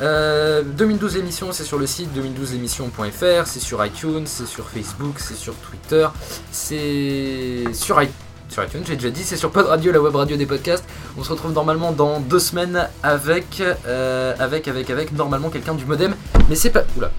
2012 0.00 0.02
euh, 0.02 1.20
émissions, 1.20 1.52
c'est 1.52 1.62
sur 1.62 1.78
le 1.78 1.86
site 1.86 2.10
2012émissions.fr, 2.16 3.46
c'est 3.46 3.60
sur 3.60 3.82
iTunes, 3.86 4.24
c'est 4.26 4.46
sur 4.46 4.68
Facebook, 4.68 5.14
c'est 5.18 5.36
sur 5.36 5.54
Twitter, 5.54 6.08
c'est 6.50 7.62
sur, 7.72 8.02
iTunes, 8.02 8.82
j'ai 8.84 8.96
déjà 8.96 9.10
dit, 9.10 9.22
c'est 9.22 9.36
sur 9.36 9.52
Pod 9.52 9.66
Radio, 9.66 9.92
la 9.92 10.00
web 10.00 10.16
radio 10.16 10.36
des 10.36 10.46
podcasts. 10.46 10.84
On 11.16 11.22
se 11.22 11.30
retrouve 11.30 11.52
normalement 11.52 11.92
dans 11.92 12.18
deux 12.18 12.40
semaines 12.40 12.88
avec, 13.04 13.62
euh, 13.86 14.34
avec, 14.40 14.66
avec, 14.66 14.90
avec 14.90 15.12
normalement 15.12 15.48
quelqu'un 15.48 15.74
du 15.74 15.84
modem, 15.84 16.16
mais 16.50 16.56
c'est 16.56 16.70
pas. 16.70 16.82
Oula. 16.96 17.12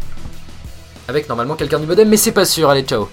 Avec 1.08 1.30
normalement 1.30 1.56
quelqu'un 1.56 1.80
du 1.80 1.88
modem, 1.88 2.10
mais 2.10 2.18
c'est 2.18 2.34
pas 2.34 2.46
sûr. 2.46 2.70
Allez, 2.70 2.84
ciao. 2.84 3.08